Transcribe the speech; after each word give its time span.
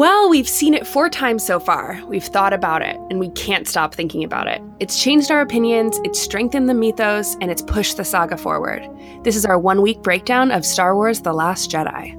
Well, 0.00 0.30
we've 0.30 0.48
seen 0.48 0.72
it 0.72 0.86
four 0.86 1.10
times 1.10 1.44
so 1.44 1.60
far. 1.60 2.00
We've 2.06 2.24
thought 2.24 2.54
about 2.54 2.80
it, 2.80 2.96
and 3.10 3.20
we 3.20 3.28
can't 3.32 3.68
stop 3.68 3.94
thinking 3.94 4.24
about 4.24 4.46
it. 4.46 4.62
It's 4.78 4.98
changed 4.98 5.30
our 5.30 5.42
opinions, 5.42 6.00
it's 6.04 6.18
strengthened 6.18 6.70
the 6.70 6.72
mythos, 6.72 7.36
and 7.42 7.50
it's 7.50 7.60
pushed 7.60 7.98
the 7.98 8.04
saga 8.06 8.38
forward. 8.38 8.88
This 9.24 9.36
is 9.36 9.44
our 9.44 9.58
one 9.58 9.82
week 9.82 10.00
breakdown 10.00 10.52
of 10.52 10.64
Star 10.64 10.94
Wars 10.94 11.20
The 11.20 11.34
Last 11.34 11.70
Jedi. 11.70 12.16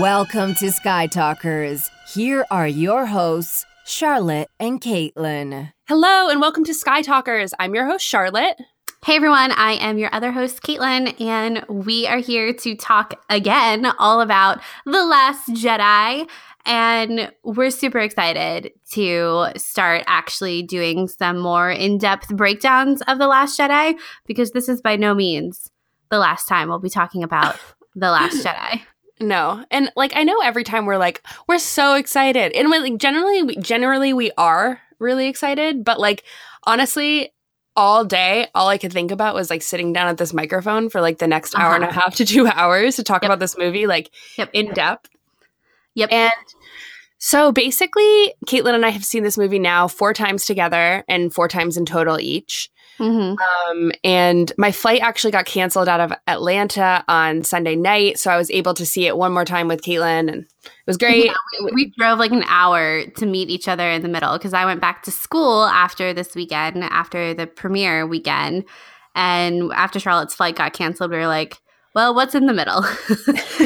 Welcome 0.00 0.54
to 0.54 0.72
Sky 0.72 1.08
Talkers. 1.08 1.90
Here 2.14 2.46
are 2.50 2.66
your 2.66 3.04
hosts, 3.04 3.66
Charlotte 3.90 4.48
and 4.60 4.80
Caitlin. 4.80 5.72
Hello, 5.88 6.28
and 6.28 6.40
welcome 6.40 6.62
to 6.64 6.72
Sky 6.72 7.02
Talkers. 7.02 7.52
I'm 7.58 7.74
your 7.74 7.86
host, 7.86 8.06
Charlotte. 8.06 8.56
Hey 9.04 9.16
everyone, 9.16 9.50
I 9.50 9.72
am 9.72 9.98
your 9.98 10.14
other 10.14 10.30
host, 10.30 10.62
Caitlin, 10.62 11.20
and 11.20 11.64
we 11.68 12.06
are 12.06 12.18
here 12.18 12.52
to 12.52 12.76
talk 12.76 13.20
again 13.28 13.86
all 13.98 14.20
about 14.20 14.60
The 14.86 15.04
Last 15.04 15.48
Jedi. 15.48 16.28
And 16.64 17.32
we're 17.42 17.70
super 17.70 17.98
excited 17.98 18.70
to 18.92 19.48
start 19.56 20.04
actually 20.06 20.62
doing 20.62 21.08
some 21.08 21.38
more 21.38 21.70
in 21.70 21.98
depth 21.98 22.28
breakdowns 22.28 23.02
of 23.08 23.18
The 23.18 23.26
Last 23.26 23.58
Jedi 23.58 23.98
because 24.24 24.52
this 24.52 24.68
is 24.68 24.80
by 24.80 24.94
no 24.94 25.14
means 25.14 25.68
the 26.10 26.18
last 26.18 26.46
time 26.46 26.68
we'll 26.68 26.78
be 26.78 26.90
talking 26.90 27.24
about 27.24 27.56
The 27.96 28.10
Last 28.10 28.44
Jedi. 28.44 28.82
No. 29.20 29.64
And 29.70 29.92
like 29.96 30.12
I 30.16 30.24
know 30.24 30.40
every 30.40 30.64
time 30.64 30.86
we're 30.86 30.96
like 30.96 31.22
we're 31.46 31.58
so 31.58 31.94
excited. 31.94 32.52
And 32.52 32.70
we 32.70 32.78
like 32.78 32.96
generally 32.98 33.42
we, 33.42 33.56
generally 33.56 34.12
we 34.12 34.30
are 34.38 34.80
really 34.98 35.28
excited, 35.28 35.84
but 35.84 36.00
like 36.00 36.24
honestly 36.64 37.32
all 37.76 38.04
day 38.04 38.48
all 38.54 38.68
I 38.68 38.78
could 38.78 38.92
think 38.92 39.10
about 39.10 39.34
was 39.34 39.50
like 39.50 39.62
sitting 39.62 39.92
down 39.92 40.08
at 40.08 40.16
this 40.16 40.32
microphone 40.32 40.90
for 40.90 41.00
like 41.00 41.18
the 41.18 41.26
next 41.26 41.54
hour 41.54 41.66
uh-huh. 41.66 41.74
and 41.76 41.84
a 41.84 41.88
uh-huh. 41.88 42.00
half 42.00 42.16
to 42.16 42.24
2 42.26 42.46
hours 42.46 42.96
to 42.96 43.02
talk 43.02 43.22
yep. 43.22 43.28
about 43.28 43.38
this 43.38 43.58
movie 43.58 43.86
like 43.86 44.10
yep. 44.36 44.50
in 44.52 44.72
depth. 44.72 45.10
Yep. 45.94 46.12
And 46.12 46.32
so 47.18 47.52
basically 47.52 48.34
Caitlin 48.46 48.74
and 48.74 48.86
I 48.86 48.90
have 48.90 49.04
seen 49.04 49.22
this 49.22 49.36
movie 49.36 49.58
now 49.58 49.86
4 49.86 50.14
times 50.14 50.46
together 50.46 51.04
and 51.08 51.32
4 51.32 51.46
times 51.48 51.76
in 51.76 51.84
total 51.84 52.18
each. 52.18 52.70
Mm-hmm. 53.00 53.70
Um, 53.70 53.92
and 54.04 54.52
my 54.58 54.70
flight 54.70 55.00
actually 55.00 55.30
got 55.30 55.46
canceled 55.46 55.88
out 55.88 56.00
of 56.00 56.12
Atlanta 56.26 57.02
on 57.08 57.42
Sunday 57.42 57.74
night, 57.74 58.18
so 58.18 58.30
I 58.30 58.36
was 58.36 58.50
able 58.50 58.74
to 58.74 58.84
see 58.84 59.06
it 59.06 59.16
one 59.16 59.32
more 59.32 59.46
time 59.46 59.68
with 59.68 59.80
Caitlin, 59.80 60.30
and 60.30 60.44
it 60.44 60.86
was 60.86 60.98
great. 60.98 61.24
Yeah, 61.24 61.34
we, 61.64 61.72
we, 61.72 61.92
drove 61.96 62.18
like 62.18 62.32
an 62.32 62.44
hour 62.46 63.06
to 63.06 63.26
meet 63.26 63.48
each 63.48 63.68
other 63.68 63.90
in 63.90 64.02
the 64.02 64.08
middle 64.08 64.36
because 64.36 64.52
I 64.52 64.66
went 64.66 64.82
back 64.82 65.02
to 65.04 65.10
school 65.10 65.64
after 65.64 66.12
this 66.12 66.34
weekend, 66.34 66.84
after 66.84 67.32
the 67.32 67.46
premiere 67.46 68.06
weekend, 68.06 68.66
and 69.14 69.72
after 69.72 69.98
Charlotte's 69.98 70.34
flight 70.34 70.56
got 70.56 70.74
canceled, 70.74 71.10
we 71.10 71.16
were 71.16 71.26
like, 71.26 71.58
well, 71.94 72.14
what's 72.14 72.34
in 72.34 72.46
the 72.46 72.54
middle? 72.54 72.80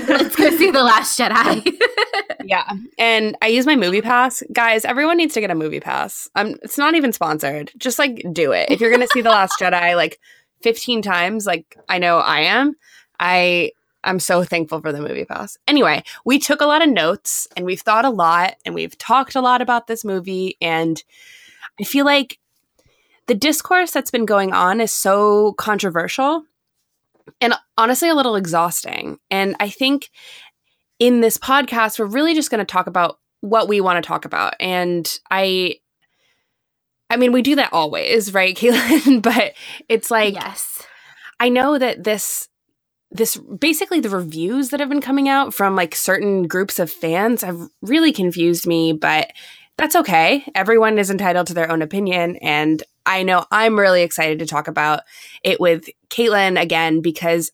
Let's 0.09 0.37
go 0.37 0.51
see 0.51 0.71
The 0.71 0.83
Last 0.83 1.19
Jedi. 1.19 1.79
yeah. 2.45 2.71
And 2.99 3.37
I 3.43 3.49
use 3.49 3.67
my 3.67 3.77
MoviePass. 3.77 4.43
Guys, 4.53 4.85
everyone 4.85 5.19
needs 5.19 5.35
to 5.35 5.41
get 5.41 5.51
a 5.51 5.55
MoviePass. 5.55 6.29
Um, 6.35 6.57
it's 6.63 6.79
not 6.79 6.95
even 6.95 7.13
sponsored. 7.13 7.71
Just 7.77 7.99
like 7.99 8.25
do 8.33 8.53
it. 8.53 8.71
If 8.71 8.81
you're 8.81 8.91
going 8.91 9.03
to 9.03 9.13
see 9.13 9.21
The 9.21 9.31
Last 9.31 9.61
Jedi 9.61 9.95
like 9.95 10.19
15 10.63 11.03
times, 11.03 11.47
like 11.47 11.77
I 11.89 11.99
know 11.99 12.19
I 12.19 12.41
am, 12.41 12.75
I 13.21 13.73
I'm 14.05 14.21
so 14.21 14.45
thankful 14.45 14.81
for 14.81 14.93
the 14.93 14.99
MoviePass. 14.99 15.57
Anyway, 15.67 16.03
we 16.25 16.39
took 16.39 16.61
a 16.61 16.67
lot 16.67 16.83
of 16.83 16.89
notes 16.89 17.49
and 17.57 17.67
we've 17.67 17.81
thought 17.81 18.05
a 18.05 18.11
lot 18.11 18.57
and 18.65 18.75
we've 18.75 18.97
talked 18.99 19.35
a 19.35 19.41
lot 19.41 19.63
about 19.63 19.87
this 19.87 20.05
movie. 20.05 20.57
And 20.61 21.03
I 21.81 21.85
feel 21.85 22.05
like 22.05 22.39
the 23.27 23.35
discourse 23.35 23.91
that's 23.91 24.11
been 24.11 24.27
going 24.27 24.53
on 24.53 24.81
is 24.81 24.93
so 24.93 25.55
controversial 25.55 26.45
and 27.41 27.55
honestly 27.77 28.09
a 28.09 28.15
little 28.15 28.37
exhausting. 28.37 29.19
And 29.31 29.57
I 29.61 29.69
think 29.69 30.11
in 30.99 31.21
this 31.21 31.39
podcast, 31.39 31.99
we're 31.99 32.07
really 32.07 32.35
just 32.35 32.51
going 32.51 32.61
to 32.61 32.65
talk 32.65 32.87
about 32.87 33.19
what 33.41 33.69
we 33.69 33.81
want 33.81 34.03
to 34.03 34.07
talk 34.07 34.25
about. 34.25 34.55
And 34.61 35.11
I, 35.31 35.77
I 37.11 37.17
mean, 37.17 37.33
we 37.33 37.43
do 37.43 37.57
that 37.57 37.73
always, 37.73 38.33
right, 38.33 38.57
Caitlin? 38.59 39.23
but 39.23 39.55
it's 39.89 40.11
like, 40.11 40.35
yes, 40.35 40.87
I 41.41 41.49
know 41.49 41.79
that 41.79 42.05
this, 42.05 42.49
this 43.11 43.37
basically 43.37 44.01
the 44.01 44.09
reviews 44.09 44.71
that 44.71 44.81
have 44.81 44.89
been 44.89 45.01
coming 45.01 45.29
out 45.29 45.55
from 45.55 45.77
like 45.77 45.95
certain 45.95 46.49
groups 46.49 46.79
of 46.79 46.91
fans 46.91 47.43
have 47.43 47.61
really 47.83 48.13
confused 48.13 48.67
me, 48.67 48.93
but 48.93 49.31
that's 49.77 49.97
okay. 49.97 50.45
Everyone 50.55 50.99
is 50.99 51.11
entitled 51.11 51.49
to 51.49 51.55
their 51.55 51.71
own 51.71 51.83
opinion. 51.83 52.37
And 52.37 52.83
I 53.07 53.23
know 53.23 53.45
I'm 53.51 53.79
really 53.79 54.03
excited 54.03 54.39
to 54.39 54.47
talk 54.47 54.69
about 54.69 55.01
it 55.43 55.61
with 55.61 55.89
Caitlin 56.11 56.61
again 56.61 57.01
because 57.01 57.51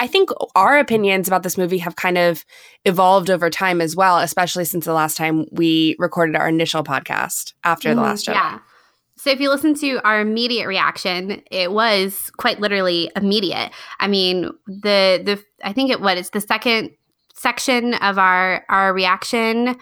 I 0.00 0.06
think 0.06 0.30
our 0.54 0.78
opinions 0.78 1.28
about 1.28 1.44
this 1.44 1.56
movie 1.56 1.78
have 1.78 1.96
kind 1.96 2.18
of 2.18 2.44
evolved 2.84 3.30
over 3.30 3.48
time 3.48 3.80
as 3.80 3.94
well, 3.94 4.18
especially 4.18 4.64
since 4.64 4.84
the 4.84 4.92
last 4.92 5.16
time 5.16 5.46
we 5.52 5.94
recorded 5.98 6.36
our 6.36 6.48
initial 6.48 6.82
podcast 6.82 7.54
after 7.62 7.90
mm, 7.90 7.94
The 7.94 8.00
Last 8.00 8.26
Jedi. 8.26 8.34
Yeah. 8.34 8.58
So 9.16 9.30
if 9.30 9.40
you 9.40 9.48
listen 9.48 9.74
to 9.76 10.00
our 10.04 10.20
immediate 10.20 10.66
reaction, 10.66 11.42
it 11.50 11.70
was 11.70 12.30
quite 12.36 12.60
literally 12.60 13.10
immediate. 13.14 13.70
I 14.00 14.08
mean, 14.08 14.50
the 14.66 15.22
the 15.24 15.42
I 15.62 15.72
think 15.72 15.90
it 15.90 16.00
what 16.00 16.18
it's 16.18 16.30
the 16.30 16.40
second 16.40 16.90
section 17.34 17.94
of 17.94 18.18
our 18.18 18.64
our 18.68 18.92
reaction 18.92 19.76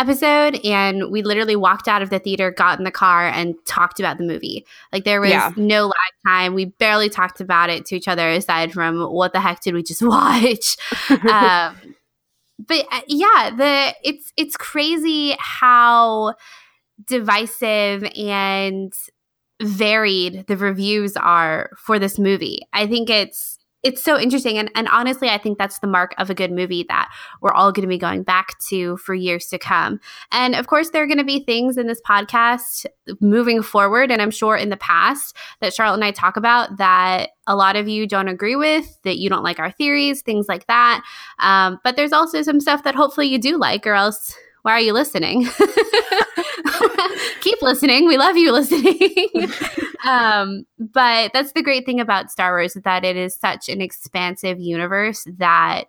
episode 0.00 0.58
and 0.64 1.10
we 1.10 1.22
literally 1.22 1.56
walked 1.56 1.86
out 1.86 2.00
of 2.00 2.10
the 2.10 2.18
theater 2.18 2.50
got 2.50 2.78
in 2.78 2.84
the 2.84 2.90
car 2.90 3.28
and 3.28 3.54
talked 3.66 4.00
about 4.00 4.18
the 4.18 4.24
movie. 4.24 4.66
Like 4.92 5.04
there 5.04 5.20
was 5.20 5.30
yeah. 5.30 5.52
no 5.56 5.86
lag 5.86 5.92
time. 6.26 6.54
We 6.54 6.66
barely 6.66 7.08
talked 7.08 7.40
about 7.40 7.70
it 7.70 7.84
to 7.86 7.96
each 7.96 8.08
other 8.08 8.30
aside 8.30 8.72
from 8.72 9.02
what 9.12 9.32
the 9.32 9.40
heck 9.40 9.60
did 9.60 9.74
we 9.74 9.82
just 9.82 10.02
watch? 10.02 10.76
Um, 11.10 11.76
but 12.66 12.86
uh, 12.92 13.00
yeah 13.08 13.50
the 13.56 13.94
it's 14.04 14.32
it's 14.36 14.56
crazy 14.56 15.34
how 15.38 16.34
divisive 17.06 18.04
and 18.16 18.92
varied 19.62 20.46
the 20.46 20.56
reviews 20.56 21.16
are 21.16 21.70
for 21.76 21.98
this 21.98 22.18
movie. 22.18 22.62
I 22.72 22.86
think 22.86 23.10
it's 23.10 23.59
it's 23.82 24.02
so 24.02 24.18
interesting 24.18 24.58
and, 24.58 24.70
and 24.74 24.88
honestly 24.88 25.28
i 25.28 25.38
think 25.38 25.58
that's 25.58 25.78
the 25.80 25.86
mark 25.86 26.14
of 26.18 26.30
a 26.30 26.34
good 26.34 26.52
movie 26.52 26.84
that 26.88 27.10
we're 27.40 27.52
all 27.52 27.72
going 27.72 27.82
to 27.82 27.88
be 27.88 27.98
going 27.98 28.22
back 28.22 28.58
to 28.58 28.96
for 28.98 29.14
years 29.14 29.46
to 29.46 29.58
come. 29.58 30.00
And 30.32 30.54
of 30.54 30.66
course 30.66 30.90
there 30.90 31.02
are 31.02 31.06
going 31.06 31.18
to 31.18 31.24
be 31.24 31.44
things 31.44 31.76
in 31.76 31.86
this 31.86 32.00
podcast 32.02 32.86
moving 33.20 33.62
forward 33.62 34.10
and 34.10 34.22
i'm 34.22 34.30
sure 34.30 34.56
in 34.56 34.68
the 34.68 34.76
past 34.76 35.36
that 35.60 35.74
charlotte 35.74 35.94
and 35.94 36.04
i 36.04 36.10
talk 36.10 36.36
about 36.36 36.76
that 36.78 37.30
a 37.46 37.56
lot 37.56 37.76
of 37.76 37.88
you 37.88 38.06
don't 38.06 38.28
agree 38.28 38.56
with 38.56 39.00
that 39.02 39.18
you 39.18 39.28
don't 39.28 39.42
like 39.42 39.58
our 39.58 39.72
theories 39.72 40.22
things 40.22 40.46
like 40.48 40.66
that. 40.66 41.02
Um, 41.38 41.78
but 41.82 41.96
there's 41.96 42.12
also 42.12 42.42
some 42.42 42.60
stuff 42.60 42.84
that 42.84 42.94
hopefully 42.94 43.26
you 43.26 43.38
do 43.38 43.58
like 43.58 43.86
or 43.86 43.94
else 43.94 44.36
why 44.62 44.72
are 44.72 44.80
you 44.80 44.92
listening? 44.92 45.48
Keep 47.40 47.62
listening. 47.62 48.06
We 48.06 48.18
love 48.18 48.36
you 48.36 48.52
listening. 48.52 49.50
Um, 50.06 50.64
but 50.78 51.30
that's 51.34 51.52
the 51.52 51.62
great 51.62 51.84
thing 51.84 52.00
about 52.00 52.30
Star 52.30 52.52
Wars 52.52 52.74
that 52.84 53.04
it 53.04 53.18
is 53.18 53.36
such 53.36 53.68
an 53.68 53.82
expansive 53.82 54.58
universe 54.58 55.26
that 55.36 55.84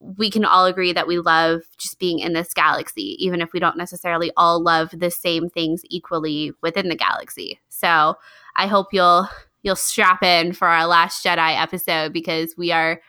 we 0.00 0.28
can 0.28 0.44
all 0.44 0.66
agree 0.66 0.92
that 0.92 1.06
we 1.06 1.20
love 1.20 1.62
just 1.78 2.00
being 2.00 2.18
in 2.18 2.32
this 2.32 2.52
galaxy, 2.52 3.16
even 3.24 3.40
if 3.40 3.52
we 3.52 3.60
don't 3.60 3.76
necessarily 3.76 4.32
all 4.36 4.60
love 4.60 4.90
the 4.92 5.08
same 5.08 5.48
things 5.50 5.82
equally 5.88 6.50
within 6.62 6.88
the 6.88 6.96
galaxy. 6.96 7.60
So 7.68 8.16
I 8.56 8.66
hope 8.66 8.88
you'll 8.92 9.28
you'll 9.62 9.76
strap 9.76 10.24
in 10.24 10.52
for 10.52 10.66
our 10.66 10.88
last 10.88 11.24
Jedi 11.24 11.56
episode 11.56 12.12
because 12.12 12.56
we 12.58 12.72
are 12.72 13.00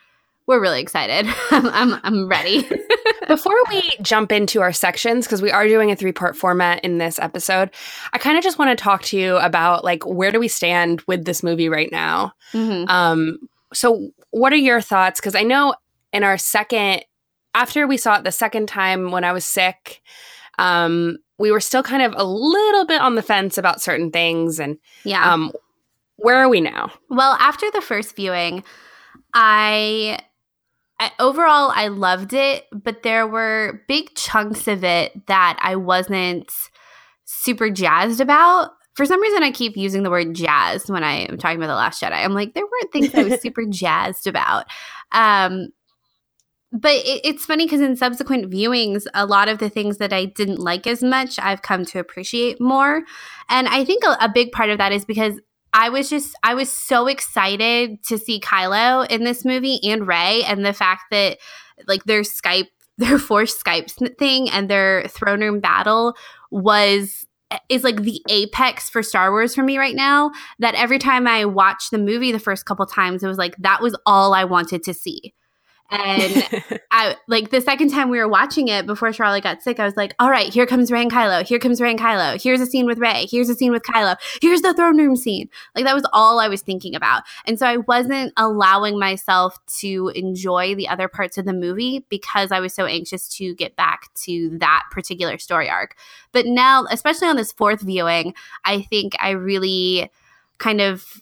we're 0.47 0.61
really 0.61 0.81
excited. 0.81 1.25
I'm, 1.51 1.67
I'm, 1.67 1.99
I'm 2.03 2.27
ready. 2.27 2.67
Before 3.27 3.57
we 3.69 3.81
jump 4.01 4.31
into 4.31 4.61
our 4.61 4.73
sections, 4.73 5.25
because 5.25 5.41
we 5.41 5.51
are 5.51 5.67
doing 5.67 5.91
a 5.91 5.95
three 5.95 6.11
part 6.11 6.35
format 6.37 6.83
in 6.83 6.99
this 6.99 7.17
episode, 7.17 7.71
I 8.13 8.17
kind 8.17 8.37
of 8.37 8.43
just 8.43 8.59
want 8.59 8.77
to 8.77 8.81
talk 8.81 9.01
to 9.03 9.17
you 9.17 9.37
about 9.37 9.83
like 9.83 10.05
where 10.05 10.31
do 10.31 10.39
we 10.39 10.47
stand 10.47 11.01
with 11.07 11.25
this 11.25 11.41
movie 11.41 11.69
right 11.69 11.91
now? 11.91 12.33
Mm-hmm. 12.53 12.87
Um, 12.89 13.39
so, 13.73 14.11
what 14.29 14.53
are 14.53 14.57
your 14.57 14.81
thoughts? 14.81 15.19
Because 15.19 15.35
I 15.35 15.43
know 15.43 15.73
in 16.13 16.23
our 16.23 16.37
second, 16.37 17.03
after 17.55 17.87
we 17.87 17.97
saw 17.97 18.17
it 18.17 18.23
the 18.23 18.31
second 18.31 18.67
time 18.67 19.11
when 19.11 19.23
I 19.23 19.31
was 19.31 19.45
sick, 19.45 20.01
um, 20.59 21.17
we 21.39 21.51
were 21.51 21.59
still 21.59 21.83
kind 21.83 22.03
of 22.03 22.13
a 22.15 22.23
little 22.23 22.85
bit 22.85 23.01
on 23.01 23.15
the 23.15 23.23
fence 23.23 23.57
about 23.57 23.81
certain 23.81 24.11
things. 24.11 24.59
And 24.59 24.77
yeah, 25.03 25.33
um, 25.33 25.51
where 26.17 26.37
are 26.37 26.49
we 26.49 26.61
now? 26.61 26.91
Well, 27.09 27.33
after 27.39 27.69
the 27.71 27.81
first 27.81 28.15
viewing, 28.15 28.63
I 29.33 30.19
I, 30.99 31.11
overall, 31.19 31.71
I 31.75 31.89
loved 31.89 32.33
it, 32.33 32.65
but 32.71 33.03
there 33.03 33.27
were 33.27 33.81
big 33.87 34.15
chunks 34.15 34.67
of 34.67 34.83
it 34.83 35.27
that 35.27 35.57
I 35.61 35.75
wasn't 35.75 36.51
super 37.25 37.69
jazzed 37.69 38.21
about. 38.21 38.71
For 38.93 39.05
some 39.05 39.21
reason, 39.21 39.43
I 39.43 39.51
keep 39.51 39.75
using 39.75 40.03
the 40.03 40.09
word 40.09 40.33
jazzed 40.33 40.89
when 40.89 41.03
I 41.03 41.25
am 41.25 41.37
talking 41.37 41.57
about 41.57 41.67
The 41.67 41.75
Last 41.75 42.01
Jedi. 42.01 42.13
I'm 42.13 42.33
like, 42.33 42.53
there 42.53 42.63
weren't 42.63 42.93
things 42.93 43.13
I 43.13 43.23
was 43.23 43.41
super 43.41 43.65
jazzed 43.69 44.25
about. 44.25 44.67
Um, 45.11 45.69
but 46.71 46.93
it, 46.93 47.21
it's 47.23 47.45
funny 47.45 47.65
because 47.65 47.81
in 47.81 47.95
subsequent 47.97 48.49
viewings, 48.49 49.05
a 49.13 49.25
lot 49.25 49.49
of 49.49 49.59
the 49.59 49.69
things 49.69 49.97
that 49.97 50.13
I 50.13 50.25
didn't 50.25 50.59
like 50.59 50.87
as 50.87 51.03
much, 51.03 51.37
I've 51.39 51.61
come 51.61 51.83
to 51.85 51.99
appreciate 51.99 52.61
more. 52.61 53.03
And 53.49 53.67
I 53.67 53.83
think 53.83 54.03
a, 54.03 54.17
a 54.21 54.29
big 54.29 54.51
part 54.51 54.69
of 54.69 54.77
that 54.77 54.91
is 54.91 55.03
because 55.03 55.39
I 55.75 55.89
was 55.89 56.09
just 56.09 56.35
I 56.41 56.53
was 56.53 56.71
so 56.71 57.07
excited 57.07 58.01
to 58.05 58.17
see 58.17 58.39
Kylo 58.39 59.05
in 59.11 59.25
this 59.25 59.43
movie 59.43 59.79
and 59.83 60.07
Rey 60.07 60.41
and 60.45 60.65
the 60.65 60.71
fact 60.71 61.03
that 61.11 61.37
like 61.85 62.05
their 62.05 62.21
Skype 62.21 62.69
their 62.97 63.19
force 63.19 63.61
Skype 63.61 63.91
thing 64.17 64.49
and 64.49 64.69
their 64.69 65.05
throne 65.09 65.41
room 65.41 65.59
battle 65.59 66.15
was 66.49 67.25
is 67.67 67.83
like 67.83 68.01
the 68.03 68.21
apex 68.29 68.89
for 68.89 69.03
Star 69.03 69.31
Wars 69.31 69.53
for 69.53 69.63
me 69.63 69.77
right 69.77 69.95
now. 69.95 70.31
That 70.59 70.75
every 70.75 70.97
time 70.97 71.27
I 71.27 71.43
watched 71.43 71.91
the 71.91 71.97
movie 71.97 72.31
the 72.31 72.39
first 72.39 72.65
couple 72.65 72.85
times, 72.85 73.21
it 73.21 73.27
was 73.27 73.37
like 73.37 73.57
that 73.57 73.81
was 73.81 73.97
all 74.05 74.33
I 74.33 74.45
wanted 74.45 74.81
to 74.83 74.93
see. 74.93 75.33
And 75.91 76.63
I 76.91 77.15
like 77.27 77.51
the 77.51 77.61
second 77.61 77.89
time 77.89 78.09
we 78.09 78.17
were 78.17 78.27
watching 78.27 78.69
it 78.69 78.87
before 78.87 79.13
Charlotte 79.13 79.43
got 79.43 79.61
sick, 79.61 79.79
I 79.79 79.85
was 79.85 79.95
like, 79.95 80.15
all 80.19 80.29
right, 80.29 80.51
here 80.51 80.65
comes 80.65 80.91
Rey 80.91 81.03
and 81.03 81.11
Kylo. 81.11 81.45
Here 81.45 81.59
comes 81.59 81.79
Rey 81.79 81.91
and 81.91 81.99
Kylo. 81.99 82.41
Here's 82.41 82.59
a 82.59 82.65
scene 82.65 82.87
with 82.87 82.97
Rey. 82.97 83.27
Here's 83.29 83.49
a 83.49 83.55
scene 83.55 83.71
with 83.71 83.83
Kylo. 83.83 84.15
Here's 84.41 84.61
the 84.61 84.73
throne 84.73 84.97
room 84.97 85.15
scene. 85.15 85.47
Like 85.75 85.85
that 85.85 85.93
was 85.93 86.05
all 86.11 86.39
I 86.39 86.47
was 86.47 86.61
thinking 86.61 86.95
about. 86.95 87.23
And 87.45 87.59
so 87.59 87.67
I 87.67 87.77
wasn't 87.77 88.33
allowing 88.35 88.99
myself 88.99 89.59
to 89.79 90.11
enjoy 90.15 90.73
the 90.73 90.87
other 90.87 91.07
parts 91.07 91.37
of 91.37 91.45
the 91.45 91.53
movie 91.53 92.03
because 92.09 92.51
I 92.51 92.59
was 92.59 92.73
so 92.73 92.85
anxious 92.85 93.27
to 93.37 93.53
get 93.53 93.75
back 93.75 94.13
to 94.23 94.57
that 94.57 94.83
particular 94.91 95.37
story 95.37 95.69
arc. 95.69 95.95
But 96.31 96.47
now, 96.47 96.85
especially 96.89 97.27
on 97.27 97.35
this 97.35 97.51
fourth 97.51 97.81
viewing, 97.81 98.33
I 98.63 98.81
think 98.81 99.13
I 99.19 99.31
really 99.31 100.09
kind 100.57 100.81
of 100.81 101.21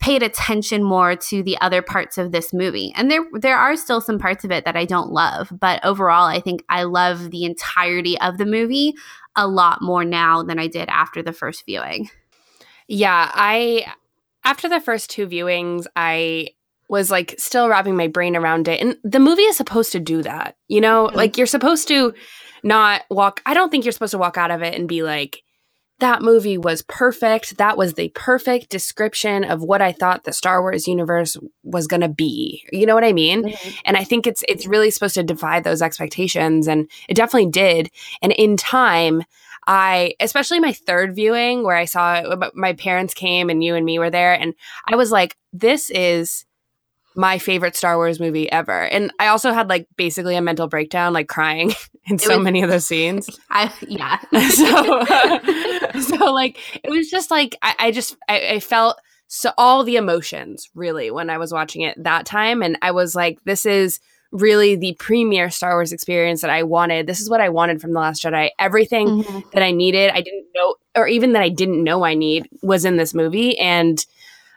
paid 0.00 0.22
attention 0.22 0.82
more 0.82 1.14
to 1.14 1.42
the 1.42 1.58
other 1.60 1.82
parts 1.82 2.16
of 2.18 2.32
this 2.32 2.52
movie. 2.52 2.92
And 2.96 3.10
there 3.10 3.24
there 3.34 3.58
are 3.58 3.76
still 3.76 4.00
some 4.00 4.18
parts 4.18 4.44
of 4.44 4.50
it 4.50 4.64
that 4.64 4.76
I 4.76 4.86
don't 4.86 5.12
love, 5.12 5.52
but 5.52 5.84
overall 5.84 6.26
I 6.26 6.40
think 6.40 6.64
I 6.68 6.84
love 6.84 7.30
the 7.30 7.44
entirety 7.44 8.18
of 8.20 8.38
the 8.38 8.46
movie 8.46 8.94
a 9.36 9.46
lot 9.46 9.82
more 9.82 10.04
now 10.04 10.42
than 10.42 10.58
I 10.58 10.66
did 10.66 10.88
after 10.88 11.22
the 11.22 11.32
first 11.32 11.64
viewing. 11.66 12.08
Yeah, 12.88 13.30
I 13.32 13.92
after 14.42 14.68
the 14.68 14.80
first 14.80 15.10
two 15.10 15.26
viewings, 15.26 15.86
I 15.94 16.48
was 16.88 17.10
like 17.10 17.34
still 17.38 17.68
wrapping 17.68 17.96
my 17.96 18.08
brain 18.08 18.34
around 18.34 18.66
it. 18.68 18.80
And 18.80 18.96
the 19.04 19.20
movie 19.20 19.42
is 19.42 19.56
supposed 19.56 19.92
to 19.92 20.00
do 20.00 20.22
that. 20.22 20.56
You 20.66 20.80
know, 20.80 21.06
mm-hmm. 21.06 21.16
like 21.16 21.36
you're 21.36 21.46
supposed 21.46 21.88
to 21.88 22.14
not 22.62 23.02
walk 23.10 23.42
I 23.44 23.52
don't 23.54 23.70
think 23.70 23.84
you're 23.84 23.92
supposed 23.92 24.10
to 24.12 24.18
walk 24.18 24.38
out 24.38 24.50
of 24.50 24.62
it 24.62 24.74
and 24.74 24.88
be 24.88 25.02
like 25.02 25.42
that 26.00 26.22
movie 26.22 26.58
was 26.58 26.82
perfect. 26.82 27.56
That 27.58 27.76
was 27.76 27.94
the 27.94 28.08
perfect 28.10 28.68
description 28.68 29.44
of 29.44 29.62
what 29.62 29.80
I 29.80 29.92
thought 29.92 30.24
the 30.24 30.32
Star 30.32 30.60
Wars 30.60 30.88
universe 30.88 31.36
was 31.62 31.86
going 31.86 32.00
to 32.00 32.08
be. 32.08 32.64
You 32.72 32.86
know 32.86 32.94
what 32.94 33.04
I 33.04 33.12
mean? 33.12 33.44
Mm-hmm. 33.44 33.70
And 33.84 33.96
I 33.96 34.04
think 34.04 34.26
it's 34.26 34.44
it's 34.48 34.66
really 34.66 34.90
supposed 34.90 35.14
to 35.14 35.22
defy 35.22 35.60
those 35.60 35.82
expectations 35.82 36.68
and 36.68 36.90
it 37.08 37.14
definitely 37.14 37.50
did. 37.50 37.90
And 38.22 38.32
in 38.32 38.56
time, 38.56 39.22
I 39.66 40.14
especially 40.20 40.60
my 40.60 40.72
third 40.72 41.14
viewing 41.14 41.62
where 41.62 41.76
I 41.76 41.84
saw 41.84 42.14
it, 42.14 42.52
my 42.54 42.72
parents 42.72 43.14
came 43.14 43.50
and 43.50 43.62
you 43.62 43.74
and 43.74 43.84
me 43.84 43.98
were 43.98 44.10
there 44.10 44.32
and 44.32 44.54
I 44.88 44.96
was 44.96 45.12
like 45.12 45.36
this 45.52 45.90
is 45.90 46.44
my 47.20 47.36
favorite 47.36 47.76
Star 47.76 47.98
Wars 47.98 48.18
movie 48.18 48.50
ever. 48.50 48.84
And 48.86 49.12
I 49.18 49.26
also 49.26 49.52
had 49.52 49.68
like 49.68 49.86
basically 49.96 50.36
a 50.36 50.40
mental 50.40 50.68
breakdown, 50.68 51.12
like 51.12 51.28
crying 51.28 51.74
in 52.06 52.14
it 52.14 52.22
so 52.22 52.38
was, 52.38 52.44
many 52.44 52.62
of 52.62 52.70
those 52.70 52.86
scenes. 52.86 53.38
I 53.50 53.70
yeah. 53.86 54.18
so 56.00 56.16
so 56.16 56.32
like 56.32 56.58
it 56.82 56.90
was 56.90 57.10
just 57.10 57.30
like 57.30 57.56
I, 57.60 57.74
I 57.78 57.90
just 57.90 58.16
I, 58.26 58.48
I, 58.52 58.60
felt 58.60 58.98
so 59.26 59.52
all 59.58 59.84
the 59.84 59.96
emotions 59.96 60.70
really 60.74 61.10
when 61.10 61.28
I 61.28 61.36
was 61.36 61.52
watching 61.52 61.82
it 61.82 62.02
that 62.02 62.24
time. 62.24 62.62
And 62.62 62.78
I 62.80 62.90
was 62.92 63.14
like, 63.14 63.38
this 63.44 63.66
is 63.66 64.00
really 64.32 64.74
the 64.74 64.96
premier 64.98 65.50
Star 65.50 65.74
Wars 65.74 65.92
experience 65.92 66.40
that 66.40 66.48
I 66.48 66.62
wanted. 66.62 67.06
This 67.06 67.20
is 67.20 67.28
what 67.28 67.42
I 67.42 67.50
wanted 67.50 67.82
from 67.82 67.92
The 67.92 68.00
Last 68.00 68.22
Jedi. 68.22 68.48
Everything 68.58 69.08
mm-hmm. 69.08 69.40
that 69.52 69.62
I 69.62 69.72
needed, 69.72 70.10
I 70.10 70.22
didn't 70.22 70.46
know 70.54 70.76
or 70.96 71.06
even 71.06 71.34
that 71.34 71.42
I 71.42 71.50
didn't 71.50 71.84
know 71.84 72.02
I 72.02 72.14
need 72.14 72.48
was 72.62 72.86
in 72.86 72.96
this 72.96 73.12
movie. 73.12 73.58
And 73.58 74.02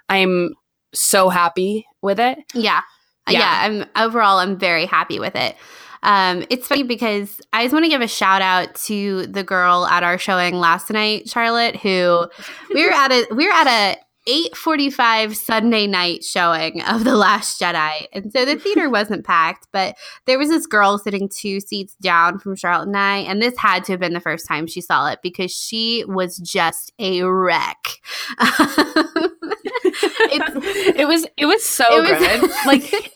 I'm 0.07 0.55
so 0.93 1.27
happy 1.27 1.87
with 2.03 2.19
it. 2.19 2.39
Yeah. 2.53 2.81
Yeah. 3.29 3.39
yeah 3.39 3.85
I'm 3.95 4.09
overall 4.09 4.39
I'm 4.39 4.57
very 4.57 4.85
happy 4.85 5.19
with 5.19 5.35
it. 5.35 5.55
Um, 6.03 6.43
it's 6.49 6.67
funny 6.67 6.83
because 6.83 7.41
I 7.53 7.63
just 7.63 7.73
want 7.73 7.85
to 7.85 7.89
give 7.89 8.01
a 8.01 8.07
shout 8.07 8.41
out 8.41 8.75
to 8.75 9.25
the 9.27 9.43
girl 9.43 9.85
at 9.85 10.03
our 10.03 10.17
showing 10.17 10.55
last 10.55 10.91
night, 10.91 11.29
Charlotte, 11.29 11.77
who 11.77 12.27
we 12.73 12.85
were 12.85 12.91
at 12.91 13.11
a 13.11 13.27
we 13.33 13.47
were 13.47 13.53
at 13.53 13.67
a 13.67 13.97
8:45 14.27 15.35
Sunday 15.35 15.87
night 15.87 16.23
showing 16.23 16.81
of 16.83 17.03
The 17.03 17.15
Last 17.15 17.59
Jedi. 17.59 18.07
And 18.13 18.31
so 18.31 18.45
the 18.45 18.55
theater 18.55 18.89
wasn't 18.91 19.25
packed, 19.25 19.67
but 19.71 19.95
there 20.25 20.39
was 20.39 20.49
this 20.49 20.65
girl 20.65 20.97
sitting 20.97 21.29
two 21.29 21.59
seats 21.59 21.95
down 22.01 22.39
from 22.39 22.55
Charlotte 22.55 22.87
and 22.87 22.97
I, 22.97 23.17
and 23.17 23.41
this 23.41 23.57
had 23.57 23.83
to 23.85 23.93
have 23.93 23.99
been 23.99 24.13
the 24.13 24.19
first 24.19 24.47
time 24.47 24.67
she 24.67 24.81
saw 24.81 25.09
it 25.09 25.19
because 25.21 25.51
she 25.51 26.05
was 26.07 26.37
just 26.37 26.93
a 26.99 27.23
wreck. 27.23 27.77
it 30.95 31.07
was 31.07 31.27
it 31.37 31.45
was 31.45 31.63
so 31.63 31.85
it 31.89 32.01
was, 32.01 32.19
good. 32.19 32.51
like 32.65 33.13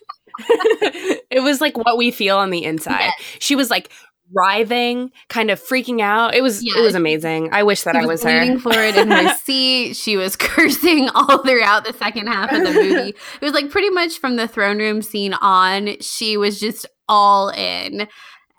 it 1.31 1.41
was 1.41 1.61
like 1.61 1.77
what 1.77 1.97
we 1.97 2.11
feel 2.11 2.37
on 2.37 2.49
the 2.49 2.63
inside. 2.63 2.99
Yes. 2.99 3.13
She 3.39 3.55
was 3.55 3.69
like 3.69 3.91
writhing, 4.33 5.11
kind 5.29 5.51
of 5.51 5.61
freaking 5.61 6.01
out. 6.01 6.35
It 6.35 6.41
was 6.41 6.63
yes. 6.63 6.77
it 6.77 6.81
was 6.81 6.95
amazing. 6.95 7.49
I 7.51 7.63
wish 7.63 7.83
that 7.83 7.95
she 7.95 7.99
I 7.99 8.05
was, 8.05 8.23
was 8.23 8.63
her. 8.63 8.81
it 8.81 8.95
in 8.95 9.11
her 9.11 9.33
seat. 9.43 9.95
She 9.95 10.17
was 10.17 10.35
cursing 10.39 11.09
all 11.09 11.43
throughout 11.43 11.85
the 11.85 11.93
second 11.93 12.27
half 12.27 12.51
of 12.51 12.63
the 12.63 12.73
movie. 12.73 13.15
It 13.41 13.45
was 13.45 13.53
like 13.53 13.69
pretty 13.69 13.89
much 13.89 14.19
from 14.19 14.35
the 14.35 14.47
throne 14.47 14.79
room 14.79 15.01
scene 15.01 15.33
on. 15.33 15.99
She 16.01 16.37
was 16.37 16.59
just 16.59 16.85
all 17.07 17.49
in. 17.49 18.07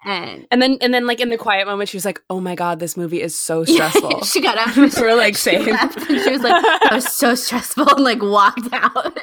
And, 0.05 0.47
and 0.51 0.63
then 0.63 0.79
and 0.81 0.95
then 0.95 1.07
like 1.07 1.19
in 1.21 1.29
the 1.29 1.37
quiet 1.37 1.67
moment 1.67 1.89
she 1.89 1.97
was 1.97 2.05
like 2.05 2.23
oh 2.31 2.41
my 2.41 2.55
god 2.55 2.79
this 2.79 2.97
movie 2.97 3.21
is 3.21 3.37
so 3.37 3.65
stressful 3.65 4.23
she 4.23 4.41
got 4.41 4.57
up 4.57 4.75
and 4.77 4.95
we're 4.97 5.17
like 5.17 5.37
saying 5.37 5.65
she, 5.65 6.21
she 6.21 6.31
was 6.31 6.41
like 6.41 6.63
that 6.63 6.91
was 6.93 7.13
so 7.13 7.35
stressful 7.35 7.87
and 7.89 8.05
like 8.05 8.23
walked 8.23 8.73
out 8.73 9.19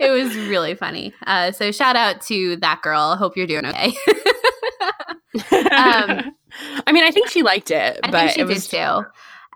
it 0.00 0.10
was 0.10 0.36
really 0.48 0.74
funny 0.74 1.14
uh, 1.24 1.52
so 1.52 1.70
shout 1.70 1.94
out 1.94 2.20
to 2.22 2.56
that 2.56 2.82
girl 2.82 3.14
hope 3.14 3.36
you're 3.36 3.46
doing 3.46 3.64
okay 3.64 3.94
um, 5.36 6.34
i 6.86 6.92
mean 6.92 7.04
i 7.04 7.10
think 7.10 7.28
she 7.28 7.42
liked 7.42 7.70
it 7.70 8.00
I 8.02 8.10
but 8.10 8.36
it 8.36 8.44
was 8.44 8.68
too 8.68 9.04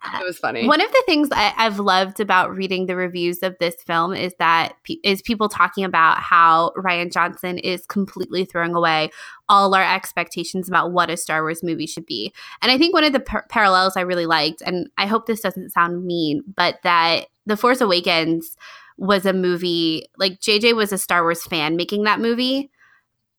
it 0.04 0.24
was 0.24 0.38
funny. 0.38 0.66
One 0.66 0.80
of 0.80 0.90
the 0.90 1.02
things 1.06 1.28
I, 1.32 1.52
have 1.56 1.78
loved 1.78 2.20
about 2.20 2.54
reading 2.54 2.86
the 2.86 2.96
reviews 2.96 3.42
of 3.42 3.56
this 3.58 3.74
film 3.86 4.14
is 4.14 4.34
that 4.38 4.74
is 5.02 5.22
people 5.22 5.48
talking 5.48 5.84
about 5.84 6.18
how 6.18 6.72
Rian 6.76 7.12
Johnson 7.12 7.58
is 7.58 7.84
completely 7.86 8.44
throwing 8.44 8.74
away 8.74 9.10
all 9.48 9.74
our 9.74 9.82
expectations 9.82 10.68
about 10.68 10.92
what 10.92 11.10
a 11.10 11.16
Star 11.16 11.42
Wars 11.42 11.62
movie 11.62 11.86
should 11.86 12.06
be. 12.06 12.32
And 12.62 12.70
I 12.70 12.78
think 12.78 12.94
one 12.94 13.04
of 13.04 13.12
the 13.12 13.20
par- 13.20 13.46
parallels 13.48 13.96
I 13.96 14.02
really 14.02 14.26
liked, 14.26 14.62
and 14.64 14.88
I 14.96 15.06
hope 15.06 15.26
this 15.26 15.40
doesn't 15.40 15.70
sound 15.70 16.04
mean, 16.04 16.42
but 16.54 16.78
that 16.84 17.26
The 17.46 17.56
Force 17.56 17.80
Awakens 17.80 18.56
was 18.98 19.26
a 19.26 19.32
movie 19.32 20.06
like 20.16 20.40
JJ 20.40 20.74
was 20.74 20.92
a 20.92 20.98
Star 20.98 21.22
Wars 21.22 21.44
fan 21.44 21.76
making 21.76 22.04
that 22.04 22.20
movie. 22.20 22.70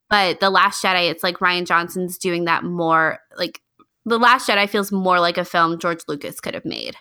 But 0.10 0.39
The 0.39 0.50
Last 0.50 0.84
Jedi, 0.84 1.10
it's 1.10 1.24
like 1.24 1.38
Rian 1.39 1.66
Johnson's 1.66 2.18
doing 2.18 2.46
that 2.46 2.63
more 2.63 3.20
like 3.38 3.62
the 4.06 4.18
Last 4.18 4.50
Jedi 4.50 4.68
feels 4.68 4.92
more 4.92 5.20
like 5.20 5.38
a 5.38 5.46
film 5.46 5.78
George 5.80 6.01
Lucas 6.08 6.39
could 6.39 6.54
have 6.54 6.66
made. 6.66 6.96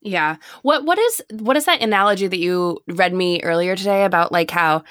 Yeah. 0.00 0.36
What 0.62 0.84
what 0.84 0.98
is 0.98 1.22
what 1.30 1.56
is 1.56 1.66
that 1.66 1.80
analogy 1.80 2.26
that 2.26 2.38
you 2.38 2.80
read 2.88 3.14
me 3.14 3.42
earlier 3.42 3.76
today 3.76 4.04
about 4.04 4.32
like 4.32 4.50
how 4.50 4.82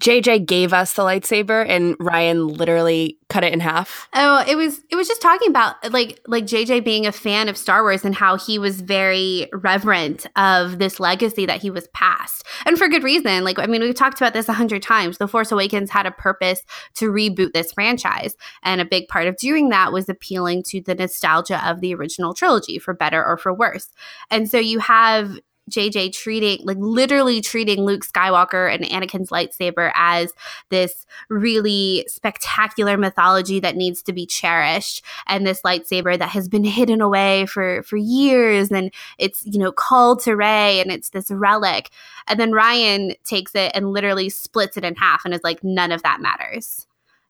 JJ 0.00 0.46
gave 0.46 0.74
us 0.74 0.92
the 0.92 1.02
lightsaber 1.02 1.66
and 1.66 1.96
Rian 1.98 2.58
literally 2.58 3.18
cut 3.28 3.44
it 3.44 3.52
in 3.52 3.60
half. 3.60 4.08
Oh, 4.12 4.44
it 4.46 4.54
was 4.54 4.80
it 4.90 4.96
was 4.96 5.08
just 5.08 5.22
talking 5.22 5.48
about 5.48 5.76
like 5.90 6.20
like 6.26 6.44
JJ 6.44 6.84
being 6.84 7.06
a 7.06 7.12
fan 7.12 7.48
of 7.48 7.56
Star 7.56 7.82
Wars 7.82 8.04
and 8.04 8.14
how 8.14 8.36
he 8.36 8.58
was 8.58 8.82
very 8.82 9.48
reverent 9.54 10.26
of 10.36 10.78
this 10.78 11.00
legacy 11.00 11.46
that 11.46 11.62
he 11.62 11.70
was 11.70 11.88
passed. 11.88 12.46
And 12.66 12.76
for 12.76 12.88
good 12.88 13.02
reason. 13.02 13.42
Like 13.42 13.58
I 13.58 13.66
mean, 13.66 13.80
we've 13.80 13.94
talked 13.94 14.20
about 14.20 14.34
this 14.34 14.50
a 14.50 14.52
hundred 14.52 14.82
times. 14.82 15.16
The 15.16 15.28
Force 15.28 15.50
Awakens 15.50 15.90
had 15.90 16.04
a 16.04 16.10
purpose 16.10 16.60
to 16.94 17.10
reboot 17.10 17.52
this 17.52 17.72
franchise. 17.72 18.36
And 18.62 18.82
a 18.82 18.84
big 18.84 19.08
part 19.08 19.26
of 19.26 19.36
doing 19.38 19.70
that 19.70 19.92
was 19.92 20.10
appealing 20.10 20.62
to 20.64 20.82
the 20.82 20.94
nostalgia 20.94 21.66
of 21.68 21.80
the 21.80 21.94
original 21.94 22.34
trilogy, 22.34 22.78
for 22.78 22.92
better 22.92 23.24
or 23.24 23.38
for 23.38 23.52
worse. 23.52 23.88
And 24.30 24.48
so 24.48 24.58
you 24.58 24.78
have 24.80 25.38
JJ 25.70 26.12
treating, 26.12 26.64
like 26.64 26.76
literally 26.78 27.40
treating 27.40 27.84
Luke 27.84 28.04
Skywalker 28.04 28.72
and 28.72 28.84
Anakin's 28.84 29.30
lightsaber 29.30 29.90
as 29.94 30.32
this 30.70 31.06
really 31.28 32.06
spectacular 32.08 32.96
mythology 32.96 33.60
that 33.60 33.76
needs 33.76 34.02
to 34.02 34.12
be 34.12 34.26
cherished, 34.26 35.04
and 35.26 35.46
this 35.46 35.62
lightsaber 35.62 36.18
that 36.18 36.30
has 36.30 36.48
been 36.48 36.64
hidden 36.64 37.00
away 37.00 37.46
for 37.46 37.82
for 37.82 37.96
years, 37.96 38.70
and 38.70 38.92
it's 39.18 39.44
you 39.46 39.58
know 39.58 39.72
called 39.72 40.20
to 40.20 40.36
Rey, 40.36 40.80
and 40.80 40.90
it's 40.90 41.10
this 41.10 41.30
relic, 41.30 41.90
and 42.28 42.38
then 42.38 42.52
Rian 42.52 43.14
takes 43.24 43.54
it 43.54 43.72
and 43.74 43.92
literally 43.92 44.28
splits 44.28 44.76
it 44.76 44.84
in 44.84 44.94
half, 44.94 45.24
and 45.24 45.34
is 45.34 45.44
like, 45.44 45.62
none 45.64 45.92
of 45.92 46.02
that 46.02 46.20
matters 46.20 46.85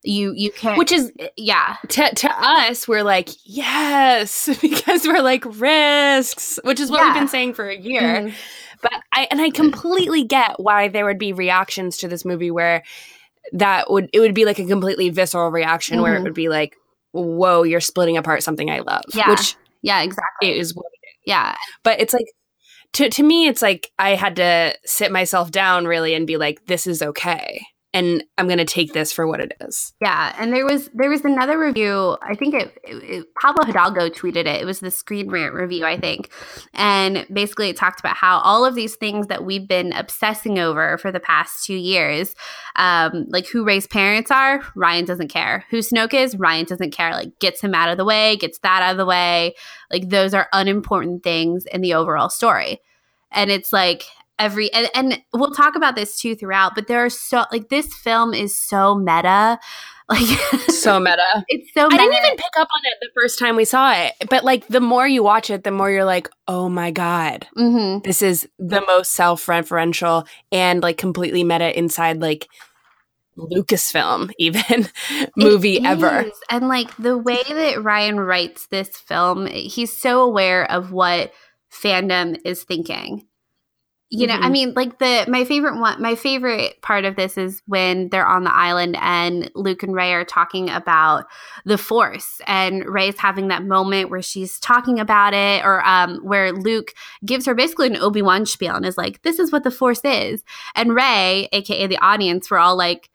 you 0.07 0.33
you 0.37 0.51
can't 0.53 0.79
which 0.79 0.93
is 0.93 1.13
yeah 1.37 1.77
to, 1.89 2.15
to 2.15 2.31
us 2.31 2.87
we're 2.87 3.03
like 3.03 3.29
yes 3.45 4.49
because 4.63 5.07
we're 5.07 5.23
like 5.23 5.45
risks 5.59 6.59
which 6.65 6.81
is 6.81 6.91
what 6.91 7.01
Yeah. 7.01 7.07
we've 7.13 7.21
been 7.21 7.29
saying 7.29 7.55
for 7.55 7.69
a 7.69 7.77
year 7.77 8.03
Mhm. 8.03 8.35
but 8.83 8.93
i 9.13 9.27
and 9.31 9.41
i 9.41 9.51
completely 9.51 10.25
get 10.25 10.59
why 10.61 10.89
there 10.89 11.05
would 11.05 11.19
be 11.19 11.33
reactions 11.33 11.97
to 11.99 12.09
this 12.09 12.25
movie 12.25 12.51
where 12.51 12.83
that 13.53 13.91
would 13.91 14.09
it 14.13 14.21
would 14.21 14.35
be 14.35 14.45
like 14.45 14.59
a 14.59 14.67
completely 14.67 15.09
visceral 15.11 15.51
reaction 15.51 16.01
where 16.03 16.15
it 16.17 16.21
Mhm. 16.21 16.25
would 16.25 16.35
be 16.35 16.49
like 16.49 16.77
whoa 17.13 17.63
you're 17.63 17.81
splitting 17.81 18.17
apart 18.17 18.43
something 18.43 18.71
i 18.71 18.81
love 18.81 19.03
Yeah. 19.15 19.31
which 19.31 19.57
yeah 19.83 20.03
exactly 20.03 20.59
is 20.59 20.75
what 20.75 20.87
yeah 21.25 21.55
but 21.83 22.01
it's 22.01 22.13
like 22.15 22.27
to 22.93 23.09
to 23.11 23.23
me 23.23 23.49
it's 23.49 23.63
like 23.63 23.91
i 23.99 24.11
had 24.15 24.37
to 24.37 24.75
sit 24.85 25.11
myself 25.11 25.51
down 25.51 25.87
really 25.87 26.15
and 26.15 26.27
be 26.27 26.37
like 26.37 26.67
this 26.67 26.87
is 26.87 27.03
okay 27.03 27.67
and 27.97 28.23
i'm 28.39 28.47
going 28.47 28.59
to 28.59 28.65
take 28.65 28.93
this 28.93 29.13
for 29.13 29.27
what 29.27 29.41
it 29.41 29.53
is 29.61 29.93
Yeah, 30.01 30.35
and 30.39 30.53
there 30.53 30.65
was 30.65 30.89
there 30.95 31.09
was 31.11 31.25
another 31.25 31.59
review. 31.59 32.17
I 32.23 32.35
think 32.35 32.55
it, 32.55 32.69
it, 32.85 32.97
it- 33.15 33.27
Pablo 33.41 33.65
Hidalgo 33.65 34.09
tweeted 34.09 34.47
it. 34.47 34.61
It 34.63 34.65
was 34.65 34.81
the 34.81 34.91
Screen 34.91 35.31
Rant 35.31 35.55
review, 35.55 35.85
I 35.85 35.99
think, 35.99 36.31
and 36.75 37.27
basically 37.33 37.69
it 37.71 37.77
talked 37.77 38.01
about 38.01 38.17
how 38.17 38.39
all 38.41 38.65
of 38.65 38.75
these 38.75 38.97
things 38.97 39.27
that 39.29 39.45
we've 39.45 39.67
been 39.69 39.93
obsessing 39.93 40.59
over 40.59 40.99
for 40.99 41.11
the 41.13 41.21
past 41.21 41.65
two 41.65 41.75
years, 41.75 42.35
um, 42.77 43.27
like 43.29 43.47
who 43.47 43.65
Rey's 43.65 43.87
parents 43.87 44.31
are, 44.31 44.61
Rian 44.77 45.07
doesn't 45.07 45.29
care. 45.29 45.65
Who 45.71 45.79
Snoke 45.79 46.15
is, 46.15 46.35
Rian 46.35 46.67
doesn't 46.67 46.93
care. 46.93 47.13
Like 47.13 47.39
gets 47.41 47.61
him 47.61 47.75
out 47.75 47.89
of 47.91 47.97
the 47.97 48.05
way, 48.05 48.37
gets 48.37 48.59
that 48.61 48.83
out 48.83 48.93
of 48.93 48.97
the 48.99 49.07
way. 49.07 49.55
Like 49.91 50.09
those 50.11 50.35
are 50.35 50.49
unimportant 50.53 51.23
things 51.23 51.65
in 51.67 51.81
the 51.81 51.95
overall 51.95 52.29
story, 52.31 52.81
and 53.31 53.51
it's 53.51 53.73
like 53.73 54.05
every 54.39 54.73
and, 54.73 54.89
and 54.95 55.23
we'll 55.33 55.53
talk 55.53 55.77
about 55.77 55.95
this 55.97 56.19
too 56.21 56.35
throughout 56.35 56.75
but 56.75 56.87
there 56.89 57.05
are 57.05 57.11
so 57.11 57.45
like 57.53 57.69
this 57.69 57.93
film 57.95 58.35
is 58.35 58.57
so 58.57 58.95
meta 58.95 59.59
like 60.09 60.27
so 60.69 61.01
meta 61.01 61.45
it's 61.49 61.73
so 61.75 61.87
I 61.87 61.97
didn't 61.97 62.13
even 62.15 62.37
pick 62.37 62.53
up 62.59 62.69
on 62.73 62.81
it 62.85 62.95
the 63.01 63.09
first 63.15 63.41
time 63.41 63.57
we 63.57 63.65
saw 63.65 63.93
it, 63.93 64.13
but 64.31 64.45
like 64.45 64.67
the 64.69 64.81
more 64.81 65.07
you 65.07 65.25
watch 65.25 65.51
it, 65.51 65.65
the 65.65 65.73
more 65.73 65.91
you're 65.91 66.05
like, 66.05 66.29
oh 66.47 66.69
my 66.69 66.93
God, 66.93 67.49
Mhm. 67.59 68.05
this 68.05 68.23
is 68.23 68.49
the 68.59 68.83
most 68.87 69.13
self 69.15 69.45
referential 69.47 70.25
and 70.53 70.81
like 70.81 70.97
completely 70.97 71.43
meta 71.43 71.77
inside 71.77 72.21
like 72.21 72.47
Lucasfilm, 73.37 74.31
even 74.39 74.89
movie 75.37 75.85
ever. 75.85 76.25
And 76.51 76.69
like 76.69 76.97
the 76.97 77.19
way 77.19 77.43
that 77.49 77.77
Rian 77.79 78.25
writes 78.25 78.69
this 78.69 78.89
film, 78.97 79.47
he's 79.47 79.95
so 79.97 80.23
aware 80.23 80.71
of 80.71 80.93
what 80.93 81.33
fandom 81.71 82.39
is 82.45 82.63
thinking. 82.63 83.27
You 84.11 84.29
know, 84.29 84.35
I 84.41 84.49
Mhm. 84.49 84.53
mean, 84.53 84.73
like 84.77 84.99
the 85.01 85.25
my 85.29 85.45
favorite 85.45 85.81
one, 85.81 86.01
my 86.01 86.15
favorite 86.15 86.81
part 86.81 87.05
of 87.05 87.17
this 87.17 87.37
is 87.37 87.61
when 87.67 88.09
they're 88.11 88.27
on 88.27 88.45
the 88.45 88.55
island 88.55 88.97
and 89.01 89.51
Luke 89.57 89.83
and 89.83 89.95
Rey 89.97 90.13
are 90.13 90.25
talking 90.25 90.71
about 90.71 91.27
the 91.65 91.77
Force, 91.77 92.41
and 92.47 92.85
Rey's 92.87 93.19
having 93.19 93.49
that 93.49 93.65
moment 93.65 94.09
where 94.11 94.23
she's 94.23 94.61
talking 94.61 95.01
about 95.01 95.35
it, 95.35 95.65
or 95.65 95.85
um, 95.85 96.19
where 96.19 96.53
Luke 96.53 96.95
gives 97.25 97.47
her 97.47 97.55
basically 97.55 97.89
an 97.89 97.97
Obi 97.97 98.23
Wan 98.23 98.47
spiel 98.47 98.77
and 98.77 98.87
is 98.87 98.97
like, 98.97 99.23
"This 99.23 99.41
is 99.41 99.51
what 99.51 99.65
the 99.65 99.73
Force 99.73 100.03
is," 100.05 100.45
and 100.77 100.95
Rey, 100.95 101.49
aka 101.53 101.89
the 101.89 101.99
audience, 101.99 102.49
were 102.49 102.61
all 102.61 102.77
like, 102.77 103.11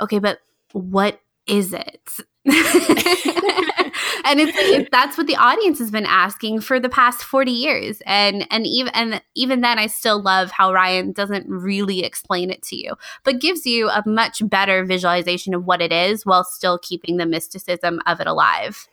"Okay, 0.00 0.20
but 0.20 0.40
what 0.72 1.20
is 1.46 1.72
it?" 1.72 2.10
and 4.24 4.38
it's, 4.38 4.52
it's 4.58 4.88
that's 4.90 5.16
what 5.16 5.26
the 5.26 5.36
audience 5.36 5.78
has 5.78 5.90
been 5.90 6.04
asking 6.04 6.60
for 6.60 6.78
the 6.78 6.90
past 6.90 7.22
40 7.22 7.50
years 7.50 8.02
and 8.04 8.46
and 8.50 8.66
even 8.66 8.92
and 8.94 9.22
even 9.34 9.62
then 9.62 9.78
I 9.78 9.86
still 9.86 10.20
love 10.20 10.50
how 10.50 10.70
Rian 10.72 11.14
doesn't 11.14 11.48
really 11.48 12.04
explain 12.04 12.50
it 12.50 12.62
to 12.64 12.76
you 12.76 12.96
but 13.22 13.40
gives 13.40 13.64
you 13.64 13.88
a 13.88 14.02
much 14.06 14.46
better 14.48 14.84
visualization 14.84 15.54
of 15.54 15.64
what 15.64 15.80
it 15.80 15.90
is 15.92 16.26
while 16.26 16.44
still 16.44 16.78
keeping 16.78 17.16
the 17.16 17.26
mysticism 17.26 18.00
of 18.06 18.20
it 18.20 18.26
alive 18.26 18.88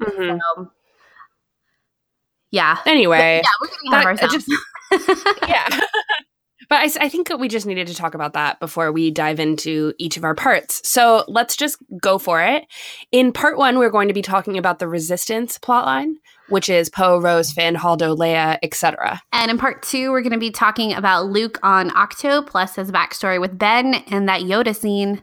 Mhm. 0.00 0.38
so 0.56 0.70
yeah 2.50 2.78
Anyway, 2.84 3.40
yeah 3.42 3.50
we're 3.60 3.68
getting 3.68 3.92
ahead 3.92 4.12
of 4.12 4.20
that- 4.20 4.30
I 4.90 4.98
ourselves 4.98 5.38
yeah. 5.48 5.80
but 6.68 6.78
I 7.00 7.08
think 7.08 7.28
that 7.28 7.38
we 7.38 7.48
just 7.48 7.66
needed 7.66 7.86
to 7.88 7.94
talk 7.94 8.14
about 8.14 8.32
that 8.34 8.60
before 8.60 8.92
we 8.92 9.10
dive 9.10 9.40
into 9.40 9.92
each 9.98 10.16
of 10.16 10.24
our 10.24 10.34
parts. 10.34 10.86
So 10.88 11.24
let's 11.28 11.56
just 11.56 11.76
go 12.00 12.18
for 12.18 12.42
it. 12.42 12.66
In 13.10 13.32
part 13.32 13.58
one, 13.58 13.78
we're 13.78 13.90
going 13.90 14.08
to 14.08 14.14
be 14.14 14.22
talking 14.22 14.56
about 14.58 14.78
the 14.78 14.88
resistance 14.88 15.58
plotline, 15.58 16.14
which 16.48 16.68
is 16.68 16.88
Poe, 16.88 17.18
Rose, 17.20 17.52
Finn, 17.52 17.74
Holdo, 17.74 18.16
Leia, 18.16 18.58
etc. 18.62 19.20
and 19.32 19.50
in 19.50 19.58
part 19.58 19.82
two 19.82 20.10
we're 20.10 20.22
going 20.22 20.32
to 20.32 20.38
be 20.38 20.50
talking 20.50 20.92
about 20.92 21.26
Luke 21.26 21.58
on 21.62 21.90
Ahch-To 21.90 22.42
plus 22.46 22.76
his 22.76 22.90
backstory 22.90 23.40
with 23.40 23.58
Ben 23.58 23.94
and 24.10 24.28
that 24.28 24.42
Yoda 24.42 24.74
scene 24.76 25.22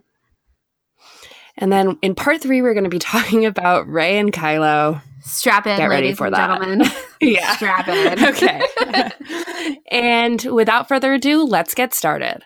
And 1.57 1.71
then 1.71 1.97
in 2.01 2.15
part 2.15 2.41
three, 2.41 2.61
we're 2.61 2.73
going 2.73 2.83
to 2.85 2.89
be 2.89 2.99
talking 3.13 3.45
about 3.45 3.87
Rey 3.87 4.17
and 4.17 4.31
Kylo. 4.31 5.01
strap 5.21 5.67
in 5.67 5.77
Get 5.77 5.87
ready 5.89 6.13
for 6.13 6.27
and 6.27 6.35
that. 6.35 6.59
gentlemen 6.61 6.87
Yeah. 7.21 7.55
strap 7.55 7.87
in 7.89 8.25
okay. 8.25 9.77
and 9.91 10.41
without 10.43 10.87
further 10.87 11.13
ado, 11.13 11.43
let's 11.43 11.73
get 11.73 11.93
started. 11.93 12.43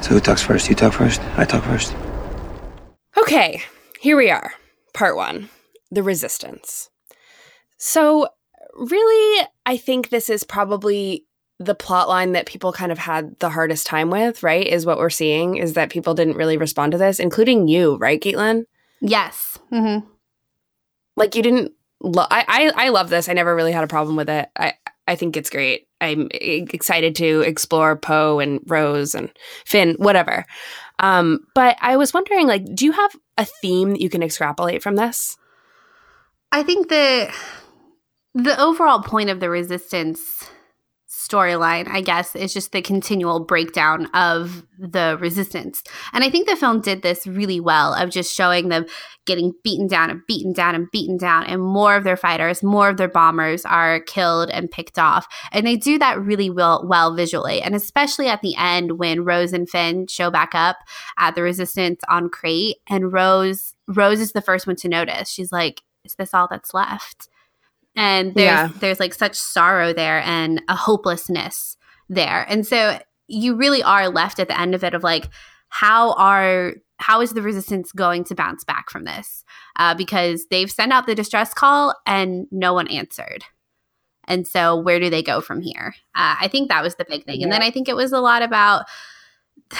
So 0.00 0.10
who 0.10 0.20
talks 0.20 0.42
first? 0.42 0.68
You 0.68 0.74
talk 0.74 0.92
first? 0.92 1.20
I 1.36 1.44
talk 1.44 1.64
first? 1.64 1.94
Okay, 3.18 3.62
here 4.00 4.16
we 4.16 4.30
are. 4.30 4.52
Part 4.92 5.16
one 5.16 5.48
The 5.90 6.02
Resistance. 6.02 6.90
So, 7.78 8.28
really, 8.74 9.46
I 9.64 9.76
think 9.76 10.08
this 10.10 10.30
is 10.30 10.44
probably 10.44 11.24
the 11.58 11.74
plot 11.74 12.08
line 12.08 12.32
that 12.32 12.46
people 12.46 12.72
kind 12.72 12.92
of 12.92 12.98
had 12.98 13.38
the 13.38 13.48
hardest 13.50 13.86
time 13.86 14.10
with, 14.10 14.42
right? 14.42 14.66
Is 14.66 14.84
what 14.86 14.98
we're 14.98 15.10
seeing 15.10 15.56
is 15.56 15.72
that 15.72 15.90
people 15.90 16.14
didn't 16.14 16.36
really 16.36 16.56
respond 16.58 16.92
to 16.92 16.98
this, 16.98 17.18
including 17.18 17.68
you, 17.68 17.96
right, 17.96 18.20
Caitlin? 18.20 18.64
yes 19.00 19.58
hmm 19.70 19.98
Like, 21.16 21.34
you 21.34 21.42
didn't. 21.42 21.72
Lo- 22.00 22.26
I, 22.30 22.72
I 22.76 22.86
I 22.86 22.88
love 22.90 23.10
this. 23.10 23.28
I 23.28 23.32
never 23.32 23.54
really 23.54 23.72
had 23.72 23.84
a 23.84 23.88
problem 23.88 24.16
with 24.16 24.28
it. 24.28 24.48
I 24.56 24.74
I 25.08 25.16
think 25.16 25.36
it's 25.36 25.50
great. 25.50 25.88
I'm 26.00 26.28
excited 26.32 27.14
to 27.16 27.40
explore 27.40 27.96
Poe 27.96 28.38
and 28.38 28.60
Rose 28.66 29.14
and 29.14 29.30
Finn, 29.64 29.94
whatever. 29.98 30.44
Um, 30.98 31.40
but 31.54 31.76
I 31.80 31.96
was 31.96 32.12
wondering, 32.12 32.46
like, 32.46 32.64
do 32.74 32.84
you 32.84 32.92
have 32.92 33.16
a 33.38 33.44
theme 33.44 33.92
that 33.92 34.00
you 34.00 34.10
can 34.10 34.22
extrapolate 34.22 34.82
from 34.82 34.96
this? 34.96 35.36
I 36.52 36.62
think 36.62 36.88
that 36.88 37.34
the 38.34 38.60
overall 38.60 39.02
point 39.02 39.30
of 39.30 39.40
the 39.40 39.48
resistance 39.48 40.50
storyline, 41.26 41.88
I 41.88 42.00
guess, 42.00 42.36
is 42.36 42.52
just 42.52 42.72
the 42.72 42.82
continual 42.82 43.40
breakdown 43.40 44.06
of 44.14 44.64
the 44.78 45.16
resistance. 45.20 45.82
And 46.12 46.22
I 46.22 46.30
think 46.30 46.48
the 46.48 46.56
film 46.56 46.80
did 46.80 47.02
this 47.02 47.26
really 47.26 47.60
well 47.60 47.94
of 47.94 48.10
just 48.10 48.34
showing 48.34 48.68
them 48.68 48.86
getting 49.26 49.52
beaten 49.64 49.88
down 49.88 50.10
and 50.10 50.20
beaten 50.26 50.52
down 50.52 50.74
and 50.74 50.90
beaten 50.92 51.16
down 51.16 51.44
and 51.44 51.60
more 51.62 51.96
of 51.96 52.04
their 52.04 52.16
fighters, 52.16 52.62
more 52.62 52.88
of 52.88 52.96
their 52.96 53.08
bombers 53.08 53.64
are 53.64 54.00
killed 54.00 54.50
and 54.50 54.70
picked 54.70 54.98
off. 54.98 55.26
And 55.52 55.66
they 55.66 55.76
do 55.76 55.98
that 55.98 56.20
really 56.20 56.50
well 56.50 56.86
well 56.86 57.14
visually. 57.14 57.60
And 57.62 57.74
especially 57.74 58.28
at 58.28 58.42
the 58.42 58.54
end 58.56 58.98
when 58.98 59.24
Rose 59.24 59.52
and 59.52 59.68
Finn 59.68 60.06
show 60.06 60.30
back 60.30 60.54
up 60.54 60.76
at 61.18 61.34
the 61.34 61.42
resistance 61.42 62.00
on 62.08 62.28
Crait 62.28 62.76
and 62.88 63.12
Rose 63.12 63.74
Rose 63.88 64.20
is 64.20 64.32
the 64.32 64.42
first 64.42 64.66
one 64.66 64.76
to 64.76 64.88
notice. 64.88 65.28
She's 65.28 65.52
like, 65.52 65.82
is 66.04 66.14
this 66.16 66.34
all 66.34 66.48
that's 66.50 66.74
left? 66.74 67.28
And 67.96 68.34
there's 68.34 68.44
Yeah. 68.44 68.68
there's 68.80 69.00
like 69.00 69.14
such 69.14 69.34
sorrow 69.34 69.92
there 69.92 70.20
and 70.24 70.62
a 70.68 70.76
hopelessness 70.76 71.76
there. 72.08 72.44
And 72.48 72.66
so 72.66 73.00
you 73.26 73.56
really 73.56 73.82
are 73.82 74.08
left 74.08 74.38
at 74.38 74.48
the 74.48 74.60
end 74.60 74.74
of 74.74 74.84
it 74.84 74.94
of 74.94 75.02
like, 75.02 75.28
how 75.68 76.12
are 76.12 76.74
how 76.98 77.20
is 77.20 77.32
the 77.32 77.42
resistance 77.42 77.92
going 77.92 78.24
to 78.24 78.34
bounce 78.34 78.64
back 78.64 78.88
from 78.90 79.04
this? 79.04 79.44
Uh, 79.78 79.94
because 79.94 80.46
they've 80.50 80.70
sent 80.70 80.92
out 80.92 81.06
the 81.06 81.14
distress 81.14 81.52
call 81.52 81.94
and 82.06 82.46
no 82.50 82.72
one 82.72 82.88
answered. 82.88 83.44
And 84.28 84.46
so 84.46 84.76
where 84.76 84.98
do 84.98 85.10
they 85.10 85.22
go 85.22 85.40
from 85.40 85.60
here? 85.60 85.94
Uh, 86.14 86.36
I 86.40 86.48
think 86.48 86.68
that 86.68 86.82
was 86.82 86.96
the 86.96 87.04
big 87.08 87.24
thing. 87.24 87.42
And 87.42 87.52
then 87.52 87.62
I 87.62 87.70
think 87.70 87.88
it 87.88 87.96
was 87.96 88.12
a 88.12 88.20
lot 88.20 88.42
about 88.42 88.84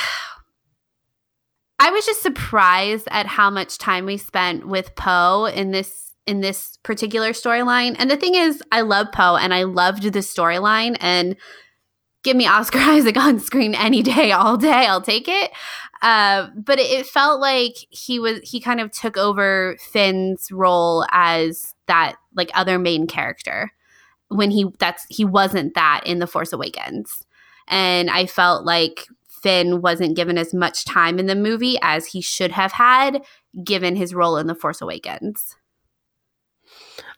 I 1.78 1.90
was 1.90 2.06
just 2.06 2.22
surprised 2.22 3.06
at 3.10 3.26
how 3.26 3.50
much 3.50 3.76
time 3.78 4.06
we 4.06 4.16
spent 4.16 4.66
with 4.66 4.94
Poe 4.96 5.44
in 5.44 5.72
this 5.72 6.05
in 6.26 6.40
this 6.40 6.78
particular 6.82 7.30
storyline. 7.30 7.96
And 7.98 8.10
the 8.10 8.16
thing 8.16 8.34
is, 8.34 8.62
I 8.72 8.80
love 8.80 9.08
Poe 9.12 9.36
and 9.36 9.54
I 9.54 9.62
loved 9.62 10.02
the 10.02 10.18
storyline 10.18 10.96
and 11.00 11.36
give 12.22 12.36
me 12.36 12.46
Oscar 12.46 12.78
Isaac 12.80 13.16
on 13.16 13.38
screen 13.38 13.74
any 13.74 14.02
day, 14.02 14.32
all 14.32 14.56
day, 14.56 14.86
I'll 14.86 15.00
take 15.00 15.28
it. 15.28 15.50
Uh, 16.02 16.48
but 16.54 16.78
it, 16.78 17.06
felt 17.06 17.40
like 17.40 17.74
he 17.90 18.18
was 18.18 18.40
he 18.42 18.60
kind 18.60 18.80
of 18.80 18.90
took 18.90 19.16
over 19.16 19.76
Finn's 19.80 20.52
role 20.52 21.06
as 21.10 21.74
that 21.86 22.16
like 22.34 22.50
other 22.52 22.78
main 22.78 23.06
character. 23.06 23.72
when 24.28 24.50
he 24.50 24.66
that's 24.78 25.06
he 25.08 25.24
wasn't 25.24 25.74
that 25.74 26.02
in 26.04 26.18
the 26.18 26.26
Force 26.26 26.52
Awakens. 26.52 27.24
And 27.68 28.10
I 28.10 28.26
felt 28.26 28.66
like 28.66 29.06
Finn 29.26 29.80
wasn't 29.80 30.16
given 30.16 30.36
as 30.38 30.52
much 30.52 30.84
time 30.84 31.18
in 31.18 31.26
the 31.26 31.34
movie 31.34 31.78
as 31.82 32.06
he 32.06 32.20
should 32.20 32.52
have 32.52 32.72
had 32.72 33.22
given 33.64 33.96
his 33.96 34.14
role 34.14 34.36
in 34.36 34.48
the 34.48 34.54
Force 34.54 34.80
Awakens. 34.82 35.56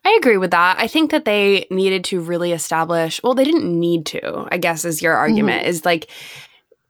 I 0.05 0.17
agree 0.19 0.37
with 0.37 0.51
that. 0.51 0.77
I 0.79 0.87
think 0.87 1.11
that 1.11 1.25
they 1.25 1.67
needed 1.69 2.03
to 2.05 2.21
really 2.21 2.51
establish, 2.51 3.21
well, 3.23 3.35
they 3.35 3.43
didn't 3.43 3.79
need 3.79 4.05
to, 4.07 4.47
I 4.51 4.57
guess 4.57 4.85
is 4.85 5.01
your 5.01 5.13
argument, 5.13 5.61
mm-hmm. 5.61 5.69
is 5.69 5.85
like 5.85 6.09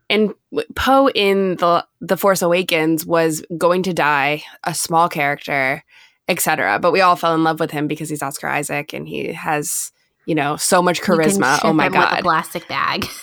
and 0.09 0.33
Poe 0.75 1.09
in 1.09 1.55
the 1.57 1.85
the 2.01 2.17
Force 2.17 2.41
Awakens 2.41 3.05
was 3.05 3.43
going 3.57 3.83
to 3.83 3.93
die, 3.93 4.43
a 4.63 4.73
small 4.73 5.07
character, 5.07 5.83
etc. 6.27 6.79
But 6.79 6.91
we 6.91 7.01
all 7.01 7.15
fell 7.15 7.35
in 7.35 7.43
love 7.43 7.59
with 7.59 7.71
him 7.71 7.87
because 7.87 8.09
he's 8.09 8.23
Oscar 8.23 8.47
Isaac 8.47 8.93
and 8.93 9.07
he 9.07 9.33
has, 9.33 9.91
you 10.25 10.35
know, 10.35 10.55
so 10.55 10.81
much 10.81 11.01
charisma. 11.01 11.59
oh 11.63 11.73
my 11.73 11.89
god, 11.89 12.21
plastic 12.23 12.67
bag. 12.67 13.05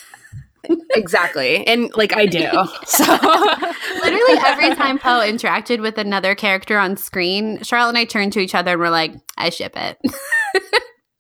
exactly. 0.94 1.66
And 1.66 1.90
like 1.96 2.16
I 2.16 2.26
do. 2.26 2.46
So 2.87 3.04
literally 3.12 4.38
every 4.44 4.75
time 4.75 4.99
Poe 4.99 5.20
interacted 5.20 5.80
with 5.80 5.99
another 5.99 6.35
character 6.35 6.78
on 6.78 6.96
screen, 6.96 7.62
Charlotte 7.62 7.90
and 7.90 7.99
I 7.99 8.04
turned 8.04 8.32
to 8.35 8.40
each 8.40 8.54
other 8.54 8.73
and 8.73 8.80
were 8.80 8.90
like, 8.90 9.14
I 9.37 9.50
ship 9.50 9.76
it. 9.76 9.99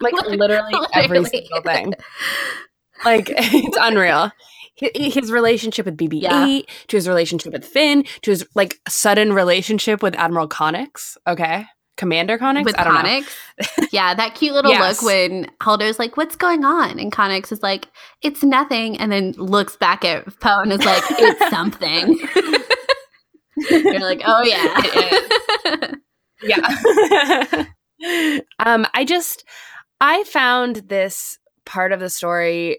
like 0.00 0.14
literally, 0.14 0.36
literally 0.36 0.86
every 0.94 1.24
single 1.24 1.60
thing. 1.62 1.94
Like 3.04 3.28
it's 3.30 3.78
unreal. 3.80 4.30
His 4.76 5.32
relationship 5.32 5.86
with 5.86 5.96
BB-8, 5.96 6.22
yeah. 6.22 6.60
to 6.88 6.96
his 6.96 7.08
relationship 7.08 7.52
with 7.52 7.64
Finn, 7.64 8.04
to 8.22 8.30
his 8.30 8.46
like 8.54 8.78
sudden 8.88 9.32
relationship 9.32 10.02
with 10.02 10.14
Admiral 10.16 10.48
Connix. 10.48 11.16
Okay. 11.26 11.66
Commander 11.96 12.38
Connix? 12.38 12.64
With 12.64 12.76
Connix? 12.76 13.34
yeah, 13.92 14.14
that 14.14 14.34
cute 14.34 14.54
little 14.54 14.70
yes. 14.70 15.02
look 15.02 15.10
when 15.10 15.50
Holdo's 15.62 15.98
like, 15.98 16.16
What's 16.16 16.36
going 16.36 16.64
on? 16.64 16.98
And 16.98 17.10
Connix 17.10 17.50
is 17.52 17.62
like, 17.62 17.88
It's 18.22 18.42
nothing. 18.42 18.98
And 18.98 19.10
then 19.10 19.32
looks 19.32 19.76
back 19.76 20.04
at 20.04 20.26
Poe 20.40 20.60
and 20.60 20.72
is 20.72 20.84
like, 20.84 21.02
It's 21.10 21.50
something. 21.50 22.18
You're 23.70 24.00
like, 24.00 24.22
Oh, 24.26 24.42
yeah. 24.42 25.92
yeah. 26.42 27.64
um, 28.58 28.86
I 28.94 29.04
just, 29.04 29.44
I 30.00 30.24
found 30.24 30.76
this 30.88 31.38
part 31.64 31.92
of 31.92 32.00
the 32.00 32.10
story 32.10 32.78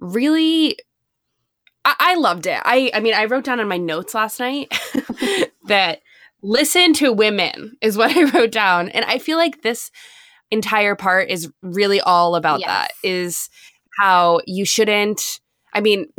really 0.00 0.76
I, 1.84 2.16
loved 2.16 2.46
it. 2.46 2.60
I 2.64 2.90
I 2.92 3.00
mean, 3.00 3.14
I 3.14 3.24
wrote 3.24 3.44
down 3.44 3.60
in 3.60 3.68
my 3.68 3.78
notes 3.78 4.14
last 4.14 4.40
night 4.40 4.70
that 5.66 6.00
listen 6.42 6.92
to 6.94 7.12
women 7.12 7.76
is 7.80 7.96
what 7.96 8.10
I 8.16 8.24
wrote 8.24 8.52
down. 8.52 8.88
And 8.90 9.04
I 9.04 9.18
feel 9.18 9.38
like 9.38 9.62
this 9.62 9.90
entire 10.50 10.94
part 10.94 11.30
is 11.30 11.50
really 11.62 12.00
all 12.00 12.34
about 12.34 12.60
yes. 12.60 12.68
that 12.68 12.90
is 13.02 13.50
how 13.98 14.40
you 14.46 14.64
shouldn't 14.64 15.40
I 15.74 15.80
mean 15.82 16.06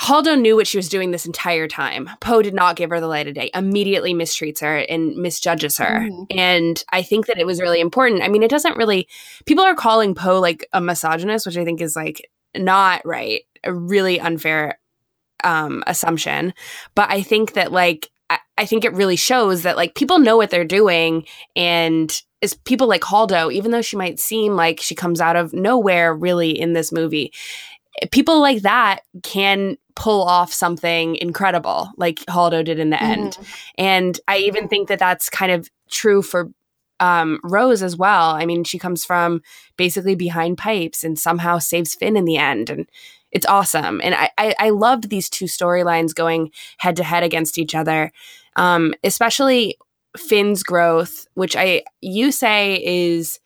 Holdo 0.00 0.40
knew 0.40 0.56
what 0.56 0.66
she 0.66 0.78
was 0.78 0.88
doing 0.88 1.10
this 1.10 1.26
entire 1.26 1.68
time. 1.68 2.10
Poe 2.20 2.42
did 2.42 2.54
not 2.54 2.76
give 2.76 2.90
her 2.90 2.98
the 2.98 3.06
light 3.06 3.28
of 3.28 3.34
day, 3.34 3.50
immediately 3.54 4.14
mistreats 4.14 4.60
her 4.60 4.78
and 4.78 5.14
misjudges 5.16 5.76
her. 5.78 6.00
Mm-hmm. 6.00 6.24
And 6.36 6.82
I 6.90 7.02
think 7.02 7.26
that 7.26 7.38
it 7.38 7.46
was 7.46 7.60
really 7.60 7.78
important. 7.78 8.22
I 8.22 8.28
mean, 8.28 8.42
it 8.42 8.50
doesn't 8.50 8.76
really, 8.76 9.06
people 9.44 9.62
are 9.62 9.74
calling 9.74 10.14
Poe 10.14 10.40
like 10.40 10.66
a 10.72 10.80
misogynist, 10.80 11.46
which 11.46 11.58
I 11.58 11.64
think 11.64 11.80
is 11.80 11.94
like 11.94 12.28
not 12.56 13.02
right, 13.04 13.42
a 13.62 13.72
really 13.72 14.18
unfair 14.18 14.78
um, 15.44 15.84
assumption. 15.86 16.54
But 16.94 17.10
I 17.10 17.22
think 17.22 17.52
that 17.52 17.70
like 17.70 18.10
I, 18.58 18.66
think 18.66 18.84
it 18.84 18.94
really 18.94 19.16
shows 19.16 19.62
that 19.62 19.76
like 19.76 19.94
people 19.94 20.18
know 20.18 20.36
what 20.36 20.50
they're 20.50 20.64
doing 20.64 21.26
and 21.56 22.22
is 22.40 22.54
people 22.54 22.88
like 22.88 23.02
Holdo, 23.02 23.52
even 23.52 23.70
though 23.70 23.82
she 23.82 23.96
might 23.96 24.18
seem 24.18 24.56
like 24.56 24.80
she 24.80 24.94
comes 24.94 25.20
out 25.20 25.36
of 25.36 25.52
nowhere 25.52 26.14
really 26.14 26.50
in 26.50 26.72
this 26.72 26.92
movie, 26.92 27.32
people 28.10 28.40
like 28.40 28.62
that 28.62 29.00
can 29.22 29.76
pull 29.94 30.22
off 30.22 30.52
something 30.52 31.16
incredible 31.16 31.90
like 31.96 32.18
Holdo 32.20 32.64
did 32.64 32.78
in 32.78 32.90
the 32.90 32.96
mm-hmm. 32.96 33.22
end. 33.22 33.38
And 33.76 34.20
I 34.26 34.38
even 34.38 34.68
think 34.68 34.88
that 34.88 34.98
that's 34.98 35.28
kind 35.28 35.52
of 35.52 35.68
true 35.90 36.22
for 36.22 36.50
um, 37.00 37.40
Rose 37.42 37.82
as 37.82 37.96
well. 37.96 38.30
I 38.30 38.46
mean, 38.46 38.64
she 38.64 38.78
comes 38.78 39.04
from 39.04 39.42
basically 39.76 40.14
behind 40.14 40.56
pipes 40.56 41.02
and 41.02 41.18
somehow 41.18 41.58
saves 41.58 41.94
Finn 41.94 42.16
in 42.16 42.24
the 42.24 42.36
end. 42.36 42.70
And 42.70 42.88
it's 43.32 43.46
awesome. 43.46 44.00
And 44.02 44.14
I, 44.14 44.30
I, 44.38 44.54
I 44.58 44.70
loved 44.70 45.10
these 45.10 45.28
two 45.28 45.46
storylines 45.46 46.14
going 46.14 46.52
head 46.78 46.96
to 46.96 47.04
head 47.04 47.24
against 47.24 47.58
each 47.58 47.74
other, 47.74 48.12
um, 48.56 48.94
especially 49.04 49.76
Finn's 50.16 50.62
growth, 50.62 51.26
which 51.34 51.56
I 51.56 51.84
you 52.00 52.32
say 52.32 52.82
is 52.84 53.40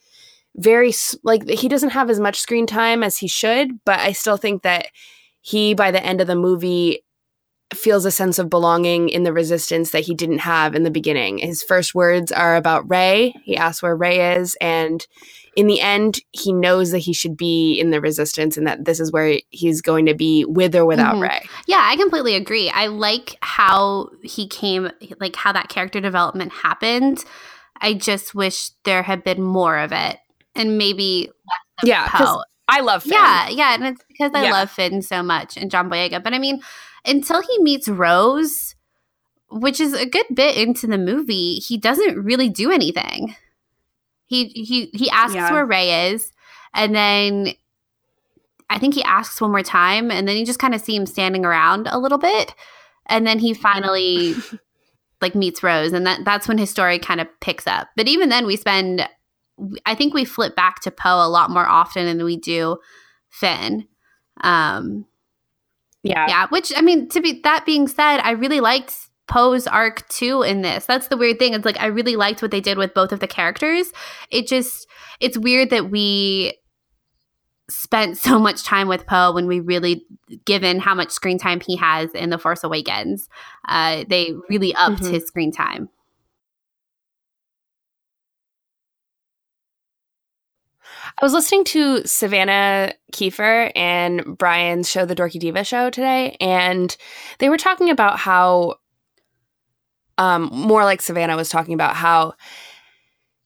very 0.57 0.92
like 1.22 1.48
he 1.48 1.68
doesn't 1.68 1.90
have 1.90 2.11
as 2.11 2.18
much 2.18 2.40
screen 2.40 2.66
time 2.66 3.02
as 3.02 3.18
he 3.18 3.28
should, 3.28 3.85
but 3.85 4.00
I 4.00 4.12
still 4.12 4.37
think 4.37 4.62
that 4.62 4.87
he 5.40 5.74
by 5.74 5.90
the 5.90 6.04
end 6.04 6.20
of 6.20 6.26
the 6.26 6.37
movie 6.37 7.04
feels 7.74 8.04
a 8.04 8.11
sense 8.11 8.38
of 8.38 8.48
belonging 8.48 9.09
in 9.09 9.24
the 9.24 9.33
resistance 9.33 9.90
that 9.90 10.04
he 10.04 10.14
didn't 10.14 10.38
have 10.38 10.74
in 10.74 10.85
the 10.85 10.90
beginning. 10.90 11.38
His 11.38 11.62
first 11.62 11.94
words 11.94 12.30
are 12.30 12.57
about 12.57 12.88
Rey. 12.88 13.35
He 13.44 13.57
asks 13.57 13.83
where 13.83 13.96
Rey 13.96 14.37
is 14.37 14.57
and 14.61 15.04
in 15.56 15.66
the 15.66 15.80
end, 15.80 16.20
he 16.32 16.52
knows 16.52 16.90
that 16.90 16.98
he 16.98 17.14
should 17.14 17.36
be 17.36 17.80
in 17.80 17.90
the 17.90 18.00
resistance 18.00 18.58
and 18.58 18.66
that 18.66 18.84
this 18.84 19.00
is 19.00 19.10
where 19.10 19.40
he's 19.50 19.80
going 19.80 20.04
to 20.06 20.14
be 20.14 20.44
with 20.44 20.76
or 20.76 20.84
without 20.84 21.14
mm-hmm. 21.14 21.22
Rey. 21.22 21.48
Yeah, 21.66 21.80
I 21.82 21.96
completely 21.96 22.34
agree. 22.34 22.68
I 22.68 22.88
like 22.88 23.36
how 23.40 24.10
he 24.22 24.46
came, 24.46 24.90
like 25.18 25.34
how 25.34 25.52
that 25.52 25.70
character 25.70 26.00
development 26.00 26.52
happened. 26.52 27.24
I 27.80 27.94
just 27.94 28.34
wish 28.34 28.70
there 28.84 29.02
had 29.02 29.24
been 29.24 29.42
more 29.42 29.78
of 29.78 29.92
it 29.92 30.18
and 30.54 30.76
maybe 30.76 31.30
yeah. 31.82 32.08
I 32.68 32.80
love 32.80 33.02
Finn. 33.04 33.12
Yeah, 33.12 33.48
yeah, 33.48 33.74
and 33.74 33.84
it's 33.84 34.04
because 34.08 34.32
I 34.34 34.44
yeah. 34.44 34.50
love 34.50 34.70
Finn 34.70 35.00
so 35.00 35.22
much 35.22 35.56
and 35.56 35.70
John 35.70 35.88
Boyega. 35.88 36.22
But 36.22 36.34
I 36.34 36.38
mean, 36.38 36.60
until 37.04 37.40
he 37.40 37.62
meets 37.62 37.88
Rose, 37.88 38.74
which 39.50 39.80
is 39.80 39.94
a 39.94 40.06
good 40.06 40.26
bit 40.34 40.56
into 40.56 40.86
the 40.86 40.98
movie, 40.98 41.54
he 41.54 41.78
doesn't 41.78 42.22
really 42.22 42.48
do 42.48 42.70
anything. 42.70 43.36
He 44.26 44.48
he 44.48 44.90
he 44.92 45.10
asks 45.10 45.34
yeah. 45.34 45.52
where 45.52 45.66
Rey 45.66 46.10
is, 46.10 46.32
and 46.74 46.94
then 46.94 47.54
I 48.68 48.78
think 48.78 48.94
he 48.94 49.02
asks 49.02 49.40
one 49.40 49.52
more 49.52 49.62
time, 49.62 50.10
and 50.10 50.26
then 50.26 50.36
you 50.36 50.44
just 50.44 50.58
kind 50.58 50.74
of 50.74 50.80
see 50.80 50.96
him 50.96 51.06
standing 51.06 51.44
around 51.44 51.88
a 51.90 51.98
little 51.98 52.18
bit, 52.18 52.54
and 53.06 53.26
then 53.26 53.38
he 53.38 53.54
finally 53.54 54.34
like 55.20 55.34
meets 55.34 55.62
Rose, 55.62 55.92
and 55.92 56.06
that 56.06 56.24
that's 56.24 56.48
when 56.48 56.58
his 56.58 56.70
story 56.70 56.98
kind 56.98 57.20
of 57.20 57.28
picks 57.40 57.66
up. 57.66 57.88
But 57.96 58.08
even 58.08 58.28
then, 58.28 58.46
we 58.46 58.56
spend 58.56 59.08
I 59.84 59.94
think 59.94 60.12
we 60.12 60.24
flip 60.24 60.54
back 60.54 60.80
to 60.82 60.90
Poe 60.90 61.24
a 61.24 61.28
lot 61.28 61.50
more 61.50 61.66
often 61.66 62.04
than 62.04 62.24
we 62.24 62.36
do 62.36 62.78
Finn. 63.28 63.86
Um, 64.42 65.06
yeah, 66.02 66.26
yeah. 66.28 66.46
Which 66.50 66.72
I 66.76 66.82
mean, 66.82 67.08
to 67.10 67.20
be 67.20 67.40
that 67.42 67.64
being 67.64 67.88
said, 67.88 68.18
I 68.18 68.32
really 68.32 68.60
liked 68.60 69.05
Poe's 69.28 69.66
arc 69.66 70.08
too 70.08 70.42
in 70.42 70.62
this. 70.62 70.86
That's 70.86 71.08
the 71.08 71.16
weird 71.16 71.38
thing. 71.38 71.54
It's 71.54 71.64
like 71.64 71.80
I 71.80 71.86
really 71.86 72.16
liked 72.16 72.42
what 72.42 72.50
they 72.50 72.60
did 72.60 72.78
with 72.78 72.94
both 72.94 73.12
of 73.12 73.20
the 73.20 73.26
characters. 73.26 73.92
It 74.30 74.46
just 74.46 74.86
it's 75.20 75.38
weird 75.38 75.70
that 75.70 75.90
we 75.90 76.56
spent 77.68 78.16
so 78.16 78.38
much 78.38 78.64
time 78.64 78.88
with 78.88 79.06
Poe 79.06 79.32
when 79.32 79.46
we 79.46 79.60
really 79.60 80.04
given 80.44 80.78
how 80.78 80.94
much 80.94 81.10
screen 81.10 81.38
time 81.38 81.60
he 81.60 81.76
has 81.76 82.10
in 82.12 82.30
The 82.30 82.38
Force 82.38 82.62
Awakens. 82.62 83.28
Uh, 83.68 84.04
they 84.08 84.32
really 84.48 84.74
upped 84.74 85.02
mm-hmm. 85.02 85.14
his 85.14 85.26
screen 85.26 85.52
time. 85.52 85.88
I 91.20 91.24
was 91.24 91.32
listening 91.32 91.64
to 91.64 92.06
Savannah 92.06 92.92
Kiefer 93.12 93.72
and 93.74 94.36
Brian's 94.36 94.88
show, 94.88 95.06
The 95.06 95.14
Dorky 95.14 95.38
Diva 95.40 95.64
Show, 95.64 95.88
today, 95.88 96.36
and 96.40 96.94
they 97.38 97.48
were 97.48 97.56
talking 97.56 97.90
about 97.90 98.18
how 98.18 98.74
um, 100.18 100.48
more 100.52 100.85
like 100.85 101.02
Savannah 101.02 101.37
was 101.37 101.48
talking 101.48 101.74
about 101.74 101.96
how 101.96 102.35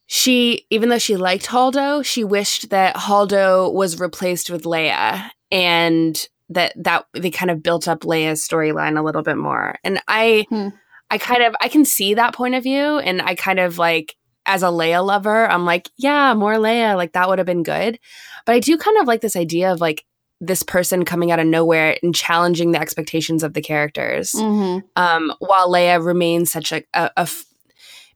she, 0.06 0.66
even 0.70 0.88
though 0.88 0.98
she 0.98 1.16
liked 1.16 1.46
Holdo, 1.46 2.04
she 2.04 2.24
wished 2.24 2.70
that 2.70 2.96
Holdo 2.96 3.72
was 3.72 4.00
replaced 4.00 4.50
with 4.50 4.64
Leia 4.64 5.30
and 5.50 6.28
that 6.48 6.72
that 6.76 7.06
they 7.12 7.30
kind 7.30 7.50
of 7.50 7.62
built 7.62 7.86
up 7.86 8.00
Leia's 8.00 8.46
storyline 8.46 8.98
a 8.98 9.02
little 9.02 9.22
bit 9.22 9.36
more. 9.36 9.78
And 9.84 10.02
I 10.08 10.46
hmm. 10.48 10.68
I 11.10 11.18
kind 11.18 11.42
of 11.42 11.54
I 11.60 11.68
can 11.68 11.84
see 11.84 12.14
that 12.14 12.34
point 12.34 12.54
of 12.54 12.62
view 12.62 12.98
and 12.98 13.22
I 13.22 13.34
kind 13.34 13.60
of 13.60 13.78
like 13.78 14.16
as 14.46 14.62
a 14.62 14.66
Leia 14.66 15.04
lover, 15.04 15.48
I'm 15.48 15.64
like, 15.64 15.88
yeah, 15.96 16.34
more 16.34 16.54
Leia, 16.54 16.96
like 16.96 17.12
that 17.12 17.28
would 17.28 17.38
have 17.38 17.46
been 17.46 17.62
good. 17.62 17.98
But 18.46 18.54
I 18.54 18.58
do 18.58 18.76
kind 18.76 18.98
of 18.98 19.06
like 19.06 19.20
this 19.20 19.36
idea 19.36 19.72
of 19.72 19.80
like 19.80 20.04
this 20.40 20.62
person 20.62 21.04
coming 21.04 21.30
out 21.30 21.38
of 21.38 21.46
nowhere 21.46 21.98
and 22.02 22.14
challenging 22.14 22.72
the 22.72 22.80
expectations 22.80 23.42
of 23.42 23.52
the 23.52 23.60
characters. 23.60 24.32
Mm-hmm. 24.32 24.86
Um, 24.96 25.32
while 25.38 25.70
Leia 25.70 26.04
remains 26.04 26.50
such 26.50 26.72
a, 26.72 26.82
a, 26.94 27.10
a 27.16 27.20
f- 27.20 27.44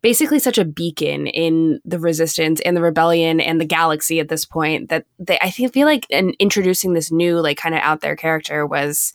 basically 0.00 0.38
such 0.38 0.58
a 0.58 0.64
beacon 0.64 1.26
in 1.26 1.80
the 1.84 1.98
resistance 1.98 2.60
and 2.60 2.76
the 2.76 2.82
rebellion 2.82 3.40
and 3.40 3.60
the 3.60 3.64
galaxy 3.64 4.20
at 4.20 4.28
this 4.28 4.44
point 4.44 4.88
that 4.88 5.06
they, 5.18 5.38
I 5.40 5.50
feel 5.50 5.86
like 5.86 6.06
in 6.10 6.34
introducing 6.38 6.92
this 6.92 7.10
new 7.10 7.40
like 7.40 7.56
kind 7.56 7.74
of 7.74 7.80
out 7.80 8.00
there 8.00 8.16
character 8.16 8.66
was 8.66 9.12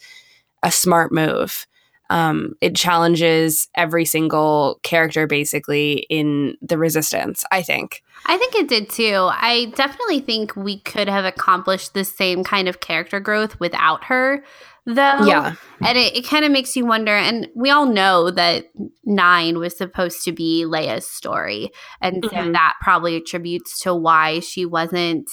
a 0.63 0.71
smart 0.71 1.11
move. 1.11 1.67
Um, 2.09 2.53
it 2.61 2.75
challenges 2.75 3.67
every 3.75 4.05
single 4.05 4.79
character 4.83 5.27
basically 5.27 6.05
in 6.09 6.55
the 6.61 6.77
resistance 6.77 7.43
i 7.51 7.61
think 7.61 8.01
I 8.25 8.35
think 8.35 8.53
it 8.55 8.67
did 8.67 8.89
too. 8.89 9.29
I 9.31 9.71
definitely 9.77 10.19
think 10.19 10.53
we 10.53 10.81
could 10.81 11.07
have 11.07 11.23
accomplished 11.23 11.93
the 11.93 12.03
same 12.03 12.43
kind 12.43 12.67
of 12.67 12.81
character 12.81 13.21
growth 13.21 13.57
without 13.61 14.03
her, 14.03 14.43
though. 14.85 15.25
Yeah. 15.25 15.55
And 15.81 15.97
it, 15.97 16.17
it 16.17 16.27
kind 16.27 16.43
of 16.43 16.51
makes 16.51 16.75
you 16.75 16.85
wonder. 16.85 17.13
And 17.13 17.47
we 17.55 17.69
all 17.69 17.85
know 17.85 18.29
that 18.31 18.65
nine 19.05 19.57
was 19.57 19.77
supposed 19.77 20.25
to 20.25 20.33
be 20.33 20.65
Leia's 20.67 21.07
story. 21.07 21.71
And 22.01 22.21
so 22.25 22.35
Mhm. 22.35 22.51
that 22.51 22.73
probably 22.81 23.15
attributes 23.15 23.79
to 23.83 23.95
why 23.95 24.41
she 24.41 24.65
wasn't 24.65 25.29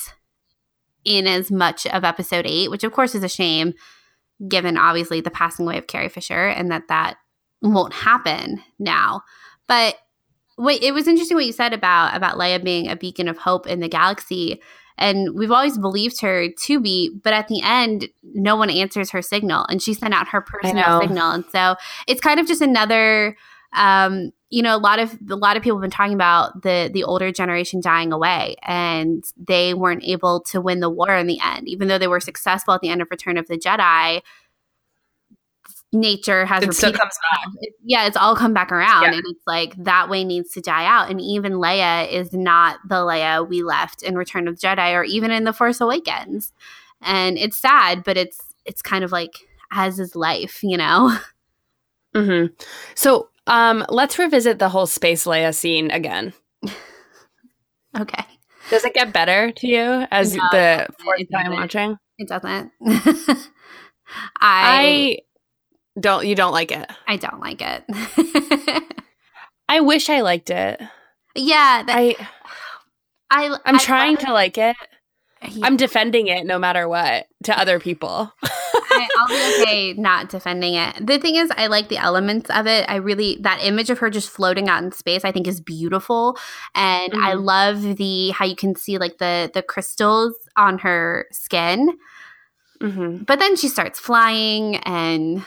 in 1.04 1.26
as 1.26 1.50
much 1.50 1.88
of 1.88 2.04
episode 2.04 2.46
eight, 2.46 2.70
which 2.70 2.84
of 2.84 2.92
course 2.92 3.16
is 3.16 3.24
a 3.24 3.28
shame, 3.28 3.74
given 4.48 4.76
obviously 4.76 5.20
the 5.20 5.30
passing 5.30 5.66
away 5.66 5.78
of 5.78 5.86
Carrie 5.86 6.08
Fisher 6.08 6.48
and 6.48 6.70
that 6.70 6.88
that 6.88 7.16
won't 7.62 7.92
happen 7.92 8.62
now. 8.78 9.22
But 9.66 9.96
wait, 10.58 10.82
it 10.82 10.92
was 10.92 11.08
interesting 11.08 11.36
what 11.36 11.46
you 11.46 11.52
said 11.52 11.72
about 11.72 12.16
about 12.16 12.38
Leia 12.38 12.62
being 12.62 12.88
a 12.88 12.96
beacon 12.96 13.28
of 13.28 13.38
hope 13.38 13.66
in 13.66 13.80
the 13.80 13.88
galaxy. 13.88 14.60
And 14.98 15.34
we've 15.34 15.50
always 15.50 15.76
believed 15.76 16.22
her 16.22 16.48
to 16.48 16.80
be, 16.80 17.10
but 17.22 17.34
at 17.34 17.48
the 17.48 17.60
end, 17.62 18.08
no 18.22 18.56
one 18.56 18.70
answers 18.70 19.10
her 19.10 19.20
signal, 19.20 19.66
and 19.68 19.82
she 19.82 19.92
sent 19.92 20.14
out 20.14 20.28
her 20.28 20.40
personal 20.40 21.02
signal, 21.02 21.32
and 21.32 21.44
so 21.52 21.76
it's 22.06 22.20
kind 22.20 22.40
of 22.40 22.46
just 22.46 22.62
another. 22.62 23.36
Um, 23.74 24.30
you 24.48 24.62
know, 24.62 24.76
a 24.76 24.78
lot 24.78 24.98
of 24.98 25.16
a 25.28 25.34
lot 25.36 25.56
of 25.56 25.62
people 25.62 25.76
have 25.78 25.82
been 25.82 25.90
talking 25.90 26.14
about 26.14 26.62
the 26.62 26.88
the 26.92 27.02
older 27.04 27.32
generation 27.32 27.80
dying 27.80 28.12
away, 28.12 28.56
and 28.62 29.24
they 29.36 29.74
weren't 29.74 30.04
able 30.04 30.40
to 30.42 30.60
win 30.60 30.80
the 30.80 30.90
war 30.90 31.14
in 31.16 31.26
the 31.26 31.40
end, 31.42 31.68
even 31.68 31.88
though 31.88 31.98
they 31.98 32.06
were 32.06 32.20
successful 32.20 32.72
at 32.74 32.80
the 32.80 32.88
end 32.88 33.02
of 33.02 33.08
Return 33.10 33.38
of 33.38 33.48
the 33.48 33.58
Jedi. 33.58 34.22
Nature 35.92 36.44
has 36.44 36.62
it 36.64 36.74
still 36.74 36.92
comes 36.92 37.14
back 37.32 37.48
it- 37.60 37.74
yeah, 37.82 38.06
it's 38.06 38.16
all 38.16 38.34
come 38.36 38.52
back 38.52 38.70
around. 38.72 39.04
Yeah. 39.04 39.12
And 39.14 39.22
it's 39.26 39.46
like 39.46 39.74
that 39.84 40.08
way 40.10 40.24
needs 40.24 40.50
to 40.52 40.60
die 40.60 40.84
out. 40.84 41.10
And 41.10 41.20
even 41.20 41.54
Leia 41.54 42.10
is 42.10 42.32
not 42.32 42.78
the 42.86 42.96
Leia 42.96 43.48
we 43.48 43.62
left 43.62 44.02
in 44.02 44.16
Return 44.16 44.46
of 44.48 44.58
the 44.60 44.66
Jedi 44.66 44.94
or 44.94 45.04
even 45.04 45.30
in 45.30 45.44
The 45.44 45.52
Force 45.52 45.80
Awakens. 45.80 46.52
And 47.00 47.38
it's 47.38 47.56
sad, 47.56 48.02
but 48.04 48.16
it's 48.16 48.40
it's 48.64 48.82
kind 48.82 49.04
of 49.04 49.12
like 49.12 49.36
as 49.72 49.98
is 50.00 50.14
life, 50.16 50.62
you 50.62 50.76
know? 50.76 51.16
hmm 52.14 52.46
so 52.94 53.28
um 53.46 53.84
let's 53.88 54.18
revisit 54.18 54.58
the 54.58 54.68
whole 54.68 54.86
space 54.86 55.24
leia 55.24 55.54
scene 55.54 55.90
again 55.90 56.32
Okay. 57.98 58.24
does 58.70 58.84
it 58.84 58.92
get 58.94 59.12
better 59.12 59.52
to 59.52 59.66
you 59.66 60.06
as 60.10 60.34
No, 60.34 60.42
the 60.52 60.86
fourth 61.02 61.20
time 61.32 61.52
watching 61.52 61.96
It 62.18 62.28
doesn't. 62.28 62.72
I 62.80 63.48
i 64.40 65.18
don't 65.98 66.26
you 66.26 66.34
don't 66.34 66.52
like 66.52 66.70
it 66.72 66.88
I 67.08 67.16
don't 67.16 67.40
like 67.40 67.60
it. 67.62 67.82
i 69.68 69.80
wish 69.80 70.08
i 70.10 70.20
liked 70.20 70.50
it 70.50 70.80
yeah, 71.34 71.82
that, 71.82 71.96
i 71.96 72.16
I 73.30 73.56
i'm 73.64 73.74
I 73.76 73.78
trying 73.78 74.16
to 74.18 74.32
like 74.32 74.58
it 74.58 74.76
Yeah. 75.50 75.66
i'm 75.66 75.76
defending 75.76 76.28
it 76.28 76.46
no 76.46 76.58
matter 76.58 76.86
what 76.88 77.26
to 77.44 77.58
other 77.58 77.80
people 77.80 78.32
I, 78.96 79.08
I'll 79.16 79.30
be 79.30 79.44
okay 79.50 79.92
not 79.94 80.28
defending 80.28 80.74
it. 80.74 81.06
The 81.06 81.18
thing 81.18 81.36
is, 81.36 81.50
I 81.56 81.66
like 81.68 81.88
the 81.88 81.98
elements 81.98 82.50
of 82.50 82.66
it. 82.66 82.86
I 82.88 82.96
really 82.96 83.38
that 83.42 83.62
image 83.62 83.90
of 83.90 83.98
her 83.98 84.10
just 84.10 84.30
floating 84.30 84.68
out 84.68 84.82
in 84.82 84.92
space. 84.92 85.24
I 85.24 85.32
think 85.32 85.46
is 85.46 85.60
beautiful, 85.60 86.38
and 86.74 87.12
I 87.14 87.34
Mhm. 87.34 87.44
love 87.44 87.96
the 87.96 88.30
how 88.30 88.44
you 88.44 88.56
can 88.56 88.74
see 88.76 88.98
like 88.98 89.18
the 89.18 89.50
the 89.52 89.62
crystals 89.62 90.34
on 90.56 90.78
her 90.78 91.26
skin. 91.32 91.96
hmm 92.80 93.18
But 93.24 93.38
then 93.38 93.56
she 93.56 93.68
starts 93.68 93.98
flying, 93.98 94.76
and 94.78 95.44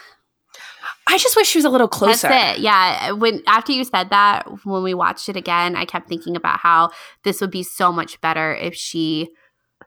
i 1.08 1.18
just 1.18 1.36
wish 1.36 1.48
she 1.48 1.58
was 1.58 1.66
a 1.66 1.70
little 1.70 1.88
closer 1.88 2.28
that's 2.28 2.58
it. 2.58 2.62
Yeah, 2.62 3.12
when 3.12 3.42
after 3.48 3.72
you 3.72 3.84
said 3.84 4.10
that, 4.12 4.48
when 4.64 4.84
we 4.84 4.94
watched 4.94 5.28
it 5.30 5.36
again, 5.36 5.76
I 5.76 5.86
kept 5.86 6.08
thinking 6.08 6.36
about 6.36 6.60
how 6.60 6.92
this 7.24 7.42
would 7.42 7.52
be 7.52 7.64
so 7.64 7.92
much 7.92 8.20
better 8.22 8.54
if 8.56 8.76
she 8.76 9.30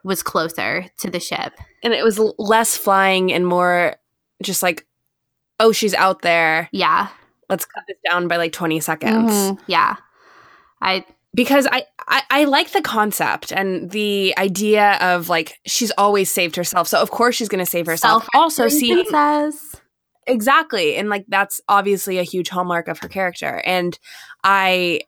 was 0.05 0.23
closer 0.23 0.87
to 0.99 1.11
the 1.11 1.21
ship. 1.21 1.53
and 1.83 1.93
it 1.93 2.05
was 2.05 2.19
less 2.39 2.77
flying 2.77 3.33
and 3.33 3.47
more 3.47 3.97
just 4.43 4.63
like 4.63 4.87
oh 5.61 5.73
she's 5.73 5.95
out 5.95 6.23
there. 6.23 6.69
Yeah, 6.73 7.09
let's 7.49 7.65
cut 7.65 7.85
this 7.87 7.97
down 8.09 8.27
by 8.29 8.37
like 8.37 8.53
20 8.53 8.81
seconds. 8.81 9.33
Mhm. 9.33 9.59
yeah. 9.67 9.97
I 10.81 11.05
because 11.35 11.67
I, 11.71 11.85
I 12.09 12.23
i 12.31 12.45
like 12.45 12.73
the 12.73 12.83
concept 12.83 13.53
and 13.53 13.91
the 13.91 14.35
idea 14.37 14.99
of 15.01 15.29
like 15.29 15.59
she's 15.67 15.93
always 15.97 16.31
saved 16.31 16.57
herself. 16.57 16.89
So 16.89 17.01
of 17.01 17.11
course 17.11 17.37
she's 17.37 17.49
going 17.49 17.65
to 17.65 17.71
save 17.71 17.87
herself. 17.87 18.27
Also 18.35 18.69
seeing 18.69 19.05
exactly. 20.27 20.97
And 20.97 21.09
like 21.09 21.25
that's 21.29 21.61
obviously 21.69 22.19
a 22.19 22.23
huge 22.25 22.49
hallmark 22.49 22.89
of 22.89 22.99
her 22.99 23.09
character. 23.09 23.63
And 23.65 23.99
i 24.45 25.03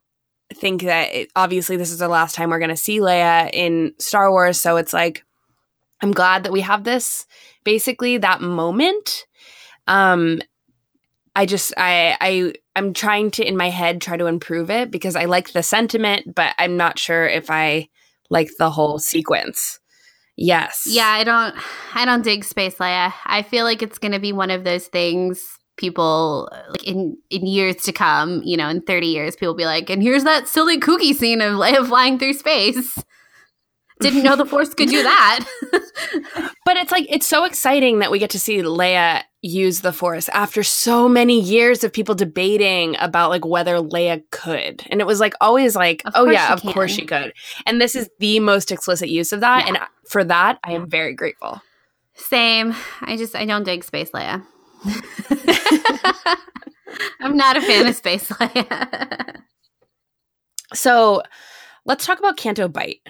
think 0.53 0.83
that 0.83 1.13
it, 1.15 1.31
obviously 1.35 1.77
this 1.77 1.91
is 1.91 1.99
the 1.99 2.09
last 2.09 2.35
time 2.35 2.51
we're 2.51 2.59
going 2.59 2.69
to 2.69 2.77
see 2.77 3.01
leia 3.01 3.51
in 3.53 3.95
star 3.99 4.31
wars 4.31 4.61
so 4.61 4.77
it's 4.77 4.93
like 4.93 5.25
i'm 6.03 6.13
glad 6.13 6.45
that 6.45 6.53
we 6.53 6.61
have 6.61 6.85
this 6.85 7.27
basically 7.65 8.19
that 8.19 8.41
moment. 8.43 9.27
Um 9.87 10.41
i 11.35 11.47
just 11.47 11.73
i 11.77 12.17
i 12.21 12.53
i'm 12.77 12.93
trying 12.93 13.31
to 13.31 13.47
in 13.47 13.57
my 13.57 13.71
head 13.71 14.01
try 14.01 14.17
to 14.17 14.27
improve 14.27 14.71
it 14.71 14.91
because 14.91 15.17
i 15.17 15.25
like 15.25 15.53
the 15.53 15.63
sentiment 15.63 16.35
but 16.35 16.55
i'm 16.59 16.77
not 16.77 16.99
sure 16.99 17.27
if 17.27 17.51
i 17.51 17.89
like 18.31 18.51
the 18.59 18.71
whole 18.71 18.99
sequence. 18.99 19.81
Yes. 20.37 20.87
Yeah, 20.87 21.07
I 21.07 21.25
don't 21.25 21.55
I 21.95 22.05
don't 22.05 22.23
dig 22.23 22.45
Space 22.45 22.77
Leia. 22.77 23.13
I 23.25 23.43
feel 23.43 23.65
like 23.65 23.83
it's 23.83 23.99
going 23.99 24.13
to 24.13 24.19
be 24.19 24.33
one 24.33 24.51
of 24.51 24.65
those 24.65 24.87
things 24.89 25.59
people 25.77 26.49
uh, 26.53 26.63
like 26.71 26.85
in 26.85 27.17
in 27.31 27.47
years 27.47 27.77
to 27.85 27.93
come, 27.93 28.43
you 28.45 28.57
know, 28.57 28.69
in 28.69 28.81
30 28.83 29.07
years 29.07 29.37
people 29.37 29.49
will 29.55 29.59
be 29.59 29.65
like, 29.67 29.91
"And 29.91 30.03
here's 30.03 30.25
that 30.25 30.49
silly 30.49 30.79
kooky 30.81 31.15
scene 31.15 31.41
of 31.41 31.55
Leia 31.55 31.87
flying 31.89 32.19
through 32.19 32.35
space." 32.35 33.03
Didn't 34.01 34.25
know 34.25 34.35
the 34.35 34.45
force 34.45 34.75
could 34.75 34.89
do 34.89 35.03
that. 35.05 35.47
But 36.65 36.77
it's 36.77 36.91
like 36.91 37.07
it's 37.09 37.27
so 37.27 37.45
exciting 37.45 38.01
that 38.01 38.11
we 38.11 38.19
get 38.19 38.31
to 38.31 38.41
see 38.41 38.59
Leia 38.59 39.23
use 39.41 39.83
the 39.83 39.93
Force 39.93 40.29
after 40.31 40.63
so 40.65 41.09
many 41.09 41.39
years 41.41 41.85
of 41.85 41.93
people 41.93 42.15
debating 42.15 42.97
about 42.99 43.31
like 43.31 43.45
whether 43.47 43.77
Leia 43.77 44.23
could. 44.31 44.83
And 44.91 45.01
it 45.01 45.07
was 45.07 45.21
like 45.21 45.35
always 45.41 45.77
like, 45.77 46.03
Of 46.07 46.13
oh 46.17 46.29
yeah, 46.29 46.53
of 46.53 46.63
can. 46.63 46.73
course 46.73 46.91
she 46.91 47.05
could. 47.07 47.33
And 47.67 47.81
this 47.81 47.95
is 47.95 48.11
the 48.19 48.41
most 48.41 48.73
explicit 48.73 49.11
use 49.11 49.33
of 49.33 49.41
that 49.41 49.65
Yeah. 49.67 49.69
and 49.75 49.79
for 50.09 50.25
that 50.25 50.59
I 50.65 50.73
am 50.73 50.89
very 50.91 51.15
grateful. 51.15 51.63
Same. 52.15 52.75
I 53.01 53.17
just 53.17 53.37
I 53.37 53.45
don't 53.45 53.65
dig 53.65 53.85
Space 53.85 54.11
Leia. 54.11 54.45
I'm 57.21 57.37
not 57.37 57.57
a 57.57 57.61
fan 57.61 57.87
of 57.87 57.97
Space 57.97 58.29
Leia. 58.29 59.43
So, 60.73 61.23
let's 61.85 62.07
talk 62.07 62.19
about 62.19 62.37
Canto 62.37 62.69
Bight. 62.69 63.01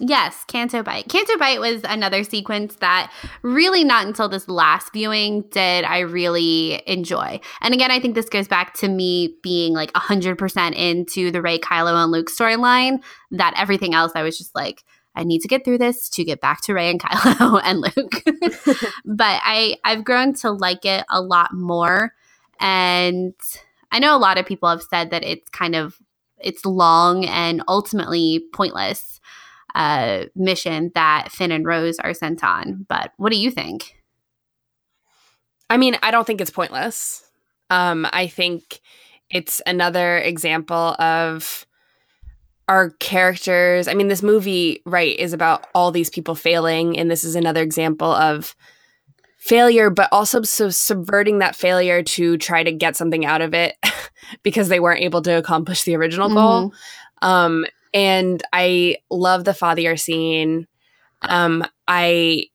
Yes, 0.00 0.42
Canto 0.48 0.82
Bight. 0.82 1.08
Canto 1.08 1.38
Bight 1.38 1.60
was 1.60 1.82
another 1.84 2.24
sequence 2.24 2.76
that 2.76 3.12
really 3.42 3.84
not 3.84 4.06
until 4.06 4.28
this 4.28 4.48
last 4.48 4.92
viewing 4.92 5.42
did 5.50 5.84
I 5.84 6.00
really 6.00 6.82
enjoy. 6.86 7.40
And 7.60 7.74
again, 7.74 7.90
I 7.90 8.00
think 8.00 8.14
this 8.14 8.28
goes 8.28 8.48
back 8.48 8.74
to 8.78 8.88
me 8.88 9.36
being 9.42 9.74
like 9.74 9.92
100% 9.92 10.74
into 10.74 11.30
the 11.30 11.42
Rey, 11.42 11.58
Kylo, 11.58 12.02
and 12.02 12.10
Luke 12.10 12.30
storyline, 12.30 13.02
that 13.30 13.54
everything 13.56 13.94
else 13.94 14.12
I 14.14 14.22
was 14.22 14.36
just 14.38 14.54
like, 14.54 14.82
I 15.14 15.24
need 15.24 15.40
to 15.40 15.48
get 15.48 15.64
through 15.64 15.78
this 15.78 16.08
to 16.10 16.24
get 16.24 16.40
back 16.40 16.62
to 16.62 16.74
Rey 16.74 16.90
and 16.90 17.00
Kylo 17.02 17.60
and 17.62 17.80
Luke. 17.80 18.22
but 19.04 19.40
I 19.44 19.76
I've 19.84 20.04
grown 20.04 20.34
to 20.34 20.50
like 20.50 20.84
it 20.84 21.04
a 21.10 21.20
lot 21.20 21.52
more 21.52 22.14
and 22.60 23.34
I 23.90 23.98
know 23.98 24.16
a 24.16 24.18
lot 24.18 24.38
of 24.38 24.46
people 24.46 24.68
have 24.68 24.82
said 24.82 25.10
that 25.10 25.24
it's 25.24 25.48
kind 25.50 25.74
of 25.74 25.98
it's 26.38 26.64
long 26.64 27.24
and 27.26 27.62
ultimately 27.68 28.44
pointless 28.52 29.20
uh, 29.74 30.24
mission 30.34 30.90
that 30.94 31.30
Finn 31.30 31.52
and 31.52 31.66
Rose 31.66 31.98
are 31.98 32.14
sent 32.14 32.42
on. 32.42 32.84
But 32.88 33.12
what 33.16 33.32
do 33.32 33.38
you 33.38 33.50
think? 33.50 33.96
I 35.70 35.76
mean, 35.76 35.96
I 36.02 36.10
don't 36.10 36.26
think 36.26 36.40
it's 36.40 36.50
pointless. 36.50 37.24
Um, 37.70 38.06
I 38.12 38.26
think 38.26 38.80
it's 39.30 39.62
another 39.66 40.18
example 40.18 40.94
of 40.98 41.66
our 42.68 42.90
characters. 43.00 43.88
I 43.88 43.94
mean, 43.94 44.08
this 44.08 44.22
movie, 44.22 44.82
right, 44.86 45.18
is 45.18 45.32
about 45.32 45.66
all 45.74 45.90
these 45.90 46.10
people 46.10 46.34
failing, 46.34 46.98
and 46.98 47.10
this 47.10 47.24
is 47.24 47.34
another 47.34 47.62
example 47.62 48.10
of 48.12 48.54
failure, 49.38 49.90
but 49.90 50.08
also 50.12 50.42
so 50.42 50.70
subverting 50.70 51.40
that 51.40 51.56
failure 51.56 52.02
to 52.02 52.38
try 52.38 52.62
to 52.62 52.70
get 52.70 52.96
something 52.96 53.26
out 53.26 53.40
of 53.40 53.54
it 53.54 53.74
because 54.44 54.68
they 54.68 54.78
weren't 54.78 55.02
able 55.02 55.20
to 55.20 55.36
accomplish 55.36 55.82
the 55.82 55.96
original 55.96 56.28
goal. 56.28 56.72
Um, 57.22 57.66
and 57.92 58.40
I 58.52 58.98
love 59.10 59.44
the 59.44 59.52
father 59.52 59.96
scene. 59.96 60.68
Um, 61.22 61.64
I, 61.88 62.46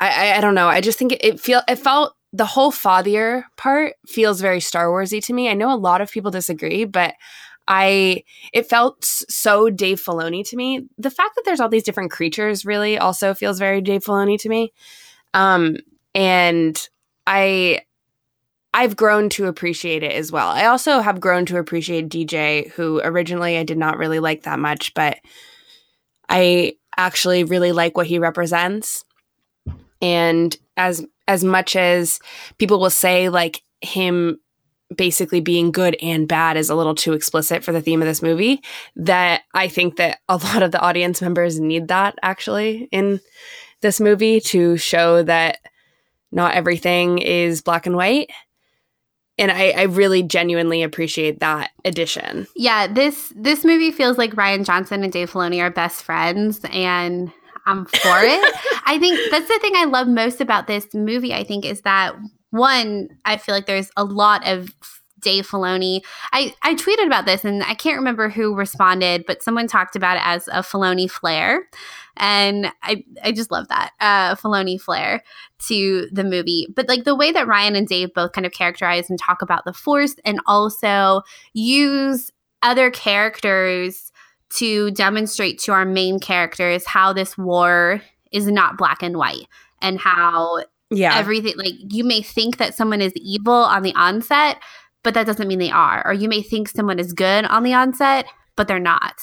I, 0.00 0.34
I 0.34 0.40
don't 0.42 0.54
know. 0.54 0.68
I 0.68 0.82
just 0.82 0.98
think 0.98 1.12
it, 1.12 1.24
it 1.24 1.40
feel 1.40 1.62
it 1.66 1.76
felt 1.76 2.14
the 2.32 2.46
whole 2.46 2.70
father 2.70 3.46
part 3.56 3.94
feels 4.06 4.40
very 4.40 4.60
Star 4.60 4.88
Warsy 4.88 5.22
to 5.24 5.32
me. 5.32 5.48
I 5.48 5.54
know 5.54 5.72
a 5.72 5.76
lot 5.76 6.00
of 6.00 6.10
people 6.10 6.30
disagree, 6.30 6.84
but 6.84 7.14
I 7.68 8.24
it 8.52 8.68
felt 8.68 9.04
so 9.04 9.70
Dave 9.70 10.00
Filoni 10.00 10.46
to 10.48 10.56
me. 10.56 10.86
The 10.98 11.10
fact 11.10 11.36
that 11.36 11.42
there's 11.44 11.60
all 11.60 11.68
these 11.68 11.84
different 11.84 12.10
creatures 12.10 12.64
really 12.64 12.98
also 12.98 13.34
feels 13.34 13.58
very 13.58 13.80
Dave 13.80 14.04
Filoni 14.04 14.38
to 14.40 14.48
me. 14.48 14.72
Um, 15.34 15.76
and 16.14 16.88
I 17.26 17.82
I've 18.74 18.96
grown 18.96 19.28
to 19.30 19.46
appreciate 19.46 20.02
it 20.02 20.12
as 20.12 20.32
well. 20.32 20.48
I 20.48 20.66
also 20.66 21.00
have 21.00 21.20
grown 21.20 21.44
to 21.46 21.58
appreciate 21.58 22.08
DJ, 22.08 22.70
who 22.70 23.00
originally 23.04 23.58
I 23.58 23.64
did 23.64 23.76
not 23.76 23.98
really 23.98 24.18
like 24.18 24.42
that 24.42 24.58
much, 24.58 24.94
but 24.94 25.18
I 26.28 26.74
actually 26.96 27.44
really 27.44 27.72
like 27.72 27.96
what 27.96 28.06
he 28.06 28.18
represents. 28.18 29.04
And 30.00 30.56
as 30.76 31.04
as 31.28 31.44
much 31.44 31.76
as 31.76 32.18
people 32.58 32.80
will 32.80 32.90
say 32.90 33.28
like 33.28 33.62
him 33.82 34.38
basically 34.96 35.40
being 35.40 35.70
good 35.72 35.96
and 36.02 36.28
bad 36.28 36.56
is 36.56 36.70
a 36.70 36.74
little 36.74 36.94
too 36.94 37.12
explicit 37.12 37.64
for 37.64 37.72
the 37.72 37.80
theme 37.80 38.02
of 38.02 38.08
this 38.08 38.22
movie, 38.22 38.62
that 38.96 39.42
I 39.54 39.68
think 39.68 39.96
that 39.96 40.18
a 40.28 40.36
lot 40.44 40.62
of 40.62 40.72
the 40.72 40.80
audience 40.80 41.20
members 41.22 41.60
need 41.60 41.88
that 41.88 42.18
actually 42.22 42.88
in 42.92 43.20
this 43.80 44.00
movie 44.00 44.40
to 44.40 44.76
show 44.76 45.22
that 45.24 45.58
not 46.30 46.54
everything 46.54 47.18
is 47.18 47.62
black 47.62 47.86
and 47.86 47.96
white 47.96 48.30
and 49.38 49.50
I, 49.50 49.70
I, 49.70 49.82
really 49.84 50.22
genuinely 50.22 50.82
appreciate 50.82 51.40
that 51.40 51.70
addition. 51.84 52.46
Yeah, 52.54 52.86
this 52.86 53.32
this 53.34 53.64
movie 53.64 53.90
feels 53.90 54.18
like 54.18 54.34
Rian 54.34 54.64
Johnson 54.64 55.02
and 55.02 55.12
Dave 55.12 55.30
Filoni 55.30 55.60
are 55.60 55.70
best 55.70 56.02
friends, 56.02 56.60
and 56.70 57.32
I'm 57.66 57.86
for 57.86 57.96
it. 58.20 58.54
I 58.86 58.98
think 58.98 59.18
that's 59.30 59.48
the 59.48 59.58
thing 59.60 59.72
I 59.74 59.84
love 59.84 60.06
most 60.06 60.40
about 60.40 60.66
this 60.66 60.92
movie. 60.94 61.32
I 61.32 61.44
think 61.44 61.64
is 61.64 61.80
that 61.82 62.14
one, 62.52 63.08
I 63.24 63.38
feel 63.38 63.54
like 63.54 63.66
there's 63.66 63.90
a 63.96 64.04
lot 64.04 64.46
of 64.46 64.68
Dave 65.20 65.48
Filoni. 65.48 66.02
I, 66.32 66.54
I 66.62 66.74
tweeted 66.74 67.06
about 67.06 67.24
this 67.24 67.44
and 67.44 67.62
I 67.62 67.74
can't 67.74 67.96
remember 67.96 68.28
who 68.28 68.54
responded, 68.54 69.24
but 69.26 69.42
someone 69.42 69.66
talked 69.66 69.96
about 69.96 70.16
it 70.16 70.22
as 70.24 70.48
a 70.48 70.60
Filoni 70.60 71.10
flair. 71.10 71.68
And 72.18 72.70
I, 72.82 73.04
I 73.24 73.32
just 73.32 73.50
love 73.50 73.68
that 73.68 73.92
uh, 74.00 74.34
Filoni 74.34 74.78
flair 74.80 75.22
to 75.60 76.08
the 76.12 76.24
movie. 76.24 76.66
But 76.74 76.88
like 76.88 77.04
the 77.04 77.16
way 77.16 77.32
that 77.32 77.46
Rian 77.46 77.76
and 77.76 77.88
Dave 77.88 78.12
both 78.12 78.32
kind 78.32 78.46
of 78.46 78.52
characterize 78.52 79.08
and 79.08 79.18
talk 79.18 79.40
about 79.40 79.64
the 79.64 79.72
Force 79.72 80.16
and 80.24 80.40
also 80.46 81.22
use 81.54 82.30
other 82.62 82.90
characters 82.90 84.12
to 84.50 84.90
demonstrate 84.90 85.58
to 85.60 85.72
our 85.72 85.86
main 85.86 86.20
characters 86.20 86.84
how 86.86 87.14
this 87.14 87.38
war 87.38 88.02
is 88.30 88.46
not 88.46 88.76
black 88.76 89.02
and 89.02 89.16
white 89.16 89.46
and 89.80 89.98
how 89.98 90.62
yeah. 90.96 91.16
everything 91.16 91.54
like 91.56 91.74
you 91.88 92.04
may 92.04 92.22
think 92.22 92.58
that 92.58 92.74
someone 92.74 93.00
is 93.00 93.12
evil 93.16 93.52
on 93.52 93.82
the 93.82 93.94
onset 93.94 94.58
but 95.02 95.14
that 95.14 95.26
doesn't 95.26 95.48
mean 95.48 95.58
they 95.58 95.70
are. 95.70 96.06
Or 96.06 96.12
you 96.12 96.28
may 96.28 96.42
think 96.42 96.68
someone 96.68 96.98
is 96.98 97.12
good 97.12 97.44
on 97.46 97.62
the 97.62 97.74
onset, 97.74 98.26
but 98.56 98.68
they're 98.68 98.78
not. 98.78 99.14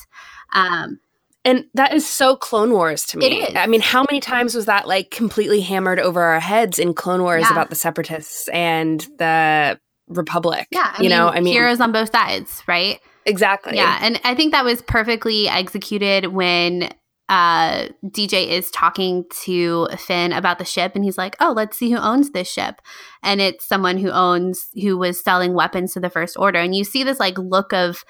Um, 0.53 0.99
and 1.45 1.65
that 1.73 1.93
is 1.93 2.07
so 2.07 2.35
Clone 2.35 2.71
Wars 2.71 3.05
to 3.07 3.17
me. 3.17 3.47
I 3.55 3.65
mean, 3.67 3.81
how 3.81 4.05
many 4.09 4.19
times 4.19 4.55
was 4.55 4.65
that 4.65 4.87
like 4.87 5.09
completely 5.09 5.61
hammered 5.61 5.99
over 5.99 6.21
our 6.21 6.39
heads 6.39 6.79
in 6.79 6.93
Clone 6.93 7.23
Wars 7.23 7.43
yeah. 7.43 7.51
about 7.51 7.69
the 7.69 7.75
separatists 7.75 8.49
and 8.49 9.01
the 9.17 9.79
Republic? 10.07 10.67
Yeah, 10.69 10.93
I 10.93 10.97
you 10.97 11.09
mean, 11.09 11.17
know, 11.17 11.29
I 11.29 11.39
mean, 11.39 11.53
heroes 11.53 11.79
on 11.79 11.91
both 11.91 12.11
sides, 12.11 12.61
right? 12.67 12.99
Exactly. 13.25 13.77
Yeah, 13.77 13.99
and 14.01 14.19
I 14.25 14.35
think 14.35 14.51
that 14.51 14.65
was 14.65 14.81
perfectly 14.81 15.47
executed 15.47 16.27
when 16.27 16.89
uh, 17.29 17.89
DJ 18.05 18.47
is 18.47 18.71
talking 18.71 19.23
to 19.43 19.87
Finn 19.97 20.33
about 20.33 20.57
the 20.57 20.65
ship, 20.65 20.93
and 20.95 21.03
he's 21.03 21.17
like, 21.17 21.35
"Oh, 21.39 21.53
let's 21.55 21.77
see 21.77 21.91
who 21.91 21.97
owns 21.97 22.31
this 22.31 22.51
ship." 22.51 22.81
And 23.23 23.39
it's 23.39 23.65
someone 23.65 23.97
who 23.97 24.09
owns 24.09 24.67
who 24.81 24.97
was 24.97 25.23
selling 25.23 25.53
weapons 25.53 25.93
to 25.93 25.99
the 25.99 26.09
First 26.09 26.35
Order, 26.37 26.59
and 26.59 26.75
you 26.75 26.83
see 26.83 27.03
this 27.03 27.19
like 27.19 27.37
look 27.37 27.71
of 27.71 28.03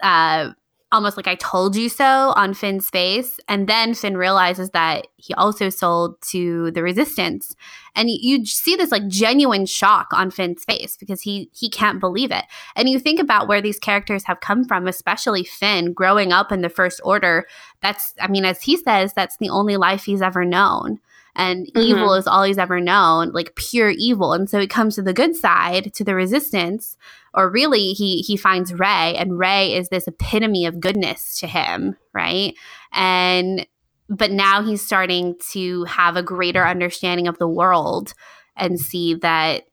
uh, 0.00 0.50
almost 0.90 1.16
like 1.16 1.26
I 1.26 1.34
told 1.34 1.76
you 1.76 1.88
so 1.88 2.32
on 2.36 2.54
Finn's 2.54 2.88
face. 2.88 3.38
And 3.46 3.68
then 3.68 3.94
Finn 3.94 4.16
realizes 4.16 4.70
that 4.70 5.06
he 5.16 5.34
also 5.34 5.68
sold 5.68 6.20
to 6.30 6.70
the 6.70 6.82
resistance. 6.82 7.54
And 7.94 8.08
you, 8.08 8.16
you, 8.20 8.46
see 8.46 8.76
this 8.76 8.90
like 8.90 9.06
genuine 9.08 9.66
shock 9.66 10.08
on 10.12 10.30
Finn's 10.30 10.64
face 10.64 10.96
because 10.96 11.20
he 11.20 11.50
he 11.52 11.68
can't 11.68 12.00
believe 12.00 12.30
it. 12.30 12.44
And 12.74 12.88
you 12.88 12.98
think 12.98 13.20
about 13.20 13.48
where 13.48 13.60
these 13.60 13.78
characters 13.78 14.24
have 14.24 14.40
come 14.40 14.64
from, 14.64 14.86
especially 14.86 15.44
Finn 15.44 15.92
growing 15.92 16.32
up 16.32 16.52
in 16.52 16.62
the 16.62 16.68
first 16.70 17.00
order. 17.04 17.46
That's 17.82 18.14
I 18.20 18.28
mean, 18.28 18.44
as 18.44 18.62
he 18.62 18.76
says, 18.76 19.12
that's 19.12 19.36
the 19.36 19.50
only 19.50 19.76
life 19.76 20.04
he's 20.04 20.22
ever 20.22 20.44
known 20.44 21.00
and 21.38 21.66
mm-hmm. 21.66 21.80
evil 21.80 22.14
is 22.14 22.26
all 22.26 22.42
he's 22.42 22.58
ever 22.58 22.80
known, 22.80 23.30
like 23.30 23.54
pure 23.54 23.90
evil. 23.90 24.32
And 24.32 24.50
so 24.50 24.60
he 24.60 24.66
comes 24.66 24.96
to 24.96 25.02
the 25.02 25.14
good 25.14 25.36
side, 25.36 25.94
to 25.94 26.04
the 26.04 26.14
resistance, 26.14 26.96
or 27.34 27.50
really 27.50 27.92
he 27.92 28.18
he 28.18 28.36
finds 28.36 28.72
Rey 28.72 29.14
and 29.16 29.38
Rey 29.38 29.74
is 29.74 29.88
this 29.88 30.06
epitome 30.06 30.66
of 30.66 30.80
goodness 30.80 31.38
to 31.40 31.46
him, 31.46 31.96
right? 32.12 32.54
And 32.92 33.66
but 34.08 34.30
now 34.30 34.62
he's 34.62 34.84
starting 34.84 35.36
to 35.52 35.84
have 35.84 36.16
a 36.16 36.22
greater 36.22 36.66
understanding 36.66 37.28
of 37.28 37.38
the 37.38 37.48
world 37.48 38.14
and 38.56 38.80
see 38.80 39.14
that 39.16 39.64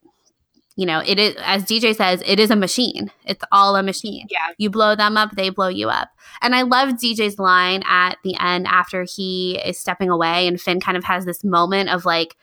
you 0.78 0.86
know, 0.86 1.02
it 1.06 1.18
is, 1.18 1.36
as 1.40 1.64
DJ 1.64 1.96
says, 1.96 2.22
it 2.26 2.40
is 2.40 2.52
a 2.52 2.56
machine. 2.56 3.10
It's 3.24 3.44
all 3.52 3.78
a 3.78 3.84
machine. 3.84 4.28
Yeah. 4.30 4.54
You 4.58 4.70
blow 4.70 4.96
them 4.96 5.16
up, 5.16 5.32
they 5.32 5.50
blow 5.50 5.70
you 5.70 5.90
up. 5.90 6.10
And 6.42 6.54
I 6.54 6.64
love 6.64 6.96
DJ's 6.96 7.40
line 7.40 7.82
at 7.88 8.18
the 8.24 8.36
end 8.40 8.68
after 8.68 9.04
he 9.04 9.58
is 9.64 9.80
stepping 9.80 10.10
away 10.10 10.48
and 10.48 10.60
Finn 10.60 10.82
kind 10.82 10.98
of 10.98 11.06
has 11.06 11.26
this 11.26 11.44
moment 11.44 11.90
of 11.90 12.06
like, 12.06 12.36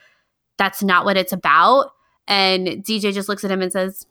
that's 0.57 0.83
not 0.83 1.05
what 1.05 1.19
it's 1.19 1.33
about. 1.33 1.91
And 2.27 2.69
DJ 2.69 3.13
just 3.13 3.29
looks 3.29 3.45
at 3.45 3.51
him 3.51 3.61
and 3.61 3.73
says, 3.73 4.07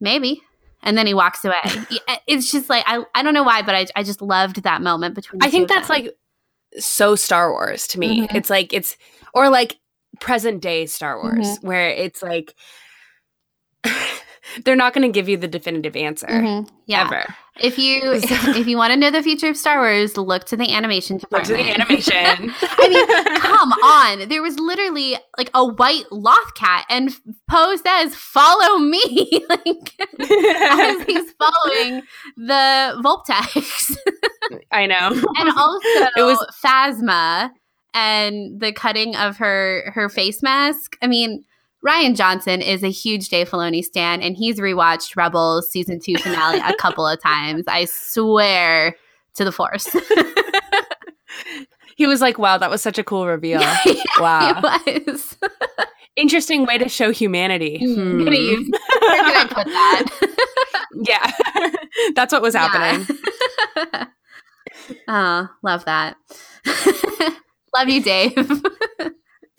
maybe. 0.00 0.42
And 0.82 0.96
then 0.96 1.06
he 1.06 1.14
walks 1.14 1.44
away. 1.44 1.60
it's 2.26 2.52
just 2.52 2.68
like, 2.68 2.84
I, 2.86 3.04
I 3.14 3.22
don't 3.22 3.34
know 3.34 3.42
why, 3.42 3.62
but 3.62 3.74
I, 3.74 3.86
I 3.96 4.02
just 4.02 4.22
loved 4.22 4.62
that 4.62 4.82
moment 4.82 5.14
between 5.14 5.42
I 5.42 5.50
think 5.50 5.68
that's 5.68 5.88
like 5.88 6.14
so 6.78 7.16
Star 7.16 7.50
Wars 7.50 7.86
to 7.88 7.98
me. 7.98 8.22
Mm-hmm. 8.22 8.36
It's 8.36 8.50
like, 8.50 8.72
it's, 8.72 8.96
or 9.34 9.48
like 9.48 9.78
present 10.20 10.62
day 10.62 10.86
Star 10.86 11.20
Wars, 11.20 11.46
mm-hmm. 11.46 11.66
where 11.66 11.88
it's 11.90 12.22
like, 12.22 12.54
they're 14.64 14.76
not 14.76 14.94
going 14.94 15.06
to 15.06 15.12
give 15.12 15.28
you 15.28 15.36
the 15.36 15.48
definitive 15.48 15.96
answer 15.96 16.26
mm-hmm. 16.26 16.72
yeah. 16.86 17.04
ever. 17.04 17.34
If 17.58 17.78
you 17.78 18.00
if 18.12 18.66
you 18.66 18.76
want 18.76 18.92
to 18.92 18.98
know 18.98 19.10
the 19.10 19.22
future 19.22 19.48
of 19.48 19.56
Star 19.56 19.78
Wars, 19.78 20.16
look 20.16 20.44
to 20.46 20.56
the 20.56 20.72
animation 20.72 21.18
department. 21.18 21.48
Look 21.48 21.58
to 21.58 21.64
the 21.64 21.74
animation. 21.74 22.54
I 22.62 22.88
mean, 22.88 23.40
come 23.40 23.72
on. 23.72 24.28
There 24.28 24.42
was 24.42 24.58
literally 24.58 25.16
like 25.38 25.50
a 25.54 25.66
white 25.66 26.04
loth 26.10 26.54
cat, 26.54 26.84
and 26.90 27.10
Poe 27.50 27.76
says, 27.76 28.14
"Follow 28.14 28.78
me," 28.78 29.44
like 29.48 29.94
as 30.20 31.02
he's 31.06 31.32
following 31.32 32.02
the 32.36 33.00
Vulptex. 33.02 33.96
I 34.70 34.86
know. 34.86 35.08
And 35.38 35.50
also, 35.56 36.10
it 36.16 36.22
was 36.22 36.46
Phasma 36.62 37.50
and 37.94 38.60
the 38.60 38.72
cutting 38.72 39.16
of 39.16 39.38
her 39.38 39.90
her 39.94 40.10
face 40.10 40.42
mask. 40.42 40.96
I 41.00 41.06
mean 41.06 41.44
Rian 41.84 42.16
Johnson 42.16 42.62
is 42.62 42.82
a 42.82 42.90
huge 42.90 43.28
Dave 43.28 43.48
Filoni 43.48 43.84
stan, 43.84 44.22
and 44.22 44.36
he's 44.36 44.58
rewatched 44.58 45.16
Rebels 45.16 45.70
season 45.70 46.00
two 46.00 46.16
finale 46.16 46.58
a 46.60 46.74
couple 46.74 47.06
of 47.06 47.20
times. 47.22 47.64
I 47.68 47.84
swear 47.84 48.96
to 49.34 49.44
the 49.44 49.52
Force. 49.52 49.86
he 51.96 52.06
was 52.06 52.20
like, 52.20 52.38
"Wow, 52.38 52.58
that 52.58 52.70
was 52.70 52.82
such 52.82 52.98
a 52.98 53.04
cool 53.04 53.26
reveal." 53.26 53.60
Yeah, 53.86 54.02
wow, 54.18 54.60
it 54.86 55.06
was. 55.06 55.36
Interesting 56.16 56.64
way 56.64 56.78
to 56.78 56.88
show 56.88 57.12
humanity. 57.12 57.78
Hmm. 57.78 58.24
Where 58.24 58.30
did 58.30 59.36
I 59.36 59.46
put 59.50 59.66
that? 59.66 60.06
yeah, 61.04 61.30
that's 62.14 62.32
what 62.32 62.40
was 62.40 62.54
happening. 62.54 63.06
Yeah. 63.76 64.06
oh, 65.08 65.48
love 65.62 65.84
that. 65.84 66.16
love 67.74 67.88
you, 67.88 68.02
Dave. 68.02 68.62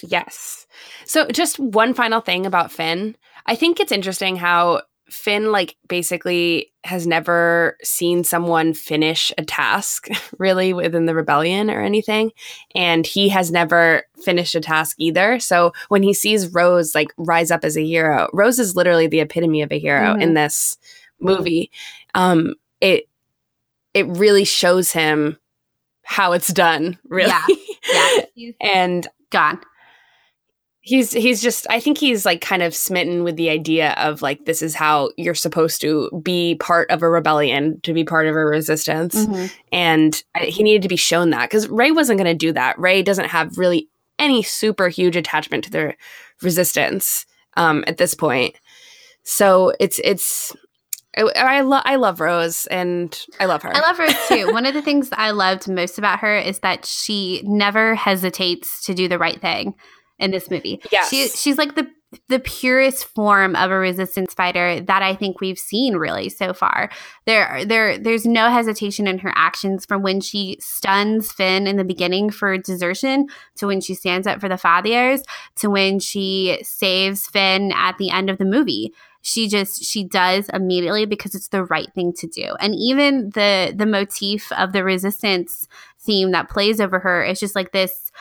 yes. 0.02 0.67
So, 1.06 1.28
just 1.28 1.60
one 1.60 1.94
final 1.94 2.22
thing 2.22 2.46
about 2.46 2.72
Finn. 2.72 3.16
I 3.46 3.56
think 3.56 3.80
it's 3.80 3.92
interesting 3.92 4.36
how 4.36 4.82
Finn, 5.10 5.52
like, 5.52 5.78
basically 5.88 6.74
has 6.84 7.08
never 7.08 7.78
seen 7.82 8.24
someone 8.24 8.74
finish 8.74 9.32
a 9.38 9.46
task 9.46 10.10
really 10.38 10.74
within 10.74 11.06
the 11.06 11.16
rebellion 11.16 11.70
or 11.70 11.82
anything. 11.82 12.32
And 12.76 13.06
he 13.06 13.30
has 13.30 13.52
never 13.52 14.04
finished 14.24 14.56
a 14.56 14.62
task 14.62 14.98
either. 15.00 15.40
So, 15.40 15.74
when 15.90 16.04
he 16.04 16.14
sees 16.14 16.54
Rose, 16.54 16.94
like, 16.94 17.14
rise 17.18 17.52
up 17.52 17.64
as 17.64 17.78
a 17.78 17.86
hero, 17.86 18.30
Rose 18.34 18.60
is 18.60 18.76
literally 18.76 19.08
the 19.08 19.22
epitome 19.22 19.62
of 19.62 19.72
a 19.72 19.80
hero 19.80 20.14
mm-hmm. 20.14 20.22
in 20.22 20.34
this 20.34 20.78
movie. 21.20 21.72
Um, 22.14 22.56
it, 22.82 23.08
it 23.94 24.06
really 24.08 24.44
shows 24.44 24.92
him 24.92 25.38
how 26.04 26.34
it's 26.34 26.54
done, 26.54 26.98
really. 27.10 27.34
Yeah. 27.92 28.22
yeah. 28.36 28.52
and 28.62 29.08
gone 29.30 29.60
he's 30.88 31.12
he's 31.12 31.42
just 31.42 31.68
i 31.70 31.82
think 31.82 31.98
he's 31.98 32.26
like 32.26 32.40
kind 32.40 32.64
of 32.64 32.74
smitten 32.74 33.26
with 33.26 33.36
the 33.36 33.50
idea 33.50 33.92
of 33.98 34.22
like 34.22 34.46
this 34.46 34.62
is 34.62 34.74
how 34.74 35.10
you're 35.18 35.36
supposed 35.36 35.82
to 35.82 36.10
be 36.24 36.56
part 36.56 36.90
of 36.90 37.04
a 37.04 37.10
rebellion 37.10 37.80
to 37.82 37.94
be 37.94 38.06
part 38.06 38.26
of 38.26 38.36
a 38.36 38.46
resistance 38.46 39.14
mm-hmm. 39.14 39.54
and 39.74 40.24
he 40.40 40.64
needed 40.64 40.82
to 40.82 40.88
be 40.88 40.96
shown 40.96 41.30
that 41.30 41.50
because 41.50 41.68
rey 41.68 41.92
wasn't 41.92 42.18
going 42.18 42.26
to 42.26 42.34
do 42.34 42.54
that 42.54 42.80
rey 42.80 43.04
doesn't 43.04 43.28
have 43.28 43.58
really 43.58 43.90
any 44.18 44.42
super 44.42 44.88
huge 44.88 45.18
attachment 45.18 45.66
to 45.66 45.70
the 45.70 45.94
resistance 46.42 47.26
um, 47.58 47.84
at 47.86 47.98
this 47.98 48.14
point 48.14 48.56
so 49.24 49.74
it's 49.82 50.00
it's 50.06 50.56
I, 51.18 51.24
I, 51.36 51.62
lo- 51.62 51.82
I 51.84 51.96
love 51.96 52.20
Rose 52.20 52.68
and 52.68 53.20
I 53.40 53.46
love 53.46 53.64
her. 53.64 53.76
I 53.76 53.80
love 53.80 53.98
her 53.98 54.08
too. 54.28 54.54
One 54.54 54.68
of 54.68 54.76
the 54.76 54.84
things 54.84 55.10
I 55.14 55.32
loved 55.32 55.68
most 55.68 55.98
about 55.98 56.20
her 56.20 56.38
is 56.38 56.60
that 56.60 56.86
she 56.86 57.42
never 57.44 57.96
hesitates 57.96 58.86
to 58.86 58.94
do 58.94 59.08
the 59.08 59.18
right 59.18 59.42
thing 59.42 59.74
in 60.20 60.32
this 60.32 60.50
movie. 60.50 60.82
Yes. 60.92 61.10
She, 61.10 61.28
she's 61.30 61.58
like 61.58 61.76
the 61.76 61.88
the 62.30 62.40
purest 62.40 63.06
form 63.06 63.54
of 63.56 63.70
a 63.70 63.78
resistance 63.78 64.34
fighter 64.34 64.80
that 64.80 65.04
I 65.04 65.14
think 65.14 65.42
we've 65.42 65.60
seen 65.60 65.98
really 65.98 66.30
so 66.30 66.54
far. 66.54 66.90
There 67.26 67.66
there 67.66 67.98
there's 67.98 68.26
no 68.26 68.50
hesitation 68.50 69.08
in 69.08 69.20
her 69.20 69.34
actions 69.36 69.86
from 69.86 70.04
when 70.04 70.22
she 70.22 70.58
stuns 70.62 71.32
Finn 71.32 71.68
in 71.68 71.76
the 71.76 71.84
beginning 71.84 72.30
for 72.30 72.58
desertion 72.58 73.28
to 73.58 73.68
when 73.68 73.82
she 73.82 73.94
stands 73.94 74.26
up 74.26 74.40
for 74.40 74.48
the 74.48 74.56
Fathiers 74.56 75.22
to 75.58 75.70
when 75.70 76.00
she 76.00 76.60
saves 76.64 77.28
Finn 77.28 77.74
at 77.76 77.98
the 77.98 78.10
end 78.10 78.30
of 78.30 78.38
the 78.38 78.46
movie. 78.46 78.94
She 79.22 79.50
just 79.50 79.84
she 79.84 80.06
does 80.06 80.48
immediately 80.54 81.06
because 81.06 81.36
it's 81.36 81.50
the 81.50 81.66
right 81.66 81.94
thing 81.94 82.14
to 82.14 82.28
do. 82.28 82.56
And 82.62 82.74
even 82.74 83.32
the 83.32 83.74
the 83.76 83.86
motif 83.86 84.50
of 84.54 84.72
the 84.72 84.86
resistance 84.86 85.68
theme 86.00 86.32
that 86.32 86.50
plays 86.50 86.80
over 86.80 87.00
her 87.00 87.22
is 87.26 87.42
just 87.42 87.54
like 87.54 87.74
this 87.74 88.14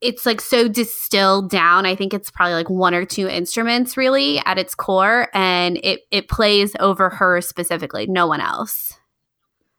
it's 0.00 0.24
like 0.24 0.40
so 0.40 0.66
distilled 0.68 1.50
down. 1.50 1.84
I 1.86 1.94
think 1.94 2.14
it's 2.14 2.30
probably 2.30 2.54
like 2.54 2.70
one 2.70 2.94
or 2.94 3.04
two 3.04 3.28
instruments 3.28 3.96
really 3.96 4.38
at 4.40 4.58
its 4.58 4.74
core, 4.74 5.28
and 5.34 5.78
it 5.82 6.00
it 6.10 6.28
plays 6.28 6.74
over 6.80 7.10
her 7.10 7.40
specifically, 7.40 8.06
no 8.06 8.26
one 8.26 8.40
else. 8.40 8.94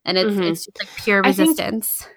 And 0.05 0.17
it's 0.17 0.31
Mhm. 0.35 0.51
it's 0.51 0.65
just 0.65 0.79
like 0.79 0.89
pure 0.97 1.21
I 1.25 1.31
think- 1.31 1.49
resistance. 1.49 2.07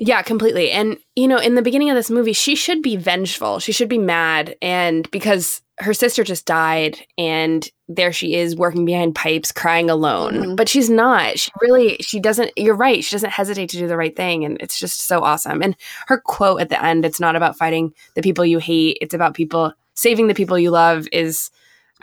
Yeah, 0.00 0.22
completely. 0.22 0.70
And 0.70 0.96
you 1.16 1.26
know, 1.26 1.38
in 1.38 1.54
the 1.56 1.62
beginning 1.62 1.90
of 1.90 1.96
this 1.96 2.10
movie, 2.10 2.32
she 2.32 2.54
should 2.54 2.82
be 2.82 2.96
vengeful. 2.96 3.58
She 3.58 3.72
should 3.72 3.88
be 3.88 3.98
mad 3.98 4.56
and 4.62 5.10
because 5.10 5.60
her 5.80 5.94
sister 5.94 6.24
just 6.24 6.44
died 6.46 6.98
and 7.16 7.68
there 7.88 8.12
she 8.12 8.34
is 8.34 8.56
working 8.56 8.84
behind 8.84 9.14
pipes 9.14 9.52
crying 9.52 9.88
alone. 9.88 10.34
Mhm. 10.34 10.56
But 10.56 10.68
she's 10.68 10.90
not. 10.90 11.38
She 11.38 11.50
really 11.60 11.96
she 12.00 12.18
doesn't 12.20 12.50
you're 12.56 12.74
right. 12.74 13.02
She 13.04 13.14
doesn't 13.14 13.30
hesitate 13.30 13.70
to 13.70 13.78
do 13.78 13.86
the 13.86 13.96
right 13.96 14.14
thing 14.16 14.44
and 14.44 14.56
it's 14.60 14.78
just 14.78 15.06
so 15.06 15.20
awesome. 15.22 15.62
And 15.62 15.76
her 16.08 16.20
quote 16.20 16.60
at 16.60 16.68
the 16.68 16.82
end, 16.84 17.04
it's 17.04 17.20
not 17.20 17.36
about 17.36 17.56
fighting 17.56 17.94
the 18.14 18.22
people 18.22 18.44
you 18.44 18.58
hate, 18.58 18.98
it's 19.00 19.14
about 19.14 19.34
people 19.34 19.72
saving 19.94 20.26
the 20.26 20.34
people 20.34 20.58
you 20.58 20.70
love 20.70 21.06
is 21.12 21.50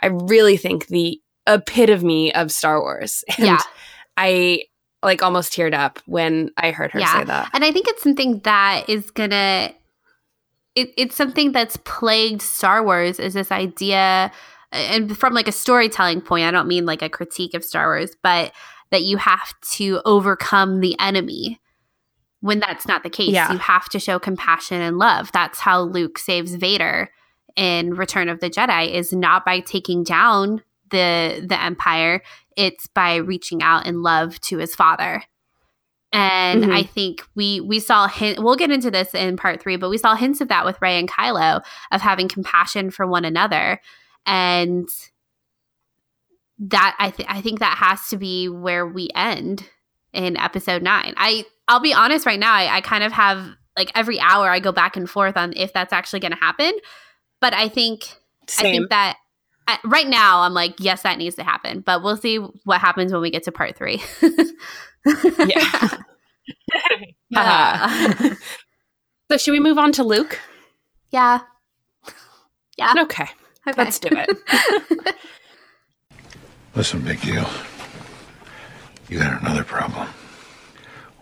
I 0.00 0.06
really 0.06 0.56
think 0.56 0.86
the 0.88 1.20
epitome 1.46 2.34
of 2.34 2.50
Star 2.52 2.80
Wars. 2.80 3.24
And 3.38 3.46
Yeah. 3.46 3.58
I 4.16 4.62
like 5.02 5.22
almost 5.22 5.52
teared 5.52 5.74
up 5.74 6.00
when 6.06 6.50
I 6.56 6.70
heard 6.70 6.90
her 6.92 6.98
Yeah. 7.00 7.12
say 7.20 7.24
that. 7.24 7.50
And 7.52 7.64
I 7.64 7.70
think 7.72 7.86
it's 7.88 8.02
something 8.02 8.40
that 8.40 8.88
is 8.88 9.10
gonna 9.10 9.72
it, 10.76 10.90
it's 10.96 11.16
something 11.16 11.50
that's 11.52 11.76
plagued 11.78 12.42
Star 12.42 12.84
Wars 12.84 13.18
is 13.18 13.34
this 13.34 13.50
idea 13.50 14.30
and 14.72 15.16
from 15.16 15.32
like 15.32 15.48
a 15.48 15.52
storytelling 15.52 16.20
point, 16.20 16.44
I 16.44 16.50
don't 16.50 16.68
mean 16.68 16.86
like 16.86 17.02
a 17.02 17.08
critique 17.08 17.54
of 17.54 17.64
Star 17.64 17.86
Wars, 17.86 18.16
but 18.22 18.52
that 18.90 19.02
you 19.02 19.16
have 19.16 19.54
to 19.72 20.00
overcome 20.04 20.80
the 20.80 20.96
enemy. 21.00 21.60
When 22.40 22.60
that's 22.60 22.86
not 22.86 23.02
the 23.02 23.10
case, 23.10 23.30
Yeah. 23.30 23.52
you 23.52 23.58
have 23.58 23.88
to 23.88 23.98
show 23.98 24.18
compassion 24.18 24.80
and 24.80 24.98
love. 24.98 25.32
That's 25.32 25.60
how 25.60 25.80
Luke 25.82 26.18
saves 26.18 26.54
Vader 26.54 27.10
in 27.56 27.94
Return 27.94 28.28
of 28.28 28.40
the 28.40 28.50
Jedi 28.50 28.92
is 28.92 29.12
not 29.12 29.44
by 29.44 29.60
taking 29.60 30.04
down 30.04 30.62
the 30.90 31.44
the 31.44 31.60
empire, 31.60 32.22
it's 32.56 32.86
by 32.86 33.16
reaching 33.16 33.62
out 33.62 33.86
in 33.86 34.02
love 34.02 34.40
to 34.42 34.58
his 34.58 34.74
father. 34.74 35.22
And 36.12 36.64
Mhm. 36.64 36.74
I 36.74 36.82
think 36.84 37.22
we 37.34 37.60
we 37.60 37.80
saw 37.80 38.06
hint. 38.08 38.38
We'll 38.42 38.56
get 38.56 38.70
into 38.70 38.90
this 38.90 39.12
in 39.14 39.36
part 39.36 39.60
three, 39.60 39.76
but 39.76 39.90
we 39.90 39.98
saw 39.98 40.14
hints 40.14 40.40
of 40.40 40.48
that 40.48 40.64
with 40.64 40.80
Rey 40.80 40.98
and 40.98 41.10
Kylo 41.10 41.62
of 41.90 42.00
having 42.00 42.28
compassion 42.28 42.90
for 42.90 43.06
one 43.06 43.24
another, 43.24 43.80
and 44.24 44.88
that 46.58 46.96
I 46.98 47.10
think 47.10 47.30
I 47.30 47.40
think 47.40 47.58
that 47.60 47.76
has 47.78 48.08
to 48.08 48.16
be 48.16 48.48
where 48.48 48.86
we 48.86 49.08
end 49.14 49.68
in 50.12 50.36
episode 50.36 50.82
nine. 50.82 51.14
I 51.16 51.44
I'll 51.68 51.80
be 51.80 51.92
honest 51.92 52.24
right 52.24 52.38
now. 52.40 52.54
I, 52.54 52.76
I 52.76 52.80
kind 52.80 53.04
of 53.04 53.12
have 53.12 53.46
like 53.76 53.90
every 53.94 54.18
hour 54.20 54.48
I 54.48 54.60
go 54.60 54.72
back 54.72 54.96
and 54.96 55.10
forth 55.10 55.36
on 55.36 55.52
if 55.56 55.72
that's 55.72 55.92
actually 55.92 56.20
going 56.20 56.32
to 56.32 56.38
happen, 56.38 56.72
but 57.40 57.52
I 57.52 57.68
think 57.68 58.04
I 58.58 58.62
think 58.62 58.90
that. 58.90 59.16
I, 59.68 59.78
right 59.84 60.06
now, 60.06 60.42
I'm 60.42 60.54
like, 60.54 60.74
yes, 60.78 61.02
that 61.02 61.18
needs 61.18 61.34
to 61.34 61.42
happen, 61.42 61.80
but 61.80 62.00
we'll 62.00 62.16
see 62.16 62.36
what 62.36 62.80
happens 62.80 63.12
when 63.12 63.20
we 63.20 63.32
get 63.32 63.42
to 63.42 63.50
part 63.50 63.76
three. 63.76 64.00
yeah. 65.46 65.88
Uh, 67.34 68.34
so 69.30 69.36
should 69.36 69.50
we 69.50 69.58
move 69.60 69.78
on 69.78 69.90
to 69.92 70.04
Luke? 70.04 70.38
yeah. 71.10 71.40
Yeah. 72.78 72.94
Okay, 73.00 73.26
Okay. 73.66 73.82
let's 73.82 73.98
do 73.98 74.08
it. 74.12 75.16
Listen, 76.76 77.00
big 77.00 77.20
deal. 77.22 77.48
You 79.08 79.18
got 79.18 79.40
another 79.42 79.64
problem. 79.64 80.08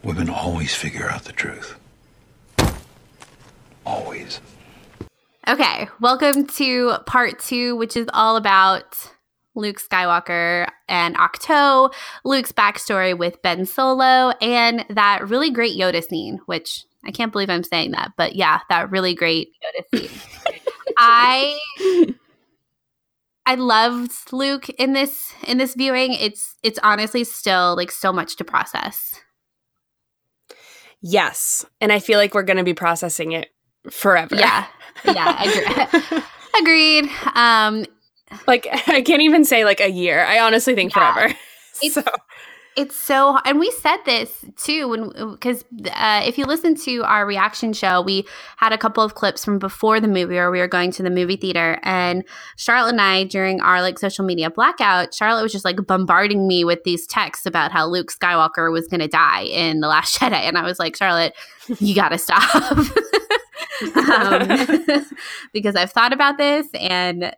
Women 0.02 0.28
always 0.28 0.74
figure 0.74 1.08
out 1.08 1.24
the 1.24 1.32
truth. 1.32 1.76
Always. 3.86 4.40
Okay, 5.48 5.88
welcome 6.00 6.46
to 6.48 6.96
part 7.06 7.38
two, 7.38 7.76
which 7.76 7.96
is 7.96 8.06
all 8.12 8.36
about 8.36 8.94
Luke 9.54 9.80
Skywalker 9.80 10.68
and 10.88 11.16
Ahch-To, 11.16 11.90
Luke's 12.24 12.52
backstory 12.52 13.16
with 13.16 13.40
Ben 13.42 13.64
Solo, 13.66 14.30
and 14.40 14.84
that 14.90 15.28
really 15.28 15.50
great 15.50 15.78
Yoda 15.78 16.02
scene, 16.06 16.40
which 16.46 16.84
I 17.06 17.10
can't 17.10 17.32
believe 17.32 17.50
I'm 17.50 17.62
saying 17.64 17.92
that, 17.92 18.12
but 18.16 18.34
yeah, 18.34 18.60
that 18.68 18.90
really 18.90 19.14
great 19.14 19.48
Yoda 19.92 20.08
scene. 20.08 20.18
I 20.98 21.58
I 23.46 23.56
loved 23.56 24.32
Luke 24.32 24.68
in 24.70 24.92
this 24.94 25.32
in 25.46 25.58
this 25.58 25.74
viewing. 25.74 26.14
It's 26.14 26.54
it's 26.62 26.78
honestly 26.82 27.24
still 27.24 27.76
like 27.76 27.90
so 27.90 28.12
much 28.12 28.36
to 28.36 28.44
process. 28.44 29.20
yes, 31.00 31.64
and 31.80 31.92
I 31.92 31.98
feel 31.98 32.18
like 32.18 32.34
we're 32.34 32.42
going 32.42 32.56
to 32.56 32.64
be 32.64 32.74
processing 32.74 33.32
it 33.32 33.48
forever. 33.90 34.34
Yeah. 34.36 34.66
Yeah, 35.04 35.42
agree- 35.42 36.22
agreed. 36.60 37.10
Um 37.34 37.84
like 38.46 38.66
I 38.88 39.02
can't 39.02 39.22
even 39.22 39.44
say 39.44 39.64
like 39.64 39.80
a 39.80 39.90
year. 39.90 40.24
I 40.24 40.40
honestly 40.40 40.74
think 40.74 40.94
Yeah. 40.94 41.12
forever. 41.14 41.34
It's- 41.82 41.94
so 41.94 42.02
It's 42.76 42.96
so, 42.96 43.38
and 43.44 43.60
we 43.60 43.70
said 43.70 43.98
this 44.04 44.44
too 44.56 44.88
when 44.88 45.10
because 45.32 45.64
uh, 45.92 46.22
if 46.24 46.36
you 46.38 46.44
listen 46.44 46.74
to 46.86 47.04
our 47.04 47.24
reaction 47.24 47.72
show, 47.72 48.00
we 48.02 48.26
had 48.56 48.72
a 48.72 48.78
couple 48.78 49.04
of 49.04 49.14
clips 49.14 49.44
from 49.44 49.60
before 49.60 50.00
the 50.00 50.08
movie, 50.08 50.38
or 50.38 50.50
we 50.50 50.58
were 50.58 50.66
going 50.66 50.90
to 50.92 51.02
the 51.04 51.10
movie 51.10 51.36
theater, 51.36 51.78
and 51.84 52.24
Charlotte 52.56 52.90
and 52.90 53.00
I 53.00 53.24
during 53.24 53.60
our 53.60 53.80
like 53.80 54.00
social 54.00 54.24
media 54.24 54.50
blackout, 54.50 55.14
Charlotte 55.14 55.44
was 55.44 55.52
just 55.52 55.64
like 55.64 55.76
bombarding 55.86 56.48
me 56.48 56.64
with 56.64 56.82
these 56.84 57.06
texts 57.06 57.46
about 57.46 57.70
how 57.70 57.86
Luke 57.86 58.10
Skywalker 58.10 58.72
was 58.72 58.88
going 58.88 59.00
to 59.00 59.08
die 59.08 59.42
in 59.42 59.78
the 59.78 59.86
Last 59.86 60.18
Jedi, 60.18 60.32
and 60.32 60.58
I 60.58 60.62
was 60.64 60.80
like, 60.80 60.96
Charlotte, 60.96 61.32
you 61.78 61.94
got 62.02 62.08
to 62.08 62.18
stop. 62.18 62.42
um, 63.96 65.06
because 65.52 65.76
I've 65.76 65.92
thought 65.92 66.12
about 66.12 66.38
this 66.38 66.66
and 66.74 67.34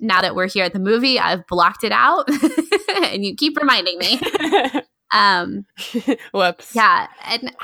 now 0.00 0.20
that 0.20 0.34
we're 0.34 0.48
here 0.48 0.64
at 0.64 0.72
the 0.72 0.78
movie, 0.78 1.18
I've 1.18 1.46
blocked 1.46 1.84
it 1.84 1.92
out 1.92 2.28
and 3.02 3.24
you 3.24 3.34
keep 3.34 3.56
reminding 3.56 3.98
me. 3.98 4.20
Um, 5.12 5.66
whoops. 6.34 6.74
yeah, 6.74 7.06
and 7.26 7.54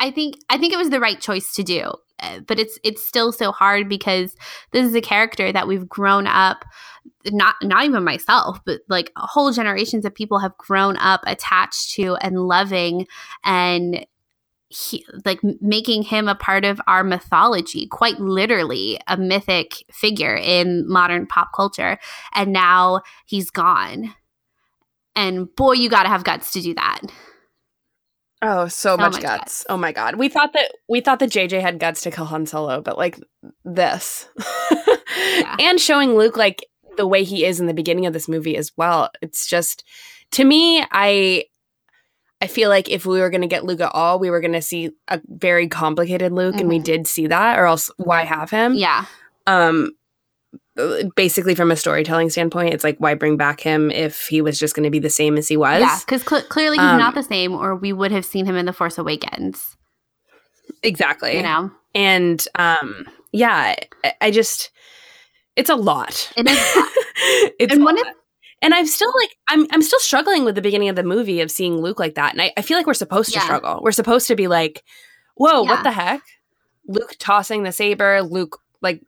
I 0.00 0.10
think 0.10 0.34
I 0.50 0.58
think 0.58 0.72
it 0.72 0.76
was 0.76 0.90
the 0.90 0.98
right 0.98 1.20
choice 1.20 1.54
to 1.54 1.62
do. 1.62 1.92
Uh, 2.18 2.40
But 2.40 2.58
it's 2.58 2.80
it's 2.82 3.06
still 3.06 3.30
so 3.30 3.52
hard 3.52 3.88
because 3.88 4.34
this 4.72 4.84
is 4.86 4.94
a 4.96 5.00
character 5.00 5.52
that 5.52 5.68
we've 5.68 5.88
grown 5.88 6.26
up 6.26 6.64
not 7.26 7.54
not 7.62 7.84
even 7.84 8.02
myself, 8.04 8.58
but 8.66 8.80
like 8.88 9.12
whole 9.16 9.52
generations 9.52 10.04
of 10.04 10.14
people 10.14 10.40
have 10.40 10.56
grown 10.58 10.96
up 10.96 11.20
attached 11.26 11.92
to 11.92 12.16
and 12.16 12.40
loving 12.40 13.06
and 13.44 14.04
he, 14.70 15.04
like 15.24 15.40
making 15.60 16.04
him 16.04 16.28
a 16.28 16.34
part 16.34 16.64
of 16.64 16.80
our 16.86 17.04
mythology, 17.04 17.86
quite 17.88 18.18
literally 18.20 18.98
a 19.08 19.16
mythic 19.16 19.84
figure 19.92 20.36
in 20.36 20.88
modern 20.88 21.26
pop 21.26 21.48
culture. 21.54 21.98
And 22.34 22.52
now 22.52 23.02
he's 23.26 23.50
gone. 23.50 24.14
And 25.16 25.54
boy, 25.56 25.72
you 25.72 25.90
got 25.90 26.04
to 26.04 26.08
have 26.08 26.22
guts 26.24 26.52
to 26.52 26.60
do 26.60 26.72
that. 26.74 27.00
Oh, 28.42 28.68
so, 28.68 28.94
So 28.94 28.96
much, 28.96 29.12
much 29.14 29.22
guts. 29.22 29.40
guts. 29.40 29.66
Oh 29.68 29.76
my 29.76 29.92
god. 29.92 30.14
We 30.14 30.28
thought 30.28 30.52
that 30.54 30.72
we 30.88 31.00
thought 31.00 31.18
that 31.18 31.30
JJ 31.30 31.60
had 31.60 31.78
guts 31.78 32.02
to 32.02 32.10
kill 32.10 32.24
Han 32.26 32.46
Solo, 32.46 32.80
but 32.80 32.96
like 32.96 33.18
this. 33.64 34.26
And 35.58 35.80
showing 35.80 36.14
Luke 36.14 36.36
like 36.36 36.64
the 36.96 37.06
way 37.06 37.24
he 37.24 37.44
is 37.44 37.60
in 37.60 37.66
the 37.66 37.74
beginning 37.74 38.06
of 38.06 38.12
this 38.12 38.28
movie 38.28 38.56
as 38.56 38.70
well. 38.76 39.10
It's 39.20 39.46
just 39.46 39.84
to 40.32 40.44
me, 40.44 40.84
I 40.92 41.44
I 42.42 42.46
feel 42.46 42.68
like 42.70 42.88
if 42.88 43.04
we 43.04 43.20
were 43.20 43.30
going 43.30 43.42
to 43.42 43.46
get 43.46 43.64
Luke 43.64 43.80
at 43.80 43.94
all, 43.94 44.18
we 44.18 44.30
were 44.30 44.40
going 44.40 44.54
to 44.54 44.62
see 44.62 44.90
a 45.08 45.20
very 45.28 45.68
complicated 45.68 46.32
Luke 46.32 46.56
and 46.58 46.68
we 46.68 46.78
Mhm. 46.78 46.84
did 46.84 47.06
see 47.06 47.26
that 47.26 47.58
or 47.58 47.66
else 47.66 47.90
why 47.98 48.24
have 48.24 48.50
him? 48.50 48.74
Yeah. 48.74 49.04
Um 49.46 49.92
basically 51.16 51.54
from 51.54 51.70
a 51.70 51.76
storytelling 51.76 52.30
standpoint, 52.30 52.72
it's 52.72 52.84
like 52.84 52.96
why 52.98 53.14
bring 53.14 53.36
back 53.36 53.60
him 53.60 53.90
if 53.90 54.26
he 54.28 54.40
was 54.40 54.58
just 54.58 54.74
going 54.74 54.84
to 54.84 54.90
be 54.90 54.98
the 54.98 55.10
same 55.10 55.36
as 55.36 55.48
he 55.48 55.56
was? 55.56 55.80
Yeah, 55.80 55.98
because 56.00 56.22
cl- 56.22 56.42
clearly 56.48 56.78
he's 56.78 56.84
Um, 56.86 56.98
not 56.98 57.14
the 57.14 57.22
same, 57.22 57.52
or 57.54 57.76
we 57.76 57.92
would 57.92 58.10
have 58.12 58.24
seen 58.24 58.46
him 58.46 58.56
in 58.56 58.64
The 58.66 58.72
Force 58.72 58.96
Awakens. 58.96 59.76
Exactly. 60.82 61.36
You 61.36 61.42
know, 61.42 61.70
and 61.94 62.46
um 62.54 63.06
yeah 63.32 63.74
I, 64.04 64.12
I 64.22 64.30
just 64.30 64.70
it's 65.56 65.68
a 65.70 65.74
lot 65.76 66.32
It 66.36 66.48
is 66.48 66.58
it's 67.58 67.72
And 67.74 67.82
a 67.82 67.84
one 67.84 67.96
lot. 67.96 68.06
of- 68.08 68.14
and 68.62 68.74
i'm 68.74 68.86
still 68.86 69.12
like 69.20 69.36
i'm 69.48 69.66
i'm 69.72 69.82
still 69.82 70.00
struggling 70.00 70.44
with 70.44 70.54
the 70.54 70.62
beginning 70.62 70.88
of 70.88 70.96
the 70.96 71.02
movie 71.02 71.40
of 71.40 71.50
seeing 71.50 71.76
luke 71.80 71.98
like 71.98 72.14
that 72.14 72.32
and 72.32 72.42
i, 72.42 72.52
I 72.56 72.62
feel 72.62 72.76
like 72.76 72.86
we're 72.86 72.94
supposed 72.94 73.32
to 73.34 73.40
struggle 73.40 73.80
we're 73.82 73.92
supposed 73.92 74.26
to 74.28 74.36
be 74.36 74.48
like 74.48 74.84
whoa 75.36 75.62
Yeah. 75.64 75.70
what 75.70 75.82
the 75.82 75.92
heck 75.92 76.22
luke 76.86 77.14
tossing 77.18 77.62
the 77.62 77.72
saber 77.72 78.22
luke 78.22 78.58
like 78.82 79.02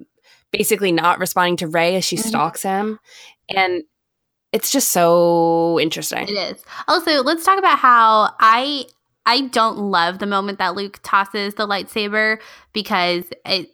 basically 0.52 0.92
not 0.92 1.18
responding 1.18 1.56
to 1.56 1.66
Rey 1.66 1.96
as 1.96 2.04
she 2.04 2.16
Mhm. 2.16 2.24
stalks 2.24 2.62
him. 2.62 2.98
And 3.48 3.84
it's 4.52 4.70
just 4.70 4.90
so 4.90 5.80
interesting. 5.80 6.28
It 6.28 6.32
is. 6.32 6.62
Also, 6.86 7.22
let's 7.22 7.42
talk 7.42 7.58
about 7.58 7.78
how 7.78 8.34
I 8.38 8.84
I 9.24 9.42
don't 9.48 9.78
love 9.78 10.18
the 10.18 10.26
moment 10.26 10.58
that 10.58 10.74
Luke 10.74 10.98
tosses 11.02 11.54
the 11.54 11.66
lightsaber 11.66 12.36
because 12.74 13.24
it 13.46 13.70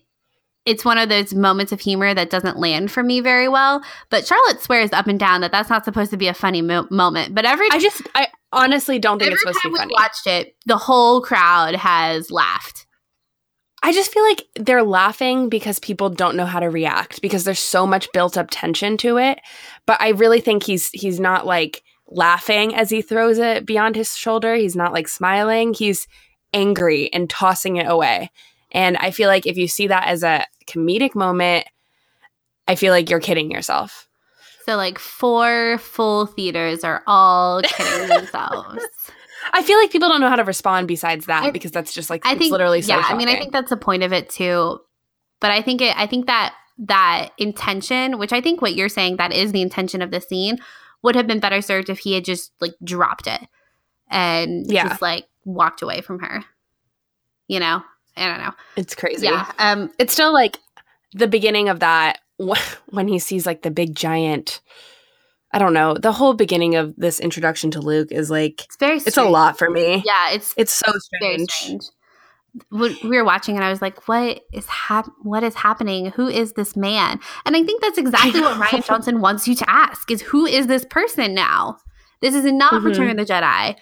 it's 0.68 0.84
one 0.84 0.98
of 0.98 1.08
those 1.08 1.32
moments 1.32 1.72
of 1.72 1.80
humor 1.80 2.12
that 2.12 2.28
doesn't 2.28 2.58
land 2.58 2.90
for 2.90 3.02
me 3.02 3.20
very 3.20 3.48
well. 3.48 3.82
But 4.10 4.26
Charlotte 4.26 4.60
swears 4.60 4.92
up 4.92 5.06
and 5.06 5.18
down 5.18 5.40
that 5.40 5.50
that's 5.50 5.70
not 5.70 5.86
supposed 5.86 6.10
to 6.10 6.18
be 6.18 6.28
a 6.28 6.34
funny 6.34 6.60
mo- 6.60 6.86
moment. 6.90 7.34
But 7.34 7.46
every 7.46 7.68
I 7.72 7.78
just 7.78 8.02
I 8.14 8.28
honestly 8.52 8.98
don't 8.98 9.18
think 9.18 9.32
it's 9.32 9.40
supposed 9.40 9.60
to 9.60 9.62
time 9.62 9.70
be 9.70 9.72
we 9.72 9.78
funny. 9.78 9.94
watched 9.94 10.26
it, 10.26 10.54
the 10.66 10.76
whole 10.76 11.22
crowd 11.22 11.74
has 11.74 12.30
laughed. 12.30 12.86
I 13.82 13.92
just 13.92 14.12
feel 14.12 14.24
like 14.24 14.44
they're 14.56 14.82
laughing 14.82 15.48
because 15.48 15.78
people 15.78 16.10
don't 16.10 16.36
know 16.36 16.46
how 16.46 16.60
to 16.60 16.68
react 16.68 17.22
because 17.22 17.44
there's 17.44 17.60
so 17.60 17.86
much 17.86 18.12
built 18.12 18.36
up 18.36 18.48
tension 18.50 18.98
to 18.98 19.16
it. 19.16 19.38
But 19.86 20.00
I 20.02 20.10
really 20.10 20.40
think 20.40 20.64
he's 20.64 20.90
he's 20.90 21.18
not 21.18 21.46
like 21.46 21.82
laughing 22.08 22.74
as 22.74 22.90
he 22.90 23.00
throws 23.00 23.38
it 23.38 23.64
beyond 23.64 23.96
his 23.96 24.14
shoulder. 24.14 24.54
He's 24.54 24.76
not 24.76 24.92
like 24.92 25.08
smiling. 25.08 25.72
He's 25.72 26.06
angry 26.52 27.10
and 27.12 27.30
tossing 27.30 27.76
it 27.76 27.86
away. 27.88 28.30
And 28.70 28.98
I 28.98 29.12
feel 29.12 29.28
like 29.28 29.46
if 29.46 29.56
you 29.56 29.66
see 29.66 29.86
that 29.86 30.06
as 30.08 30.22
a 30.22 30.44
comedic 30.68 31.14
moment, 31.14 31.66
I 32.66 32.74
feel 32.74 32.92
like 32.92 33.08
you're 33.10 33.20
kidding 33.20 33.50
yourself. 33.50 34.08
So 34.66 34.76
like 34.76 34.98
four 34.98 35.78
full 35.78 36.26
theaters 36.26 36.84
are 36.84 37.02
all 37.06 37.62
kidding 37.62 38.08
themselves. 38.16 38.84
I 39.52 39.62
feel 39.62 39.78
like 39.78 39.90
people 39.90 40.08
don't 40.10 40.20
know 40.20 40.28
how 40.28 40.36
to 40.36 40.44
respond 40.44 40.88
besides 40.88 41.26
that 41.26 41.44
I- 41.44 41.50
because 41.50 41.70
that's 41.70 41.92
just 41.94 42.10
like 42.10 42.26
I 42.26 42.32
it's 42.32 42.38
think 42.40 42.52
literally 42.52 42.82
so 42.82 42.94
yeah. 42.94 43.02
I 43.06 43.14
mean, 43.14 43.28
I 43.28 43.36
think 43.36 43.52
that's 43.52 43.70
the 43.70 43.76
point 43.78 44.02
of 44.02 44.12
it 44.12 44.28
too. 44.28 44.78
But 45.40 45.52
I 45.52 45.62
think 45.62 45.80
it. 45.80 45.96
I 45.98 46.06
think 46.06 46.26
that 46.26 46.54
that 46.78 47.30
intention, 47.38 48.18
which 48.18 48.32
I 48.32 48.40
think 48.40 48.60
what 48.60 48.74
you're 48.74 48.88
saying, 48.88 49.16
that 49.16 49.32
is 49.32 49.52
the 49.52 49.62
intention 49.62 50.02
of 50.02 50.10
the 50.10 50.20
scene, 50.20 50.58
would 51.02 51.14
have 51.16 51.26
been 51.26 51.40
better 51.40 51.62
served 51.62 51.88
if 51.88 52.00
he 52.00 52.12
had 52.14 52.24
just 52.24 52.52
like 52.60 52.74
dropped 52.84 53.26
it 53.26 53.40
and 54.10 54.66
Yeah. 54.70 54.88
just 54.88 55.00
like 55.00 55.26
walked 55.44 55.80
away 55.80 56.00
from 56.02 56.18
her. 56.18 56.44
You 57.46 57.60
know, 57.60 57.82
I 58.18 58.26
don't 58.28 58.44
know. 58.44 58.52
it's 58.76 58.94
crazy. 58.94 59.26
Yeah. 59.26 59.50
Um. 59.58 59.90
it's 59.98 60.12
still 60.12 60.32
like 60.32 60.58
the 61.14 61.26
beginning 61.28 61.68
of 61.68 61.80
that 61.80 62.18
when 62.90 63.08
he 63.08 63.18
sees 63.18 63.46
like 63.46 63.62
the 63.62 63.70
big 63.70 63.94
giant 63.96 64.60
i 65.52 65.58
don't 65.58 65.72
know 65.72 65.94
the 65.94 66.12
whole 66.12 66.34
beginning 66.34 66.74
of 66.76 66.94
this 66.96 67.18
introduction 67.20 67.70
to 67.70 67.80
luke 67.80 68.12
is 68.12 68.30
like 68.30 68.64
It's 68.64 68.76
very. 68.76 68.96
it's 68.98 69.16
a 69.16 69.24
lot 69.24 69.56
for 69.58 69.70
me 69.70 70.02
Yeah. 70.06 70.32
It's 70.32 70.52
it's 70.58 70.72
so 70.72 70.92
strange, 70.98 71.50
strange. 71.50 71.84
We 72.70 72.96
were 73.04 73.24
watching 73.24 73.54
and 73.56 73.64
I 73.64 73.68
was 73.70 73.80
like, 73.82 74.08
"What 74.08 74.40
is 74.52 74.66
hap- 74.66 75.10
What 75.22 75.44
is 75.44 75.54
happening? 75.54 76.06
Who 76.12 76.26
is 76.28 76.54
this 76.54 76.74
man?" 76.76 77.20
And 77.44 77.54
I 77.54 77.62
think 77.62 77.80
that's 77.82 77.98
exactly 78.04 78.40
what. 78.40 78.56
Rian 78.58 78.84
Johnson 78.84 79.20
wants 79.20 79.46
you 79.46 79.54
to 79.54 79.70
ask: 79.70 80.10
is 80.10 80.22
who 80.22 80.44
is 80.46 80.66
this 80.66 80.84
person 80.86 81.34
now? 81.34 81.76
This 82.20 82.34
is 82.34 82.44
not 82.50 82.72
Mhm. 82.72 82.84
Return 82.84 83.10
of 83.10 83.16
the 83.18 83.32
Jedi, 83.32 83.76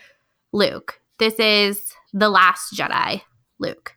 Luke. 0.53 1.01
This 1.19 1.35
is 1.39 1.91
the 2.13 2.29
Last 2.29 2.75
Jedi, 2.75 3.23
Luke. 3.59 3.96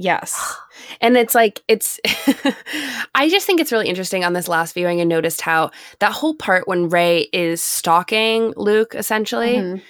Yes 0.00 0.54
and 1.00 1.16
it's 1.16 1.34
like 1.34 1.60
it's 1.68 1.98
i 3.14 3.28
just 3.28 3.46
think 3.46 3.60
it's 3.60 3.72
really 3.72 3.88
interesting 3.88 4.24
on 4.24 4.32
this 4.32 4.46
last 4.48 4.72
viewing 4.74 5.00
and 5.00 5.08
noticed 5.08 5.40
how 5.40 5.70
that 5.98 6.12
whole 6.12 6.34
part 6.34 6.68
when 6.68 6.88
rey 6.88 7.28
is 7.32 7.60
stalking 7.62 8.54
luke 8.56 8.94
essentially 8.96 9.56
Mhm. 9.56 9.82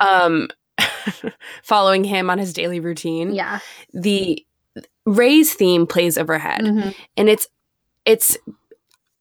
um 0.00 0.48
following 1.62 2.02
him 2.04 2.30
on 2.30 2.38
his 2.38 2.52
daily 2.52 2.80
routine 2.80 3.34
Yeah. 3.34 3.60
the 3.92 4.44
rey's 5.04 5.52
theme 5.54 5.86
plays 5.86 6.16
overhead 6.18 6.62
Mhm. 6.62 6.94
and 7.16 7.28
it's 7.28 7.46
it's 8.04 8.36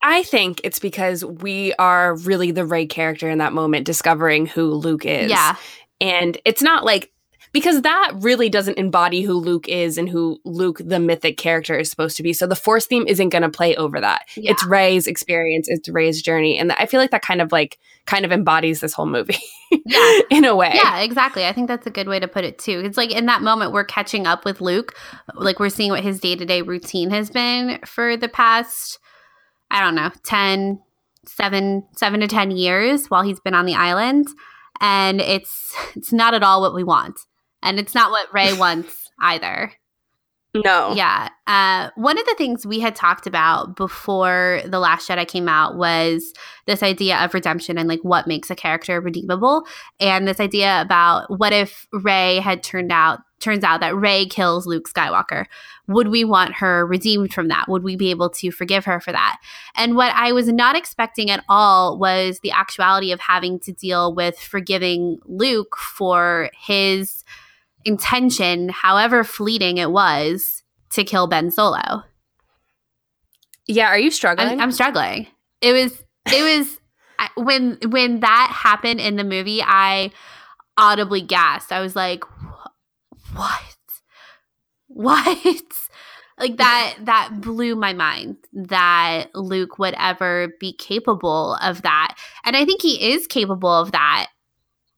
I 0.07 0.21
think 0.21 0.61
it's 0.63 0.77
because 0.77 1.25
we 1.25 1.73
are 1.79 2.15
really 2.15 2.51
the 2.51 2.63
Rey 2.63 2.85
character 2.85 3.27
in 3.27 3.39
that 3.39 3.53
moment, 3.53 3.87
discovering 3.87 4.45
who 4.45 4.65
Luke 4.65 5.03
is. 5.03 5.31
Yeah. 5.31 5.55
And 5.99 6.37
it's 6.45 6.61
not 6.61 6.85
like 6.85 7.11
because 7.55 7.83
that 7.83 8.11
really 8.15 8.49
doesn't 8.49 8.77
embody 8.77 9.21
who 9.21 9.31
Luke 9.31 9.69
is 9.69 9.97
and 9.97 10.09
who 10.09 10.41
Luke, 10.43 10.81
the 10.83 10.99
mythic 10.99 11.37
character, 11.37 11.79
is 11.79 11.89
supposed 11.89 12.17
to 12.17 12.23
be. 12.23 12.33
So 12.33 12.45
the 12.45 12.53
Force 12.53 12.85
theme 12.85 13.07
isn't 13.07 13.29
going 13.29 13.43
to 13.43 13.49
play 13.49 13.77
over 13.77 14.01
that. 14.01 14.23
Yeah. 14.35 14.51
It's 14.51 14.65
Rey's 14.65 15.07
experience. 15.07 15.69
It's 15.69 15.87
Rey's 15.87 16.21
journey, 16.21 16.57
and 16.57 16.73
I 16.73 16.85
feel 16.85 16.99
like 16.99 17.11
that 17.11 17.21
kind 17.21 17.41
of 17.41 17.53
like 17.53 17.79
kind 18.05 18.25
of 18.25 18.33
embodies 18.33 18.81
this 18.81 18.91
whole 18.91 19.05
movie. 19.05 19.39
Yeah. 19.87 20.19
in 20.31 20.45
a 20.45 20.55
way. 20.55 20.71
Yeah, 20.73 20.99
exactly. 20.99 21.45
I 21.45 21.51
think 21.51 21.67
that's 21.67 21.85
a 21.85 21.91
good 21.91 22.07
way 22.07 22.19
to 22.19 22.27
put 22.27 22.45
it 22.45 22.57
too. 22.57 22.81
It's 22.83 22.97
like 22.97 23.11
in 23.11 23.25
that 23.25 23.41
moment 23.41 23.71
we're 23.71 23.83
catching 23.83 24.25
up 24.25 24.45
with 24.45 24.61
Luke, 24.61 24.95
like 25.35 25.59
we're 25.59 25.69
seeing 25.69 25.91
what 25.91 26.01
his 26.01 26.19
day-to-day 26.19 26.61
routine 26.61 27.11
has 27.11 27.29
been 27.29 27.79
for 27.85 28.15
the 28.15 28.29
past 28.29 28.99
I 29.69 29.81
don't 29.81 29.95
know, 29.95 30.11
10 30.23 30.81
7 31.25 31.87
7 31.95 32.19
to 32.19 32.27
10 32.27 32.51
years 32.51 33.07
while 33.07 33.23
he's 33.23 33.39
been 33.39 33.53
on 33.53 33.65
the 33.65 33.75
island 33.75 34.27
and 34.81 35.21
it's 35.21 35.75
it's 35.95 36.13
not 36.13 36.33
at 36.33 36.43
all 36.43 36.61
what 36.61 36.73
we 36.73 36.83
want. 36.83 37.19
And 37.65 37.79
it's 37.79 37.93
not 37.93 38.11
what 38.11 38.33
Rey 38.33 38.53
wants 38.57 39.11
either. 39.19 39.73
No. 40.63 40.93
Yeah. 40.93 41.29
Uh, 41.47 41.89
one 41.95 42.17
of 42.17 42.25
the 42.25 42.35
things 42.37 42.65
we 42.65 42.79
had 42.79 42.95
talked 42.95 43.27
about 43.27 43.75
before 43.75 44.61
The 44.65 44.79
Last 44.79 45.09
Jedi 45.09 45.27
came 45.27 45.49
out 45.49 45.75
was 45.75 46.33
this 46.65 46.81
idea 46.81 47.17
of 47.17 47.33
redemption 47.33 47.77
and 47.77 47.89
like 47.89 47.99
what 48.03 48.27
makes 48.27 48.49
a 48.49 48.55
character 48.55 49.01
redeemable. 49.01 49.65
And 49.99 50.27
this 50.27 50.39
idea 50.39 50.81
about 50.81 51.25
what 51.39 51.51
if 51.51 51.87
Rey 51.91 52.39
had 52.39 52.63
turned 52.63 52.91
out, 52.91 53.19
turns 53.41 53.63
out 53.63 53.81
that 53.81 53.95
Rey 53.95 54.27
kills 54.27 54.65
Luke 54.65 54.89
Skywalker. 54.89 55.45
Would 55.87 56.07
we 56.07 56.23
want 56.23 56.55
her 56.55 56.85
redeemed 56.85 57.33
from 57.33 57.49
that? 57.49 57.67
Would 57.67 57.83
we 57.83 57.95
be 57.95 58.09
able 58.09 58.29
to 58.29 58.49
forgive 58.49 58.85
her 58.85 59.01
for 59.01 59.11
that? 59.11 59.37
And 59.75 59.95
what 59.95 60.13
I 60.15 60.31
was 60.31 60.47
not 60.47 60.77
expecting 60.77 61.29
at 61.29 61.43
all 61.49 61.99
was 61.99 62.39
the 62.39 62.51
actuality 62.51 63.11
of 63.11 63.19
having 63.19 63.59
to 63.59 63.73
deal 63.73 64.15
with 64.15 64.39
forgiving 64.39 65.19
Luke 65.25 65.75
for 65.75 66.49
his 66.57 67.25
intention, 67.85 68.69
however 68.69 69.23
fleeting 69.23 69.77
it 69.77 69.91
was, 69.91 70.63
to 70.91 71.03
kill 71.03 71.27
Ben 71.27 71.51
Solo. 71.51 72.03
Yeah. 73.67 73.87
Are 73.87 73.99
you 73.99 74.11
struggling? 74.11 74.49
I'm, 74.49 74.59
I'm 74.59 74.71
struggling. 74.71 75.27
It 75.61 75.73
was 75.73 76.03
it 76.27 76.57
was 76.57 76.79
I, 77.19 77.29
when 77.37 77.77
when 77.87 78.19
that 78.19 78.51
happened 78.53 78.99
in 78.99 79.15
the 79.15 79.23
movie, 79.23 79.61
I 79.63 80.11
audibly 80.77 81.21
gasped. 81.21 81.71
I 81.71 81.79
was 81.79 81.95
like, 81.95 82.23
"Wh- 82.25 83.35
"What? 83.35 83.75
What?" 84.87 85.55
Like 86.37 86.57
that 86.57 86.95
that 87.03 87.39
blew 87.39 87.77
my 87.77 87.93
mind 87.93 88.35
that 88.51 89.33
Luke 89.33 89.79
would 89.79 89.95
ever 89.97 90.49
be 90.59 90.73
capable 90.73 91.55
of 91.61 91.83
that. 91.83 92.17
And 92.43 92.57
I 92.57 92.65
think 92.65 92.81
he 92.81 93.13
is 93.13 93.25
capable 93.25 93.71
of 93.71 93.93
that. 93.93 94.27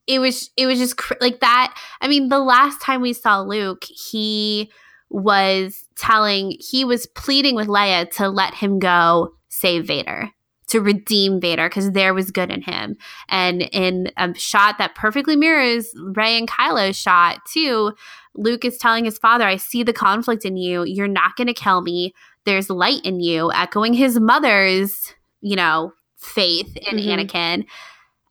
It 0.08 0.18
was 0.18 0.50
it 0.56 0.66
was 0.66 0.78
just 0.78 0.96
cr- 0.96 1.14
like 1.20 1.40
that. 1.40 1.78
I 2.00 2.08
mean, 2.08 2.28
the 2.28 2.40
last 2.40 2.80
time 2.82 3.00
we 3.02 3.12
saw 3.12 3.40
Luke, 3.40 3.84
he 3.84 4.72
was 5.10 5.84
telling 5.96 6.56
he 6.58 6.84
was 6.84 7.06
pleading 7.06 7.54
with 7.54 7.68
Leia 7.68 8.10
to 8.16 8.28
let 8.28 8.54
him 8.54 8.78
go 8.80 9.34
save 9.48 9.86
Vader 9.86 10.30
to 10.68 10.80
redeem 10.80 11.40
Vader 11.40 11.68
because 11.68 11.92
there 11.92 12.12
was 12.12 12.30
good 12.30 12.50
in 12.50 12.60
him. 12.62 12.96
And 13.28 13.62
in 13.72 14.10
a 14.18 14.34
shot 14.34 14.76
that 14.78 14.94
perfectly 14.94 15.34
mirrors 15.36 15.88
Rey 16.14 16.36
and 16.36 16.48
Kylo's 16.48 16.96
shot 16.96 17.38
too, 17.46 17.92
Luke 18.34 18.64
is 18.66 18.76
telling 18.76 19.04
his 19.06 19.18
father, 19.18 19.44
I 19.46 19.56
see 19.56 19.82
the 19.82 19.94
conflict 19.94 20.44
in 20.44 20.56
you. 20.58 20.84
You're 20.84 21.08
not 21.08 21.36
going 21.36 21.46
to 21.46 21.54
kill 21.54 21.80
me. 21.80 22.12
There's 22.44 22.68
light 22.70 23.00
in 23.04 23.20
you, 23.20 23.50
echoing 23.52 23.94
his 23.94 24.20
mother's, 24.20 25.14
you 25.40 25.56
know, 25.56 25.92
faith 26.18 26.76
in 26.90 26.98
Mhm. 26.98 27.26
Anakin. 27.26 27.64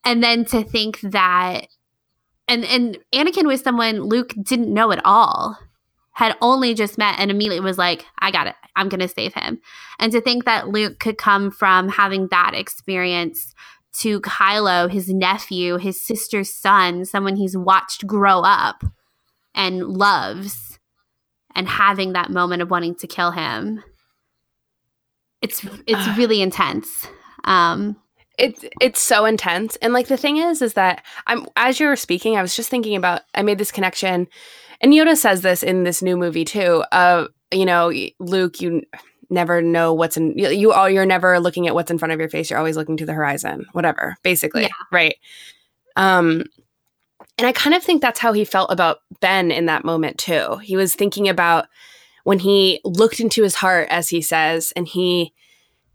And 0.08 0.24
then 0.24 0.46
to 0.46 0.64
think 0.64 1.02
that 1.02 1.68
and 2.48 2.64
and 2.64 2.98
Anakin 3.14 3.46
was 3.46 3.60
someone 3.60 4.00
Luke 4.00 4.34
didn't 4.42 4.74
know 4.74 4.94
at 4.94 5.02
all 5.04 5.60
had 6.14 6.34
only 6.42 6.74
just 6.74 6.98
met 6.98 7.20
and 7.20 7.30
immediately 7.30 7.60
was 7.60 7.78
like, 7.78 8.06
I 8.20 8.32
got 8.32 8.48
it. 8.48 8.56
I'm 8.76 8.90
going 8.90 9.02
to 9.02 9.08
save 9.08 9.36
him. 9.36 9.60
And 10.00 10.12
to 10.14 10.22
think 10.22 10.46
that 10.46 10.70
Luke 10.70 10.98
could 11.00 11.18
come 11.18 11.52
from 11.52 11.90
having 11.90 12.30
that 12.32 12.56
experience 12.56 13.54
to 14.00 14.20
Kylo, 14.22 14.90
his 14.90 15.10
nephew, 15.10 15.78
his 15.78 16.02
sister's 16.02 16.52
son, 16.52 17.06
someone 17.06 17.36
he's 17.36 17.56
watched 17.58 18.08
grow 18.08 18.40
up 18.40 18.84
and 19.54 19.84
loves, 19.84 20.80
and 21.54 21.68
having 21.68 22.14
that 22.14 22.32
moment 22.32 22.62
of 22.62 22.72
wanting 22.72 22.96
to 22.96 23.08
kill 23.08 23.32
him. 23.32 23.84
It's 25.42 25.66
it's 25.86 26.08
really 26.18 26.42
intense. 26.42 27.08
Um, 27.44 27.98
it's 28.38 28.64
it's 28.82 29.02
so 29.02 29.26
intense. 29.26 29.76
And 29.78 29.94
like 29.94 30.08
the 30.08 30.18
thing 30.18 30.38
is 30.38 30.62
is 30.62 30.74
that 30.74 31.04
i'm 31.28 31.46
as 31.56 31.80
you 31.80 31.88
were 31.88 31.96
speaking 31.96 32.38
i 32.38 32.42
was 32.42 32.56
just 32.56 32.70
thinking 32.70 32.96
about 32.96 33.22
i 33.36 33.42
made 33.42 33.58
this 33.58 33.72
connection 33.72 34.28
and 34.82 34.94
yoda 34.94 35.16
says 35.18 35.42
this 35.42 35.64
in 35.64 35.84
this 35.84 36.02
new 36.02 36.16
movie 36.16 36.46
too 36.46 36.84
uh 36.92 37.28
you 37.52 37.66
know 37.66 37.92
luke 38.20 38.62
you 38.62 38.82
never 39.30 39.62
know 39.62 39.94
what's 39.94 40.18
in 40.18 40.38
you, 40.38 40.50
you 40.50 40.72
all 40.72 40.90
you're 40.90 41.06
never 41.06 41.40
looking 41.40 41.68
at 41.68 41.74
what's 41.74 41.92
in 41.92 41.98
front 41.98 42.14
of 42.14 42.20
your 42.20 42.30
face. 42.30 42.50
You're 42.50 42.60
always 42.60 42.78
looking 42.78 42.98
to 42.98 43.06
the 43.06 43.14
horizon 43.14 43.66
whatever 43.74 44.16
basically 44.24 44.64
Yeah. 44.64 44.70
right? 44.92 45.16
Um 45.96 46.44
and 47.38 47.46
i 47.48 47.52
kind 47.52 47.76
of 47.76 47.84
think 47.84 48.02
that's 48.02 48.20
how 48.20 48.34
he 48.34 48.46
felt 48.46 48.72
about 48.72 49.00
ben 49.20 49.52
in 49.52 49.66
that 49.66 49.84
moment 49.84 50.18
too. 50.18 50.58
He 50.58 50.76
was 50.78 50.96
thinking 50.96 51.28
about 51.28 51.68
when 52.24 52.40
he 52.40 52.82
looked 52.84 53.20
into 53.20 53.42
his 53.44 53.56
heart, 53.56 53.88
as 53.90 54.10
he 54.10 54.22
says, 54.22 54.74
and 54.76 54.88
he 54.88 55.34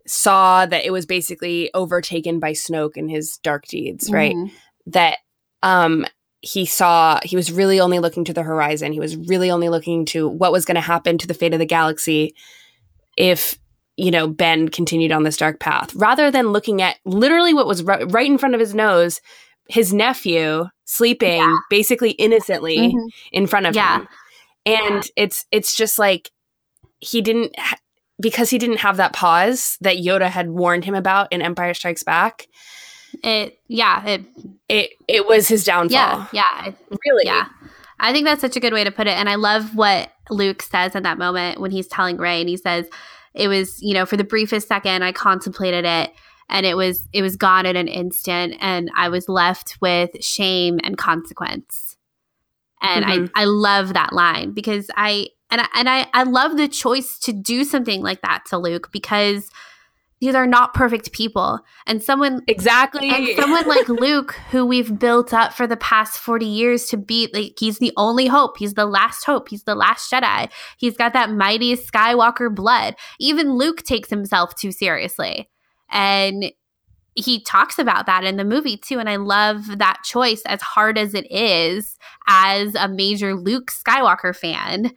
saw 0.06 0.66
that 0.66 0.84
it 0.84 0.90
was 0.90 1.06
basically 1.06 1.70
overtaken 1.74 2.38
by 2.40 2.52
Snoke 2.52 2.96
and 2.96 3.10
his 3.10 3.38
dark 3.38 3.66
deeds, 3.66 4.10
right? 4.10 4.34
Mhm. 4.34 4.50
That 4.86 5.18
um 5.62 6.06
he 6.40 6.66
saw 6.66 7.20
he 7.22 7.36
was 7.36 7.52
really 7.52 7.78
only 7.78 7.98
looking 8.00 8.24
to 8.24 8.32
the 8.32 8.42
horizon. 8.42 8.92
He 8.92 8.98
was 9.00 9.16
really 9.16 9.50
only 9.50 9.68
looking 9.68 10.04
to 10.06 10.28
what 10.28 10.50
was 10.52 10.64
going 10.64 10.74
to 10.74 10.80
happen 10.80 11.16
to 11.18 11.26
the 11.28 11.34
fate 11.34 11.52
of 11.52 11.60
the 11.60 11.66
galaxy 11.66 12.34
if 13.16 13.58
you 13.96 14.10
know 14.10 14.26
Ben 14.26 14.68
continued 14.68 15.12
on 15.12 15.22
this 15.22 15.36
dark 15.36 15.60
path, 15.60 15.94
rather 15.94 16.30
than 16.30 16.48
looking 16.52 16.82
at 16.82 16.96
literally 17.04 17.54
what 17.54 17.66
was 17.66 17.82
ri- 17.84 18.04
right 18.04 18.26
in 18.30 18.38
front 18.38 18.54
of 18.54 18.60
his 18.60 18.74
nose, 18.74 19.20
his 19.68 19.92
nephew 19.92 20.64
sleeping 20.84 21.58
basically 21.70 22.10
innocently 22.12 22.76
Mhm. 22.78 23.08
in 23.32 23.46
front 23.46 23.66
of 23.66 23.74
Yeah. 23.76 23.98
him. 24.00 24.08
And 24.66 25.10
it's 25.16 25.44
it's 25.52 25.74
just 25.76 25.98
like 25.98 26.30
he 27.00 27.20
didn't 27.20 27.54
because 28.22 28.48
he 28.48 28.56
didn't 28.58 28.78
have 28.78 28.96
that 28.96 29.12
pause 29.12 29.76
that 29.82 29.96
Yoda 29.98 30.28
had 30.30 30.48
warned 30.50 30.84
him 30.86 30.94
about 30.94 31.30
in 31.32 31.42
Empire 31.42 31.74
Strikes 31.74 32.02
Back. 32.02 32.46
It, 33.22 33.58
yeah, 33.68 34.02
it, 34.06 34.24
It 34.70 34.90
it 35.06 35.26
was 35.26 35.48
his 35.48 35.64
downfall. 35.64 35.90
yeah, 35.90 36.26
yeah. 36.32 36.72
Really. 37.04 37.24
Yeah. 37.26 37.46
I 38.00 38.12
think 38.12 38.24
that's 38.24 38.40
such 38.40 38.56
a 38.56 38.60
good 38.60 38.72
way 38.72 38.84
to 38.84 38.90
put 38.90 39.06
it. 39.06 39.12
And 39.18 39.28
I 39.28 39.34
love 39.34 39.76
what 39.76 40.10
Luke 40.30 40.62
says 40.62 40.94
in 40.96 41.02
that 41.02 41.18
moment 41.18 41.60
when 41.60 41.70
he's 41.70 41.86
telling 41.86 42.16
Rey 42.16 42.40
and 42.40 42.48
he 42.48 42.56
says, 42.56 42.86
it 43.34 43.48
was, 43.48 43.80
you 43.82 43.92
know, 43.94 44.06
for 44.06 44.16
the 44.16 44.24
briefest 44.24 44.66
second 44.66 45.02
I 45.02 45.12
contemplated 45.12 45.84
it 45.84 46.12
and 46.48 46.64
it 46.66 46.76
was 46.76 47.06
it 47.12 47.22
was 47.22 47.36
gone 47.36 47.66
in 47.66 47.76
an 47.76 47.88
instant 47.88 48.54
and 48.60 48.90
I 48.96 49.08
was 49.08 49.28
left 49.28 49.76
with 49.80 50.10
shame 50.24 50.80
and 50.82 50.96
consequence. 50.96 51.96
And 52.80 53.04
Mhm. 53.04 53.30
I, 53.34 53.42
I 53.42 53.44
love 53.44 53.92
that 53.94 54.12
line 54.12 54.52
because 54.52 54.90
I 54.96 55.28
and 55.52 55.60
I, 55.60 55.68
and 55.74 55.88
I, 55.88 56.06
I 56.14 56.22
love 56.24 56.56
the 56.56 56.66
choice 56.66 57.18
to 57.20 57.32
do 57.32 57.62
something 57.62 58.02
like 58.02 58.22
that 58.22 58.44
to 58.46 58.58
Luke 58.58 58.90
because 58.90 59.50
these 60.20 60.34
are 60.34 60.46
not 60.46 60.72
perfect 60.72 61.12
people. 61.12 61.60
And 61.86 62.02
someone 62.02 62.42
Exactly. 62.46 63.10
and 63.10 63.36
someone 63.36 63.66
like 63.66 63.88
Luke, 63.88 64.32
who 64.50 64.64
we've 64.64 64.98
built 64.98 65.34
up 65.34 65.52
for 65.52 65.66
the 65.66 65.76
past 65.76 66.18
40 66.18 66.46
years 66.46 66.86
to 66.86 66.96
be 66.96 67.28
like, 67.34 67.54
he's 67.58 67.78
the 67.78 67.92
only 67.96 68.28
hope. 68.28 68.56
He's 68.56 68.74
the 68.74 68.86
last 68.86 69.24
hope. 69.24 69.48
He's 69.48 69.64
the 69.64 69.74
last 69.74 70.10
Jedi. 70.10 70.48
He's 70.78 70.96
got 70.96 71.12
that 71.12 71.30
mighty 71.32 71.76
Skywalker 71.76 72.54
blood. 72.54 72.94
Even 73.18 73.54
Luke 73.54 73.82
takes 73.82 74.08
himself 74.08 74.54
too 74.54 74.72
seriously. 74.72 75.50
And 75.90 76.52
he 77.14 77.42
talks 77.42 77.78
about 77.78 78.06
that 78.06 78.24
in 78.24 78.36
the 78.36 78.44
movie 78.44 78.78
too. 78.78 78.98
And 78.98 79.10
I 79.10 79.16
love 79.16 79.78
that 79.78 79.98
choice, 80.04 80.42
as 80.46 80.62
hard 80.62 80.96
as 80.96 81.14
it 81.14 81.30
is, 81.30 81.98
as 82.26 82.74
a 82.74 82.88
major 82.88 83.34
Luke 83.34 83.70
Skywalker 83.70 84.34
fan. 84.34 84.92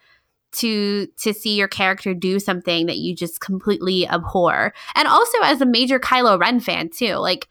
To 0.58 1.08
to 1.18 1.34
see 1.34 1.56
your 1.56 1.68
character 1.68 2.14
do 2.14 2.39
something 2.39 2.86
that 2.86 2.97
you 2.97 3.16
just 3.16 3.41
completely 3.41 4.08
abhor, 4.08 4.74
and 4.95 5.08
also 5.08 5.38
as 5.43 5.62
a 5.62 5.66
major 5.66 5.99
Kylo 5.99 6.39
Ren 6.39 6.60
fan 6.60 6.89
too, 6.89 7.16
like 7.16 7.47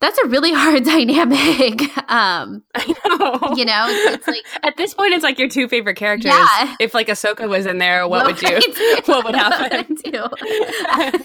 that's 0.00 0.18
a 0.18 0.28
really 0.28 0.52
hard 0.54 0.84
dynamic. 0.84 1.80
um, 2.10 2.62
I 2.74 2.94
know. 3.06 3.54
you 3.56 3.64
know, 3.64 3.86
it's 3.88 4.26
like 4.26 4.44
At 4.62 4.76
this 4.76 4.94
point, 4.94 5.14
it's 5.14 5.24
like 5.24 5.38
your 5.38 5.48
two 5.48 5.68
favorite 5.68 5.96
characters. 5.96 6.32
Yeah. 6.32 6.76
If 6.80 6.94
like 6.94 7.08
Ahsoka 7.08 7.48
was 7.48 7.66
in 7.66 7.78
there, 7.78 8.06
what 8.08 8.26
would 8.26 8.42
you? 8.42 8.58
What 9.06 9.24
would 9.24 9.34
happen? 9.34 9.96
too. 9.96 10.24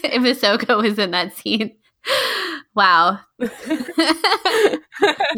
if 0.03 0.23
Ahsoka 0.23 0.81
was 0.81 0.97
in 0.97 1.11
that 1.11 1.35
scene. 1.35 1.75
Wow. 2.75 3.19
now 3.39 3.49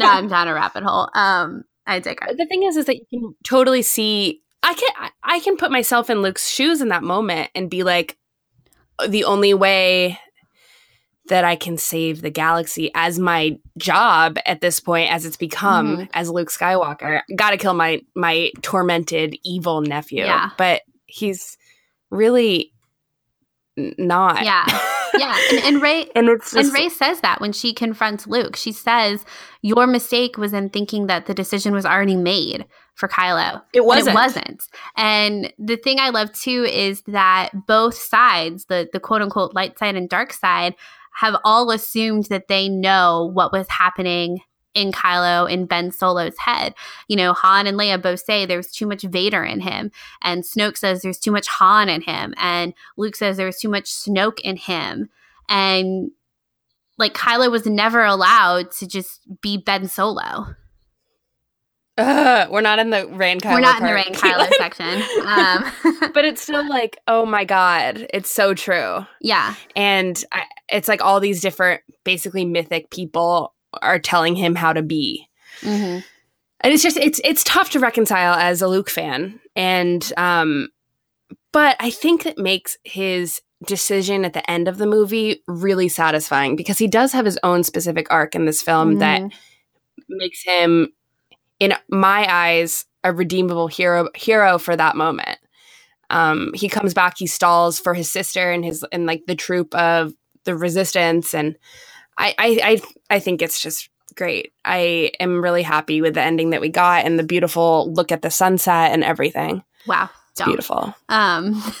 I'm 0.00 0.28
down 0.28 0.48
a 0.48 0.54
rabbit 0.54 0.82
hole. 0.82 1.10
Um, 1.14 1.64
I 1.86 1.98
digress. 1.98 2.36
the 2.36 2.46
thing 2.46 2.62
is, 2.62 2.76
is 2.76 2.86
that 2.86 2.96
you 2.96 3.04
can 3.10 3.34
totally 3.44 3.82
see. 3.82 4.42
I 4.64 4.74
can 4.74 5.10
I- 5.22 5.40
can 5.40 5.56
put 5.56 5.70
myself 5.70 6.08
in 6.10 6.22
Luke's 6.22 6.48
shoes 6.48 6.80
in 6.80 6.88
that 6.88 7.02
moment 7.02 7.50
and 7.54 7.68
be 7.70 7.82
like, 7.82 8.16
the 9.08 9.24
only 9.24 9.52
way 9.54 10.18
that 11.28 11.44
I 11.44 11.56
can 11.56 11.78
save 11.78 12.20
the 12.22 12.30
galaxy 12.30 12.90
as 12.94 13.18
my 13.18 13.58
job 13.78 14.36
at 14.44 14.60
this 14.60 14.78
point, 14.80 15.10
as 15.10 15.24
it's 15.24 15.36
become 15.38 15.96
Mhm. 15.98 16.08
as 16.14 16.28
Luke 16.30 16.50
Skywalker, 16.50 17.22
got 17.34 17.50
to 17.50 17.56
kill 17.56 17.74
my 17.74 18.00
my 18.14 18.50
tormented 18.62 19.36
evil 19.44 19.80
nephew. 19.80 20.24
Yeah. 20.24 20.50
but 20.58 20.82
he's 21.06 21.56
really 22.10 22.72
not. 23.76 24.44
Yeah. 24.44 24.64
Yeah. 25.18 25.36
And, 25.50 25.58
and 25.64 25.82
Rey 25.82 26.08
and 26.16 26.28
it's 26.28 26.52
just, 26.52 26.66
and 26.66 26.74
Rey 26.74 26.88
says 26.88 27.20
that 27.20 27.40
when 27.40 27.52
she 27.52 27.72
confronts 27.72 28.26
Luke. 28.26 28.56
She 28.56 28.72
says, 28.72 29.24
Your 29.62 29.86
mistake 29.86 30.36
was 30.36 30.52
in 30.52 30.70
thinking 30.70 31.06
that 31.06 31.26
the 31.26 31.34
decision 31.34 31.72
was 31.72 31.86
already 31.86 32.16
made 32.16 32.66
for 32.94 33.08
Kylo. 33.08 33.62
it 33.72 33.84
wasn't. 33.84 34.08
It 34.08 34.14
wasn't. 34.14 34.68
And 34.96 35.52
the 35.58 35.76
thing 35.76 35.98
I 35.98 36.10
love 36.10 36.32
too 36.32 36.64
is 36.64 37.02
that 37.08 37.50
both 37.66 37.94
sides, 37.94 38.66
the 38.66 38.88
the 38.92 39.00
quote 39.00 39.22
unquote 39.22 39.54
light 39.54 39.78
side 39.78 39.96
and 39.96 40.08
dark 40.08 40.32
side, 40.32 40.74
have 41.14 41.36
all 41.44 41.70
assumed 41.70 42.24
that 42.26 42.48
they 42.48 42.68
know 42.68 43.30
what 43.32 43.52
was 43.52 43.68
happening 43.68 44.40
in 44.74 44.92
Kylo 44.92 45.50
in 45.50 45.66
Ben 45.66 45.90
Solo's 45.90 46.36
head. 46.38 46.74
You 47.08 47.16
know, 47.16 47.32
Han 47.32 47.66
and 47.66 47.78
Leia 47.78 48.00
both 48.00 48.20
say 48.20 48.44
there's 48.44 48.70
too 48.70 48.86
much 48.86 49.02
Vader 49.02 49.44
in 49.44 49.60
him, 49.60 49.90
and 50.22 50.42
Snoke 50.42 50.76
says 50.76 51.02
there's 51.02 51.18
too 51.18 51.32
much 51.32 51.48
Han 51.48 51.88
in 51.88 52.02
him, 52.02 52.34
and 52.36 52.74
Luke 52.96 53.16
says 53.16 53.36
there's 53.36 53.58
too 53.58 53.68
much 53.68 53.86
Snoke 53.86 54.40
in 54.40 54.56
him. 54.56 55.08
And 55.48 56.10
like 56.98 57.14
Kylo 57.14 57.50
was 57.50 57.66
never 57.66 58.04
allowed 58.04 58.70
to 58.72 58.86
just 58.86 59.20
be 59.40 59.56
Ben 59.56 59.88
Solo. 59.88 60.54
Ugh, 61.96 62.48
we're 62.50 62.60
not 62.60 62.80
in 62.80 62.90
the 62.90 63.06
Rain 63.06 63.38
Kylo. 63.38 63.54
We're 63.54 63.60
not 63.60 63.80
in 63.80 63.86
the. 63.86 63.94
Rain 63.94 64.04
Kylo 64.12 64.48
section. 64.58 65.02
Um, 65.26 66.10
but 66.12 66.24
it's 66.24 66.42
still 66.42 66.68
like, 66.68 66.98
oh 67.06 67.24
my 67.24 67.44
god, 67.44 68.06
it's 68.12 68.30
so 68.30 68.54
true. 68.54 69.06
yeah. 69.20 69.54
And 69.76 70.22
I, 70.32 70.44
it's 70.68 70.88
like 70.88 71.02
all 71.02 71.20
these 71.20 71.40
different, 71.40 71.82
basically 72.04 72.44
mythic 72.44 72.90
people 72.90 73.54
are 73.82 73.98
telling 73.98 74.36
him 74.36 74.54
how 74.54 74.72
to 74.72 74.82
be, 74.82 75.28
hmm 75.60 76.00
and 76.64 76.72
it's 76.72 76.82
just 76.82 76.96
it's 76.96 77.20
it's 77.22 77.44
tough 77.44 77.70
to 77.70 77.78
reconcile 77.78 78.34
as 78.34 78.62
a 78.62 78.66
Luke 78.66 78.88
fan. 78.88 79.38
And 79.54 80.12
um, 80.16 80.70
but 81.52 81.76
I 81.78 81.90
think 81.90 82.24
it 82.24 82.38
makes 82.38 82.78
his 82.84 83.42
decision 83.66 84.24
at 84.24 84.32
the 84.32 84.50
end 84.50 84.66
of 84.66 84.78
the 84.78 84.86
movie 84.86 85.42
really 85.46 85.88
satisfying 85.88 86.56
because 86.56 86.78
he 86.78 86.88
does 86.88 87.12
have 87.12 87.26
his 87.26 87.38
own 87.42 87.64
specific 87.64 88.06
arc 88.10 88.34
in 88.34 88.46
this 88.46 88.62
film 88.62 88.96
that 88.96 89.22
makes 90.08 90.42
him 90.42 90.92
in 91.60 91.74
my 91.88 92.26
eyes 92.28 92.86
a 93.04 93.12
redeemable 93.12 93.68
hero 93.68 94.08
hero 94.14 94.58
for 94.58 94.74
that 94.74 94.96
moment. 94.96 95.38
Um 96.08 96.50
he 96.54 96.70
comes 96.70 96.94
back 96.94 97.16
he 97.18 97.26
stalls 97.26 97.78
for 97.78 97.92
his 97.92 98.10
sister 98.10 98.50
and 98.50 98.64
his 98.64 98.84
and 98.90 99.04
like 99.04 99.24
the 99.26 99.36
troop 99.36 99.74
of 99.74 100.14
the 100.44 100.56
resistance 100.56 101.34
and 101.34 101.56
i 102.18 102.34
i 102.38 102.60
i, 103.10 103.16
I 103.16 103.18
think 103.18 103.42
it's 103.42 103.60
just 103.60 103.88
great 104.16 104.52
i 104.64 105.10
am 105.20 105.42
really 105.42 105.62
happy 105.62 106.00
with 106.00 106.14
the 106.14 106.22
ending 106.22 106.50
that 106.50 106.60
we 106.60 106.68
got 106.68 107.04
and 107.04 107.18
the 107.18 107.22
beautiful 107.24 107.92
look 107.92 108.12
at 108.12 108.22
the 108.22 108.30
sunset 108.30 108.92
and 108.92 109.02
everything 109.04 109.62
Wow. 109.86 110.08
it's 110.30 110.38
Don't. 110.40 110.48
beautiful 110.48 110.94
Um, 111.08 111.60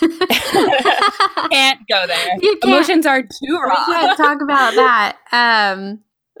can't 1.50 1.80
go 1.88 2.06
there 2.06 2.28
You 2.40 2.56
can't- 2.58 2.64
emotions 2.64 3.06
are 3.06 3.22
too 3.22 3.28
we 3.50 3.56
raw 3.56 3.84
can't 3.86 4.16
talk 4.16 4.40
about 4.42 4.74
that. 4.74 5.16
Um, 5.32 6.00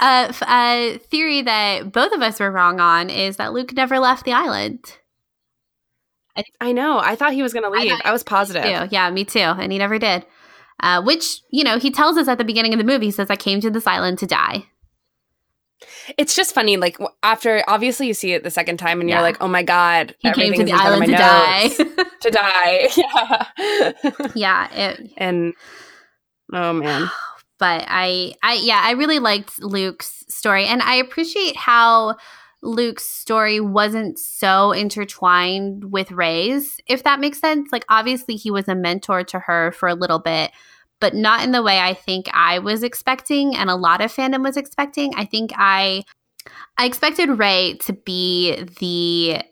a, 0.00 0.28
f- 0.28 0.42
a 0.48 0.98
theory 1.10 1.42
that 1.42 1.92
both 1.92 2.12
of 2.12 2.22
us 2.22 2.40
were 2.40 2.50
wrong 2.50 2.80
on 2.80 3.10
is 3.10 3.36
that 3.36 3.52
Luke 3.52 3.72
never 3.74 3.98
left 3.98 4.24
the 4.24 4.32
island. 4.32 4.80
i 6.60 6.72
know 6.72 6.98
i 6.98 7.14
thought 7.16 7.32
he 7.32 7.42
was 7.42 7.52
gonna 7.52 7.68
leave 7.70 7.90
thought 7.90 8.06
i, 8.06 8.12
was 8.12 8.22
positive 8.22 8.62
Too. 8.62 8.88
Yeah, 8.90 9.10
me 9.10 9.24
too. 9.24 9.40
And 9.40 9.72
he 9.72 9.78
never 9.78 9.98
did. 9.98 10.24
Uh, 10.80 11.02
which, 11.02 11.40
you 11.50 11.64
know, 11.64 11.78
he 11.78 11.90
tells 11.90 12.16
us 12.16 12.28
at 12.28 12.38
the 12.38 12.44
beginning 12.44 12.72
of 12.72 12.78
the 12.78 12.84
movie, 12.84 13.06
he 13.06 13.10
says, 13.10 13.30
I 13.30 13.36
came 13.36 13.60
to 13.60 13.70
this 13.70 13.86
island 13.86 14.18
to 14.20 14.26
die. 14.26 14.66
It's 16.16 16.34
just 16.34 16.54
funny, 16.54 16.76
like 16.76 16.96
after 17.22 17.62
obviously 17.68 18.06
you 18.08 18.14
see 18.14 18.32
it 18.32 18.42
the 18.42 18.50
second 18.50 18.78
time, 18.78 19.00
and 19.00 19.08
you're 19.08 19.20
like, 19.20 19.36
"Oh 19.40 19.46
my 19.46 19.62
god, 19.62 20.14
He 20.18 20.32
came 20.32 20.52
to 20.54 20.64
the 20.64 20.72
in 20.72 20.76
front 20.76 21.04
of 21.04 21.20
island 21.20 21.72
to 22.22 22.30
die. 22.30 22.88
to 22.88 23.94
die." 24.24 24.30
Yeah, 24.34 24.34
yeah. 24.34 24.72
It, 24.72 25.12
and 25.18 25.54
oh 26.52 26.72
man, 26.72 27.08
but 27.60 27.84
I, 27.86 28.34
I, 28.42 28.54
yeah, 28.54 28.80
I 28.82 28.92
really 28.92 29.20
liked 29.20 29.62
Luke's 29.62 30.24
story, 30.28 30.64
and 30.64 30.82
I 30.82 30.96
appreciate 30.96 31.56
how 31.56 32.16
Luke's 32.62 33.04
story 33.04 33.60
wasn't 33.60 34.18
so 34.18 34.72
intertwined 34.72 35.92
with 35.92 36.10
Rey's, 36.10 36.80
if 36.86 37.04
that 37.04 37.20
makes 37.20 37.38
sense. 37.38 37.70
Like, 37.70 37.84
obviously, 37.88 38.36
he 38.36 38.50
was 38.50 38.68
a 38.68 38.74
mentor 38.74 39.22
to 39.24 39.38
her 39.38 39.72
for 39.72 39.88
a 39.88 39.94
little 39.94 40.18
bit, 40.18 40.50
but 41.00 41.14
not 41.14 41.44
in 41.44 41.52
the 41.52 41.62
way 41.62 41.78
I 41.78 41.94
think 41.94 42.28
I 42.32 42.58
was 42.58 42.82
expecting, 42.82 43.54
and 43.54 43.70
a 43.70 43.76
lot 43.76 44.00
of 44.00 44.12
fandom 44.12 44.42
was 44.42 44.56
expecting. 44.56 45.14
I 45.14 45.24
think 45.24 45.52
I, 45.56 46.02
I 46.76 46.86
expected 46.86 47.38
Rey 47.38 47.76
to 47.82 47.92
be 47.92 48.62
the 48.80 49.42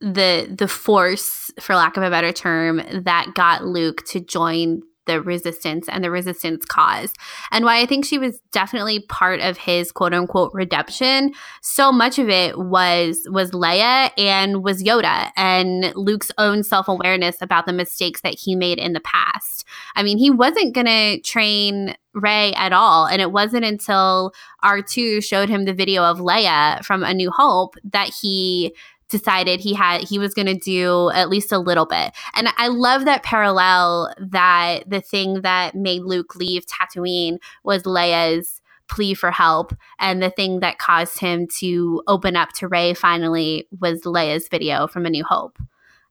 the 0.00 0.48
the 0.56 0.68
force 0.68 1.50
for 1.60 1.74
lack 1.74 1.96
of 1.96 2.04
a 2.04 2.10
better 2.10 2.32
term 2.32 2.80
that 2.92 3.32
got 3.34 3.64
Luke 3.64 4.04
to 4.06 4.20
join 4.20 4.82
the 5.08 5.20
resistance 5.20 5.88
and 5.88 6.04
the 6.04 6.10
resistance 6.12 6.64
cause. 6.64 7.12
And 7.50 7.64
why 7.64 7.80
I 7.80 7.86
think 7.86 8.04
she 8.04 8.18
was 8.18 8.38
definitely 8.52 9.00
part 9.08 9.40
of 9.40 9.58
his 9.58 9.90
quote 9.90 10.14
unquote 10.14 10.52
redemption, 10.54 11.32
so 11.60 11.90
much 11.90 12.20
of 12.20 12.28
it 12.28 12.56
was 12.56 13.26
was 13.26 13.50
Leia 13.50 14.12
and 14.16 14.62
was 14.62 14.84
Yoda 14.84 15.32
and 15.36 15.92
Luke's 15.96 16.30
own 16.38 16.62
self-awareness 16.62 17.42
about 17.42 17.66
the 17.66 17.72
mistakes 17.72 18.20
that 18.20 18.38
he 18.38 18.54
made 18.54 18.78
in 18.78 18.92
the 18.92 19.00
past. 19.00 19.64
I 19.96 20.04
mean, 20.04 20.18
he 20.18 20.30
wasn't 20.30 20.74
going 20.74 20.86
to 20.86 21.20
train 21.22 21.96
Rey 22.14 22.52
at 22.54 22.72
all. 22.72 23.06
And 23.06 23.20
it 23.22 23.32
wasn't 23.32 23.64
until 23.64 24.32
R2 24.64 25.22
showed 25.22 25.48
him 25.48 25.64
the 25.64 25.74
video 25.74 26.02
of 26.04 26.18
Leia 26.18 26.84
from 26.84 27.02
A 27.02 27.14
New 27.14 27.30
Hope 27.30 27.74
that 27.84 28.10
he 28.20 28.74
decided 29.08 29.60
he 29.60 29.74
had 29.74 30.02
he 30.02 30.18
was 30.18 30.34
going 30.34 30.46
to 30.46 30.54
do 30.54 31.10
at 31.10 31.28
least 31.28 31.52
a 31.52 31.58
little 31.58 31.86
bit. 31.86 32.12
And 32.34 32.48
I 32.56 32.68
love 32.68 33.04
that 33.04 33.22
parallel 33.22 34.14
that 34.18 34.88
the 34.88 35.00
thing 35.00 35.42
that 35.42 35.74
made 35.74 36.02
Luke 36.02 36.36
leave 36.36 36.64
Tatooine 36.66 37.38
was 37.64 37.84
Leia's 37.84 38.60
plea 38.88 39.14
for 39.14 39.30
help 39.30 39.74
and 39.98 40.22
the 40.22 40.30
thing 40.30 40.60
that 40.60 40.78
caused 40.78 41.18
him 41.18 41.46
to 41.58 42.02
open 42.06 42.36
up 42.36 42.52
to 42.54 42.66
Rey 42.66 42.94
finally 42.94 43.68
was 43.80 44.02
Leia's 44.02 44.48
video 44.48 44.86
from 44.86 45.04
A 45.04 45.10
New 45.10 45.24
Hope. 45.24 45.58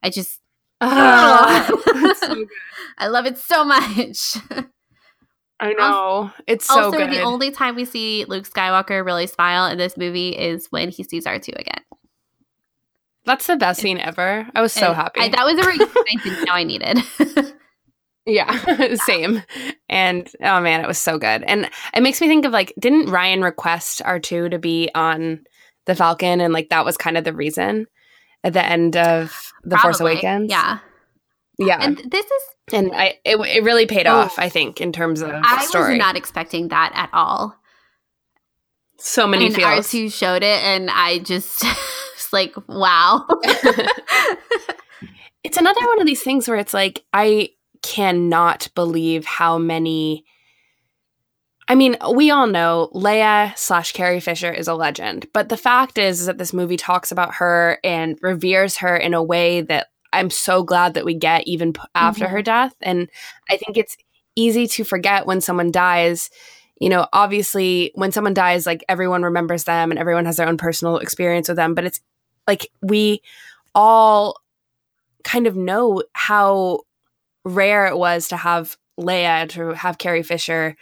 I 0.03 0.09
just 0.09 0.41
oh, 0.79 2.13
so 2.19 2.45
I 2.97 3.07
love 3.07 3.25
it 3.25 3.37
so 3.37 3.63
much. 3.63 4.37
I 5.59 5.73
know. 5.73 6.31
it's 6.45 6.67
so 6.67 6.83
also, 6.83 6.97
good. 6.99 7.09
the 7.09 7.21
only 7.21 7.49
time 7.49 7.75
we 7.75 7.83
see 7.83 8.25
Luke 8.25 8.47
Skywalker 8.47 9.03
really 9.03 9.25
smile 9.25 9.65
in 9.71 9.79
this 9.79 9.97
movie 9.97 10.29
is 10.29 10.67
when 10.67 10.89
he 10.89 11.03
sees 11.03 11.25
R2 11.25 11.47
again. 11.59 11.83
That's 13.27 13.45
the 13.45 13.55
best 13.57 13.81
scene 13.81 13.99
ever. 13.99 14.47
I 14.55 14.61
was 14.61 14.73
so 14.73 14.87
And 14.87 14.95
happy. 14.95 15.19
I, 15.21 15.29
that 15.29 15.45
was 15.45 15.59
a 15.63 15.67
reason 15.69 15.87
I 15.95 16.45
know 16.45 16.53
I 16.53 16.63
needed. 16.63 17.53
yeah, 18.25 18.95
same. 19.05 19.43
And 19.89 20.27
oh 20.41 20.59
man, 20.61 20.81
it 20.83 20.87
was 20.87 20.97
so 20.97 21.17
good. 21.19 21.43
And 21.43 21.69
it 21.93 22.01
makes 22.01 22.19
me 22.21 22.27
think 22.27 22.45
of 22.45 22.51
like, 22.51 22.73
didn't 22.79 23.07
Rian 23.07 23.43
request 23.43 24.01
R2 24.03 24.51
to 24.51 24.57
be 24.59 24.89
on 24.95 25.45
the 25.85 25.93
Falcon? 25.95 26.41
And 26.41 26.53
like, 26.53 26.69
that 26.69 26.85
was 26.85 26.97
kind 26.97 27.17
of 27.17 27.23
the 27.23 27.33
reason 27.33 27.85
at 28.43 28.53
the 28.53 28.65
end 28.65 28.97
of 28.97 29.51
The 29.63 29.77
Force 29.77 29.99
Awakens. 29.99 30.49
Yeah. 30.49 30.79
Yeah. 31.59 31.79
And 31.81 31.97
this 31.97 32.25
is, 32.25 32.41
And 32.71 32.91
I, 32.93 33.15
it, 33.25 33.35
it 33.37 33.63
really 33.63 33.87
paid 33.87 34.07
Oh. 34.07 34.13
off, 34.15 34.37
I 34.39 34.47
think, 34.49 34.79
in 34.79 34.91
terms 34.91 35.21
of 35.21 35.31
I 35.33 35.65
story. 35.65 35.93
was 35.93 35.99
not 35.99 36.15
expecting 36.15 36.67
that 36.69 36.91
at 36.95 37.09
all. 37.13 37.55
so 38.99 39.27
many 39.27 39.47
and 39.47 39.55
feels. 39.55 39.87
R2 39.87 40.13
showed 40.13 40.43
it, 40.43 40.63
and 40.63 40.89
I 40.91 41.19
just 41.19 41.63
like, 42.37 42.53
wow. 42.67 43.25
it's 45.43 45.57
another 45.57 45.85
one 45.87 45.99
of 45.99 46.05
these 46.05 46.23
things 46.23 46.47
where 46.47 46.57
it's 46.57 46.73
like 46.73 47.03
I 47.13 47.49
cannot 47.81 48.67
believe 48.75 49.25
how 49.25 49.57
many. 49.57 50.25
I 51.69 51.75
mean, 51.75 51.97
we 52.13 52.31
all 52.31 52.47
know 52.47 52.89
Leia 52.93 53.57
slash 53.57 53.91
Carrie 53.91 54.21
Fisher 54.21 54.51
is 54.51 54.69
a 54.69 54.73
legend, 54.73 55.27
but 55.33 55.49
the 55.49 55.57
fact 55.57 55.97
is, 55.97 56.21
is 56.21 56.27
that 56.27 56.37
this 56.37 56.53
movie 56.53 56.77
talks 56.77 57.11
about 57.11 57.35
her 57.35 57.77
and 57.83 58.17
reveres 58.21 58.77
her 58.77 58.95
in 58.95 59.13
a 59.13 59.21
way 59.21 59.61
that 59.61 59.87
I'm 60.13 60.29
so 60.29 60.63
glad 60.63 60.93
that 60.93 61.03
we 61.03 61.13
get 61.13 61.45
even 61.45 61.73
after 61.93 62.25
Mhm. 62.25 62.29
her 62.29 62.41
death. 62.41 62.73
And 62.81 63.09
I 63.49 63.57
think 63.57 63.75
it's 63.75 63.97
easy 64.37 64.65
to 64.67 64.85
forget 64.85 65.25
when 65.25 65.41
someone 65.41 65.71
dies. 65.71 66.29
You 66.79 66.87
know, 66.87 67.05
obviously, 67.11 67.91
when 67.95 68.13
someone 68.13 68.33
dies, 68.33 68.65
like 68.65 68.85
everyone 68.87 69.23
remembers 69.23 69.65
them 69.65 69.91
and 69.91 69.99
everyone 69.99 70.25
has 70.25 70.37
their 70.37 70.47
own 70.47 70.57
personal 70.57 70.97
experience 70.99 71.49
with 71.49 71.57
them, 71.57 71.73
but 71.75 71.83
it's 71.83 71.99
like 72.47 72.69
we 72.81 73.21
all 73.75 74.37
kind 75.23 75.47
of 75.47 75.55
know 75.55 76.03
how 76.13 76.79
rare 77.45 77.85
it 77.87 77.97
was 77.97 78.27
to 78.29 78.37
have 78.37 78.77
Leia, 78.99 79.47
to 79.49 79.73
have 79.73 79.97
Carrie 79.99 80.23
Fisher 80.23 80.75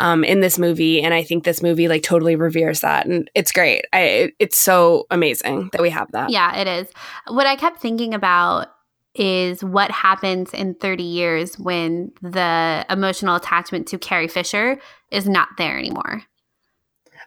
um, 0.00 0.24
in 0.24 0.40
this 0.40 0.58
movie, 0.58 1.00
and 1.02 1.14
I 1.14 1.22
think 1.22 1.44
this 1.44 1.62
movie 1.62 1.88
like 1.88 2.02
totally 2.02 2.36
reveres 2.36 2.80
that, 2.80 3.06
and 3.06 3.30
it's 3.34 3.52
great. 3.52 3.84
I, 3.92 4.00
it- 4.00 4.34
it's 4.38 4.58
so 4.58 5.06
amazing 5.10 5.70
that 5.72 5.80
we 5.80 5.90
have 5.90 6.10
that. 6.12 6.30
yeah, 6.30 6.56
it 6.56 6.66
is. 6.66 6.88
What 7.28 7.46
I 7.46 7.56
kept 7.56 7.80
thinking 7.80 8.12
about 8.12 8.68
is 9.14 9.62
what 9.62 9.90
happens 9.90 10.52
in 10.54 10.74
30 10.74 11.02
years 11.02 11.58
when 11.58 12.10
the 12.22 12.84
emotional 12.88 13.36
attachment 13.36 13.86
to 13.88 13.98
Carrie 13.98 14.28
Fisher 14.28 14.78
is 15.10 15.28
not 15.28 15.48
there 15.58 15.78
anymore. 15.78 16.22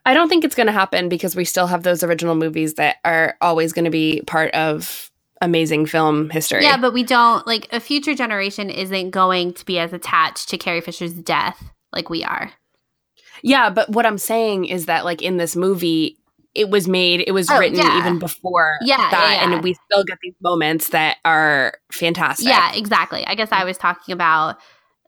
I 0.05 0.13
don't 0.13 0.29
think 0.29 0.43
it's 0.43 0.55
going 0.55 0.67
to 0.67 0.73
happen 0.73 1.09
because 1.09 1.35
we 1.35 1.45
still 1.45 1.67
have 1.67 1.83
those 1.83 2.03
original 2.03 2.35
movies 2.35 2.75
that 2.75 2.97
are 3.03 3.35
always 3.41 3.73
going 3.73 3.85
to 3.85 3.91
be 3.91 4.21
part 4.27 4.53
of 4.53 5.11
amazing 5.41 5.85
film 5.85 6.29
history. 6.29 6.63
Yeah, 6.63 6.77
but 6.77 6.93
we 6.93 7.03
don't 7.03 7.45
like 7.47 7.67
a 7.73 7.79
future 7.79 8.13
generation 8.13 8.69
isn't 8.69 9.09
going 9.09 9.53
to 9.53 9.65
be 9.65 9.79
as 9.79 9.93
attached 9.93 10.49
to 10.49 10.57
Carrie 10.57 10.81
Fisher's 10.81 11.13
death 11.13 11.61
like 11.91 12.09
we 12.09 12.23
are. 12.23 12.51
yeah, 13.43 13.69
but 13.69 13.89
what 13.89 14.05
I'm 14.05 14.17
saying 14.17 14.65
is 14.65 14.85
that 14.85 15.05
like 15.05 15.21
in 15.21 15.37
this 15.37 15.55
movie. 15.55 16.17
It 16.53 16.69
was 16.69 16.87
made. 16.87 17.21
It 17.27 17.33
was 17.33 17.49
Oh, 17.49 17.59
written 17.59 17.77
yeah. 17.79 17.97
even 17.97 18.17
before 18.17 18.77
Yeah, 18.81 18.95
that, 18.95 19.11
yeah, 19.11 19.45
yeah. 19.49 19.53
and 19.55 19.61
we 19.61 19.73
still 19.73 20.05
get 20.05 20.17
these 20.23 20.35
moments 20.41 20.87
that 20.91 21.17
are 21.25 21.73
fantastic. 21.91 22.47
Yeah, 22.47 22.73
exactly. 22.73 23.27
I 23.27 23.35
guess 23.35 23.49
I 23.51 23.65
was 23.65 23.77
talking 23.77 24.13
about 24.13 24.55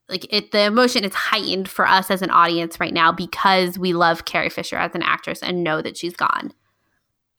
like 0.10 0.26
it 0.34 0.52
the 0.52 0.64
emotion 0.64 1.04
is 1.04 1.14
heightened 1.14 1.70
for 1.70 1.88
us 1.88 2.10
as 2.10 2.22
an 2.22 2.30
audience 2.32 2.80
right 2.80 2.94
now 2.94 3.12
because 3.12 3.78
we 3.78 3.94
love 3.94 4.26
Carrie 4.26 4.50
Fisher 4.50 4.78
as 4.78 4.96
an 4.96 5.04
actress 5.04 5.42
and 5.44 5.64
know 5.64 5.82
that 5.82 5.98
she's 5.98 6.16
gone. 6.16 6.54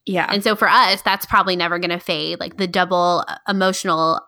yeah. 0.07 0.29
And 0.31 0.43
so 0.43 0.55
for 0.57 0.69
us, 0.69 1.03
that's 1.03 1.27
probably 1.27 1.57
never 1.57 1.79
going 1.79 1.91
to 1.91 1.99
fade. 1.99 2.41
Like 2.41 2.57
the 2.57 2.67
double 2.67 3.25
uh, 3.29 3.37
emotional 3.49 4.21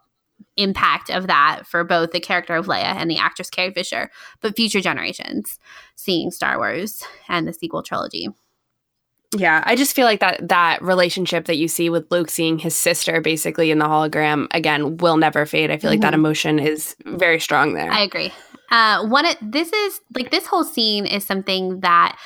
impact 0.57 1.11
of 1.11 1.27
that 1.27 1.63
for 1.67 1.85
both 1.85 2.13
the 2.13 2.21
character 2.21 2.55
of 2.55 2.67
Leia 2.67 2.95
and 2.95 3.11
the 3.11 3.19
actress 3.19 3.51
Carrie 3.51 3.73
Fisher, 3.73 4.11
but 4.41 4.57
future 4.57 4.81
generations 4.81 5.59
seeing 5.97 6.31
Star 6.31 6.59
Wars 6.59 7.03
and 7.29 7.47
the 7.47 7.53
sequel 7.53 7.83
trilogy. 7.83 8.29
Yeah, 9.37 9.63
I 9.65 9.77
just 9.77 9.95
feel 9.95 10.07
like 10.07 10.21
that 10.21 10.49
that 10.49 10.83
relationship 10.83 11.45
that 11.45 11.57
you 11.57 11.69
see 11.69 11.89
with 11.89 12.11
Luke 12.11 12.31
seeing 12.31 12.59
his 12.59 12.75
sister 12.75 13.21
basically 13.21 13.71
in 13.71 13.79
the 13.79 13.85
hologram 13.85 14.49
again 14.51 14.97
will 14.97 15.17
never 15.17 15.47
fade. 15.47 15.71
I 15.71 15.77
feel 15.77 15.91
like 15.91 16.01
that 16.01 16.13
Mhm. 16.13 16.17
emotion 16.17 16.59
is 16.59 16.97
very 17.07 17.39
strong 17.39 17.75
there. 17.75 17.93
I 17.93 18.01
agree. 18.01 18.33
Uh, 18.73 19.07
one, 19.07 19.27
this 19.41 19.73
is 19.73 20.01
like 20.17 20.31
this 20.31 20.47
whole 20.47 20.65
scene 20.65 21.07
is 21.07 21.25
something 21.25 21.81
that, 21.81 22.17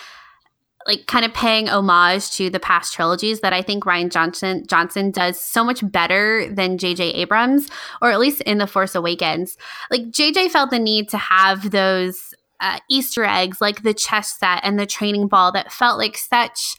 like, 0.87 1.07
kind 1.07 1.25
of 1.27 1.33
paying 1.35 1.69
homage 1.69 2.31
to 2.33 2.49
the 2.51 2.61
past 2.61 2.95
trilogies 2.95 3.41
that 3.41 3.53
I 3.53 3.61
think 3.63 3.85
Rian 3.85 4.11
Johnson 4.11 4.65
Johnson 4.67 5.11
does 5.11 5.39
so 5.39 5.63
much 5.65 5.81
better 5.91 6.47
than 6.51 6.79
J.J. 6.79 7.05
Abrams, 7.13 7.69
or 8.01 8.11
at 8.11 8.19
least 8.21 8.41
in 8.43 8.59
The 8.59 8.67
Force 8.67 8.95
Awakens. 8.95 9.57
Like 9.91 10.11
J.J. 10.11 10.49
felt 10.49 10.71
the 10.71 10.79
need 10.79 11.09
to 11.11 11.19
have 11.19 11.71
those 11.71 12.35
uh, 12.65 12.79
Easter 12.91 13.25
eggs, 13.25 13.61
like 13.61 13.83
the 13.83 13.95
chess 13.95 14.39
set 14.39 14.61
and 14.65 14.79
the 14.79 14.87
training 14.87 15.29
ball, 15.29 15.53
that 15.53 15.73
felt 15.73 15.99
like 15.99 16.17
such 16.17 16.77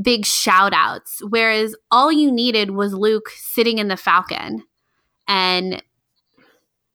big 0.00 0.24
shout 0.26 0.72
outs. 0.74 1.20
Whereas 1.28 1.74
all 1.90 2.10
you 2.12 2.30
needed 2.32 2.70
was 2.70 2.94
Luke 2.94 3.30
sitting 3.36 3.78
in 3.78 3.88
the 3.88 3.96
Falcon 3.96 4.62
and 5.28 5.82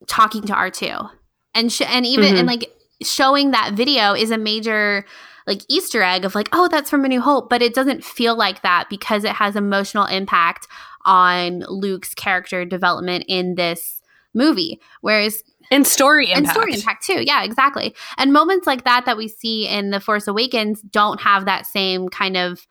talking 0.07 0.43
to 0.43 0.53
R2 0.53 1.09
and 1.53 1.71
sh- 1.71 1.81
and 1.87 2.05
even 2.05 2.33
Mhm. 2.35 2.39
and 2.39 2.47
like 2.47 2.71
showing 3.03 3.51
that 3.51 3.73
video 3.73 4.13
is 4.13 4.31
a 4.31 4.37
major 4.37 5.05
like 5.47 5.61
Easter 5.67 6.03
egg 6.03 6.25
of 6.25 6.35
like 6.35 6.49
oh 6.53 6.67
that's 6.67 6.89
from 6.89 7.05
A 7.05 7.07
New 7.07 7.21
Hope, 7.21 7.49
but 7.49 7.61
it 7.61 7.73
doesn't 7.73 8.03
feel 8.03 8.35
like 8.35 8.61
that 8.61 8.85
because 8.89 9.23
it 9.23 9.31
has 9.33 9.55
emotional 9.55 10.05
impact 10.05 10.67
on 11.05 11.59
Luke's 11.67 12.13
character 12.13 12.65
development 12.65 13.25
in 13.27 13.55
this 13.55 14.01
movie. 14.33 14.79
Whereas 15.01 15.43
and 15.71 15.85
story 15.85 16.31
impact. 16.31 16.37
and 16.37 16.49
story 16.49 16.73
impact 16.73 17.05
too, 17.05 17.23
yeah, 17.23 17.43
exactly. 17.43 17.95
And 18.17 18.33
moments 18.33 18.65
like 18.67 18.83
that 18.85 19.05
that 19.05 19.17
we 19.17 19.27
see 19.27 19.67
in 19.67 19.91
The 19.91 19.99
Force 19.99 20.27
Awakens 20.27 20.81
don't 20.81 21.21
have 21.21 21.45
that 21.45 21.65
same 21.65 22.09
kind 22.09 22.37
of 22.37 22.65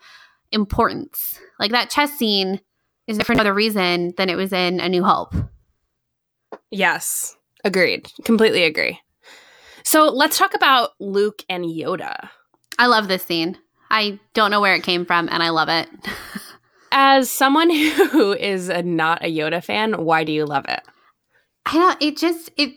importance. 0.53 1.39
Like 1.59 1.71
that 1.73 1.91
chess 1.91 2.13
scene 2.13 2.61
is 3.07 3.19
there 3.19 3.25
for 3.25 3.35
no 3.35 3.41
other 3.41 3.55
reason 3.55 4.15
than 4.17 4.29
it 4.29 4.37
was 4.37 4.53
in 4.53 4.81
A 4.81 4.89
New 4.89 5.05
Hope. 5.05 5.35
Yes, 6.71 7.37
agreed. 7.65 8.11
Completely 8.25 8.65
agree. 8.65 9.01
So 9.85 10.09
let's 10.09 10.37
talk 10.37 10.55
about 10.55 10.91
Luke 11.01 11.43
and 11.49 11.65
Yoda. 11.65 12.29
I 12.79 12.87
love 12.87 13.09
this 13.09 13.25
scene. 13.25 13.57
I 13.91 14.21
don't 14.35 14.51
know 14.51 14.61
where 14.61 14.75
it 14.75 14.83
came 14.83 15.07
from, 15.07 15.29
and 15.31 15.43
I 15.43 15.49
love 15.49 15.69
it. 15.69 15.89
As 16.93 17.31
someone 17.31 17.71
who 18.11 18.33
is 18.33 18.69
a, 18.69 18.83
not 18.83 19.25
a 19.25 19.35
Yoda 19.35 19.65
fan, 19.65 20.05
why 20.05 20.25
do 20.25 20.33
you 20.33 20.45
love 20.45 20.67
it? 20.69 20.81
I 21.67 21.73
don't. 21.75 22.03
It 22.03 22.17
just 22.17 22.51
it 22.57 22.75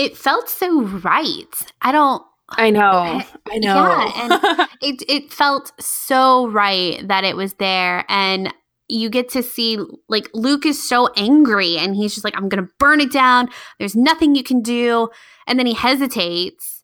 it 0.00 0.16
felt 0.16 0.48
so 0.48 0.82
right. 0.82 1.72
I 1.82 1.92
don't. 1.92 2.22
I 2.48 2.70
know. 2.70 3.22
I 3.50 3.58
know. 3.58 3.74
Yeah, 3.74 4.12
and 4.16 4.68
It 4.82 5.02
it 5.08 5.32
felt 5.32 5.72
so 5.78 6.48
right 6.48 7.06
that 7.06 7.24
it 7.24 7.36
was 7.36 7.54
there, 7.54 8.06
and 8.08 8.52
you 8.88 9.10
get 9.10 9.28
to 9.30 9.42
see 9.42 9.78
like 10.08 10.28
Luke 10.32 10.64
is 10.64 10.82
so 10.82 11.10
angry, 11.16 11.76
and 11.76 11.94
he's 11.94 12.14
just 12.14 12.24
like, 12.24 12.36
"I'm 12.36 12.48
gonna 12.48 12.68
burn 12.78 13.00
it 13.00 13.12
down. 13.12 13.50
There's 13.78 13.94
nothing 13.94 14.34
you 14.34 14.42
can 14.42 14.62
do," 14.62 15.10
and 15.46 15.58
then 15.58 15.66
he 15.66 15.74
hesitates, 15.74 16.82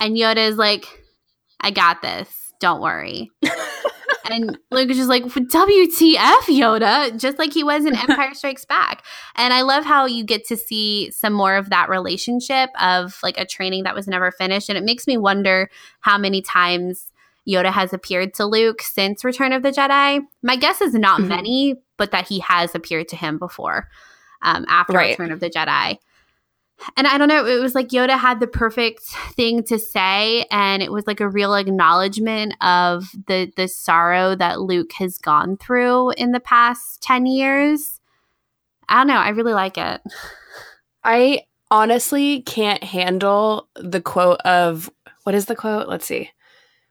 and 0.00 0.16
Yoda 0.16 0.48
is 0.48 0.56
like, 0.56 0.86
"I 1.60 1.70
got 1.70 2.02
this. 2.02 2.28
Don't 2.60 2.80
worry." 2.82 3.30
And 4.30 4.58
Luke 4.70 4.90
is 4.90 4.96
just 4.96 5.08
like, 5.08 5.24
WTF, 5.24 6.16
Yoda, 6.48 7.18
just 7.18 7.38
like 7.38 7.52
he 7.52 7.64
was 7.64 7.84
in 7.84 7.94
Empire 8.08 8.34
Strikes 8.34 8.64
Back. 8.64 9.04
And 9.36 9.52
I 9.52 9.62
love 9.62 9.84
how 9.84 10.06
you 10.06 10.24
get 10.24 10.46
to 10.48 10.56
see 10.56 11.10
some 11.10 11.32
more 11.32 11.56
of 11.56 11.70
that 11.70 11.88
relationship 11.88 12.70
of 12.80 13.18
like 13.22 13.38
a 13.38 13.46
training 13.46 13.84
that 13.84 13.94
was 13.94 14.06
never 14.06 14.30
finished. 14.30 14.68
And 14.68 14.76
it 14.78 14.84
makes 14.84 15.06
me 15.06 15.16
wonder 15.16 15.70
how 16.00 16.18
many 16.18 16.42
times 16.42 17.10
Yoda 17.48 17.72
has 17.72 17.92
appeared 17.92 18.34
to 18.34 18.44
Luke 18.44 18.82
since 18.82 19.24
Return 19.24 19.52
of 19.52 19.62
the 19.62 19.70
Jedi. 19.70 20.20
My 20.42 20.56
guess 20.56 20.80
is 20.80 20.94
not 20.94 21.20
Mhm. 21.20 21.28
many, 21.28 21.74
but 21.96 22.10
that 22.10 22.28
he 22.28 22.40
has 22.40 22.74
appeared 22.74 23.08
to 23.08 23.16
him 23.16 23.38
before 23.38 23.88
um, 24.42 24.64
after 24.68 24.92
Right. 24.92 25.18
Return 25.18 25.32
of 25.32 25.40
the 25.40 25.50
Jedi. 25.50 25.98
And 26.96 27.06
I 27.06 27.18
don't 27.18 27.28
know, 27.28 27.44
it 27.44 27.60
was 27.60 27.74
like 27.74 27.88
Yoda 27.88 28.16
had 28.18 28.38
the 28.40 28.46
perfect 28.46 29.02
thing 29.34 29.62
to 29.64 29.78
say, 29.78 30.44
and 30.50 30.82
it 30.82 30.92
was 30.92 31.06
like 31.06 31.20
a 31.20 31.28
real 31.28 31.54
acknowledgement 31.54 32.54
of 32.60 33.08
the 33.26 33.52
the 33.56 33.66
sorrow 33.68 34.34
that 34.36 34.60
Luke 34.60 34.92
has 34.94 35.18
gone 35.18 35.56
through 35.56 36.10
in 36.12 36.32
the 36.32 36.40
past 36.40 37.02
ten 37.02 37.26
years. 37.26 38.00
I 38.88 38.98
don't 38.98 39.08
know, 39.08 39.14
I 39.16 39.30
really 39.30 39.52
like 39.54 39.76
it. 39.76 40.00
I 41.04 41.42
honestly 41.70 42.42
can't 42.42 42.82
handle 42.82 43.68
the 43.76 44.00
quote 44.00 44.40
of 44.40 44.90
what 45.24 45.34
is 45.34 45.46
the 45.46 45.56
quote? 45.56 45.88
Let's 45.88 46.06
see. 46.06 46.30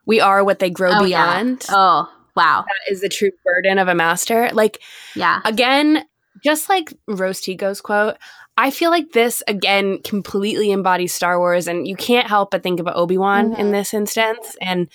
We 0.06 0.20
are 0.20 0.44
what 0.44 0.60
they 0.60 0.70
grow 0.70 0.92
Oh, 0.94 1.04
yeah. 1.06 1.42
beyond. 1.42 1.66
Oh 1.70 2.12
wow, 2.36 2.66
That 2.68 2.92
is 2.92 3.02
the 3.02 3.10
true 3.10 3.32
burden 3.44 3.80
of 3.80 3.88
a 3.88 3.96
master. 3.96 4.50
Like 4.54 4.80
yeah, 5.16 5.42
again, 5.46 6.06
just 6.44 6.70
like 6.70 6.94
Rose 7.08 7.42
Tico's 7.42 7.82
quote, 7.82 8.18
I 8.58 8.72
feel 8.72 8.89
like 8.89 9.12
this 9.12 9.43
again 9.47 9.99
completely 10.03 10.72
embodies 10.72 11.14
Star 11.14 11.38
Wars, 11.38 11.68
and 11.68 11.88
you 11.88 11.95
can't 11.95 12.28
help 12.28 12.51
but 12.51 12.64
think 12.64 12.80
about 12.80 12.95
Obi 12.97 13.18
Wan 13.18 13.53
in 13.53 13.68
Mhm. 13.68 13.72
this 13.72 13.93
instance, 13.93 14.58
and 14.62 14.88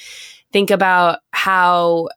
think 0.53 0.71
about 0.71 1.21
how 1.33 2.09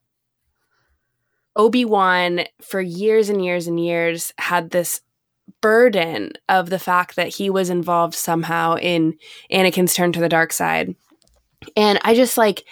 Obi 1.55 1.85
Wan, 1.85 2.45
for 2.61 2.81
years 2.81 3.29
and 3.29 3.43
years 3.43 3.67
and 3.67 3.79
years, 3.79 4.33
had 4.37 4.71
this 4.71 5.01
burden 5.61 6.33
of 6.49 6.69
the 6.69 6.79
fact 6.79 7.15
that 7.15 7.29
he 7.29 7.49
was 7.49 7.69
involved 7.69 8.15
somehow 8.15 8.75
in 8.77 9.13
Anakin's 9.51 9.93
turn 9.93 10.11
to 10.11 10.19
the 10.19 10.27
dark 10.27 10.51
side. 10.51 10.95
And 11.77 11.99
I 12.03 12.15
just 12.15 12.37
like 12.37 12.65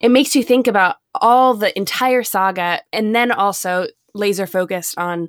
it 0.00 0.08
makes 0.10 0.34
you 0.34 0.42
think 0.42 0.66
about 0.66 0.96
all 1.14 1.54
the 1.54 1.76
entire 1.78 2.22
saga 2.24 2.80
and 2.92 3.14
then 3.14 3.30
also 3.30 3.86
laser 4.14 4.46
focused 4.46 4.98
on 4.98 5.28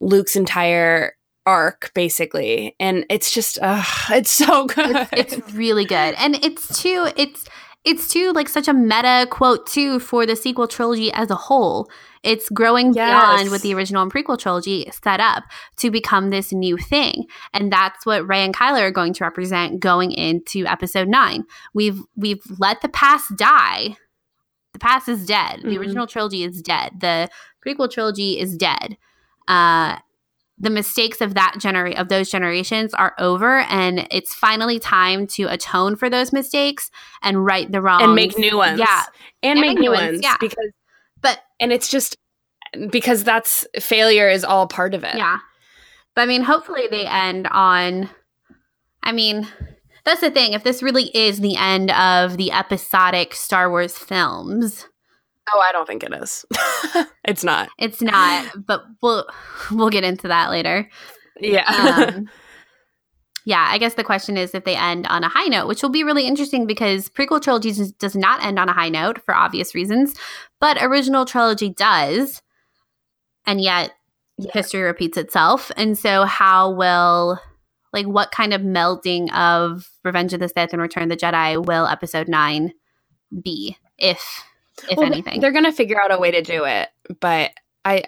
Luke's 0.00 0.34
entire 0.34 1.14
arc 1.46 1.92
basically. 1.94 2.74
And 2.80 3.04
it's 3.10 3.32
just 3.32 3.58
uh 3.62 3.82
it's 4.10 4.30
so 4.30 4.66
good. 4.66 5.08
it's, 5.12 5.32
it's 5.34 5.52
really 5.54 5.84
good, 5.84 6.14
and 6.18 6.36
it's 6.44 6.80
too 6.80 7.08
it's 7.16 7.44
it's 7.84 8.08
too 8.08 8.32
like 8.32 8.48
such 8.48 8.68
a 8.68 8.74
meta 8.74 9.26
quote 9.30 9.66
too 9.66 9.98
for 10.00 10.26
the 10.26 10.36
sequel 10.36 10.68
trilogy 10.68 11.10
as 11.12 11.30
a 11.30 11.34
whole. 11.34 11.90
It's 12.22 12.50
growing 12.50 12.92
beyond 12.92 13.44
Yes. 13.44 13.50
what 13.50 13.62
the 13.62 13.72
original 13.74 14.02
and 14.02 14.12
prequel 14.12 14.38
trilogy 14.38 14.90
set 14.92 15.20
up 15.20 15.44
to 15.78 15.90
become 15.90 16.28
this 16.28 16.52
new 16.52 16.76
thing, 16.76 17.24
and 17.54 17.72
that's 17.72 18.04
what 18.04 18.28
Rey 18.28 18.44
and 18.44 18.54
Kylo 18.54 18.82
are 18.82 18.90
going 18.90 19.14
to 19.14 19.24
represent 19.24 19.80
going 19.80 20.12
into 20.12 20.66
Episode 20.66 21.08
Nine. 21.08 21.44
We've 21.72 21.98
we've 22.16 22.42
let 22.58 22.82
the 22.82 22.90
past 22.90 23.34
die. 23.36 23.96
The 24.74 24.78
past 24.78 25.08
is 25.08 25.24
dead. 25.24 25.60
The 25.64 25.70
Mhm. 25.70 25.78
original 25.78 26.06
trilogy 26.06 26.44
is 26.44 26.60
dead. 26.60 27.00
The 27.00 27.28
prequel 27.66 27.90
trilogy 27.90 28.38
is 28.38 28.54
dead. 28.58 28.98
Uh, 29.48 29.96
the 30.62 30.70
mistakes 30.70 31.20
of 31.22 31.34
that 31.34 31.54
genera- 31.58 31.94
of 31.94 32.08
those 32.08 32.30
generations 32.30 32.92
are 32.94 33.14
over 33.18 33.60
and 33.60 34.06
it's 34.10 34.34
finally 34.34 34.78
time 34.78 35.26
to 35.26 35.44
atone 35.44 35.96
for 35.96 36.10
those 36.10 36.32
mistakes 36.32 36.90
and 37.22 37.44
right 37.46 37.72
the 37.72 37.80
wrongs 37.80 38.02
and 38.04 38.14
make 38.14 38.36
new 38.38 38.56
ones. 38.58 38.78
yeah 38.78 39.04
And, 39.42 39.58
And 39.58 39.66
make 39.66 39.78
new 39.78 39.90
ones. 39.90 40.20
yeah. 40.22 40.36
Because 40.38 40.70
but 41.22 41.40
and 41.60 41.72
it's 41.72 41.88
just 41.88 42.16
because 42.90 43.24
that's 43.24 43.66
failure 43.80 44.28
is 44.28 44.44
all 44.44 44.66
part 44.68 44.94
of 44.94 45.02
it. 45.02 45.16
yeah 45.16 45.38
but 46.14 46.22
i 46.22 46.26
mean 46.26 46.42
hopefully 46.42 46.86
they 46.90 47.06
end 47.06 47.48
on 47.50 48.08
i 49.02 49.10
mean 49.12 49.48
that's 50.04 50.20
the 50.20 50.30
thing 50.30 50.52
if 50.52 50.62
this 50.62 50.82
really 50.82 51.10
is 51.16 51.40
the 51.40 51.56
end 51.56 51.90
of 51.90 52.36
the 52.36 52.52
episodic 52.52 53.34
star 53.34 53.68
wars 53.70 53.96
films 53.98 54.86
Oh, 55.54 55.60
I 55.60 55.72
don't 55.72 55.86
think 55.86 56.02
it 56.04 56.12
is. 56.12 56.44
it's 57.24 57.44
not. 57.44 57.68
it's 57.78 58.00
not 58.02 58.46
but 58.66 58.82
we'll 59.02 59.26
we'll 59.70 59.90
get 59.90 60.04
into 60.04 60.28
that 60.28 60.50
later 60.50 60.88
Yeah. 61.40 61.64
um, 62.16 62.28
yeah, 63.46 63.66
I 63.70 63.78
guess 63.78 63.94
the 63.94 64.04
question 64.04 64.36
is 64.36 64.54
if 64.54 64.64
they 64.64 64.76
end 64.76 65.06
on 65.06 65.24
a 65.24 65.28
high 65.28 65.46
note, 65.46 65.66
which 65.66 65.82
will 65.82 65.88
be 65.90 66.04
really 66.04 66.26
interesting 66.26 66.66
because 66.66 67.08
prequel 67.08 67.40
trilogy 67.42 67.72
does- 67.72 67.92
does 67.92 68.14
not 68.14 68.44
end 68.44 68.58
on 68.58 68.68
a 68.68 68.72
high 68.74 68.90
note 68.90 69.22
for 69.24 69.34
obvious 69.34 69.74
reasons, 69.74 70.14
but 70.60 70.76
original 70.82 71.24
trilogy 71.24 71.70
does, 71.70 72.42
and 73.46 73.60
yet 73.60 73.92
history 74.52 74.82
repeats 74.82 75.16
itself. 75.16 75.70
And 75.76 75.98
so, 75.98 76.24
how 76.24 76.70
will 76.70 77.40
like 77.92 78.06
what 78.06 78.30
kind 78.30 78.52
of 78.54 78.60
melding 78.60 79.32
of 79.34 79.88
Revenge 80.04 80.32
of 80.34 80.40
the 80.40 80.48
Sith 80.48 80.72
and 80.72 80.80
Return 80.82 81.04
of 81.04 81.08
the 81.08 81.16
Jedi 81.16 81.64
will 81.64 81.86
Episode 81.86 82.28
Nine 82.28 82.72
be, 83.42 83.76
if 83.98 84.44
if 84.88 84.96
Well, 84.96 85.06
anything? 85.06 85.40
They're 85.40 85.52
gonna 85.52 85.72
figure 85.72 86.00
out 86.00 86.12
a 86.12 86.18
way 86.18 86.30
to 86.30 86.42
do 86.42 86.64
it, 86.64 86.88
but 87.20 87.52
I 87.84 88.04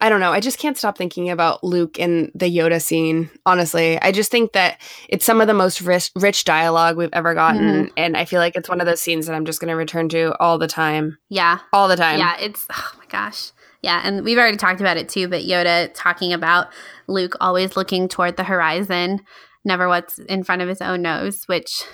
I 0.00 0.08
don't 0.08 0.20
know. 0.20 0.32
I 0.32 0.40
just 0.40 0.58
can't 0.58 0.76
stop 0.76 0.98
thinking 0.98 1.30
about 1.30 1.62
Luke 1.64 1.98
in 1.98 2.30
the 2.34 2.46
Yoda 2.46 2.82
scene. 2.82 3.30
Honestly, 3.46 3.98
I 4.02 4.12
just 4.12 4.30
think 4.30 4.52
that 4.52 4.80
it's 5.08 5.24
some 5.24 5.40
of 5.40 5.46
the 5.46 5.54
most 5.54 5.80
rich, 5.80 6.10
rich 6.16 6.44
dialogue 6.44 6.96
we've 6.96 7.08
ever 7.12 7.32
gotten, 7.32 7.86
mm-hmm. 7.86 7.94
and 7.96 8.16
I 8.16 8.24
feel 8.24 8.40
like 8.40 8.56
it's 8.56 8.68
one 8.68 8.80
of 8.80 8.86
those 8.86 9.00
scenes 9.00 9.26
that 9.26 9.34
I'm 9.34 9.44
just 9.44 9.60
gonna 9.60 9.76
return 9.76 10.08
to 10.10 10.34
all 10.40 10.58
the 10.58 10.66
time, 10.66 11.18
yeah, 11.28 11.60
all 11.72 11.88
the 11.88 11.96
time. 11.96 12.18
Yeah, 12.18 12.36
it's 12.38 12.66
oh 12.70 12.92
my 12.98 13.06
gosh. 13.06 13.52
Yeah, 13.82 14.00
and 14.02 14.24
we've 14.24 14.38
already 14.38 14.56
talked 14.56 14.80
about 14.80 14.96
it 14.96 15.10
too, 15.10 15.28
but 15.28 15.42
Yoda 15.42 15.90
talking 15.94 16.32
about 16.32 16.68
Luke 17.06 17.36
always 17.40 17.76
looking 17.76 18.08
toward 18.08 18.36
the 18.36 18.44
horizon, 18.44 19.20
never 19.64 19.88
what's 19.88 20.18
in 20.18 20.42
front 20.42 20.62
of 20.62 20.68
his 20.68 20.80
own 20.80 21.02
nose, 21.02 21.44
which 21.46 21.84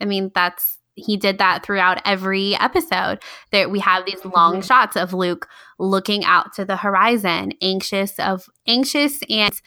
I 0.00 0.04
mean, 0.04 0.30
that's 0.34 0.78
he 0.94 1.16
did 1.16 1.38
that 1.38 1.64
throughout 1.64 2.00
every 2.04 2.54
episode. 2.56 3.18
that 3.50 3.70
we 3.70 3.80
have 3.80 4.04
these 4.06 4.24
long 4.24 4.60
Mhm. 4.60 4.66
shots 4.66 4.96
of 4.96 5.12
Luke 5.12 5.48
looking 5.78 6.24
out 6.24 6.52
to 6.54 6.64
the 6.64 6.76
horizon, 6.76 7.52
anxious 7.62 8.18
of 8.18 8.44
anxious 8.66 9.20
and 9.28 9.60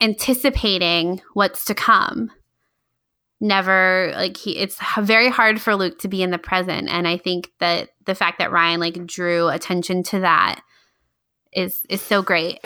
anticipating 0.00 1.20
what's 1.34 1.64
to 1.66 1.74
come. 1.74 2.30
Never 3.40 4.12
like 4.14 4.36
he 4.36 4.56
it's 4.56 4.78
very 5.00 5.28
hard 5.28 5.60
for 5.60 5.74
Luke 5.76 5.98
to 6.00 6.08
be 6.08 6.22
in 6.22 6.30
the 6.30 6.38
present 6.38 6.88
and 6.88 7.06
I 7.06 7.16
think 7.18 7.50
that 7.60 7.90
the 8.06 8.14
fact 8.14 8.38
that 8.38 8.50
Rian 8.50 8.78
like 8.78 9.06
drew 9.06 9.48
attention 9.48 10.02
to 10.04 10.20
that 10.20 10.62
is 11.52 11.82
is 11.88 12.00
so 12.00 12.22
great. 12.22 12.60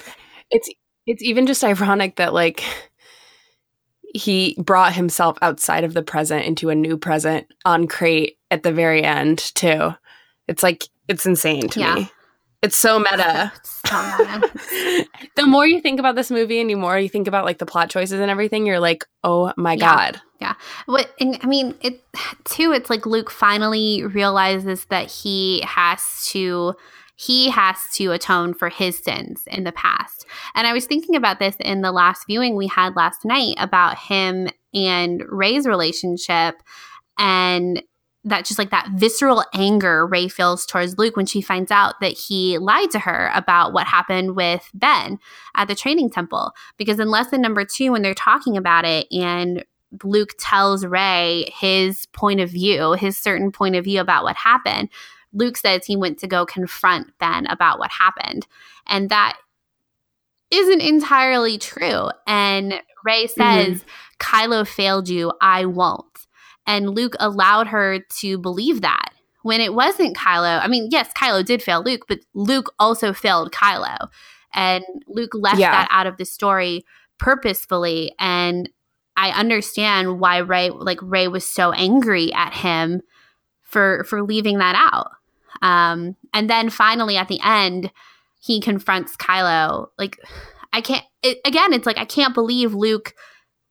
It's 0.50 0.68
it's 1.06 1.22
even 1.22 1.46
just 1.46 1.64
ironic 1.64 2.16
that 2.16 2.32
like 2.34 2.62
he 4.14 4.56
brought 4.58 4.94
himself 4.94 5.36
outside 5.42 5.84
of 5.84 5.94
the 5.94 6.02
present 6.02 6.44
into 6.46 6.70
a 6.70 6.74
new 6.74 6.96
present 6.96 7.46
on 7.64 7.86
Crait 7.86 8.38
at 8.50 8.62
the 8.62 8.72
very 8.72 9.02
end 9.04 9.38
too. 9.54 9.92
It's 10.46 10.62
like 10.62 10.84
it's 11.08 11.26
insane 11.26 11.68
to 11.70 11.80
Yeah. 11.80 11.94
me. 11.96 12.10
It's 12.62 12.76
so 12.76 12.98
meta. 12.98 13.52
The 15.36 15.46
more 15.46 15.66
you 15.66 15.80
think 15.80 16.00
about 16.00 16.16
this 16.16 16.30
movie 16.30 16.60
and 16.60 16.68
the 16.68 16.74
more 16.74 16.98
you 16.98 17.08
think 17.08 17.28
about 17.28 17.44
like 17.44 17.58
the 17.58 17.66
plot 17.66 17.90
choices 17.90 18.18
and 18.20 18.30
everything, 18.30 18.66
you're 18.66 18.80
like, 18.80 19.04
oh 19.22 19.52
my 19.56 19.74
Yeah. 19.74 19.94
god. 19.96 20.20
Yeah. 20.40 20.54
What 20.86 21.10
and 21.20 21.38
I 21.42 21.46
mean 21.46 21.74
it 21.80 22.02
too 22.44 22.72
it's 22.72 22.90
like 22.90 23.06
Luke 23.06 23.30
finally 23.30 24.04
realizes 24.04 24.84
that 24.86 25.10
he 25.10 25.62
has 25.66 26.24
to 26.30 26.74
he 27.20 27.50
has 27.50 27.76
to 27.94 28.12
atone 28.12 28.54
for 28.54 28.68
his 28.68 28.96
sins 28.96 29.42
in 29.48 29.64
the 29.64 29.72
past. 29.72 30.24
And 30.54 30.68
I 30.68 30.72
was 30.72 30.86
thinking 30.86 31.16
about 31.16 31.40
this 31.40 31.56
in 31.58 31.82
the 31.82 31.90
last 31.90 32.24
viewing 32.28 32.54
we 32.54 32.68
had 32.68 32.94
last 32.94 33.24
night 33.24 33.56
about 33.58 33.98
him 33.98 34.48
and 34.72 35.24
Rey's 35.28 35.66
relationship 35.66 36.62
and 37.18 37.82
that 38.22 38.44
just 38.44 38.58
like 38.58 38.70
that 38.70 38.90
visceral 38.94 39.44
anger 39.52 40.06
Rey 40.06 40.28
feels 40.28 40.64
towards 40.64 40.96
Luke 40.96 41.16
when 41.16 41.26
she 41.26 41.40
finds 41.40 41.72
out 41.72 41.94
that 42.00 42.12
he 42.12 42.56
lied 42.58 42.92
to 42.92 43.00
her 43.00 43.32
about 43.34 43.72
what 43.72 43.88
happened 43.88 44.36
with 44.36 44.70
Ben 44.72 45.18
at 45.56 45.66
the 45.66 45.74
training 45.74 46.10
temple. 46.10 46.52
Because 46.76 47.00
in 47.00 47.10
lesson 47.10 47.40
number 47.40 47.64
two, 47.64 47.90
when 47.90 48.02
they're 48.02 48.14
talking 48.14 48.56
about 48.56 48.84
it 48.84 49.08
and 49.10 49.64
Luke 50.04 50.34
tells 50.38 50.86
Rey 50.86 51.52
his 51.58 52.06
point 52.12 52.38
of 52.38 52.50
view, 52.50 52.92
his 52.92 53.18
certain 53.18 53.50
point 53.50 53.74
of 53.74 53.84
view 53.84 54.00
about 54.00 54.22
what 54.22 54.36
happened. 54.36 54.88
Luke 55.32 55.56
says 55.56 55.84
he 55.84 55.96
went 55.96 56.18
to 56.20 56.26
go 56.26 56.46
confront 56.46 57.16
Ben 57.18 57.46
about 57.46 57.78
what 57.78 57.90
happened. 57.90 58.46
And 58.86 59.10
that 59.10 59.38
isn't 60.50 60.80
entirely 60.80 61.58
true. 61.58 62.08
And 62.26 62.80
Rey 63.04 63.26
mm-hmm. 63.26 63.40
says, 63.40 63.84
Kylo 64.18 64.66
failed 64.66 65.08
you, 65.08 65.32
I 65.40 65.66
won't. 65.66 66.26
And 66.66 66.90
Luke 66.90 67.14
allowed 67.18 67.68
her 67.68 68.00
to 68.20 68.38
believe 68.38 68.82
that 68.82 69.10
when 69.42 69.60
it 69.60 69.72
wasn't 69.72 70.16
Kylo. 70.16 70.62
I 70.62 70.68
mean, 70.68 70.88
yes, 70.90 71.10
Kylo 71.16 71.44
did 71.44 71.62
fail 71.62 71.82
Luke, 71.82 72.04
but 72.08 72.20
Luke 72.34 72.72
also 72.78 73.12
failed 73.12 73.52
Kylo. 73.52 74.08
And 74.52 74.84
Luke 75.06 75.32
left 75.34 75.58
Yeah. 75.58 75.70
that 75.70 75.88
out 75.90 76.06
of 76.06 76.16
the 76.16 76.24
story 76.24 76.84
purposefully. 77.18 78.14
And 78.18 78.68
I 79.16 79.30
understand 79.30 80.20
why 80.20 80.38
Rey 80.38 80.70
like 80.70 81.00
Rey 81.02 81.28
was 81.28 81.46
so 81.46 81.72
angry 81.72 82.32
at 82.32 82.54
him 82.54 83.02
for 83.62 84.04
for 84.04 84.22
leaving 84.22 84.58
that 84.58 84.76
out. 84.76 85.10
Um, 85.62 86.16
and 86.32 86.48
then 86.48 86.70
finally 86.70 87.16
at 87.16 87.28
the 87.28 87.40
end, 87.42 87.90
he 88.40 88.60
confronts 88.60 89.16
Kylo. 89.16 89.88
Like, 89.98 90.18
I 90.72 90.80
can't, 90.80 91.04
it, 91.22 91.38
again, 91.44 91.72
it's 91.72 91.86
like, 91.86 91.98
I 91.98 92.04
can't 92.04 92.34
believe 92.34 92.74
Luke 92.74 93.14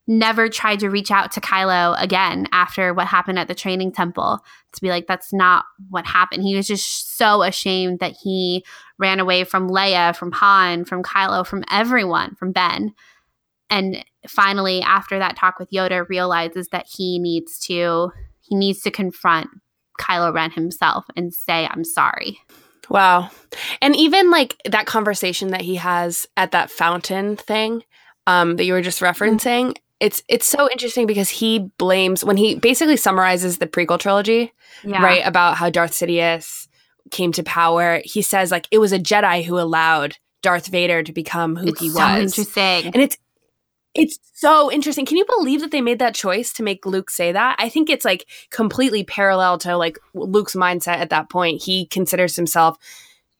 never 0.07 0.47
tried 0.47 0.79
to 0.79 0.89
reach 0.89 1.11
out 1.11 1.31
to 1.33 1.41
Kylo 1.41 2.01
again 2.01 2.47
after 2.53 2.93
what 2.93 3.07
happened 3.07 3.37
at 3.37 3.49
the 3.49 3.55
training 3.55 3.91
temple 3.91 4.39
to 4.71 4.81
be 4.81 4.89
like, 4.89 5.05
that's 5.05 5.33
not 5.33 5.65
what 5.89 6.05
happened. 6.05 6.43
He 6.43 6.55
was 6.55 6.67
just 6.67 7.17
so 7.17 7.43
ashamed 7.43 7.99
that 7.99 8.15
he 8.23 8.63
ran 8.97 9.19
away 9.19 9.43
from 9.43 9.69
Leia, 9.69 10.15
from 10.15 10.31
Han, 10.31 10.85
from 10.85 11.03
Kylo, 11.03 11.45
from 11.45 11.63
everyone, 11.69 12.35
from 12.35 12.53
Ben. 12.53 12.93
And 13.69 14.03
finally, 14.27 14.81
after 14.81 15.19
that 15.19 15.35
talk 15.35 15.59
with 15.59 15.71
Yoda, 15.71 16.07
realizes 16.07 16.69
that 16.69 16.87
he 16.87 17.19
needs 17.19 17.59
to 17.59 18.11
he 18.39 18.55
needs 18.55 18.81
to 18.83 18.91
confront 18.91 19.49
Kylo 19.97 20.33
Ren 20.33 20.51
himself 20.51 21.05
and 21.15 21.33
say, 21.33 21.67
I'm 21.69 21.83
sorry. 21.83 22.39
Wow. 22.89 23.29
And 23.81 23.95
even 23.95 24.31
like 24.31 24.55
that 24.65 24.85
conversation 24.85 25.49
that 25.49 25.61
he 25.61 25.75
has 25.75 26.25
at 26.37 26.51
that 26.51 26.71
fountain 26.71 27.35
thing 27.35 27.83
um, 28.27 28.55
that 28.55 28.65
you 28.65 28.73
were 28.73 28.81
just 28.81 29.01
referencing, 29.01 29.75
it's 29.99 30.21
it's 30.29 30.45
so 30.45 30.69
interesting 30.71 31.07
because 31.07 31.29
he 31.29 31.59
blames 31.77 32.23
when 32.23 32.37
he 32.37 32.55
basically 32.55 32.97
summarizes 32.97 33.57
the 33.57 33.67
prequel 33.67 33.99
trilogy, 33.99 34.53
Yeah. 34.83 35.03
right, 35.03 35.21
about 35.25 35.57
how 35.57 35.69
Darth 35.69 35.91
Sidious 35.91 36.67
came 37.11 37.31
to 37.33 37.43
power. 37.43 38.01
He 38.05 38.21
says 38.21 38.51
like 38.51 38.67
it 38.71 38.77
was 38.77 38.93
a 38.93 38.99
Jedi 38.99 39.43
who 39.43 39.59
allowed 39.59 40.17
Darth 40.43 40.67
Vader 40.67 41.01
to 41.03 41.11
become 41.11 41.55
who 41.55 41.69
It's 41.69 41.79
he 41.81 41.89
so 41.89 41.99
was. 41.99 42.37
interesting. 42.37 42.91
And 42.93 43.01
it's 43.03 43.17
it's 43.97 44.19
so 44.33 44.71
interesting. 44.71 45.05
Can 45.05 45.17
you 45.17 45.25
believe 45.25 45.61
that 45.61 45.71
they 45.71 45.81
made 45.81 45.99
that 45.99 46.15
choice 46.15 46.53
to 46.53 46.63
make 46.63 46.85
Luke 46.85 47.09
say 47.09 47.31
that? 47.31 47.55
I 47.59 47.67
think 47.69 47.89
it's 47.89 48.05
like 48.05 48.25
completely 48.51 49.03
parallel 49.03 49.57
to 49.59 49.75
like 49.75 49.97
Luke's 50.13 50.55
mindset 50.55 50.97
at 50.97 51.09
that 51.09 51.29
point. 51.29 51.61
He 51.63 51.87
considers 51.87 52.35
himself 52.35 52.77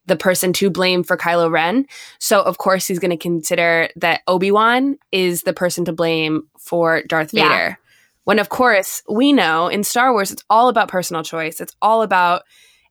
the 0.07 0.15
person 0.15 0.53
to 0.53 0.69
blame 0.69 1.03
for 1.03 1.17
Kylo 1.17 1.51
Ren. 1.51 1.85
So 2.19 2.41
of 2.41 2.57
course 2.57 2.87
he's 2.87 2.99
going 2.99 3.11
to 3.11 3.17
consider 3.17 3.89
that 3.97 4.21
Obi-Wan 4.27 4.97
is 5.11 5.43
the 5.43 5.53
person 5.53 5.85
to 5.85 5.91
blame 5.93 6.43
for 6.57 7.03
Darth 7.03 7.33
Yeah. 7.33 7.49
Vader. 7.49 7.79
When 8.23 8.39
of 8.39 8.49
course 8.49 9.03
we 9.09 9.33
know 9.33 9.67
in 9.67 9.83
Star 9.83 10.11
Wars 10.13 10.31
it's 10.31 10.43
all 10.49 10.69
about 10.69 10.87
personal 10.89 11.23
choice. 11.23 11.59
It's 11.61 11.75
all 11.81 12.01
about 12.01 12.43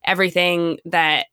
everything 0.04 0.78
that 0.84 1.26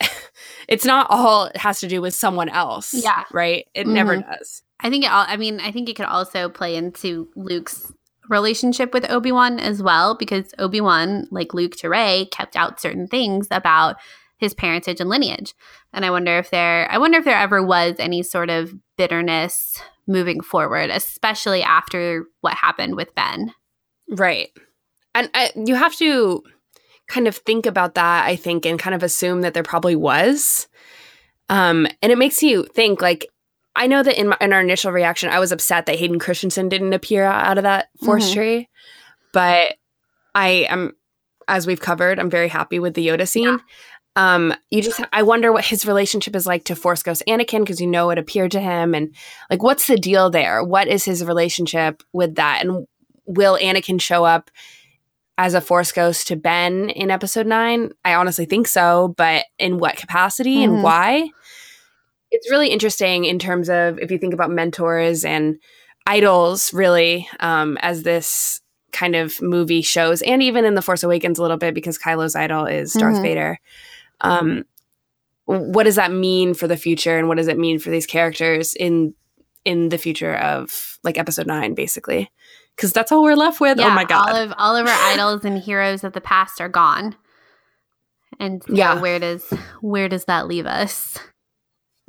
it's 0.68 0.84
not 0.84 1.06
all 1.10 1.44
it 1.46 1.56
has 1.56 1.80
to 1.80 1.88
do 1.88 2.00
with 2.00 2.14
someone 2.14 2.48
else. 2.48 2.94
Yeah. 2.94 3.24
Right? 3.32 3.66
It 3.74 3.86
never 3.86 4.16
Mhm. 4.16 4.26
does. 4.38 4.62
I 4.80 4.90
think 4.90 5.04
it 5.04 5.10
all, 5.10 5.24
I 5.26 5.36
mean, 5.36 5.60
I 5.60 5.72
think 5.72 5.88
it 5.88 5.96
could 5.96 6.06
also 6.06 6.48
play 6.48 6.76
into 6.76 7.28
Luke's 7.34 7.92
relationship 8.28 8.92
with 8.92 9.10
Obi-Wan 9.10 9.58
as 9.58 9.82
well 9.82 10.14
because 10.14 10.54
Obi-Wan, 10.58 11.26
like 11.30 11.54
Luke 11.54 11.76
to 11.76 11.88
Rey, 11.88 12.28
kept 12.30 12.56
out 12.56 12.80
certain 12.80 13.06
things 13.08 13.48
about 13.50 13.96
his 14.38 14.54
parentage 14.54 15.00
and 15.00 15.10
lineage. 15.10 15.54
And 15.92 16.04
I 16.04 16.10
wonder 16.10 16.38
if 16.38 16.50
there 16.50 16.90
I 16.90 16.98
wonder 16.98 17.18
if 17.18 17.24
there 17.24 17.38
ever 17.38 17.62
was 17.62 17.96
any 17.98 18.22
sort 18.22 18.50
of 18.50 18.72
bitterness 18.96 19.80
moving 20.06 20.40
forward, 20.40 20.90
especially 20.90 21.62
after 21.62 22.24
what 22.40 22.54
happened 22.54 22.94
with 22.94 23.14
Ben. 23.14 23.52
Right. 24.08 24.50
And 25.14 25.28
I, 25.34 25.50
you 25.56 25.74
have 25.74 25.96
to 25.96 26.42
kind 27.08 27.26
of 27.26 27.36
think 27.36 27.66
about 27.66 27.94
that, 27.94 28.26
I 28.26 28.36
think, 28.36 28.64
and 28.64 28.78
kind 28.78 28.94
of 28.94 29.02
assume 29.02 29.40
that 29.40 29.54
there 29.54 29.62
probably 29.62 29.96
was. 29.96 30.68
Um, 31.48 31.86
and 32.02 32.12
it 32.12 32.18
makes 32.18 32.42
you 32.42 32.64
think, 32.64 33.00
like, 33.00 33.26
I 33.78 33.86
know 33.86 34.02
that 34.02 34.18
in, 34.20 34.28
my, 34.28 34.36
in 34.40 34.52
our 34.52 34.60
initial 34.60 34.92
reaction, 34.92 35.30
I 35.30 35.38
was 35.38 35.52
upset 35.52 35.86
that 35.86 35.96
Hayden 35.96 36.18
Christensen 36.18 36.68
didn't 36.68 36.92
appear 36.92 37.24
out 37.24 37.56
of 37.58 37.62
that 37.64 37.88
force 38.04 38.28
Mhm. 38.30 38.34
tree. 38.34 38.68
But 39.32 39.74
I 40.34 40.66
am, 40.68 40.96
as 41.46 41.66
we've 41.66 41.80
covered, 41.80 42.18
I'm 42.18 42.28
very 42.28 42.48
happy 42.48 42.78
with 42.78 42.94
the 42.94 43.06
Yoda 43.06 43.26
scene. 43.26 43.60
Um, 44.16 44.52
you 44.70 44.82
just, 44.82 45.00
I 45.12 45.22
wonder 45.22 45.52
what 45.52 45.64
his 45.64 45.86
relationship 45.86 46.34
is 46.34 46.44
like 46.46 46.64
to 46.64 46.74
Force 46.74 47.04
Ghost 47.04 47.22
Anakin 47.28 47.60
because 47.60 47.80
you 47.80 47.86
know 47.86 48.10
it 48.10 48.18
appeared 48.18 48.50
to 48.50 48.60
him, 48.60 48.94
and 48.94 49.14
like, 49.48 49.62
what's 49.62 49.86
the 49.86 49.96
deal 49.96 50.28
there? 50.28 50.64
What 50.64 50.88
is 50.88 51.04
his 51.04 51.24
relationship 51.24 52.02
with 52.12 52.34
that? 52.34 52.64
And 52.64 52.86
will 53.26 53.56
Anakin 53.58 54.00
show 54.00 54.24
up 54.24 54.50
as 55.36 55.54
a 55.54 55.60
Force 55.60 55.92
Ghost 55.92 56.26
to 56.28 56.36
Ben 56.36 56.90
in 56.90 57.12
Episode 57.12 57.46
Nine? 57.46 57.92
I 58.04 58.14
honestly 58.14 58.44
think 58.44 58.66
so, 58.66 59.14
but 59.16 59.44
in 59.56 59.78
what 59.78 59.94
capacity 59.96 60.56
Mhm. 60.56 60.64
and 60.64 60.82
why? 60.82 61.30
It's 62.30 62.50
really 62.50 62.68
interesting 62.68 63.24
in 63.24 63.38
terms 63.38 63.68
of 63.70 63.98
if 63.98 64.10
you 64.10 64.18
think 64.18 64.34
about 64.34 64.50
mentors 64.50 65.24
and 65.24 65.58
idols, 66.06 66.72
really, 66.72 67.28
um, 67.40 67.78
as 67.80 68.02
this 68.02 68.60
kind 68.92 69.14
of 69.16 69.40
movie 69.42 69.82
shows, 69.82 70.22
and 70.22 70.42
even 70.42 70.64
in 70.64 70.74
The 70.74 70.82
Force 70.82 71.02
Awakens 71.02 71.38
a 71.38 71.42
little 71.42 71.56
bit 71.58 71.74
because 71.74 71.98
Kylo's 71.98 72.34
idol 72.34 72.64
is 72.66 72.92
Darth 72.94 73.16
Mhm. 73.16 73.22
Vader. 73.22 73.58
Um, 74.20 74.64
what 75.44 75.84
does 75.84 75.96
that 75.96 76.12
mean 76.12 76.54
for 76.54 76.66
the 76.68 76.76
future, 76.76 77.16
and 77.18 77.28
what 77.28 77.36
does 77.38 77.48
it 77.48 77.58
mean 77.58 77.78
for 77.78 77.90
these 77.90 78.06
characters 78.06 78.74
in 78.74 79.14
in 79.64 79.88
the 79.90 79.98
future 79.98 80.34
of 80.36 80.98
like 81.04 81.18
Episode 81.18 81.46
Nine, 81.46 81.74
basically? 81.74 82.30
Because 82.76 82.92
that's 82.92 83.10
all 83.12 83.22
we're 83.22 83.34
left 83.36 83.60
with. 83.60 83.78
oh 83.80 83.90
my 83.90 84.04
god! 84.04 84.30
All 84.30 84.36
of 84.36 84.52
all 84.58 84.76
of 84.76 84.86
our 84.86 84.92
idols 85.12 85.44
and 85.44 85.58
heroes 85.58 86.04
of 86.04 86.12
the 86.12 86.20
past 86.20 86.60
are 86.60 86.68
gone. 86.68 87.16
And 88.38 88.62
Yeah. 88.68 89.00
where 89.00 89.18
does 89.18 89.44
where 89.80 90.08
does 90.08 90.24
that 90.26 90.46
leave 90.46 90.66
us? 90.66 91.18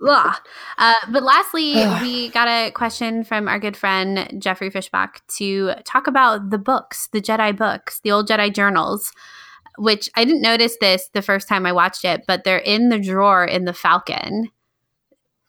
Ugh. 0.07 0.35
Uh, 0.77 0.93
but 1.11 1.23
lastly, 1.23 1.73
we 2.01 2.29
got 2.29 2.47
a 2.47 2.71
question 2.71 3.23
from 3.23 3.47
our 3.47 3.59
good 3.59 3.75
friend 3.75 4.29
Jeffrey 4.41 4.69
Fishbach 4.71 5.17
to 5.37 5.73
talk 5.83 6.07
about 6.07 6.49
the 6.51 6.57
books, 6.57 7.09
the 7.11 7.21
Jedi 7.21 7.55
books, 7.55 7.99
the 8.03 8.11
old 8.11 8.27
Jedi 8.27 8.53
journals, 8.53 9.11
which 9.77 10.09
I 10.15 10.25
didn't 10.25 10.41
notice 10.41 10.77
this 10.79 11.09
the 11.13 11.21
first 11.21 11.47
time 11.47 11.65
I 11.65 11.71
watched 11.71 12.05
it, 12.05 12.23
but 12.27 12.43
they're 12.43 12.57
in 12.59 12.89
the 12.89 12.99
drawer 12.99 13.45
in 13.45 13.65
the 13.65 13.73
Falcon. 13.73 14.49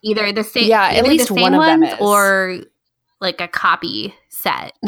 Either 0.03 0.33
the 0.33 0.45
same, 0.45 0.69
Yeah, 0.69 0.89
at 0.89 1.05
least 1.05 1.31
one 1.31 1.55
of 1.55 1.63
them 1.65 1.83
is. 1.83 1.95
or 2.01 2.59
like 3.21 3.41
a 3.41 3.49
copy 3.49 4.15
set. 4.31 4.73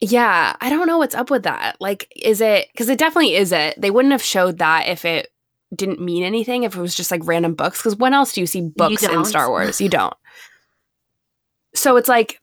Yeah, 0.00 0.54
I 0.60 0.68
don't 0.68 0.86
know 0.86 0.98
what's 0.98 1.14
up 1.14 1.30
with 1.30 1.44
that. 1.44 1.76
Like, 1.80 2.12
is 2.14 2.42
it 2.42 2.68
because 2.72 2.90
it 2.90 2.98
definitely 2.98 3.36
is 3.36 3.52
it? 3.52 3.80
They 3.80 3.90
wouldn't 3.90 4.12
have 4.12 4.22
showed 4.22 4.58
that 4.58 4.86
if 4.86 5.04
it 5.06 5.28
didn't 5.76 6.00
mean 6.00 6.22
anything, 6.22 6.62
if 6.64 6.76
it 6.76 6.80
was 6.80 6.94
just 6.94 7.10
like 7.10 7.20
random 7.24 7.54
books. 7.54 7.78
Because 7.78 7.96
when 7.96 8.14
else 8.14 8.32
do 8.32 8.40
you 8.40 8.46
see 8.46 8.60
books 8.62 9.02
in. 9.02 9.24
Star 9.24 9.48
Wars? 9.48 9.80
You 9.80 9.88
don't. 10.00 10.14
So 11.74 11.96
it's 11.96 12.08
like, 12.08 12.40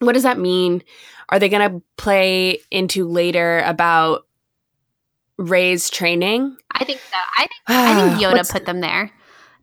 what 0.00 0.12
does 0.12 0.22
that 0.24 0.38
mean? 0.38 0.82
Are 1.28 1.38
they 1.38 1.48
going 1.48 1.70
to 1.70 1.82
play 1.96 2.60
into 2.70 3.06
later 3.06 3.60
about 3.66 4.26
Rey's 5.36 5.90
training? 5.90 6.56
I 6.72 6.84
think 6.84 7.00
so. 7.00 7.16
I 7.36 7.40
think 7.42 7.52
I 7.68 8.08
think 8.10 8.22
Yoda 8.22 8.32
What's- 8.34 8.52
put 8.52 8.66
them 8.66 8.80
there 8.80 9.10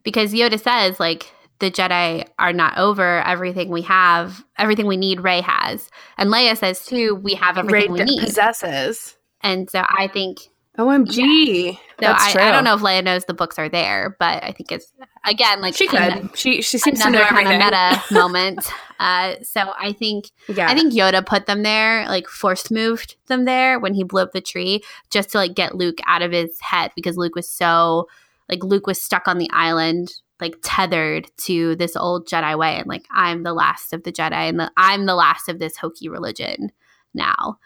because 0.02 0.32
Yoda 0.32 0.60
says 0.60 0.98
like 1.00 1.32
the 1.58 1.70
Jedi 1.70 2.26
are 2.38 2.52
not 2.52 2.78
over. 2.78 3.20
Everything 3.22 3.70
we 3.70 3.82
have, 3.82 4.44
everything 4.58 4.86
we 4.86 4.96
need, 4.96 5.20
Rey 5.20 5.40
has, 5.40 5.90
and 6.18 6.30
Leia 6.30 6.56
says 6.56 6.84
too, 6.86 7.14
we 7.14 7.34
have 7.34 7.58
everything 7.58 7.92
we 7.92 8.00
Rey 8.00 8.04
need. 8.04 8.20
possesses. 8.24 9.16
and 9.42 9.68
so 9.70 9.82
I 9.88 10.08
think 10.08 10.40
OMG. 10.78 11.74
so. 11.74 11.80
That's 11.98 12.24
I, 12.24 12.32
true. 12.32 12.42
I 12.42 12.52
don't 12.52 12.64
know 12.64 12.74
if 12.74 12.80
Leia 12.82 13.02
knows 13.02 13.24
the 13.24 13.34
books 13.34 13.58
are 13.58 13.68
there, 13.68 14.16
but 14.18 14.44
I 14.44 14.52
think 14.52 14.70
it's 14.72 14.92
again 15.24 15.60
like 15.60 15.74
She 15.74 15.86
an- 15.96 16.28
could. 16.28 16.38
She 16.38 16.60
she 16.62 16.78
seems 16.78 17.00
to 17.02 17.10
know 17.10 17.22
kind 17.24 17.46
everything. 17.48 17.62
of 17.62 17.72
meta 17.72 18.02
moment. 18.20 18.70
Uh, 19.00 19.34
so 19.42 19.72
I 19.78 19.92
think 19.92 20.30
Yeah. 20.48 20.68
I 20.68 20.74
think 20.74 20.92
Yoda 20.92 21.24
put 21.24 21.46
them 21.46 21.62
there, 21.62 22.06
like 22.08 22.28
forced 22.28 22.70
moved 22.70 23.16
them 23.26 23.44
there 23.46 23.78
when 23.78 23.94
he 23.94 24.04
blew 24.04 24.22
up 24.22 24.32
the 24.32 24.40
tree, 24.40 24.82
just 25.10 25.30
to 25.30 25.38
like 25.38 25.54
get 25.54 25.74
Luke 25.74 25.98
out 26.06 26.22
of 26.22 26.32
his 26.32 26.60
head 26.60 26.90
because 26.94 27.16
Luke 27.16 27.34
was 27.34 27.48
so 27.48 28.08
like 28.48 28.62
Luke 28.62 28.86
was 28.86 29.00
stuck 29.00 29.26
on 29.26 29.38
the 29.38 29.50
island, 29.52 30.14
like 30.40 30.56
tethered 30.62 31.28
to 31.38 31.74
this 31.76 31.96
old 31.96 32.28
Jedi 32.28 32.56
way, 32.58 32.76
and 32.76 32.86
like 32.86 33.06
I'm 33.10 33.42
the 33.42 33.54
last 33.54 33.92
of 33.94 34.02
the 34.02 34.12
Jedi, 34.12 34.32
and 34.32 34.60
the, 34.60 34.70
I'm 34.76 35.06
the 35.06 35.14
last 35.14 35.48
of 35.48 35.58
this 35.58 35.76
hokey 35.78 36.08
religion 36.08 36.70
now. 37.14 37.58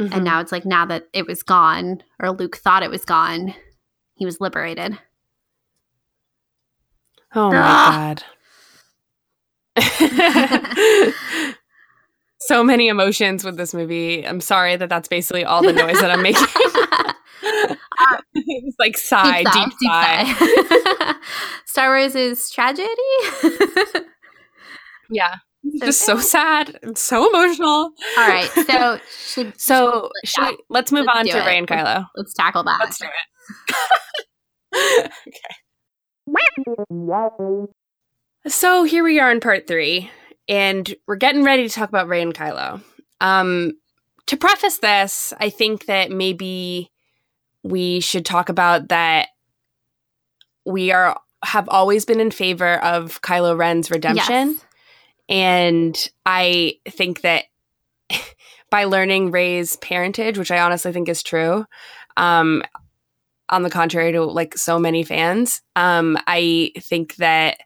Mhm. 0.00 0.12
And 0.14 0.24
now 0.24 0.40
it's 0.40 0.52
like 0.52 0.64
now 0.66 0.84
that 0.86 1.08
it 1.12 1.26
was 1.26 1.42
gone, 1.42 2.02
or 2.20 2.30
Luke 2.30 2.56
thought 2.56 2.82
it 2.82 2.90
was 2.90 3.04
gone, 3.04 3.54
he 4.16 4.24
was 4.26 4.40
liberated. 4.40 4.98
Oh 7.34 7.50
my 7.50 7.54
god. 8.16 8.24
so 12.40 12.62
many 12.62 12.88
emotions 12.88 13.44
with 13.44 13.56
this 13.56 13.74
movie. 13.74 14.26
I'm 14.26 14.40
sorry 14.40 14.76
that 14.76 14.88
that's 14.88 15.08
basically 15.08 15.44
all 15.44 15.62
the 15.62 15.72
noise 15.72 16.00
that 16.00 16.10
I'm 16.10 16.22
making. 16.22 16.46
it's 18.34 18.76
like 18.78 18.96
sigh, 18.96 19.42
deep, 19.44 19.72
sigh. 19.82 20.24
sigh. 20.34 21.14
Star 21.66 21.88
Wars 21.90 22.14
is 22.14 22.50
tragedy. 22.50 22.86
Yeah. 25.10 25.36
So 25.78 25.86
Just 25.86 26.00
so 26.02 26.18
sad. 26.18 26.66
sad 26.68 26.78
and 26.82 26.96
so 26.98 27.28
emotional. 27.30 27.90
All 28.18 28.28
right, 28.28 28.48
so 28.66 28.98
should, 29.18 29.60
So 29.60 30.10
should 30.24 30.48
we, 30.50 30.58
let's 30.68 30.92
move 30.92 31.06
Let's 31.06 31.18
on 31.18 31.26
to 31.26 31.38
it. 31.38 31.46
Rey 31.46 31.58
and 31.58 31.66
Kylo. 31.68 32.06
let's 32.16 32.32
tackle 32.34 32.62
that. 32.64 32.78
Let's 32.80 32.98
do 32.98 33.06
it. 34.74 35.12
okay. 35.28 35.48
So 38.46 38.84
here 38.84 39.02
we 39.04 39.18
are 39.18 39.30
in 39.30 39.40
part 39.40 39.66
three, 39.66 40.10
and 40.48 40.94
we're 41.06 41.16
getting 41.16 41.42
ready 41.42 41.68
to 41.68 41.74
talk 41.74 41.88
about 41.88 42.08
Rey 42.08 42.22
and 42.22 42.34
Kylo. 42.34 42.82
Um, 43.20 43.72
to 44.26 44.36
preface 44.36 44.78
this, 44.78 45.32
I 45.40 45.50
think 45.50 45.86
that 45.86 46.10
maybe 46.10 46.90
we 47.62 48.00
should 48.00 48.24
talk 48.24 48.48
about 48.48 48.88
that 48.88 49.28
we 50.64 50.92
are 50.92 51.18
have 51.44 51.68
always 51.68 52.04
been 52.04 52.18
in 52.20 52.30
favor 52.30 52.74
of 52.82 53.20
Kylo 53.22 53.56
Ren's 53.56 53.90
redemption. 53.90 54.50
Yes. 54.52 54.65
And 55.28 55.96
I 56.24 56.78
think 56.88 57.22
that 57.22 57.44
by 58.70 58.84
learning 58.84 59.30
Rey's 59.30 59.76
parentage, 59.76 60.38
which 60.38 60.50
I 60.50 60.60
honestly 60.60 60.92
think 60.92 61.08
is 61.08 61.22
true, 61.22 61.64
um, 62.16 62.62
on 63.48 63.62
the 63.62 63.70
contrary 63.70 64.12
to 64.12 64.24
like 64.24 64.56
so 64.56 64.78
many 64.78 65.04
fans, 65.04 65.62
um, 65.76 66.18
I 66.26 66.72
think 66.78 67.16
that 67.16 67.58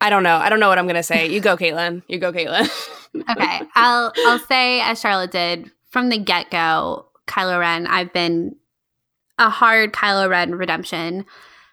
I 0.00 0.10
don't 0.10 0.24
know. 0.24 0.36
I 0.36 0.48
don't 0.48 0.60
know 0.60 0.68
what 0.68 0.78
I'm 0.78 0.86
gonna 0.86 1.02
say. 1.02 1.28
You 1.28 1.40
go, 1.40 1.56
Caitlin. 1.58 2.02
You 2.08 2.18
go, 2.18 2.32
Caitlin. 2.32 2.68
okay, 3.30 3.60
I'll 3.74 4.12
I'll 4.26 4.38
say 4.40 4.80
as 4.80 5.00
Charlotte 5.00 5.30
did 5.30 5.70
from 5.90 6.08
the 6.08 6.18
get 6.18 6.50
go. 6.50 7.06
Kylo 7.26 7.60
Ren. 7.60 7.86
I've 7.86 8.12
been 8.12 8.56
a 9.38 9.48
hard 9.48 9.92
Kylo 9.92 10.28
Ren 10.28 10.54
redemption 10.56 11.24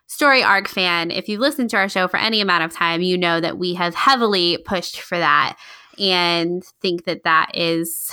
story 0.09 0.43
arc 0.43 0.67
fan. 0.67 1.11
If 1.11 1.29
you've 1.29 1.39
listened 1.39 1.69
to 1.69 1.77
our 1.77 1.87
show 1.87 2.07
for 2.07 2.17
any 2.17 2.41
amount 2.41 2.63
of 2.63 2.73
time, 2.73 3.01
you 3.01 3.17
know 3.17 3.39
that 3.39 3.57
we 3.57 3.75
have 3.75 3.95
heavily 3.95 4.57
pushed 4.65 4.99
for 4.99 5.17
that 5.17 5.55
and 5.97 6.63
think 6.81 7.05
that 7.05 7.23
that 7.23 7.51
is 7.53 8.11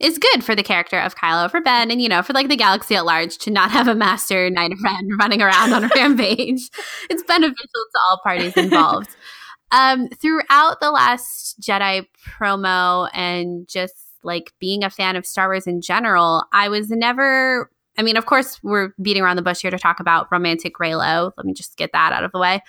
is 0.00 0.18
good 0.18 0.42
for 0.42 0.56
the 0.56 0.64
character 0.64 0.98
of 0.98 1.14
Kylo, 1.14 1.48
for 1.48 1.60
Ben, 1.60 1.92
and 1.92 2.02
you 2.02 2.08
know, 2.08 2.22
for 2.22 2.32
like 2.32 2.48
the 2.48 2.56
galaxy 2.56 2.96
at 2.96 3.04
large 3.04 3.38
to 3.38 3.50
not 3.50 3.70
have 3.70 3.86
a 3.86 3.94
master 3.94 4.50
knight 4.50 4.72
of 4.72 4.82
Ren 4.82 5.08
running 5.18 5.40
around 5.40 5.72
on 5.72 5.84
a 5.84 5.90
rampage. 5.94 6.70
It's 7.08 7.22
beneficial 7.22 7.54
to 7.56 7.98
all 8.10 8.20
parties 8.24 8.56
involved. 8.56 9.14
um, 9.70 10.08
throughout 10.08 10.80
the 10.80 10.90
last 10.90 11.60
Jedi 11.60 12.06
promo 12.26 13.08
and 13.12 13.68
just 13.68 13.94
like 14.24 14.52
being 14.58 14.82
a 14.82 14.90
fan 14.90 15.14
of 15.14 15.26
Star 15.26 15.48
Wars 15.48 15.66
in 15.66 15.82
general, 15.82 16.44
I 16.52 16.68
was 16.68 16.90
never 16.90 17.70
I 17.98 18.02
mean, 18.02 18.16
of 18.16 18.26
course, 18.26 18.58
we're 18.62 18.92
beating 19.00 19.22
around 19.22 19.36
the 19.36 19.42
bush 19.42 19.60
here 19.60 19.70
to 19.70 19.78
talk 19.78 20.00
about 20.00 20.28
romantic 20.32 20.76
Reylo. 20.76 21.32
Let 21.36 21.46
me 21.46 21.52
just 21.52 21.76
get 21.76 21.90
that 21.92 22.12
out 22.12 22.24
of 22.24 22.32
the 22.32 22.38
way. 22.38 22.62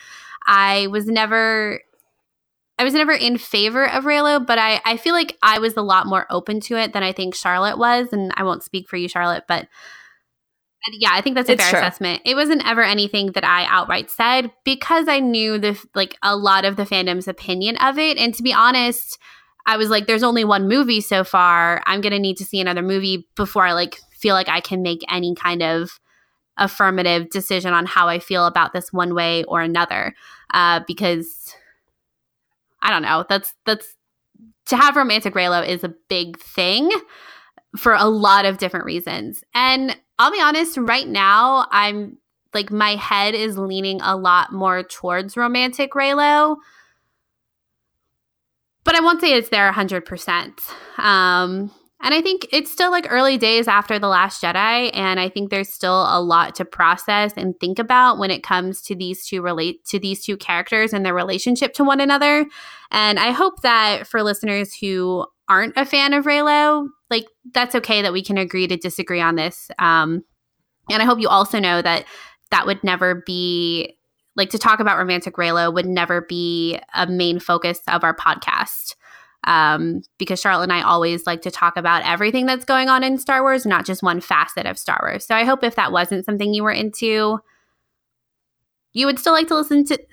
I 0.45 0.87
was 0.87 1.07
never 1.07 1.79
I 2.79 2.83
was 2.83 2.93
never 2.93 3.13
in 3.13 3.37
favor 3.37 3.87
of 3.89 4.03
Reylo, 4.03 4.45
but 4.45 4.57
I, 4.57 4.81
I 4.83 4.97
feel 4.97 5.13
like 5.13 5.37
I 5.43 5.59
was 5.59 5.77
a 5.77 5.81
lot 5.81 6.07
more 6.07 6.25
open 6.29 6.59
to 6.61 6.75
it 6.75 6.91
than 6.93 7.03
I 7.03 7.11
think 7.13 7.35
Charlotte 7.35 7.77
was. 7.77 8.07
And 8.11 8.33
I 8.35 8.43
won't 8.43 8.63
speak 8.63 8.89
for 8.89 8.97
you, 8.97 9.07
Charlotte, 9.07 9.43
but 9.47 9.67
yeah, 10.91 11.11
I 11.13 11.21
think 11.21 11.35
that's 11.35 11.47
a 11.47 11.53
It's 11.53 11.63
fair 11.63 11.71
true. 11.71 11.79
assessment. 11.79 12.21
It 12.25 12.35
wasn't 12.35 12.67
ever 12.67 12.83
anything 12.83 13.31
that 13.33 13.45
I 13.45 13.65
outright 13.69 14.09
said 14.11 14.51
because 14.65 15.07
I 15.07 15.19
knew 15.19 15.57
the 15.57 15.81
like 15.95 16.17
a 16.21 16.35
lot 16.35 16.65
of 16.65 16.75
the 16.75 16.83
fandom's 16.83 17.27
opinion 17.27 17.77
of 17.77 17.97
it. 17.97 18.17
And 18.17 18.33
to 18.35 18.43
be 18.43 18.51
honest, 18.51 19.17
I 19.65 19.77
was 19.77 19.89
like, 19.89 20.07
there's 20.07 20.23
only 20.23 20.43
one 20.43 20.67
movie 20.67 20.99
so 20.99 21.23
far. 21.23 21.81
I'm 21.85 22.01
gonna 22.01 22.19
need 22.19 22.35
to 22.37 22.45
see 22.45 22.59
another 22.59 22.81
movie 22.81 23.29
before 23.35 23.65
I 23.65 23.71
like 23.71 23.99
feel 24.23 24.33
like 24.33 24.47
I 24.47 24.61
can 24.61 24.81
make 24.81 25.03
any 25.11 25.35
kind 25.35 25.61
of 25.61 25.99
affirmative 26.57 27.29
decision 27.29 27.73
on 27.73 27.85
how 27.85 28.07
I 28.07 28.19
feel 28.19 28.45
about 28.45 28.71
this 28.71 28.93
one 28.93 29.13
way 29.13 29.43
or 29.43 29.61
another. 29.61 30.15
Uh, 30.53 30.79
because 30.87 31.53
I 32.81 32.89
don't 32.89 33.01
know. 33.01 33.25
That's 33.27 33.53
that's 33.65 33.95
to 34.67 34.77
have 34.77 34.95
romantic 34.95 35.33
Reylo 35.33 35.67
is 35.67 35.83
a 35.83 35.93
big 36.07 36.39
thing 36.39 36.89
for 37.77 37.93
a 37.93 38.05
lot 38.05 38.45
of 38.45 38.59
different 38.59 38.85
reasons. 38.85 39.43
And 39.53 39.97
I'll 40.19 40.31
be 40.31 40.41
honest, 40.41 40.77
right 40.77 41.07
now 41.07 41.67
I'm 41.69 42.17
like 42.53 42.71
my 42.71 42.95
head 42.95 43.35
is 43.35 43.57
leaning 43.57 43.99
a 44.01 44.15
lot 44.15 44.53
more 44.53 44.83
towards 44.83 45.35
romantic 45.35 45.91
Reylo. 45.91 46.55
But 48.85 48.95
I 48.95 49.01
won't 49.01 49.21
say 49.21 49.33
it's 49.33 49.49
there 49.49 49.71
100%. 49.71 50.99
Um, 50.99 51.71
and 52.03 52.13
I 52.13 52.21
think 52.21 52.45
it's 52.51 52.69
still 52.69 52.91
like 52.91 53.07
early 53.09 53.37
days 53.37 53.69
after 53.69 53.97
The 53.97 54.09
Last 54.09 54.43
Jedi. 54.43 54.91
And 54.93 55.21
I 55.21 55.29
think 55.29 55.49
there's 55.49 55.69
still 55.69 56.05
a 56.09 56.19
lot 56.21 56.53
to 56.55 56.65
process 56.65 57.31
and 57.37 57.57
think 57.61 57.79
about 57.79 58.17
when 58.17 58.29
it 58.29 58.43
comes 58.43 58.81
to 58.83 58.95
these 58.95 59.25
two 59.25 59.41
relate 59.41 59.85
to 59.85 59.99
these 59.99 60.21
two 60.21 60.35
characters 60.35 60.91
and 60.91 61.05
their 61.05 61.13
relationship 61.13 61.73
to 61.75 61.83
one 61.85 62.01
another. 62.01 62.45
And 62.91 63.19
I 63.19 63.31
hope 63.31 63.61
that 63.61 64.05
for 64.05 64.21
listeners 64.21 64.73
who 64.73 65.25
aren't 65.47 65.77
a 65.77 65.85
fan 65.85 66.13
of 66.13 66.25
Reylo, 66.25 66.89
like 67.09 67.25
that's 67.53 67.73
okay 67.75 68.01
that 68.01 68.11
we 68.11 68.21
can 68.21 68.37
agree 68.37 68.67
to 68.67 68.75
disagree 68.75 69.21
on 69.21 69.35
this. 69.35 69.71
Um, 69.79 70.25
and 70.89 71.01
I 71.01 71.05
hope 71.05 71.21
you 71.21 71.29
also 71.29 71.59
know 71.59 71.81
that 71.81 72.03
that 72.51 72.65
would 72.65 72.83
never 72.83 73.23
be 73.25 73.97
like 74.35 74.49
to 74.49 74.57
talk 74.57 74.81
about 74.81 74.97
romantic 74.97 75.35
Reylo 75.35 75.73
would 75.73 75.85
never 75.85 76.21
be 76.21 76.79
a 76.93 77.07
main 77.07 77.39
focus 77.39 77.79
of 77.87 78.03
our 78.03 78.15
podcast. 78.15 78.95
Um, 79.45 80.03
because 80.17 80.39
Charlotte 80.39 80.63
and 80.63 80.73
I 80.73 80.81
always 80.81 81.25
like 81.25 81.41
to 81.41 81.51
talk 81.51 81.75
about 81.77 82.05
everything 82.05 82.45
that's 82.45 82.65
going 82.65 82.87
on 82.89 83.03
in 83.03 83.17
Star 83.17 83.41
Wars, 83.41 83.65
not 83.65 83.85
just 83.85 84.01
one 84.01 84.21
facet 84.21 84.65
of 84.65 84.77
Star 84.79 84.99
Wars. 85.03 85.25
So 85.25 85.35
I 85.35 85.43
hope 85.43 85.63
if 85.63 85.75
that 85.75 85.91
wasn't 85.91 86.25
something 86.25 86.53
you 86.53 86.63
were 86.63 86.71
into, 86.71 87.39
you 88.93 89.05
would 89.05 89.19
still 89.19 89.33
like 89.33 89.47
to 89.47 89.55
listen 89.55 89.83
to 89.85 89.93
It 89.95 90.07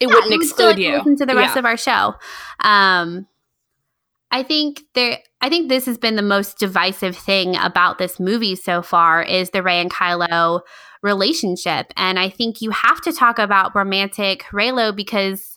yeah, 0.00 0.06
wouldn't 0.08 0.30
you 0.32 0.38
would 0.38 0.46
still 0.48 0.68
exclude 0.68 0.68
like 0.68 0.76
to 0.76 0.82
you. 0.82 0.96
Listen 0.98 1.16
to 1.16 1.26
the 1.26 1.34
rest 1.36 1.54
Yeah. 1.54 1.58
of 1.60 1.64
our 1.64 1.76
show. 1.76 2.14
Um, 2.60 3.26
I 4.30 4.42
think 4.42 4.82
there. 4.94 5.18
I 5.40 5.48
think 5.48 5.68
this 5.68 5.86
has 5.86 5.98
been 5.98 6.16
the 6.16 6.22
most 6.22 6.58
divisive 6.58 7.16
thing 7.16 7.54
about 7.56 7.98
this 7.98 8.18
movie 8.18 8.56
so 8.56 8.82
far 8.82 9.22
is 9.22 9.50
the 9.50 9.62
Rey 9.62 9.80
and 9.80 9.90
Kylo 9.90 10.62
relationship, 11.02 11.92
and 11.96 12.18
I 12.18 12.30
think 12.30 12.60
you 12.60 12.70
have 12.70 13.00
to 13.02 13.12
talk 13.12 13.38
about 13.38 13.74
romantic 13.76 14.42
Reylo 14.52 14.94
because 14.96 15.53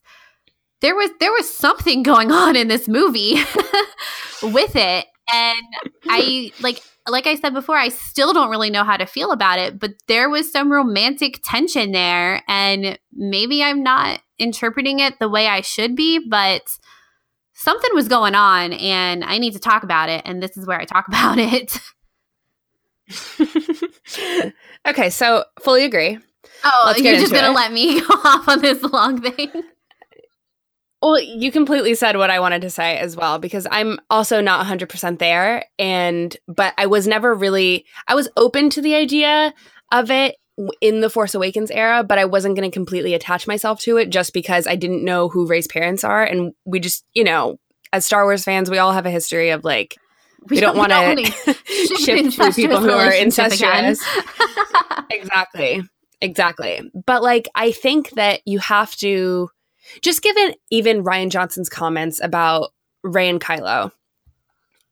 there 0.81 0.95
was 0.95 1.09
there 1.19 1.31
was 1.31 1.51
something 1.51 2.03
going 2.03 2.31
on 2.31 2.55
in 2.55 2.67
this 2.67 2.87
movie 2.87 3.35
with 4.43 4.75
it, 4.75 5.05
and 5.33 5.63
I 6.07 6.51
like 6.61 6.81
like 7.07 7.25
I 7.25 7.35
said 7.35 7.53
before, 7.53 7.77
I 7.77 7.89
still 7.89 8.33
don't 8.33 8.49
really 8.49 8.69
know 8.69 8.83
how 8.83 8.97
to 8.97 9.05
feel 9.05 9.31
about 9.31 9.59
it, 9.59 9.79
but 9.79 9.93
there 10.07 10.29
was 10.29 10.51
some 10.51 10.71
romantic 10.71 11.39
tension 11.43 11.91
there, 11.91 12.43
and 12.47 12.99
maybe 13.13 13.63
I'm 13.63 13.81
not 13.81 14.21
interpreting 14.37 14.99
it 14.99 15.19
the 15.19 15.29
way 15.29 15.47
I 15.47 15.61
should 15.61 15.95
be, 15.95 16.19
but 16.19 16.61
something 17.53 17.91
was 17.93 18.07
going 18.07 18.35
on, 18.35 18.73
and 18.73 19.23
I 19.23 19.37
need 19.37 19.53
to 19.53 19.59
talk 19.59 19.83
about 19.83 20.09
it, 20.09 20.21
and 20.25 20.43
this 20.43 20.57
is 20.57 20.67
where 20.67 20.79
I 20.79 20.85
talk 20.85 21.07
about 21.07 21.37
it. 21.39 21.79
okay, 24.85 25.09
so 25.09 25.45
fully 25.61 25.85
agree. 25.85 26.19
Oh, 26.63 26.83
Let's 26.87 27.01
you're 27.01 27.15
just 27.15 27.33
gonna 27.33 27.51
let 27.51 27.71
me 27.71 28.01
go 28.01 28.07
off 28.09 28.47
on 28.47 28.61
this 28.61 28.83
long 28.83 29.21
thing? 29.21 29.63
Well, 31.01 31.19
you 31.19 31.51
completely 31.51 31.93
said 31.93 32.17
what 32.17 32.31
I 32.31 32.39
wanted 32.39 32.63
to 32.63 32.69
say 32.69 32.97
as 32.97 33.15
well 33.15 33.37
because 33.37 33.67
I'm 33.69 33.99
also 34.09 34.41
not 34.41 34.65
100% 34.65 35.19
there 35.19 35.65
and 35.77 36.35
but 36.47 36.73
I 36.77 36.87
was 36.87 37.07
never 37.07 37.35
really 37.35 37.85
I 38.07 38.15
was 38.15 38.29
open 38.35 38.69
to 38.71 38.81
the 38.81 38.95
idea 38.95 39.53
of 39.91 40.09
it 40.09 40.37
in 40.81 41.01
the 41.01 41.09
Force 41.09 41.35
Awakens 41.35 41.69
era, 41.69 42.03
but 42.03 42.17
I 42.17 42.25
wasn't 42.25 42.55
going 42.55 42.69
to 42.69 42.73
completely 42.73 43.13
attach 43.13 43.45
myself 43.45 43.79
to 43.81 43.97
it 43.97 44.09
just 44.09 44.33
because 44.33 44.65
I 44.65 44.75
didn't 44.75 45.05
know 45.05 45.29
who 45.29 45.45
Rey's 45.45 45.67
parents 45.67 46.03
are 46.03 46.23
and 46.23 46.53
we 46.65 46.79
just, 46.79 47.05
you 47.13 47.23
know, 47.23 47.59
as 47.93 48.05
Star 48.05 48.23
Wars 48.23 48.43
fans, 48.43 48.69
we 48.69 48.79
all 48.79 48.91
have 48.91 49.05
a 49.05 49.11
history 49.11 49.51
of 49.51 49.63
like 49.63 49.95
we, 50.49 50.59
don't, 50.59 50.77
want 50.77 50.91
wanna 50.91 51.15
to 51.15 51.53
ship 51.97 51.97
ship 51.97 52.33
through 52.33 52.51
people 52.53 52.79
who 52.79 52.89
are 52.89 53.11
incestuous. 53.11 54.03
exactly. 55.11 55.83
Exactly. 56.21 56.89
But 57.05 57.21
like 57.21 57.47
I 57.53 57.71
think 57.71 58.11
that 58.11 58.41
you 58.45 58.59
have 58.59 58.95
to 58.97 59.49
just 60.01 60.21
given 60.21 60.53
even 60.69 61.03
Rian 61.03 61.29
Johnson's 61.29 61.69
comments 61.69 62.19
about 62.23 62.71
Rey 63.03 63.29
and 63.29 63.39
Kylo 63.41 63.91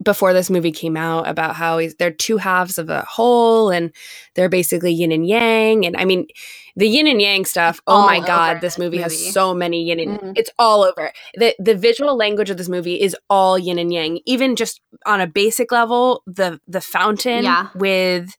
before 0.03 0.33
this 0.33 0.49
movie 0.49 0.71
came 0.73 0.97
out 0.97 1.25
about 1.27 1.55
how 1.55 1.77
he's, 1.77 1.95
they're 1.95 2.11
two 2.11 2.35
halves 2.37 2.77
of 2.77 2.89
a 2.89 3.01
whole 3.03 3.69
and 3.71 3.91
they're 4.35 4.49
basically 4.49 4.91
yin 4.91 5.11
and 5.11 5.25
yang 5.25 5.85
and 5.85 5.95
I 5.95 6.03
mean 6.03 6.27
the 6.75 6.87
yin 6.87 7.07
and 7.07 7.21
yang 7.21 7.45
stuff 7.45 7.79
oh 7.87 7.93
All 8.01 8.05
my 8.05 8.19
god 8.19 8.59
this 8.59 8.77
movie, 8.77 8.97
movie. 8.97 9.03
has 9.03 9.33
so 9.33 9.53
many 9.53 9.83
yin 9.83 9.99
and 10.01 10.19
Mhm. 10.19 10.33
it's 10.37 10.49
all 10.59 10.83
over 10.83 11.11
the 11.35 11.55
the 11.59 11.75
visual 11.75 12.17
language 12.17 12.49
of 12.49 12.57
this 12.57 12.67
movie 12.67 12.99
is 12.99 13.15
all 13.29 13.57
yin 13.57 13.79
and 13.79 13.93
yang 13.93 14.19
even 14.25 14.57
just 14.57 14.81
on 15.05 15.21
a 15.21 15.27
basic 15.27 15.71
level 15.71 16.23
the 16.27 16.59
the 16.67 16.81
fountain 16.81 17.45
Yeah. 17.45 17.69
with 17.73 18.35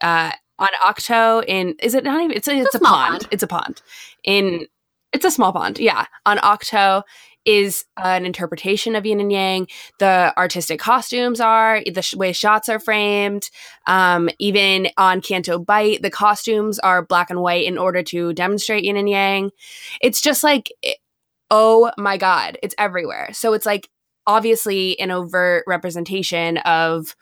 uh 0.00 0.32
on 0.58 0.68
Ahch-To 0.84 1.44
in 1.46 1.76
is 1.80 1.94
it 1.94 2.02
not 2.02 2.20
even 2.20 2.36
it's 2.36 2.48
a, 2.48 2.56
it's, 2.56 2.74
a, 2.74 2.78
small 2.78 2.92
pond. 2.92 3.12
pond. 3.20 3.28
It's 3.30 3.42
a 3.44 3.46
pond. 3.46 3.80
In 4.24 4.66
it's 5.12 5.24
a 5.24 5.30
small 5.30 5.52
pond. 5.52 5.78
Yeah. 5.78 6.06
On 6.24 6.38
Ahch-To 6.38 7.02
is 7.44 7.84
an 7.96 8.26
interpretation 8.26 8.96
of 8.96 9.06
yin 9.06 9.20
and 9.20 9.30
yang. 9.30 9.68
The 10.00 10.34
artistic 10.36 10.80
costumes 10.80 11.40
are 11.40 11.80
the 11.92 12.02
sh- 12.02 12.14
way 12.14 12.32
shots 12.32 12.68
are 12.68 12.80
framed. 12.80 13.48
Um, 13.86 14.28
even 14.40 14.88
on 14.96 15.20
Canto 15.20 15.58
Bight, 15.58 16.02
the 16.02 16.10
costumes 16.10 16.80
are 16.80 17.06
black 17.06 17.30
and 17.30 17.40
white 17.40 17.64
in 17.64 17.78
order 17.78 18.02
to 18.02 18.32
demonstrate 18.32 18.84
yin 18.84 18.96
and 18.96 19.08
yang. 19.08 19.50
It's 20.00 20.20
just 20.20 20.42
like, 20.42 20.72
it- 20.82 20.98
oh 21.50 21.92
my 21.96 22.16
god, 22.16 22.58
it's 22.62 22.74
everywhere. 22.78 23.28
So 23.32 23.52
it's 23.52 23.66
like 23.66 23.88
obviously 24.26 24.98
an 24.98 25.12
overt 25.12 25.62
representation 25.68 26.56
of 26.58 27.14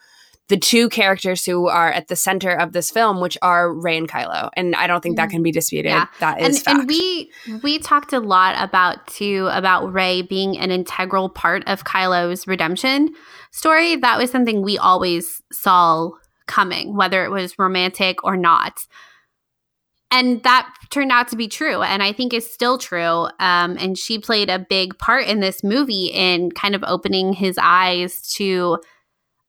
the 0.48 0.58
two 0.58 0.88
characters 0.90 1.44
who 1.44 1.68
are 1.68 1.90
at 1.90 2.08
the 2.08 2.16
center 2.16 2.50
of 2.50 2.72
this 2.72 2.90
film, 2.90 3.20
which 3.20 3.38
are 3.40 3.72
Rey 3.72 3.96
and 3.96 4.08
Kylo, 4.08 4.50
and 4.54 4.74
I 4.76 4.86
don't 4.86 5.02
think 5.02 5.16
that 5.16 5.30
can 5.30 5.42
be 5.42 5.50
disputed. 5.50 5.90
Yeah. 5.90 6.06
That 6.20 6.38
and, 6.38 6.58
fact. 6.58 6.80
and 6.80 6.88
we 6.88 7.30
we 7.62 7.78
talked 7.78 8.12
a 8.12 8.20
lot 8.20 8.54
about 8.62 9.06
too 9.06 9.48
about 9.52 9.92
Rey 9.92 10.20
being 10.22 10.58
an 10.58 10.70
integral 10.70 11.30
part 11.30 11.62
of 11.66 11.84
Kylo's 11.84 12.46
redemption 12.46 13.14
story. 13.52 13.96
That 13.96 14.18
was 14.18 14.30
something 14.30 14.60
we 14.62 14.76
always 14.76 15.40
saw 15.50 16.10
coming, 16.46 16.94
whether 16.94 17.24
it 17.24 17.30
was 17.30 17.58
romantic 17.58 18.22
or 18.22 18.36
not. 18.36 18.86
And 20.10 20.42
that 20.44 20.72
turned 20.90 21.10
out 21.10 21.28
to 21.28 21.36
be 21.36 21.48
true, 21.48 21.82
and 21.82 22.02
I 22.02 22.12
think 22.12 22.34
is 22.34 22.52
still 22.52 22.78
true. 22.78 23.28
Um, 23.40 23.76
and 23.80 23.98
she 23.98 24.18
played 24.18 24.50
a 24.50 24.58
big 24.58 24.96
part 24.98 25.26
in 25.26 25.40
this 25.40 25.64
movie 25.64 26.10
in 26.12 26.50
kind 26.52 26.74
of 26.74 26.84
opening 26.86 27.32
his 27.32 27.58
eyes 27.60 28.20
to 28.34 28.78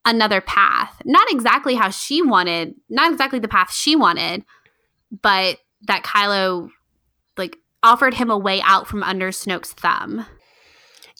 another 0.05 0.41
path. 0.41 1.01
Not 1.05 1.29
exactly 1.31 1.75
how 1.75 1.89
she 1.89 2.21
wanted, 2.21 2.75
not 2.89 3.11
exactly 3.11 3.39
the 3.39 3.47
path 3.47 3.73
she 3.73 3.95
wanted, 3.95 4.45
but 5.21 5.57
that 5.87 6.03
Kylo 6.03 6.69
like 7.37 7.57
offered 7.83 8.13
him 8.13 8.29
a 8.29 8.37
way 8.37 8.61
out 8.61 8.87
from 8.87 9.03
under 9.03 9.31
Snoke's 9.31 9.73
thumb. 9.73 10.25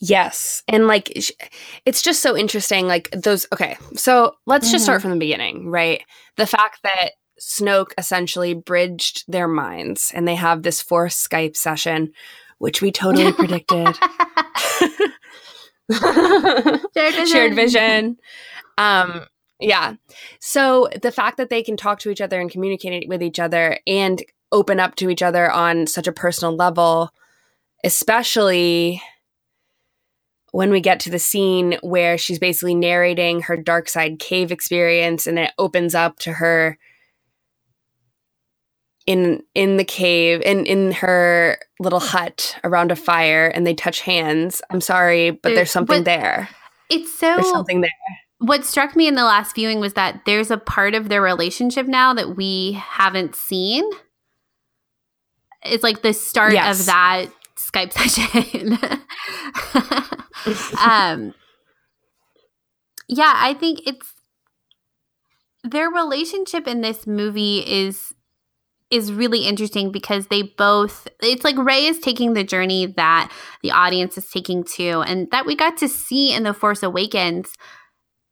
Yes. 0.02 0.64
And 0.68 0.88
like 0.88 1.12
it's 1.86 2.02
just 2.02 2.22
so 2.22 2.38
interesting 2.38 2.88
like 2.88 3.10
those 3.12 3.48
okay. 3.54 3.78
So 3.96 4.36
let's 4.46 4.72
just 4.72 4.84
start 4.84 5.00
mm-hmm. 5.00 5.10
from 5.10 5.12
the 5.12 5.24
beginning, 5.24 5.70
right? 5.70 6.04
The 6.38 6.46
fact 6.46 6.82
that 6.84 7.12
Snoke 7.40 7.92
essentially 7.98 8.54
bridged 8.54 9.24
their 9.28 9.48
minds 9.48 10.12
and 10.14 10.28
they 10.28 10.36
have 10.36 10.64
this 10.64 10.82
forced 10.82 11.30
Skype 11.30 11.56
session 11.56 12.14
which 12.58 12.82
we 12.82 12.92
totally 12.92 13.32
predicted. 13.34 13.88
Shared 15.92 16.82
vision. 16.96 17.28
Shared 17.28 17.56
vision. 17.56 18.18
Um 18.78 19.26
yeah. 19.60 19.96
So 20.40 20.90
the 21.02 21.12
fact 21.12 21.38
that 21.38 21.50
they 21.50 21.64
can 21.64 21.78
talk 21.78 22.00
to 22.00 22.10
each 22.10 22.22
other 22.22 22.40
and 22.42 22.52
communicate 22.52 23.08
with 23.08 23.24
each 23.24 23.40
other 23.40 23.80
and 23.88 24.22
open 24.52 24.80
up 24.80 24.96
to 24.96 25.10
each 25.10 25.22
other 25.22 25.50
on 25.50 25.88
such 25.88 26.08
a 26.08 26.12
personal 26.12 26.56
level, 26.56 27.10
especially 27.84 29.02
when 30.52 30.72
we 30.72 30.80
get 30.82 31.00
to 31.02 31.10
the 31.10 31.20
scene 31.20 31.78
where 31.82 32.18
she's 32.18 32.40
basically 32.40 32.76
narrating 32.76 33.42
her 33.42 33.58
dark 33.58 33.90
side 33.90 34.20
cave 34.20 34.52
experience 34.52 35.26
and 35.28 35.38
it 35.40 35.52
opens 35.58 35.94
up 35.96 36.18
to 36.20 36.34
her 36.34 36.78
in 39.06 39.44
in 39.54 39.78
the 39.78 39.84
cave 39.84 40.42
in 40.42 40.66
in 40.66 40.92
her 40.92 41.58
little 41.80 42.00
hut 42.00 42.58
around 42.64 42.92
a 42.92 42.96
fire 42.96 43.48
and 43.48 43.66
they 43.68 43.74
touch 43.74 44.02
hands. 44.02 44.62
I'm 44.70 44.82
sorry 44.82 45.32
but 45.32 45.44
There's- 45.44 45.56
there's 45.56 45.72
something 45.72 46.00
but- 46.00 46.06
there. 46.06 46.50
It's 46.90 47.12
so 47.18 47.36
there's 47.36 47.50
something 47.50 47.82
there 47.82 47.90
what 48.40 48.66
struck 48.66 48.96
me 48.96 49.08
in 49.08 49.16
the 49.16 49.24
last 49.24 49.56
viewing 49.56 49.80
was 49.80 49.94
that 49.94 50.22
there's 50.26 50.52
a 50.52 50.58
part 50.58 50.94
of 50.94 51.10
their 51.10 51.22
relationship 51.22 51.88
now 51.88 52.14
that 52.14 52.36
we 52.36 52.74
haven't 52.74 53.36
seen. 53.36 53.84
It's 55.64 55.84
like 55.84 56.02
the 56.02 56.14
start 56.14 56.54
Yes. 56.54 56.80
of 56.82 56.86
that 56.88 57.26
Skype 57.56 57.94
session. 57.94 58.78
um, 60.80 61.34
yeah, 63.08 63.34
I 63.36 63.54
think 63.54 63.82
it's 63.88 64.14
their 65.64 65.90
relationship 65.90 66.68
in 66.68 66.82
this 66.82 67.08
movie 67.08 67.60
is 67.66 68.14
is 68.92 69.12
really 69.12 69.48
interesting 69.48 69.92
because 69.92 70.28
they 70.28 70.44
both 70.44 71.08
it's 71.22 71.44
like 71.44 71.58
Rey 71.58 71.86
is 71.86 71.98
taking 72.00 72.34
the 72.34 72.44
journey 72.44 72.86
that 72.86 73.32
the 73.64 73.72
audience 73.72 74.16
is 74.18 74.30
taking 74.30 74.64
too 74.64 75.02
and 75.08 75.30
that 75.32 75.46
we 75.48 75.56
got 75.56 75.76
to 75.78 75.88
see 75.88 76.32
in 76.34 76.44
the 76.44 76.54
Force 76.54 76.84
Awakens 76.84 77.52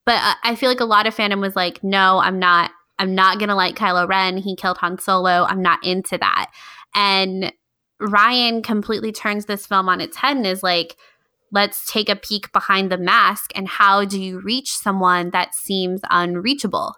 but 0.06 0.16
I- 0.16 0.36
I 0.43 0.56
feel 0.56 0.70
like 0.70 0.80
a 0.80 0.86
lot 0.86 1.08
of 1.08 1.16
fandom 1.16 1.39
was 1.41 1.56
like 1.56 1.84
no 1.84 2.20
I'm 2.20 2.39
not 2.39 2.72
I'm 2.99 3.16
not 3.16 3.39
going 3.39 3.49
to 3.49 3.56
like 3.56 3.76
Kylo 3.76 4.08
Ren. 4.08 4.38
He 4.38 4.56
killed 4.56 4.78
Han 4.78 4.99
Solo. 4.99 5.45
I'm 5.49 5.64
not 5.64 5.84
into 5.84 6.16
that. 6.20 6.51
And 6.93 7.51
Rian 7.99 8.64
completely 8.64 9.12
turns 9.12 9.45
this 9.45 9.66
film 9.66 9.89
on 9.89 9.99
its 9.99 10.16
head 10.18 10.38
and 10.38 10.45
is 10.45 10.62
like 10.62 10.95
let's 11.51 11.91
take 11.91 12.08
a 12.10 12.16
peek 12.16 12.51
behind 12.51 12.91
the 12.91 12.97
mask 12.97 13.51
and 13.56 13.68
how 13.68 14.06
do 14.06 14.22
you 14.22 14.39
reach 14.41 14.72
someone 14.72 15.30
that 15.32 15.54
seems 15.56 16.01
unreachable? 16.10 16.93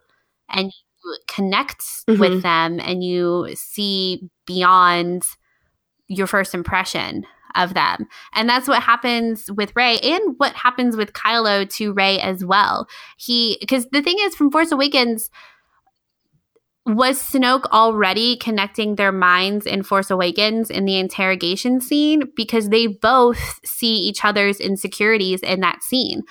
And 0.49 0.71
you 1.03 1.17
connect 1.27 1.81
Mhm. 2.07 2.19
with 2.19 2.41
them 2.43 2.79
and 2.79 3.03
you 3.03 3.49
see 3.55 4.29
beyond 4.45 5.23
your 6.07 6.27
first 6.27 6.53
impression 6.53 7.25
of 7.55 7.73
them. 7.73 8.07
And 8.33 8.49
that's 8.49 8.67
what 8.67 8.83
happens 8.83 9.51
with 9.51 9.75
Rey 9.75 9.99
and 9.99 10.35
what 10.37 10.53
happens 10.53 10.95
with 10.95 11.13
Kylo 11.13 11.69
to 11.75 11.93
Rey 11.93 12.19
as 12.19 12.45
well. 12.45 12.87
He 13.17 13.57
because 13.59 13.87
the 13.91 14.01
thing 14.01 14.17
is 14.21 14.35
from 14.35 14.51
Force 14.51 14.71
Awakens 14.71 15.29
was 16.85 17.19
Snoke 17.19 17.65
already 17.71 18.37
connecting 18.37 18.95
their 18.95 19.11
minds 19.11 19.65
in 19.65 19.81
Force 19.81 20.11
Awakens 20.11 20.69
in 20.69 20.85
the 20.85 20.99
interrogation 20.99 21.81
scene 21.81 22.31
because 22.35 22.69
they 22.69 22.85
both 22.85 23.59
see 23.65 23.95
each 23.95 24.23
other's 24.23 24.59
insecurities 24.59 25.41
in 25.41 25.61
that 25.61 25.81
scene. 25.81 26.21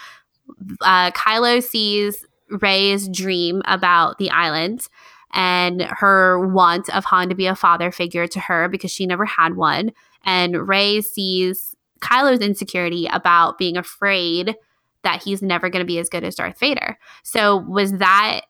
Uh, 0.80 1.10
Kylo 1.10 1.60
sees 1.60 2.24
Rey's 2.50 3.08
dream 3.08 3.62
about 3.64 4.18
the 4.18 4.30
island 4.30 4.86
and 5.32 5.82
her 5.82 6.46
want 6.48 6.88
of 6.90 7.04
Han 7.06 7.28
to 7.28 7.34
be 7.34 7.46
a 7.46 7.56
father 7.56 7.90
figure 7.90 8.28
to 8.28 8.40
her 8.40 8.68
because 8.68 8.92
she 8.92 9.06
never 9.06 9.24
had 9.24 9.56
one. 9.56 9.90
And 10.24 10.68
Rey 10.68 11.00
sees 11.00 11.74
Kylo's 12.00 12.40
insecurity 12.40 13.06
about 13.12 13.58
being 13.58 13.76
afraid 13.76 14.56
that 15.02 15.22
he's 15.22 15.42
never 15.42 15.68
going 15.68 15.80
to 15.82 15.86
be 15.86 15.98
as 15.98 16.08
good 16.08 16.24
as 16.24 16.34
Darth 16.34 16.58
Vader. 16.58 16.98
So 17.22 17.58
was 17.58 17.92
that 17.94 18.42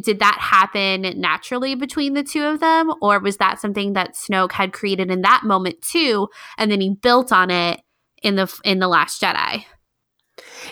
did 0.00 0.20
that 0.20 0.38
happen 0.40 1.02
naturally 1.20 1.74
between 1.74 2.14
the 2.14 2.22
two 2.22 2.44
of 2.44 2.60
them 2.60 2.92
or 3.02 3.18
was 3.20 3.36
that 3.36 3.60
something 3.60 3.92
that 3.92 4.14
Snoke 4.14 4.52
had 4.52 4.72
created 4.72 5.10
in 5.10 5.20
that 5.20 5.42
moment 5.44 5.82
too 5.82 6.28
and 6.56 6.70
then 6.70 6.80
he 6.80 6.94
built 7.02 7.30
on 7.30 7.50
it 7.50 7.82
in 8.22 8.36
the 8.36 8.50
in 8.64 8.78
the 8.78 8.88
last 8.88 9.20
Jedi? 9.20 9.64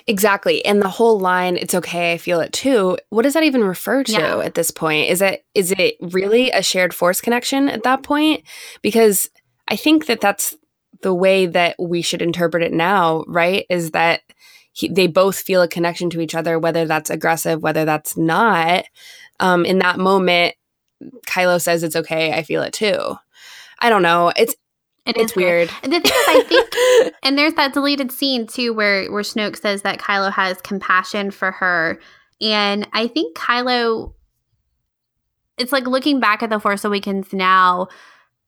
exactly 0.06 0.64
and 0.64 0.80
the 0.80 0.88
whole 0.88 1.20
line 1.20 1.56
it's 1.56 1.74
okay 1.74 2.14
i 2.14 2.16
feel 2.18 2.40
it 2.40 2.52
too 2.52 2.96
what 3.10 3.22
does 3.22 3.34
that 3.34 3.42
even 3.42 3.62
refer 3.62 4.02
to 4.02 4.12
Yeah. 4.12 4.38
at 4.38 4.54
this 4.54 4.70
point 4.70 5.10
is 5.10 5.20
it 5.20 5.44
is 5.54 5.72
it 5.72 5.96
really 6.00 6.50
a 6.50 6.62
shared 6.62 6.94
force 6.94 7.20
connection 7.20 7.68
at 7.68 7.82
that 7.82 8.02
point 8.02 8.42
because 8.80 9.28
i 9.70 9.76
think 9.76 10.06
that 10.06 10.20
that's 10.20 10.56
the 11.02 11.14
way 11.14 11.46
that 11.46 11.76
we 11.78 12.02
should 12.02 12.20
interpret 12.20 12.62
it 12.62 12.72
now 12.72 13.24
right? 13.26 13.64
Is 13.70 13.92
that 13.92 14.20
he, 14.72 14.88
they 14.88 15.06
both 15.06 15.38
feel 15.38 15.62
a 15.62 15.68
connection 15.68 16.10
to 16.10 16.20
each 16.20 16.34
other 16.34 16.58
whether 16.58 16.84
that's 16.86 17.10
aggressive 17.10 17.62
whether 17.62 17.84
that's 17.84 18.16
not. 18.16 18.84
Um, 19.40 19.64
in 19.64 19.78
that 19.78 19.98
moment 19.98 20.54
kylo 21.26 21.58
says 21.58 21.82
it's 21.82 21.96
okay 21.96 22.34
i 22.34 22.42
feel 22.42 22.62
it 22.62 22.74
too. 22.74 23.16
I 23.80 23.88
don't 23.88 24.02
know. 24.02 24.32
It's 24.36 24.54
It 25.06 25.16
it's 25.16 25.34
weird. 25.34 25.70
And 25.82 25.92
the 25.92 26.00
thing 26.00 26.12
is, 26.12 26.24
I 26.28 26.42
think, 26.42 27.14
and 27.22 27.38
there's 27.38 27.54
that 27.54 27.72
deleted 27.72 28.12
scene 28.12 28.46
too 28.46 28.72
where 28.72 29.10
where 29.10 29.22
Snoke 29.22 29.56
says 29.56 29.82
that 29.82 29.98
Kylo 29.98 30.30
has 30.32 30.60
compassion 30.60 31.30
for 31.30 31.52
her, 31.52 31.98
and 32.40 32.86
I 32.92 33.06
think 33.06 33.36
Kylo. 33.36 34.14
It's 35.58 35.72
like 35.72 35.86
looking 35.86 36.20
back 36.20 36.42
at 36.42 36.48
the 36.48 36.60
Force 36.60 36.84
Awakens 36.84 37.32
now. 37.32 37.88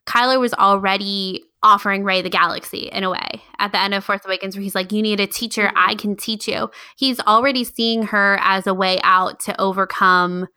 Kylo 0.06 0.40
was 0.40 0.54
already 0.54 1.44
offering 1.62 2.02
Rey 2.02 2.22
the 2.22 2.30
galaxy 2.30 2.88
in 2.92 3.04
a 3.04 3.10
way 3.10 3.42
at 3.58 3.70
the 3.72 3.80
end 3.80 3.94
of 3.94 4.04
Force 4.04 4.22
Awakens, 4.24 4.56
where 4.56 4.62
he's 4.62 4.74
like, 4.74 4.92
"You 4.92 5.02
need 5.02 5.20
a 5.20 5.26
teacher. 5.26 5.70
I 5.76 5.92
mm-hmm. 5.92 5.98
can 5.98 6.16
teach 6.16 6.48
you." 6.48 6.70
He's 6.96 7.20
already 7.20 7.64
seeing 7.64 8.04
her 8.04 8.38
as 8.42 8.66
a 8.66 8.74
way 8.74 9.00
out 9.02 9.40
to 9.40 9.60
overcome 9.60 10.48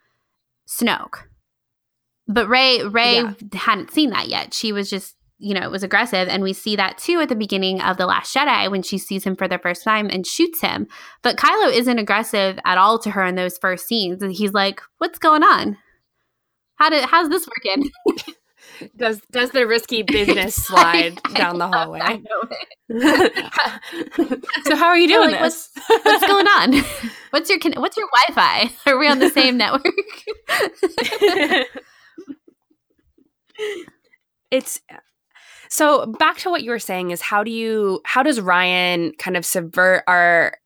Snoke. 0.67 1.23
But 2.27 2.47
Rey 2.47 2.83
Rey 2.83 3.17
Yeah. 3.17 3.33
hadn't 3.53 3.91
seen 3.91 4.09
that 4.11 4.27
yet. 4.27 4.53
She 4.53 4.71
was 4.71 4.89
just, 4.89 5.15
you 5.37 5.53
know, 5.53 5.61
it 5.61 5.71
was 5.71 5.83
aggressive. 5.83 6.27
And 6.27 6.41
we 6.41 6.53
see 6.53 6.75
that 6.75 6.97
too 6.97 7.19
at 7.19 7.29
the 7.29 7.35
beginning 7.35 7.81
of 7.81 7.97
The 7.97 8.07
Last 8.07 8.35
Jedi 8.35 8.69
when 8.71 8.81
she 8.81 8.97
sees 8.97 9.23
him 9.23 9.35
for 9.35 9.47
the 9.47 9.59
first 9.59 9.83
time 9.83 10.09
and 10.09 10.25
shoots 10.25 10.61
him. 10.61 10.87
But 11.21 11.37
Kylo 11.37 11.71
isn't 11.71 11.99
aggressive 11.99 12.57
at 12.65 12.79
all 12.79 12.97
to 12.99 13.11
her 13.11 13.23
in 13.25 13.35
those 13.35 13.59
first 13.59 13.87
scenes. 13.87 14.23
And 14.23 14.33
he's 14.33 14.53
like, 14.53 14.81
What's 14.97 15.19
going 15.19 15.43
on? 15.43 15.77
How 16.77 16.89
did 16.89 17.05
how's 17.05 17.29
this 17.29 17.47
working? 17.47 17.89
does 18.95 19.21
does 19.31 19.51
the 19.51 19.65
risky 19.67 20.03
business 20.07 20.55
slide 20.55 21.21
down 21.33 21.57
the 21.57 21.67
hallway 21.67 22.21
so 24.65 24.75
how 24.75 24.85
are 24.87 24.97
you 24.97 25.07
doing 25.07 25.31
like, 25.31 25.41
this 25.41 25.69
What's 25.87 26.27
going 26.27 26.47
on? 26.47 26.73
What's 27.31 27.49
your 27.49 27.59
what's 27.75 27.97
your 27.97 28.07
Wi-Fi? 28.27 28.71
Are 28.85 28.97
we 28.97 29.07
on 29.07 29.19
the 29.19 29.29
same 29.29 29.57
network? 29.57 29.83
it's 34.51 34.79
so 35.69 36.05
back 36.17 36.37
to 36.37 36.49
what 36.49 36.63
you 36.63 36.71
were 36.71 36.79
saying 36.79 37.11
is 37.11 37.21
how 37.21 37.43
do 37.43 37.51
you 37.51 37.99
how 38.05 38.23
does 38.23 38.39
Rian 38.39 39.17
kind 39.17 39.35
of 39.35 39.45
subvert 39.45 40.03
our 40.07 40.57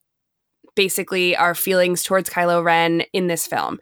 basically 0.76 1.36
our 1.36 1.56
feelings 1.56 2.04
towards 2.04 2.30
Kylo 2.30 2.64
Ren 2.64 3.02
in 3.14 3.28
this 3.28 3.48
film? 3.48 3.80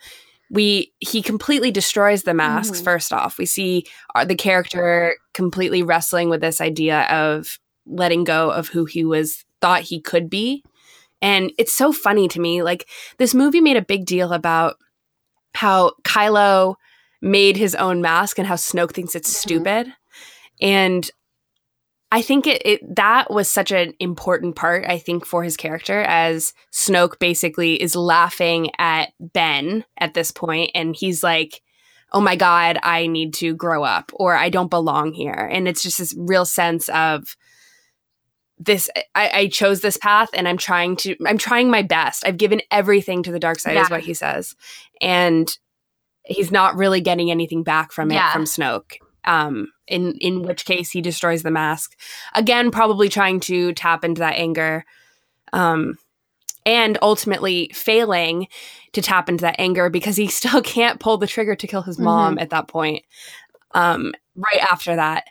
We 0.49 0.94
he 0.99 1.22
completely 1.22 1.72
destroys 1.72 2.24
the 2.24 2.34
masks 2.34 2.80
Mhm. 2.80 2.84
first 2.84 3.11
off. 3.14 3.38
We 3.38 3.45
see 3.45 3.86
our, 4.15 4.26
the 4.26 4.36
character 4.36 5.15
completely 5.34 5.84
wrestling 5.84 6.30
with 6.30 6.41
this 6.41 6.61
idea 6.61 7.02
of 7.10 7.60
letting 7.86 8.24
go 8.24 8.49
of 8.52 8.69
who 8.69 8.86
he 8.86 9.03
was 9.03 9.44
thought 9.61 9.82
he 9.82 9.99
could 9.99 10.30
be. 10.30 10.64
And 11.22 11.52
it's 11.57 11.74
so 11.74 11.91
funny 11.91 12.28
to 12.30 12.40
me 12.40 12.61
like 12.64 12.88
this 13.18 13.34
movie 13.34 13.61
made 13.61 13.78
a 13.78 13.82
big 13.82 14.06
deal 14.06 14.32
about 14.34 14.76
how 15.56 15.94
Kylo 16.03 16.76
made 17.22 17.57
his 17.57 17.74
own 17.76 18.02
mask 18.02 18.38
and 18.38 18.48
how 18.48 18.56
Snoke 18.56 18.94
thinks 18.94 19.15
it's 19.15 19.32
Mhm. 19.34 19.36
stupid. 19.41 19.94
And 20.61 21.10
I 22.12 22.22
think 22.22 22.48
it, 22.48 22.62
it 22.66 22.96
that 22.96 23.30
was 23.30 23.50
such 23.52 23.72
an 23.72 23.94
important 24.00 24.56
part, 24.56 24.86
I 24.88 24.98
think, 24.98 25.26
for 25.26 25.44
his 25.44 25.58
character 25.58 26.02
as 26.02 26.54
Snoke 26.72 27.20
basically 27.20 27.82
is 27.82 27.96
laughing 27.96 28.70
at 28.80 29.12
Ben 29.20 29.84
at 29.98 30.14
this 30.14 30.32
point 30.32 30.72
and 30.74 30.96
he's 30.96 31.22
like, 31.24 31.62
Oh 32.14 32.22
my 32.22 32.38
God, 32.38 32.78
I 32.84 33.08
need 33.08 33.34
to 33.36 33.54
grow 33.54 33.84
up 33.84 34.12
or 34.14 34.34
I 34.36 34.50
don't 34.50 34.70
belong 34.70 35.12
here. 35.12 35.34
And 35.34 35.68
it's 35.68 35.84
just 35.84 35.98
this 35.98 36.16
real 36.18 36.46
sense 36.46 36.88
of 36.90 37.36
this 38.58 38.90
I, 39.14 39.30
I 39.34 39.48
chose 39.50 39.82
this 39.82 39.98
path 39.98 40.30
and 40.34 40.48
I'm 40.48 40.58
trying 40.58 40.96
to 40.98 41.16
I'm 41.28 41.38
trying 41.38 41.70
my 41.70 41.82
best. 41.82 42.26
I've 42.26 42.38
given 42.38 42.62
everything 42.72 43.22
to 43.24 43.32
the 43.34 43.40
dark 43.40 43.60
side, 43.60 43.76
Yeah. 43.76 43.84
is 43.84 43.90
what 43.90 44.02
he 44.02 44.14
says. 44.14 44.56
And 45.02 45.50
he's 46.24 46.52
not 46.52 46.78
really 46.78 47.02
getting 47.02 47.30
anything 47.30 47.64
back 47.64 47.92
from 47.92 48.12
it 48.12 48.16
Yeah. 48.16 48.32
from 48.32 48.46
Snoke. 48.46 48.94
Um, 49.28 49.74
in 49.88 50.16
in 50.22 50.41
which 50.41 50.66
case 50.66 50.90
he 50.90 51.02
destroys 51.02 51.44
the 51.44 51.52
mask 51.52 51.98
again, 52.34 52.72
probably 52.72 53.10
trying 53.10 53.41
to 53.41 53.74
tap 53.74 54.04
into 54.06 54.20
that 54.20 54.36
anger, 54.36 54.86
um, 55.54 55.98
and 56.66 56.98
ultimately 57.02 57.70
failing 57.74 58.48
to 58.94 59.02
tap 59.02 59.28
into 59.28 59.41
that 59.41 59.60
anger 59.60 59.90
because 59.90 60.16
he 60.16 60.28
still 60.40 60.62
can't 60.62 60.99
pull 60.99 61.18
the 61.18 61.28
trigger 61.28 61.56
to 61.56 61.68
kill 61.68 61.82
his 61.82 61.99
mom 61.99 62.40
at 62.40 62.49
that 62.52 62.68
point. 62.68 63.04
Um, 63.74 64.14
right 64.36 64.64
after 64.72 64.95
that, 64.95 65.26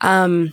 um, 0.00 0.52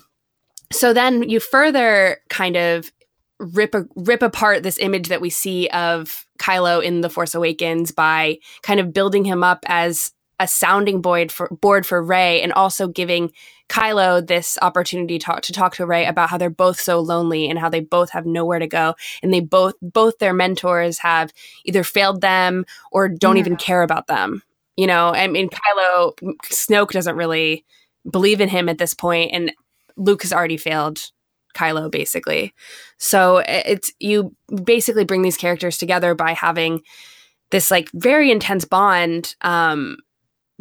so 0.71 0.93
then 0.93 1.27
you 1.27 1.39
further 1.39 2.17
kind 2.29 2.55
of 2.55 2.91
rip 3.39 3.73
a, 3.73 3.85
rip 3.95 4.21
apart 4.21 4.63
this 4.63 4.77
image 4.77 5.07
that 5.07 5.21
we 5.21 5.29
see 5.29 5.67
of 5.69 6.25
Kylo 6.39 6.81
in 6.81 7.01
The 7.01 7.09
Force 7.09 7.35
Awakens 7.35 7.91
by 7.91 8.37
kind 8.61 8.79
of 8.79 8.93
building 8.93 9.25
him 9.25 9.43
up 9.43 9.65
as 9.67 10.11
a 10.41 10.47
sounding 10.47 11.01
board 11.01 11.31
for 11.31 11.47
board 11.49 11.85
for 11.85 12.03
Rey 12.03 12.41
and 12.41 12.51
also 12.51 12.87
giving 12.87 13.31
Kylo 13.69 14.25
this 14.25 14.57
opportunity 14.61 15.19
to 15.19 15.25
talk, 15.25 15.41
to 15.43 15.53
talk 15.53 15.75
to 15.75 15.85
Rey 15.85 16.05
about 16.05 16.31
how 16.31 16.37
they're 16.39 16.49
both 16.49 16.79
so 16.79 16.99
lonely 16.99 17.47
and 17.47 17.59
how 17.59 17.69
they 17.69 17.79
both 17.79 18.09
have 18.09 18.25
nowhere 18.25 18.57
to 18.57 18.65
go 18.65 18.95
and 19.21 19.31
they 19.31 19.39
both 19.39 19.75
both 19.83 20.17
their 20.17 20.33
mentors 20.33 20.97
have 20.97 21.31
either 21.63 21.83
failed 21.83 22.21
them 22.21 22.65
or 22.91 23.07
don't 23.07 23.37
even 23.37 23.55
care 23.55 23.83
about 23.83 24.07
them. 24.07 24.41
You 24.75 24.87
know, 24.87 25.09
I 25.13 25.27
mean 25.27 25.47
Kylo 25.47 26.15
Snoke 26.45 26.89
doesn't 26.89 27.15
really 27.15 27.63
believe 28.09 28.41
in 28.41 28.49
him 28.49 28.67
at 28.67 28.79
this 28.79 28.95
point 28.95 29.29
and 29.33 29.53
Luke 29.95 30.23
has 30.23 30.33
already 30.33 30.57
failed 30.57 31.11
Kylo 31.55 31.91
basically. 31.91 32.55
So 32.97 33.43
it's 33.47 33.91
you 33.99 34.35
basically 34.63 35.05
bring 35.05 35.21
these 35.21 35.37
characters 35.37 35.77
together 35.77 36.15
by 36.15 36.33
having 36.33 36.81
this 37.51 37.69
like 37.69 37.91
very 37.93 38.31
intense 38.31 38.65
bond 38.65 39.35
um 39.41 39.97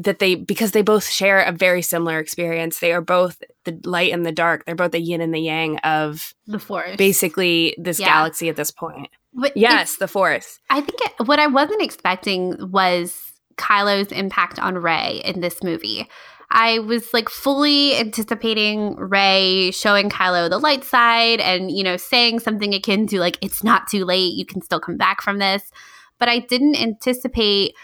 that 0.02 0.18
they 0.18 0.34
because 0.34 0.72
they 0.72 0.82
both 0.82 1.08
share 1.08 1.40
a 1.40 1.52
very 1.52 1.82
similar 1.82 2.18
experience. 2.18 2.78
They 2.78 2.92
are 2.92 3.00
both 3.00 3.42
the 3.64 3.78
light 3.84 4.12
and 4.12 4.24
the 4.24 4.32
dark. 4.32 4.64
They're 4.64 4.74
both 4.74 4.92
the 4.92 5.00
yin 5.00 5.20
and 5.20 5.34
the 5.34 5.40
yang 5.40 5.78
of 5.78 6.34
The 6.46 6.58
Force. 6.58 6.96
basically 6.96 7.74
this 7.78 7.98
Yeah. 8.00 8.06
galaxy 8.06 8.48
at 8.48 8.56
this 8.56 8.70
point. 8.70 9.08
But 9.32 9.56
Yes, 9.56 9.96
the 9.96 10.08
force. 10.08 10.58
I 10.70 10.80
think 10.80 10.98
it, 11.02 11.26
what 11.26 11.38
I 11.38 11.46
wasn't 11.46 11.82
expecting 11.82 12.56
was 12.70 13.32
Kylo's 13.56 14.10
impact 14.10 14.58
on 14.58 14.76
Rey 14.78 15.20
in 15.24 15.40
this 15.40 15.62
movie. 15.62 16.08
I 16.50 16.80
was 16.80 17.14
like 17.14 17.28
fully 17.28 17.94
anticipating 17.96 18.96
Rey 18.96 19.70
showing 19.70 20.10
Kylo 20.10 20.50
the 20.50 20.58
light 20.58 20.82
side 20.82 21.38
and, 21.40 21.70
you 21.70 21.84
know, 21.84 21.96
saying 21.96 22.40
something 22.40 22.74
akin 22.74 23.06
to 23.08 23.20
like, 23.20 23.38
it's 23.40 23.62
not 23.62 23.86
too 23.86 24.04
late, 24.04 24.34
you 24.34 24.44
can 24.44 24.60
still 24.62 24.80
come 24.80 24.96
back 24.96 25.20
from 25.22 25.38
this. 25.38 25.62
But 26.18 26.28
I 26.28 26.40
didn't 26.40 26.74
anticipate 26.74 27.74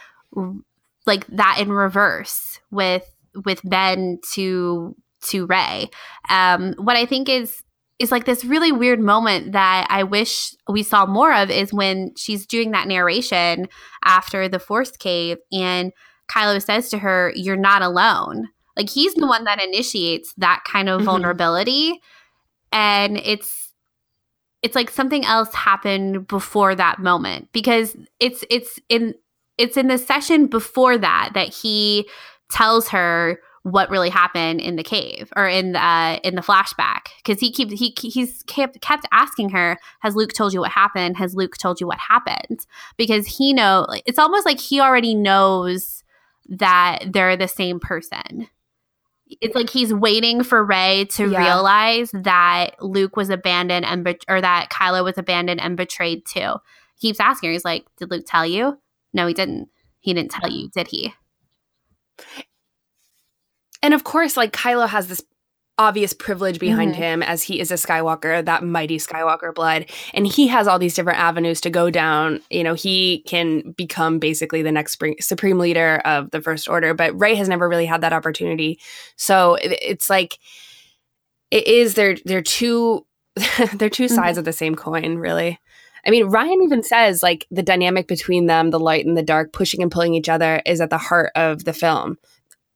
like 1.07 1.27
that 1.29 1.59
in 1.61 1.71
reverse 1.73 2.61
with 2.71 3.05
with 3.45 3.61
Ben 3.65 4.19
to 4.33 4.95
to 5.23 5.47
Rey. 5.47 5.91
Um, 6.29 6.75
what 6.79 6.97
I 6.97 7.07
think 7.07 7.29
is 7.29 7.63
is 7.99 8.13
like 8.13 8.27
this 8.27 8.45
really 8.45 8.73
weird 8.73 9.01
moment 9.01 9.53
that 9.53 9.87
I 9.89 10.03
wish 10.03 10.55
we 10.69 10.83
saw 10.83 11.07
more 11.07 11.33
of 11.35 11.51
is 11.51 11.73
when 11.73 12.13
she's 12.17 12.47
doing 12.47 12.73
that 12.73 12.87
narration 12.87 13.69
after 14.05 14.49
the 14.49 14.59
Force 14.59 14.91
Cave 14.99 15.39
and 15.51 15.93
Kylo 16.31 16.63
says 16.63 16.91
to 16.91 16.99
her, 16.99 17.33
You're 17.35 17.57
not 17.57 17.83
alone. 17.83 18.49
Like 18.77 18.91
he's 18.91 19.15
the 19.15 19.27
one 19.27 19.45
that 19.45 19.63
initiates 19.65 20.35
that 20.37 20.63
kind 20.67 20.89
of 20.91 21.01
Mhm. 21.01 21.05
vulnerability. 21.05 22.01
And 22.73 23.17
it's 23.17 23.73
it's 24.63 24.75
like 24.75 24.91
something 24.91 25.25
else 25.25 25.55
happened 25.55 26.27
before 26.27 26.75
that 26.75 26.99
moment 26.99 27.49
because 27.53 27.97
it's 28.21 28.45
it's 28.51 28.79
in 28.89 29.15
it's 29.59 29.77
in 29.77 29.89
the 29.89 29.99
session 29.99 30.47
before 30.47 30.99
that 30.99 31.31
that 31.35 31.53
he 31.55 32.09
tells 32.51 32.89
her 32.89 33.41
what 33.63 33.91
really 33.91 34.11
happened 34.11 34.61
in 34.61 34.77
the 34.77 34.85
cave 34.85 35.33
or 35.37 35.49
in 35.49 35.73
the 35.73 35.85
uh, 35.85 36.21
in 36.23 36.37
the 36.37 36.41
flashback 36.43 37.07
because 37.25 37.41
he 37.41 37.51
keeps 37.51 37.73
he 37.73 37.93
he's 38.01 38.45
kept 38.47 38.81
kept 38.81 39.07
asking 39.11 39.49
her 39.51 39.77
has 40.01 40.15
Luke 40.15 40.33
told 40.33 40.53
you 40.53 40.61
what 40.61 40.71
happened 40.71 41.17
has 41.17 41.35
Luke 41.35 41.57
told 41.59 41.81
you 41.81 41.87
what 41.87 41.99
happened 41.99 42.65
because 42.97 43.27
he 43.27 43.53
know 43.53 43.85
it's 44.07 44.19
almost 44.21 44.47
like 44.47 44.61
he 44.61 44.81
already 44.81 45.15
knows 45.17 46.05
that 46.49 47.01
they're 47.13 47.37
the 47.37 47.49
same 47.49 47.81
person 47.81 48.47
it's 49.41 49.57
like 49.57 49.69
he's 49.71 49.93
waiting 49.93 50.45
for 50.45 50.65
Rey 50.65 51.07
to 51.15 51.29
Yeah. 51.29 51.41
realize 51.45 52.13
that 52.13 52.81
Luke 52.81 53.17
was 53.17 53.29
abandoned 53.29 53.85
and 53.85 54.05
bet- 54.05 54.25
or 54.29 54.41
that 54.41 54.71
Kylo 54.71 55.03
was 55.03 55.19
abandoned 55.19 55.61
and 55.61 55.77
betrayed 55.77 56.25
too. 56.25 56.53
He 56.97 57.09
keeps 57.09 57.19
asking 57.19 57.49
her. 57.49 57.53
He's 57.53 57.65
like, 57.65 57.87
"Did 57.99 58.13
Luke 58.13 58.23
tell 58.25 58.47
you?" 58.47 58.79
No, 59.17 59.27
he 59.27 59.35
didn't. 59.35 59.69
He 59.99 60.15
didn't 60.15 60.31
tell 60.31 60.51
you, 60.51 60.69
did 60.69 60.89
he? 60.89 61.13
And 63.83 63.95
of 63.95 64.05
course, 64.05 64.37
like 64.37 64.53
Kylo 64.53 64.89
has 64.89 65.09
this 65.09 65.23
obvious 65.79 66.15
privilege 66.15 66.59
behind 66.59 66.95
Mhm. 66.95 66.97
him 66.97 67.23
as 67.23 67.43
he 67.43 67.61
is 67.61 67.71
a 67.71 67.75
Skywalker, 67.75 68.43
that 68.45 68.63
mighty 68.65 68.97
Skywalker 68.99 69.55
blood. 69.55 69.85
And 70.15 70.27
he 70.27 70.47
has 70.49 70.67
all 70.67 70.79
these 70.79 70.95
different 70.95 71.19
avenues 71.19 71.61
to 71.63 71.71
go 71.71 71.91
down. 71.91 72.41
You 72.51 72.65
know, 72.65 72.73
he 72.75 73.23
can 73.27 73.73
become 73.73 74.19
basically 74.19 74.63
the 74.63 74.73
next 74.73 74.99
supreme 75.21 75.59
leader 75.59 76.01
of 76.07 76.31
the 76.31 76.41
First 76.41 76.69
Order, 76.69 76.95
but 76.95 77.19
Rey 77.21 77.35
has 77.35 77.49
never 77.49 77.69
really 77.69 77.85
had 77.85 78.01
that 78.01 78.15
opportunity. 78.15 78.79
So 79.17 79.59
it's 79.61 80.09
like, 80.09 80.39
it 81.51 81.67
is, 81.67 81.93
they're, 81.95 82.17
they're 82.25 82.43
two, 82.43 83.05
they're 83.75 83.91
2 83.91 84.09
sides 84.09 84.39
of 84.39 84.47
the 84.47 84.53
same 84.55 84.75
coin, 84.77 85.17
really. 85.19 85.59
I 86.07 86.11
mean, 86.11 86.27
Rian 86.31 86.63
even 86.63 86.83
says 86.83 87.23
like 87.23 87.47
the 87.51 87.63
dynamic 87.63 88.07
between 88.07 88.47
them, 88.47 88.71
the 88.71 88.79
light 88.79 89.05
and 89.05 89.17
the 89.17 89.23
dark, 89.23 89.53
pushing 89.53 89.83
and 89.83 89.91
pulling 89.91 90.15
each 90.15 90.29
other, 90.29 90.63
is 90.65 90.81
at 90.81 90.91
the 90.91 90.99
heart 90.99 91.33
of 91.35 91.65
the 91.65 91.73
film. 91.73 92.17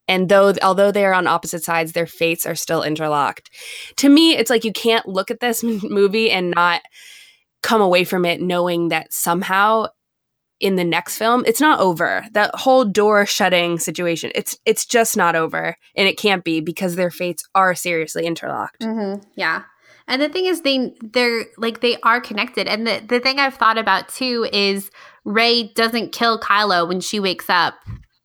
And 0.08 0.28
though 0.28 0.52
although 0.60 0.90
they 0.90 1.04
are 1.04 1.14
on 1.14 1.28
opposite 1.28 1.62
sides 1.62 1.92
their 1.92 2.06
fates 2.06 2.44
are 2.44 2.56
still 2.56 2.82
interlocked. 2.82 3.48
To 3.98 4.08
me 4.08 4.36
it's 4.36 4.50
like 4.50 4.64
you 4.64 4.72
can't 4.72 5.06
look 5.06 5.30
at 5.30 5.38
this 5.40 5.62
movie 5.84 6.30
and 6.30 6.50
not 6.50 6.82
come 7.62 7.80
away 7.80 8.04
from 8.04 8.24
it 8.24 8.40
knowing 8.40 8.88
that 8.88 9.12
somehow 9.12 9.86
in 10.58 10.74
the 10.74 10.84
next 10.84 11.16
film 11.16 11.44
it's 11.46 11.60
not 11.60 11.78
over. 11.78 12.26
That 12.32 12.52
whole 12.56 12.84
door 12.84 13.24
shutting 13.24 13.78
situation 13.78 14.32
it's 14.34 14.58
it's 14.66 14.84
just 14.84 15.16
not 15.16 15.36
over. 15.36 15.76
And 15.94 16.08
it 16.08 16.18
can't 16.18 16.42
be 16.42 16.60
because 16.60 16.96
their 16.96 17.12
fates 17.12 17.44
are 17.54 17.76
seriously 17.76 18.26
interlocked. 18.26 18.80
Mm-hmm. 18.80 19.22
Yeah. 19.36 19.62
And 20.10 20.20
the 20.20 20.28
thing 20.28 20.46
is, 20.46 20.62
they 20.62 20.92
they're 21.02 21.46
like 21.56 21.80
they 21.80 21.96
are 22.02 22.20
connected. 22.20 22.66
And 22.66 22.86
the 22.86 23.00
the 23.06 23.20
thing 23.20 23.38
I've 23.38 23.54
thought 23.54 23.78
about 23.78 24.08
too 24.08 24.46
is 24.52 24.90
Rey 25.24 25.72
doesn't 25.74 26.12
kill 26.12 26.40
Kylo 26.40 26.86
when 26.88 27.00
she 27.00 27.20
wakes 27.20 27.48
up 27.48 27.74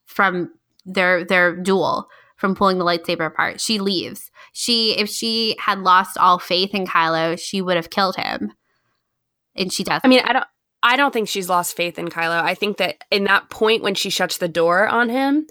from 0.06 0.52
their 0.86 1.24
their 1.24 1.56
duel 1.56 2.10
from 2.38 2.56
pulling 2.56 2.80
the 2.80 2.86
lightsaber 2.86 3.28
apart. 3.28 3.62
She 3.62 3.80
leaves. 3.80 4.32
She 4.52 4.98
if 4.98 5.10
she 5.10 5.56
had 5.60 5.80
lost 5.80 6.18
all 6.18 6.40
faith 6.40 6.74
in 6.74 6.88
Kylo, 6.88 7.40
she 7.40 7.62
would 7.62 7.76
have 7.76 7.92
killed 7.92 8.16
him. 8.16 8.52
And 9.56 9.72
she 9.72 9.84
does. 9.84 10.02
i 10.04 10.08
mean 10.10 10.22
i 10.26 10.34
don't 10.34 10.46
i 10.84 10.98
don't 10.98 11.14
think 11.14 11.30
she's 11.30 11.48
lost 11.48 11.78
faith 11.78 11.98
in 11.98 12.10
kylo 12.10 12.42
i 12.42 12.54
think 12.54 12.76
that 12.76 12.98
in 13.10 13.24
that 13.24 13.50
point 13.50 13.84
when 13.84 13.96
she 13.96 14.10
shuts 14.10 14.38
the 14.38 14.50
door 14.50 14.86
on 14.86 15.08
him 15.08 15.48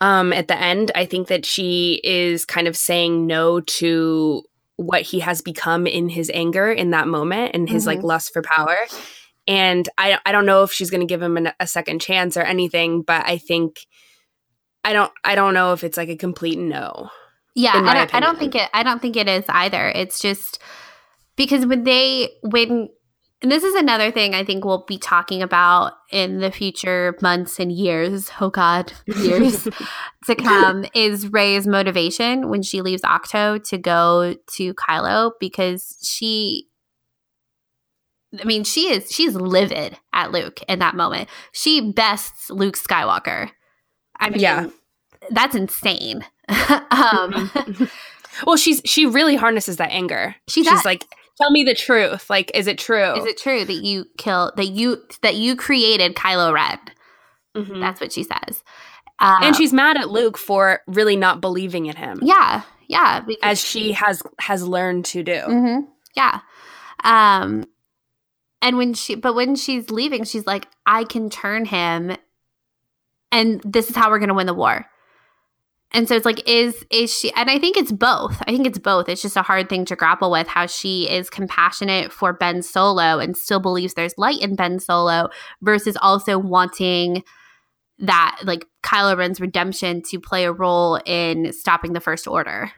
um 0.00 0.32
at 0.32 0.48
the 0.48 0.56
end 0.58 0.90
i 0.94 1.04
think 1.04 1.28
that 1.28 1.44
she 1.44 2.00
is 2.02 2.46
kind 2.46 2.66
of 2.66 2.74
saying 2.74 3.26
no 3.26 3.60
to 3.60 4.42
what 4.82 5.02
he 5.02 5.20
has 5.20 5.40
become 5.40 5.86
in 5.86 6.08
his 6.08 6.30
anger 6.34 6.70
in 6.70 6.90
that 6.90 7.08
moment 7.08 7.52
and 7.54 7.68
his 7.68 7.86
like 7.86 7.98
mm-hmm. 7.98 8.08
lust 8.08 8.32
for 8.32 8.42
power 8.42 8.76
and 9.46 9.88
i 9.98 10.18
i 10.26 10.32
don't 10.32 10.46
know 10.46 10.62
if 10.62 10.72
she's 10.72 10.90
going 10.90 11.00
to 11.00 11.06
give 11.06 11.22
him 11.22 11.36
an, 11.36 11.52
a 11.58 11.66
second 11.66 12.00
chance 12.00 12.36
or 12.36 12.42
anything 12.42 13.02
but 13.02 13.26
i 13.26 13.38
think 13.38 13.80
i 14.84 14.92
don't 14.92 15.12
i 15.24 15.34
don't 15.34 15.54
know 15.54 15.72
if 15.72 15.82
it's 15.84 15.96
like 15.96 16.08
a 16.08 16.16
complete 16.16 16.58
no 16.58 17.10
Yeah, 17.54 17.72
I 17.74 17.94
don't, 17.94 18.14
I 18.14 18.20
don't 18.20 18.38
think 18.38 18.54
it. 18.54 18.70
I 18.72 18.82
don't 18.82 19.00
think 19.00 19.16
it 19.16 19.28
is 19.28 19.44
either. 19.48 19.88
It's 19.88 20.20
just 20.20 20.58
because 21.36 21.66
when 21.66 21.84
they 21.84 22.30
when 22.42 22.88
and 23.42 23.50
this 23.50 23.64
is 23.64 23.74
another 23.74 24.10
thing 24.10 24.34
I 24.34 24.44
think 24.44 24.64
we'll 24.64 24.84
be 24.86 24.98
talking 24.98 25.42
about 25.42 25.92
in 26.10 26.38
the 26.38 26.50
future 26.50 27.16
months 27.20 27.58
and 27.58 27.70
years. 27.72 28.30
Oh 28.40 28.50
God, 28.50 28.92
years 29.06 29.64
to 30.26 30.34
come 30.36 30.84
is 30.94 31.32
Rey's 31.32 31.66
motivation 31.66 32.48
when 32.48 32.62
she 32.62 32.80
leaves 32.80 33.02
Ahch-To 33.02 33.58
to 33.64 33.78
go 33.78 34.34
to 34.54 34.74
Kylo 34.74 35.32
because 35.40 35.98
she. 36.02 36.68
I 38.40 38.44
mean, 38.44 38.64
she 38.64 38.90
is 38.90 39.10
she's 39.10 39.34
livid 39.34 39.98
at 40.14 40.32
Luke 40.32 40.60
in 40.68 40.78
that 40.78 40.94
moment. 40.94 41.28
She 41.52 41.92
bests 41.92 42.48
Luke 42.48 42.76
Skywalker. 42.78 43.50
I 44.18 44.30
mean, 44.30 44.40
Yeah. 44.40 44.68
that's 45.30 45.54
insane. 45.54 46.24
um, 46.90 47.50
Well, 48.46 48.56
she's 48.56 48.80
she 48.86 49.04
really 49.04 49.36
harnesses 49.36 49.76
that 49.76 49.90
anger. 49.90 50.34
She 50.48 50.62
she's 50.64 50.72
does. 50.72 50.84
like, 50.86 51.04
tell 51.40 51.50
me 51.50 51.64
the 51.64 51.74
truth. 51.74 52.28
Like, 52.30 52.50
is 52.54 52.66
it 52.66 52.78
true? 52.78 53.14
Is 53.16 53.24
it 53.26 53.38
true 53.38 53.64
that 53.64 53.72
you 53.72 54.06
kill 54.18 54.52
that 54.56 54.66
you 54.68 55.02
that 55.22 55.34
you 55.36 55.56
created 55.56 56.14
Kylo 56.14 56.52
Ren? 56.52 56.78
Mhm. 57.56 57.80
That's 57.80 58.00
what 58.00 58.12
she 58.12 58.22
says. 58.22 58.62
Uh, 59.18 59.38
and 59.42 59.54
she's 59.54 59.72
mad 59.72 59.96
at 59.98 60.08
Luke 60.10 60.36
for 60.38 60.80
really 60.86 61.16
not 61.16 61.40
believing 61.40 61.86
in 61.86 61.94
him, 61.96 62.18
yeah, 62.22 62.62
yeah, 62.88 63.24
as 63.42 63.60
she 63.62 63.92
has 63.92 64.22
has 64.40 64.66
learned 64.66 65.04
to 65.06 65.22
do. 65.22 65.40
hmm 65.40 65.78
Yeah. 66.16 66.40
Um 67.04 67.66
and 68.60 68.76
when 68.76 68.94
she 68.94 69.14
but 69.14 69.34
when 69.34 69.54
she's 69.56 69.90
leaving, 69.90 70.24
she's 70.24 70.46
like, 70.46 70.66
I 70.86 71.04
can 71.04 71.30
turn 71.30 71.64
him 71.66 72.16
and 73.30 73.60
this 73.64 73.90
is 73.90 73.96
how 73.96 74.10
we're 74.10 74.18
gonna 74.18 74.34
win 74.34 74.46
the 74.46 74.54
war. 74.54 74.86
And 75.94 76.08
so 76.08 76.16
it's 76.16 76.24
like, 76.24 76.48
is 76.48 76.84
is 76.90 77.12
she 77.12 77.32
and 77.34 77.50
I 77.50 77.58
think 77.58 77.76
it's 77.76 77.92
both. 77.92 78.40
I 78.46 78.52
think 78.52 78.66
it's 78.66 78.78
both. 78.78 79.08
It's 79.08 79.22
just 79.22 79.36
a 79.36 79.42
hard 79.42 79.68
thing 79.68 79.84
to 79.86 79.96
grapple 79.96 80.30
with 80.30 80.48
how 80.48 80.66
she 80.66 81.08
is 81.08 81.28
compassionate 81.28 82.12
for 82.12 82.32
Ben 82.32 82.62
Solo 82.62 83.18
and 83.18 83.36
still 83.36 83.60
believes 83.60 83.94
there's 83.94 84.16
light 84.16 84.40
in 84.40 84.56
Ben 84.56 84.78
Solo 84.78 85.28
versus 85.60 85.96
also 86.00 86.38
wanting 86.38 87.22
that 87.98 88.40
like 88.44 88.66
Kylo 88.82 89.16
Ren's 89.16 89.40
redemption 89.40 90.02
to 90.02 90.18
play 90.18 90.44
a 90.44 90.52
role 90.52 90.98
in 91.06 91.52
stopping 91.52 91.92
the 91.92 92.00
first 92.00 92.26
order. 92.26 92.72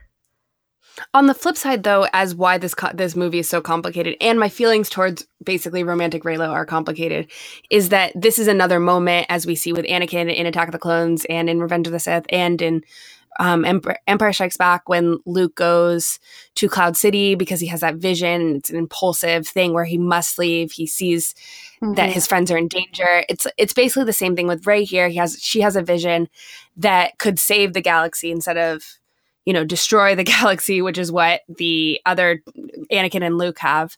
On 1.13 1.27
the 1.27 1.33
flip 1.33 1.57
side, 1.57 1.83
though, 1.83 2.07
as 2.13 2.35
why 2.35 2.57
this 2.57 2.73
co- 2.73 2.93
this 2.93 3.15
movie 3.15 3.39
is 3.39 3.49
so 3.49 3.61
complicated, 3.61 4.15
and 4.21 4.39
my 4.39 4.49
feelings 4.49 4.89
towards 4.89 5.27
basically 5.43 5.83
romantic 5.83 6.23
Raylo 6.23 6.49
are 6.49 6.65
complicated, 6.65 7.29
is 7.69 7.89
that 7.89 8.13
this 8.15 8.39
is 8.39 8.47
another 8.47 8.79
moment, 8.79 9.27
as 9.29 9.45
we 9.45 9.55
see 9.55 9.73
with 9.73 9.85
Anakin 9.85 10.33
in 10.33 10.45
Attack 10.45 10.69
of 10.69 10.71
the 10.71 10.79
Clones 10.79 11.25
and 11.29 11.49
in 11.49 11.59
Revenge 11.59 11.87
of 11.87 11.93
the 11.93 11.99
Sith 11.99 12.25
and 12.29 12.61
in 12.61 12.83
um, 13.39 13.65
Empire 14.07 14.31
Strikes 14.31 14.55
Back, 14.55 14.87
when 14.87 15.17
Luke 15.25 15.55
goes 15.55 16.19
to 16.55 16.69
Cloud 16.69 16.95
City 16.95 17.35
because 17.35 17.59
he 17.59 17.67
has 17.67 17.81
that 17.81 17.95
vision. 17.95 18.55
It's 18.55 18.69
an 18.69 18.77
impulsive 18.77 19.45
thing 19.45 19.73
where 19.73 19.83
he 19.83 19.97
must 19.97 20.37
leave. 20.39 20.71
He 20.71 20.87
sees 20.87 21.35
that 21.81 22.09
his 22.09 22.25
friends 22.25 22.49
are 22.51 22.57
in 22.57 22.69
danger. 22.69 23.25
It's 23.27 23.45
it's 23.57 23.73
basically 23.73 24.05
the 24.05 24.13
same 24.13 24.35
thing 24.35 24.47
with 24.47 24.65
Rey 24.65 24.85
here. 24.85 25.09
He 25.09 25.17
has 25.17 25.37
she 25.41 25.59
has 25.61 25.75
a 25.75 25.81
vision 25.81 26.29
that 26.77 27.17
could 27.17 27.37
save 27.37 27.73
the 27.73 27.81
galaxy 27.81 28.31
instead 28.31 28.57
of 28.57 28.97
you 29.45 29.53
know 29.53 29.63
destroy 29.63 30.15
the 30.15 30.23
galaxy, 30.35 30.81
which 30.81 30.97
is 30.97 31.11
what 31.11 31.41
the 31.47 31.99
other 32.05 32.41
Anakin 32.91 33.23
and 33.25 33.37
Luke 33.37 33.59
have. 33.59 33.97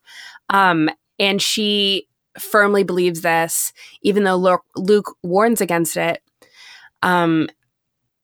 Um, 0.50 0.90
and 1.20 1.42
she 1.42 2.08
firmly 2.40 2.84
believes 2.84 3.22
this, 3.22 3.74
even 4.04 4.24
though 4.24 4.60
Luke, 4.76 5.16
warns 5.24 5.60
against 5.62 5.98
it. 5.98 6.22
Um, 7.02 7.50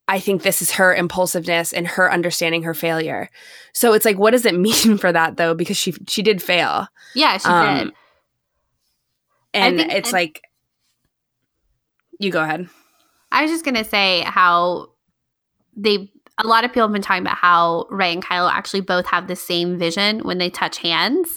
I 0.07 0.19
think 0.19 0.43
this 0.43 0.61
is 0.61 0.71
her 0.73 0.93
impulsiveness 0.93 1.71
and 1.73 1.87
her 1.87 2.11
understanding 2.11 2.63
her 2.63 2.73
failure. 2.73 3.29
So 3.73 3.93
it's 3.93 4.05
like, 4.05 4.19
what 4.19 4.31
does 4.31 4.45
it 4.45 4.53
mean 4.59 4.97
for 4.97 5.11
that 5.11 5.37
though? 5.37 5.53
Because 5.55 5.77
she 5.77 5.93
she 6.07 6.21
did 6.21 6.41
fail, 6.43 6.87
Yeah, 7.15 7.37
she 7.37 7.47
Um, 7.47 7.77
did. 7.77 7.93
and 9.53 9.77
think- 9.77 9.93
it's 9.93 10.09
and- 10.09 10.13
like, 10.13 10.41
you 12.19 12.31
go 12.31 12.41
ahead. 12.43 12.69
I 13.31 13.41
was 13.41 13.51
just 13.51 13.65
gonna 13.65 13.83
say 13.83 14.21
how 14.21 14.89
they 15.75 16.11
a 16.39 16.47
lot 16.47 16.63
of 16.63 16.71
people 16.71 16.87
have 16.87 16.93
been 16.93 17.01
talking 17.01 17.23
about 17.23 17.37
how 17.37 17.85
Rey 17.89 18.13
and 18.13 18.23
Kylo 18.23 18.51
actually 18.51 18.81
both 18.81 19.05
have 19.07 19.27
the 19.27 19.35
same 19.35 19.77
vision 19.77 20.19
when 20.19 20.37
they 20.37 20.49
touch 20.49 20.79
hands. 20.79 21.29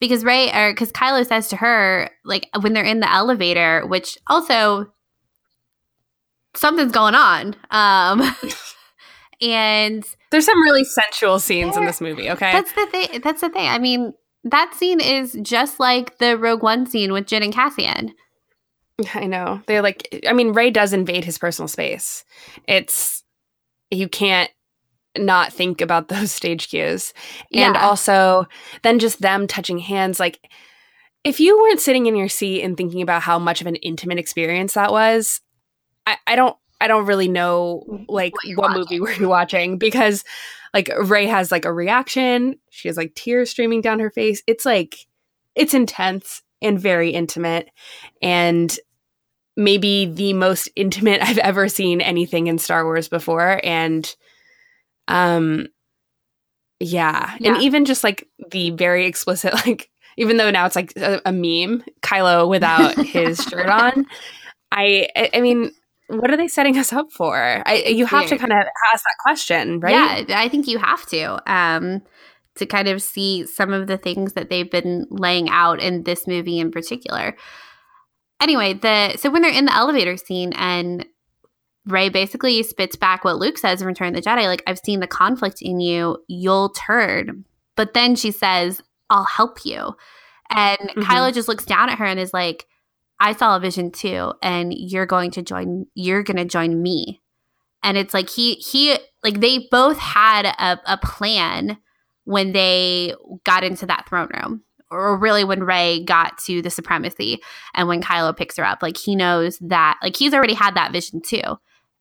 Because 0.00 0.24
Rey 0.24 0.52
or 0.52 0.72
because 0.72 0.92
Kylo 0.92 1.26
says 1.26 1.48
to 1.48 1.56
her, 1.56 2.10
like 2.24 2.48
when 2.60 2.72
they're 2.72 2.84
in 2.84 3.00
the 3.00 3.10
elevator, 3.10 3.86
which 3.86 4.18
also 4.26 4.92
something's 6.54 6.92
going 6.92 7.14
on. 7.14 7.56
Um 7.70 8.22
and 9.40 10.04
There's 10.30 10.46
some 10.46 10.62
really 10.62 10.84
sensual 10.84 11.38
scenes 11.38 11.76
in 11.76 11.86
this 11.86 12.00
movie. 12.00 12.30
Okay, 12.30 12.52
that's 12.52 12.72
the 12.72 12.86
thing 12.86 13.20
that's 13.22 13.40
the 13.40 13.50
thing. 13.50 13.68
I 13.68 13.78
mean, 13.78 14.14
that 14.44 14.74
scene 14.74 15.00
is 15.00 15.38
just 15.42 15.80
like 15.80 16.18
the 16.18 16.36
Rogue 16.36 16.62
One 16.62 16.86
scene 16.86 17.12
with 17.12 17.26
Jyn 17.26 17.44
and 17.44 17.52
Cassian. 17.52 18.14
I 19.14 19.26
know. 19.26 19.60
They're 19.66 19.82
like, 19.82 20.24
I 20.28 20.32
mean, 20.32 20.52
Rey 20.52 20.70
does 20.70 20.92
invade 20.92 21.24
his 21.24 21.38
personal 21.38 21.68
space. 21.68 22.24
It's, 22.68 23.23
you 23.94 24.08
can't 24.08 24.50
not 25.16 25.52
think 25.52 25.80
about 25.80 26.08
those 26.08 26.32
stage 26.32 26.68
cues. 26.68 27.12
And 27.52 27.74
Yeah. 27.74 27.86
also, 27.86 28.46
then 28.82 28.98
just 28.98 29.20
them 29.20 29.46
touching 29.46 29.78
hands. 29.78 30.20
Like, 30.20 30.40
if 31.22 31.40
you 31.40 31.58
weren't 31.58 31.80
sitting 31.80 32.06
in 32.06 32.16
your 32.16 32.28
seat 32.28 32.62
and 32.62 32.76
thinking 32.76 33.00
about 33.00 33.22
how 33.22 33.38
much 33.38 33.60
of 33.60 33.66
an 33.66 33.76
intimate 33.76 34.18
experience 34.18 34.74
that 34.74 34.92
was, 34.92 35.40
I, 36.06 36.16
I 36.26 36.36
don't. 36.36 36.56
I 36.80 36.88
don't 36.88 37.06
really 37.06 37.28
know 37.28 37.84
mm-hmm. 37.88 38.04
like 38.08 38.34
What 38.56 38.56
what, 38.56 38.76
movie 38.76 39.00
were 39.00 39.12
you 39.12 39.28
watching 39.28 39.78
because 39.78 40.22
like 40.74 40.90
Rey 41.04 41.24
has 41.26 41.50
like 41.50 41.64
a 41.64 41.72
reaction. 41.72 42.58
She 42.68 42.88
has 42.88 42.96
like 42.96 43.14
tears 43.14 43.48
streaming 43.48 43.80
down 43.80 44.00
her 44.00 44.10
face. 44.10 44.42
It's 44.46 44.66
like 44.66 45.06
it's 45.54 45.72
intense 45.72 46.42
and 46.60 46.78
very 46.78 47.10
intimate 47.10 47.70
and 48.20 48.76
maybe 49.56 50.06
the 50.06 50.32
most 50.32 50.68
intimate 50.76 51.22
I've 51.26 51.38
ever 51.38 51.68
seen 51.68 52.00
anything 52.00 52.46
in 52.46 52.58
Star 52.58 52.84
Wars 52.84 53.08
before 53.08 53.60
and 53.62 54.14
um 55.08 55.66
yeah, 56.80 57.36
Yeah. 57.38 57.54
and 57.54 57.62
even 57.62 57.84
just 57.84 58.04
like 58.04 58.28
the 58.50 58.70
very 58.70 59.06
explicit 59.06 59.54
like 59.66 59.90
even 60.16 60.36
though 60.36 60.50
now 60.50 60.66
it's 60.66 60.76
like 60.76 60.92
a, 60.96 61.20
a 61.26 61.32
meme 61.32 61.84
Kylo 62.02 62.48
without 62.48 62.96
his 63.06 63.38
shirt 63.38 63.68
on 63.68 64.06
I 64.72 65.08
I 65.16 65.30
I 65.34 65.40
mean 65.40 65.70
what 66.08 66.30
are 66.30 66.36
they 66.36 66.48
setting 66.48 66.76
us 66.78 66.92
up 66.92 67.10
for? 67.10 67.62
I 67.64 67.76
you 67.88 68.04
have 68.04 68.28
to 68.28 68.36
kind 68.36 68.52
of 68.52 68.58
ask 68.92 69.02
that 69.04 69.16
question, 69.22 69.80
right? 69.80 70.28
Yeah, 70.28 70.38
I 70.38 70.50
think 70.50 70.68
you 70.68 70.78
have 70.78 71.06
to. 71.06 71.50
Um, 71.50 72.02
to 72.56 72.66
kind 72.66 72.88
of 72.88 73.00
see 73.00 73.46
some 73.46 73.72
of 73.72 73.86
the 73.86 73.96
things 73.96 74.34
that 74.34 74.50
they've 74.50 74.70
been 74.70 75.06
laying 75.10 75.48
out 75.48 75.80
in 75.80 76.02
this 76.04 76.26
movie 76.26 76.58
in 76.60 76.70
particular. 76.70 77.34
Anyway, 78.40 78.74
the 78.74 79.16
so 79.16 79.30
when 79.30 79.42
they're 79.42 79.50
in 79.52 79.64
the 79.66 79.74
elevator 79.74 80.16
scene 80.16 80.52
and 80.54 81.06
Rey 81.86 82.08
basically 82.08 82.62
spits 82.62 82.96
back 82.96 83.24
what 83.24 83.36
Luke 83.38 83.58
says 83.58 83.80
in 83.80 83.86
Return 83.86 84.14
of 84.14 84.22
the 84.22 84.28
Jedi, 84.28 84.46
like, 84.46 84.62
I've 84.66 84.78
seen 84.78 85.00
the 85.00 85.06
conflict 85.06 85.58
in 85.60 85.80
you, 85.80 86.18
you'll 86.28 86.70
turn. 86.70 87.44
But 87.76 87.94
then 87.94 88.16
she 88.16 88.30
says, 88.30 88.80
I'll 89.10 89.24
help 89.24 89.64
you. 89.64 89.94
And 90.50 90.78
Mhm. 90.78 91.02
Kylo 91.02 91.32
just 91.32 91.48
looks 91.48 91.64
down 91.64 91.90
at 91.90 91.98
her 91.98 92.04
and 92.06 92.18
is 92.20 92.32
like, 92.32 92.66
I 93.20 93.32
saw 93.32 93.56
a 93.56 93.60
vision 93.60 93.90
too, 93.90 94.32
and 94.42 94.72
you're 94.74 95.06
going 95.06 95.30
to 95.32 95.42
join 95.42 95.86
you're 95.94 96.22
gonna 96.22 96.44
join 96.44 96.82
me. 96.82 97.22
And 97.82 97.96
it's 97.98 98.14
like 98.14 98.28
he 98.30 98.54
he 98.54 98.96
like 99.22 99.40
they 99.40 99.68
both 99.70 99.98
had 99.98 100.46
a, 100.46 100.80
a 100.86 100.98
plan 100.98 101.78
when 102.24 102.52
they 102.52 103.14
got 103.44 103.62
into 103.64 103.86
that 103.86 104.06
throne 104.08 104.28
room. 104.34 104.62
Or 104.90 105.16
really 105.18 105.44
when 105.44 105.64
Rey 105.64 106.04
got 106.04 106.38
to 106.46 106.62
the 106.62 106.70
supremacy 106.70 107.40
and 107.74 107.88
when 107.88 108.00
Kylo 108.02 108.36
picks 108.36 108.56
her 108.56 108.64
up. 108.64 108.82
Like 108.82 108.96
he 108.96 109.16
knows 109.16 109.58
that 109.60 109.98
like 110.02 110.16
he's 110.16 110.34
already 110.34 110.54
had 110.54 110.74
that 110.76 110.92
vision 110.92 111.20
too. 111.20 111.42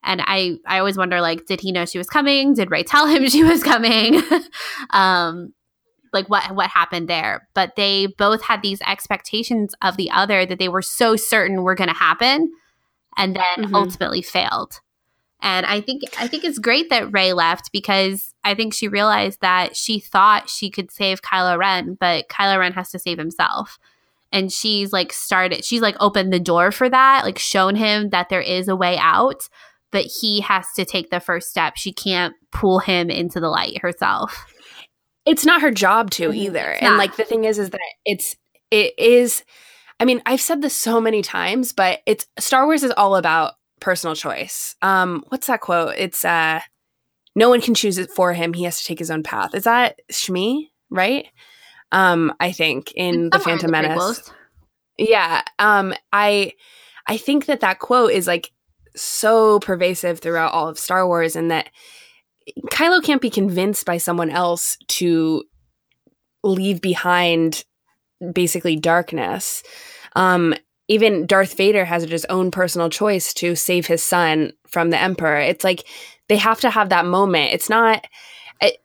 And 0.04 0.22
I 0.26 0.58
I 0.68 0.80
always 0.80 0.98
wonder 0.98 1.22
like 1.22 1.46
did 1.46 1.62
he 1.62 1.72
know 1.72 1.86
she 1.86 1.98
was 1.98 2.08
coming? 2.10 2.54
Did 2.54 2.70
Rey 2.70 2.84
tell 2.84 3.08
him 3.08 3.28
she 3.30 3.44
was 3.44 3.64
coming? 3.64 4.22
um 4.92 5.54
like 6.12 6.30
what 6.30 6.54
what 6.56 6.70
happened 6.70 7.08
there 7.08 7.48
but 7.56 7.76
they 7.76 8.06
both 8.20 8.44
had 8.44 8.62
these 8.62 8.80
expectations 8.82 9.74
of 9.82 9.98
the 9.98 10.12
other 10.12 10.46
that 10.46 10.60
they 10.60 10.70
were 10.70 10.82
so 10.84 11.16
certain 11.16 11.64
were 11.64 11.74
going 11.74 11.88
to 11.88 11.96
happen 11.96 12.52
and 13.18 13.36
then 13.36 13.66
Mhm. 13.70 13.74
ultimately 13.74 14.22
failed 14.22 14.80
and 15.44 15.66
i 15.68 15.80
think 15.80 16.02
i 16.20 16.28
think 16.28 16.44
it's 16.44 16.58
great 16.58 16.90
that 16.90 17.12
rey 17.14 17.32
left 17.34 17.72
because 17.72 18.34
i 18.44 18.56
think 18.56 18.74
she 18.74 18.88
realized 18.88 19.40
that 19.42 19.76
she 19.76 20.00
thought 20.00 20.50
she 20.50 20.72
could 20.72 20.90
save 20.90 21.22
kylo 21.22 21.58
ren 21.58 21.96
but 22.00 22.28
kylo 22.30 22.58
ren 22.58 22.74
has 22.74 22.90
to 22.90 22.98
save 22.98 23.20
himself 23.20 23.78
and 24.32 24.52
she's 24.52 24.92
like 24.92 25.14
started 25.14 25.64
she's 25.64 25.82
like 25.82 25.96
opened 26.00 26.34
the 26.34 26.40
door 26.40 26.72
for 26.72 26.90
that 26.90 27.24
like 27.24 27.38
shown 27.38 27.76
him 27.76 28.10
that 28.10 28.30
there 28.30 28.42
is 28.42 28.68
a 28.68 28.76
way 28.76 28.98
out 28.98 29.48
but 29.92 30.06
he 30.06 30.42
has 30.42 30.66
to 30.76 30.84
take 30.86 31.12
the 31.12 31.20
first 31.20 31.50
step 31.52 31.74
she 31.78 31.94
can't 31.94 32.34
pull 32.52 32.80
him 32.80 33.12
into 33.12 33.40
the 33.40 33.50
light 33.50 33.78
herself 33.80 34.48
it's 35.26 35.46
not 35.46 35.62
her 35.62 35.72
job 35.72 36.10
to 36.12 36.30
Mhm. 36.32 36.36
either. 36.36 36.72
It's 36.72 36.82
And 36.82 36.92
not. 36.94 36.98
like 36.98 37.16
the 37.16 37.24
thing 37.24 37.46
is 37.46 37.58
is 37.58 37.70
that 37.70 37.80
it's 38.04 38.36
it 38.72 38.94
is 38.98 39.44
I 40.00 40.06
mean, 40.06 40.22
I've 40.26 40.42
said 40.42 40.62
this 40.62 40.76
so 40.76 41.00
many 41.00 41.22
times, 41.22 41.72
but 41.72 42.02
it's 42.06 42.26
Star 42.40 42.66
Wars 42.66 42.84
is 42.84 42.92
all 42.98 43.16
about 43.16 43.54
personal 43.84 44.16
choice. 44.16 44.76
Um 44.82 45.24
what's 45.28 45.48
that 45.48 45.62
quote? 45.62 45.96
It's 45.98 46.24
uh 46.26 46.62
no 47.36 47.50
one 47.50 47.62
can 47.62 47.76
choose 47.76 47.98
it 47.98 48.10
for 48.10 48.34
him. 48.34 48.54
He 48.54 48.64
has 48.64 48.80
to 48.80 48.86
take 48.86 49.00
his 49.00 49.12
own 49.12 49.24
path. 49.24 49.54
Is 49.54 49.66
that 49.66 50.00
Shmi, 50.12 50.70
right? 50.90 51.28
Um 51.92 52.34
I 52.40 52.52
think 52.52 52.94
in 52.96 53.30
the 53.30 53.40
Phantom 53.40 53.70
Menace. 53.70 54.32
Yeah. 54.98 55.42
Um 55.60 55.94
I 56.12 56.54
I 57.08 57.18
think 57.18 57.46
that 57.48 57.60
that 57.60 57.80
quote 57.80 58.12
is 58.12 58.26
like 58.26 58.52
so 58.96 59.60
pervasive 59.60 60.20
throughout 60.20 60.54
all 60.54 60.70
of 60.70 60.80
Star 60.80 61.06
Wars 61.06 61.36
and 61.36 61.52
that 61.52 61.70
Kylo 62.72 63.04
can't 63.04 63.22
be 63.22 63.30
convinced 63.30 63.86
by 63.86 63.98
someone 63.98 64.30
else 64.30 64.78
to 64.88 65.44
leave 66.44 66.82
behind 66.82 67.66
basically 68.34 68.78
darkness. 68.78 69.64
Um 70.16 70.54
even 70.88 71.26
Darth 71.26 71.56
Vader 71.56 71.86
has 71.86 72.04
his 72.04 72.26
own 72.26 72.52
personal 72.52 72.90
choice 72.90 73.34
to 73.36 73.56
save 73.56 73.88
his 73.88 74.04
son 74.04 74.54
from 74.68 74.90
the 74.90 75.00
emperor. 75.00 75.40
It's 75.40 75.64
like 75.64 75.88
they 76.28 76.38
have 76.38 76.60
to 76.62 76.70
have 76.70 76.90
that 76.90 77.06
moment. 77.06 77.54
It's 77.54 77.70
not 77.70 78.06
it, 78.62 78.78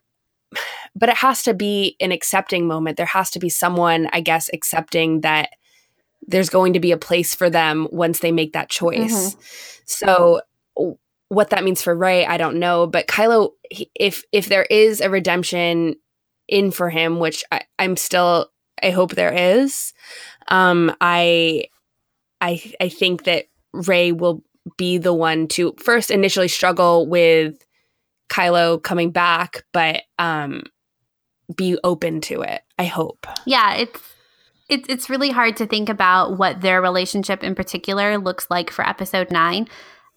but 0.95 1.09
it 1.09 1.17
has 1.17 1.43
to 1.43 1.53
be 1.53 1.95
an 1.99 2.11
accepting 2.11 2.67
moment. 2.67 2.97
There 2.97 3.05
has 3.05 3.29
to 3.31 3.39
be 3.39 3.49
someone, 3.49 4.09
I 4.13 4.21
guess, 4.21 4.49
accepting 4.53 5.21
that 5.21 5.49
there's 6.27 6.49
going 6.49 6.73
to 6.73 6.79
be 6.79 6.91
a 6.91 6.97
place 6.97 7.33
for 7.33 7.49
them 7.49 7.87
once 7.91 8.19
they 8.19 8.31
make 8.31 8.53
that 8.53 8.69
choice. 8.69 9.33
Mm-hmm. 9.33 9.41
So 9.85 10.41
what 11.29 11.51
that 11.51 11.63
means 11.63 11.81
for 11.81 11.95
Rey, 11.95 12.25
I 12.25 12.37
don't 12.37 12.59
know. 12.59 12.87
But 12.87 13.07
Kylo, 13.07 13.51
if 13.95 14.23
if 14.31 14.47
there 14.47 14.65
is 14.69 14.99
a 14.99 15.09
redemption 15.09 15.95
in 16.47 16.71
for 16.71 16.89
him, 16.89 17.19
which 17.19 17.43
I, 17.51 17.61
I'm 17.77 17.95
still, 17.95 18.49
I 18.81 18.89
hope 18.89 19.11
there 19.11 19.33
is. 19.33 19.93
Um, 20.49 20.95
I, 20.99 21.65
I, 22.41 22.73
I 22.79 22.89
think 22.89 23.23
that 23.23 23.45
Rey 23.73 24.11
will 24.11 24.43
be 24.77 24.97
the 24.97 25.13
one 25.13 25.47
to 25.49 25.73
first 25.77 26.11
initially 26.11 26.47
struggle 26.47 27.07
with 27.07 27.65
Kylo 28.29 28.81
coming 28.81 29.11
back, 29.11 29.63
but 29.73 30.03
um, 30.17 30.63
be 31.55 31.77
open 31.83 32.21
to 32.21 32.41
it. 32.41 32.61
I 32.77 32.85
hope. 32.85 33.27
Yeah, 33.45 33.75
it's 33.75 34.01
it's 34.69 34.87
it's 34.87 35.09
really 35.09 35.31
hard 35.31 35.57
to 35.57 35.65
think 35.65 35.89
about 35.89 36.37
what 36.37 36.61
their 36.61 36.81
relationship 36.81 37.43
in 37.43 37.55
particular 37.55 38.17
looks 38.17 38.47
like 38.49 38.69
for 38.69 38.87
episode 38.87 39.31
nine, 39.31 39.67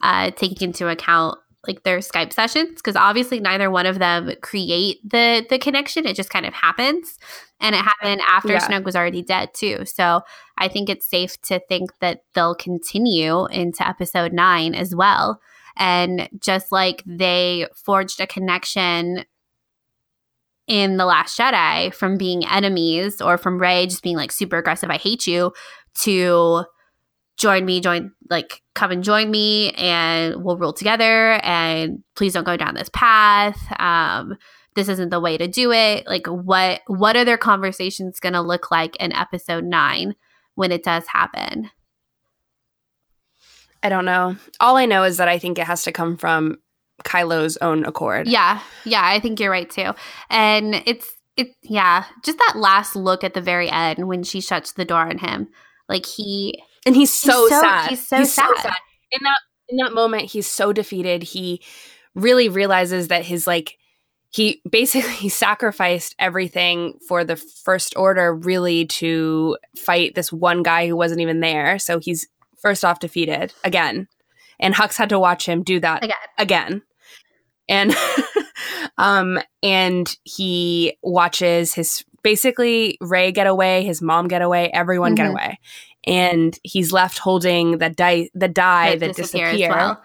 uh, 0.03 0.31
taking 0.32 0.69
into 0.69 0.89
account 0.89 1.39
like 1.66 1.85
their 1.85 1.99
Skype 1.99 2.32
sessions 2.32 2.74
because 2.77 2.97
obviously 2.97 3.39
neither 3.39 3.70
one 3.70 3.86
of 3.86 3.99
them 3.99 4.32
create 4.43 4.99
the 5.09 5.47
the 5.49 5.59
connection. 5.59 6.07
It 6.07 6.16
just 6.16 6.31
kind 6.31 6.47
of 6.47 6.53
happens, 6.53 7.19
and 7.63 7.75
it 7.75 7.79
happened 7.79 8.21
after 8.29 8.53
yeah. 8.53 8.69
Snoke 8.69 8.85
was 8.85 8.97
already 8.97 9.23
dead 9.23 9.55
too. 9.55 9.85
So 9.87 10.21
I 10.59 10.69
think 10.69 10.91
it's 10.91 11.07
safe 11.07 11.41
to 11.43 11.61
think 11.61 11.91
that 12.01 12.25
they'll 12.35 12.57
continue 12.57 13.47
into 13.47 13.89
episode 13.89 14.33
nine 14.33 14.75
as 14.75 14.95
well. 14.95 15.41
And 15.77 16.29
just 16.39 16.73
like 16.73 17.03
they 17.07 17.69
forged 17.75 18.21
a 18.21 18.27
connection 18.27 19.25
in 20.67 20.97
The 20.97 21.07
Last 21.07 21.39
Jedi 21.39 21.95
from 21.95 22.19
being 22.19 22.45
enemies 22.45 23.21
or 23.21 23.39
from 23.39 23.59
Rey 23.59 23.87
just 23.87 24.03
being 24.03 24.17
like 24.17 24.33
super 24.33 24.59
aggressive, 24.59 24.91
I 24.91 24.99
hate 24.99 25.27
you, 25.27 25.53
to 26.01 26.65
join 27.37 27.65
me, 27.65 27.81
join, 27.81 28.13
like, 28.29 28.63
come 28.75 28.91
and 28.91 29.03
join 29.03 29.31
me 29.31 29.71
and 29.73 30.45
we'll 30.45 30.57
rule 30.57 30.73
together 30.73 31.41
and 31.43 32.03
please 32.17 32.33
don't 32.33 32.45
go 32.45 32.57
down 32.57 32.75
this 32.75 32.91
path. 32.93 33.59
Um, 33.81 34.37
this 34.74 34.89
isn't 34.89 35.11
the 35.11 35.20
way 35.20 35.36
to 35.36 35.47
do 35.49 35.73
it. 35.73 36.07
Like, 36.07 36.27
what, 36.27 36.81
what 36.86 37.16
are 37.16 37.24
their 37.24 37.39
conversations 37.39 38.20
going 38.20 38.32
to 38.32 38.40
look 38.40 38.70
like 38.70 38.97
in 38.97 39.12
episode 39.12 39.65
nine 39.65 40.15
when 40.55 40.73
it 40.73 40.82
does 40.82 41.07
happen? 41.07 41.70
I 43.82 43.89
don't 43.89 44.05
know. 44.05 44.36
All 44.61 44.77
I 44.77 44.86
know 44.86 45.03
is 45.03 45.16
that 45.16 45.28
I 45.28 45.39
think 45.39 45.59
it 45.59 45.66
has 45.66 45.82
to 45.85 45.93
come 45.93 46.16
from 46.16 46.59
Kylo's 47.05 47.57
own 47.59 47.85
accord. 47.85 48.28
Yeah. 48.28 48.61
Yeah, 48.85 49.03
I 49.05 49.20
think 49.20 49.40
you're 49.40 49.51
right 49.51 49.69
too. 49.69 49.93
And 50.31 50.82
it's 50.86 51.11
it 51.36 51.49
yeah, 51.62 52.05
just 52.24 52.39
that 52.39 52.55
last 52.57 52.94
look 52.94 53.24
at 53.24 53.35
the 53.35 53.40
very 53.40 53.69
end 53.69 54.07
when 54.07 54.23
she 54.23 54.40
shuts 54.40 54.73
the 54.73 54.85
door 54.85 55.09
on 55.09 55.19
him. 55.19 55.49
Like 55.89 56.07
he 56.07 56.62
and 56.86 56.94
he's 56.94 57.12
so, 57.12 57.32
he's 57.32 57.51
so 57.51 57.61
sad. 57.61 57.90
He's, 57.90 58.07
so, 58.07 58.19
he's 58.19 58.32
sad. 58.32 58.49
so 58.57 58.62
sad. 58.62 58.77
In 59.11 59.20
that 59.24 59.39
in 59.69 59.77
that 59.78 59.94
moment 59.94 60.31
he's 60.31 60.47
so 60.47 60.73
defeated. 60.73 61.23
He 61.23 61.62
really 62.15 62.49
realizes 62.49 63.09
that 63.09 63.24
his 63.24 63.47
like 63.47 63.78
he 64.33 64.63
basically 64.69 65.29
sacrificed 65.31 66.15
everything 66.19 66.99
for 67.07 67.25
the 67.25 67.37
first 67.37 67.95
order 67.97 68.35
really 68.35 68.87
to 68.87 69.57
fight 69.77 70.15
this 70.15 70.33
one 70.33 70.63
guy 70.63 70.87
who 70.87 70.97
wasn't 70.97 71.21
even 71.21 71.41
there. 71.41 71.79
So 71.79 71.99
he's 71.99 72.27
first 72.61 72.85
off 72.85 73.01
defeated 73.01 73.53
again. 73.65 74.09
And 74.59 74.75
Hux 74.75 74.97
had 74.97 75.09
to 75.09 75.19
watch 75.19 75.47
him 75.47 75.63
do 75.63 75.81
that 75.81 76.05
again. 76.05 76.17
again 76.39 76.83
and 77.69 77.95
um 78.99 79.39
and 79.63 80.17
he 80.25 80.97
watches 81.03 81.75
his 81.75 82.05
basically 82.23 82.99
rey 83.01 83.33
get 83.33 83.47
away, 83.47 83.85
his 83.85 84.01
mom 84.01 84.29
get 84.29 84.43
away, 84.43 84.71
everyone 84.71 85.17
mm-hmm. 85.17 85.25
get 85.25 85.31
away, 85.31 85.59
and 86.05 86.59
he's 86.63 86.93
left 86.93 87.19
holding 87.19 87.79
the 87.79 87.91
die 87.91 88.31
the 88.35 88.49
die 88.49 88.97
that, 88.97 89.01
that 89.09 89.17
disappear. 89.17 89.69
Well. 89.69 90.03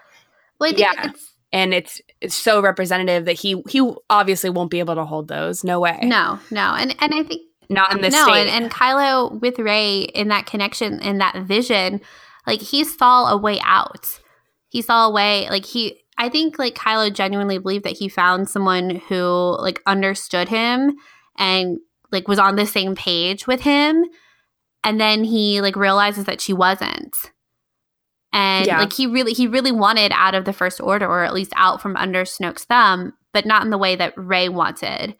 well 0.60 0.74
yeah, 0.74 1.10
it's, 1.10 1.34
and 1.52 1.74
it's 1.74 2.02
it's 2.22 2.36
so 2.36 2.62
representative 2.62 3.26
that 3.26 3.34
he 3.34 3.62
he 3.70 3.94
obviously 4.10 4.50
won't 4.50 4.72
be 4.72 4.80
able 4.80 4.96
to 4.96 5.06
hold 5.06 5.28
those. 5.28 5.64
No 5.64 5.80
way. 5.80 6.00
No, 6.04 6.40
no, 6.52 6.74
and 6.76 6.96
and 7.00 7.14
I 7.14 7.24
think 7.24 7.42
not 7.70 7.94
in 7.94 8.02
this 8.02 8.14
no, 8.14 8.24
state. 8.24 8.48
And, 8.48 8.66
and 8.66 8.72
Kylo 8.72 9.42
with 9.42 9.60
Rey 9.60 10.02
in 10.02 10.30
that 10.30 10.46
connection 10.46 11.00
in 11.02 11.18
that 11.20 11.44
vision, 11.44 12.02
like 12.46 12.62
he 12.62 12.84
saw 12.84 13.28
a 13.28 13.38
way 13.38 13.60
out. 13.64 14.20
He 14.70 14.82
saw 14.82 15.08
a 15.08 15.12
way, 15.12 15.50
like 15.50 15.66
he 15.66 16.02
I 16.18 16.30
think 16.30 16.58
like 16.58 16.76
Kylo 16.76 17.14
genuinely 17.14 17.58
believed 17.58 17.86
that 17.86 17.98
he 17.98 18.10
found 18.10 18.50
someone 18.50 19.02
who 19.08 19.58
like 19.60 19.82
understood 19.86 20.50
him 20.50 20.96
and 21.38 21.78
like 22.12 22.28
was 22.28 22.40
on 22.40 22.56
the 22.56 22.66
same 22.66 22.96
page 22.96 23.48
with 23.48 23.62
him. 23.62 24.06
And 24.84 25.00
then 25.00 25.24
he 25.24 25.62
like 25.62 25.76
realizes 25.76 26.26
that 26.26 26.42
she 26.42 26.54
wasn't. 26.54 27.32
And 28.38 28.68
yeah. 28.68 28.78
like 28.78 28.94
he 28.94 29.08
really 29.08 29.34
he 29.34 29.48
really 29.48 29.72
wanted 29.72 30.12
out 30.14 30.36
of 30.36 30.46
the 30.46 30.54
first 30.54 30.80
order 30.80 31.08
or 31.08 31.24
at 31.24 31.34
least 31.34 31.52
out 31.56 31.82
from 31.82 31.98
under 31.98 32.24
Snoke's 32.24 32.66
thumb, 32.66 33.14
but 33.34 33.48
not 33.48 33.64
in 33.64 33.72
the 33.72 33.80
way 33.80 33.96
that 33.96 34.14
Rey 34.16 34.48
wanted. 34.48 35.16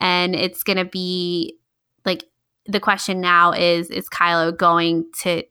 And 0.00 0.36
it's 0.36 0.62
gonna 0.62 0.84
be 0.84 1.56
like 2.04 2.24
the 2.66 2.78
question 2.78 3.22
now 3.22 3.52
is 3.52 3.88
is 3.88 4.10
Kylo 4.10 4.54
going 4.54 5.06
to 5.22 5.44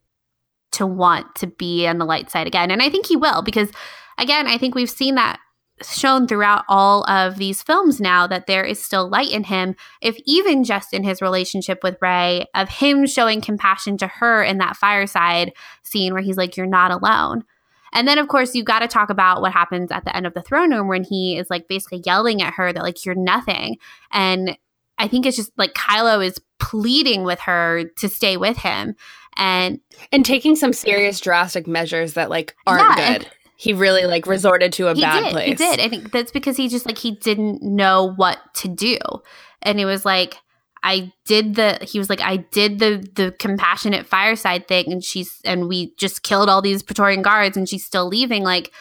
to 0.74 0.86
want 0.86 1.34
to 1.38 1.48
be 1.48 1.88
on 1.88 1.98
the 1.98 2.06
light 2.06 2.30
side 2.30 2.46
again? 2.46 2.70
And 2.70 2.84
I 2.84 2.90
think 2.92 3.08
he 3.08 3.16
will 3.16 3.42
because 3.42 3.72
again, 4.20 4.46
I 4.46 4.60
think 4.60 4.76
we've 4.76 4.88
seen 4.88 5.16
that 5.16 5.40
shown 5.84 6.28
throughout 6.28 6.66
all 6.68 7.10
of 7.10 7.38
these 7.38 7.62
films 7.62 8.00
now 8.00 8.26
that 8.28 8.48
there 8.48 8.64
is 8.64 8.82
still 8.82 9.10
light 9.10 9.30
in 9.30 9.44
him, 9.44 9.76
if 10.02 10.18
even 10.26 10.64
just 10.64 10.94
in 10.94 11.04
his 11.04 11.22
relationship 11.22 11.84
with 11.84 11.98
Rey, 12.02 12.48
of 12.56 12.70
him 12.70 13.06
showing 13.06 13.42
compassion 13.42 13.98
to 13.98 14.08
her 14.08 14.44
in 14.44 14.58
that 14.58 14.78
fireside 14.78 15.54
scene 15.84 16.14
where 16.14 16.24
he's 16.24 16.38
like, 16.38 16.58
You're 16.58 16.66
not 16.66 16.92
alone. 16.92 17.44
And 17.94 18.08
then, 18.08 18.18
of 18.18 18.28
course, 18.28 18.54
you 18.54 18.64
got 18.64 18.80
to 18.80 18.88
talk 18.88 19.10
about 19.10 19.42
what 19.42 19.54
happens 19.54 19.92
at 19.92 20.04
the 20.04 20.16
end 20.16 20.28
of 20.28 20.34
the 20.34 20.42
throne 20.42 20.72
room 20.72 20.88
when 20.88 21.04
he 21.04 21.38
is 21.38 21.50
like 21.50 21.68
basically 21.68 22.04
yelling 22.06 22.42
at 22.42 22.56
her 22.56 22.74
that, 22.74 22.84
like, 22.84 23.06
you're 23.06 23.16
nothing. 23.16 23.78
And 24.12 24.58
I 24.98 25.08
think 25.08 25.26
it's 25.26 25.38
just 25.38 25.52
like 25.58 25.74
Kylo 25.74 26.26
is 26.26 26.40
pleading 26.60 27.24
with 27.24 27.40
her 27.42 27.86
to 27.98 28.10
stay 28.10 28.36
with 28.36 28.58
him 28.58 28.96
and 29.38 29.80
and 30.12 30.26
taking 30.26 30.56
some 30.56 30.74
serious 30.74 31.20
drastic 31.20 31.68
measures 31.68 32.14
that 32.14 32.30
like 32.30 32.56
aren't 32.66 32.98
yeah, 32.98 33.18
good 33.20 33.32
he 33.58 33.74
really 33.74 34.06
like 34.06 34.28
resorted 34.28 34.72
to 34.74 34.88
a 34.88 34.94
he 34.94 35.02
bad 35.02 35.24
did, 35.24 35.32
place. 35.32 35.48
He 35.48 35.56
did. 35.56 35.80
I 35.80 35.90
think 35.90 36.12
that's 36.12 36.32
because 36.32 36.56
he 36.56 36.70
just 36.70 36.86
like 36.86 36.98
he 36.98 37.12
didn't 37.12 37.64
know 37.64 38.14
what 38.16 38.38
to 38.56 38.68
do. 38.68 38.98
And 39.64 39.80
it 39.80 39.86
was 39.86 40.06
like 40.06 40.38
I 40.84 41.12
did 41.26 41.56
the 41.56 41.80
he 41.82 41.98
was 41.98 42.08
like 42.08 42.22
I 42.22 42.38
did 42.38 42.78
the 42.78 43.04
the 43.16 43.32
compassionate 43.40 44.06
fireside 44.06 44.68
thing 44.68 44.92
and 44.92 45.04
she's 45.04 45.42
and 45.44 45.68
we 45.68 45.96
just 45.96 46.22
killed 46.22 46.50
all 46.50 46.62
these 46.62 46.84
Praetorian 46.84 47.24
guards 47.24 47.58
and 47.58 47.68
she's 47.68 47.84
still 47.84 48.08
leaving 48.08 48.44
like 48.44 48.72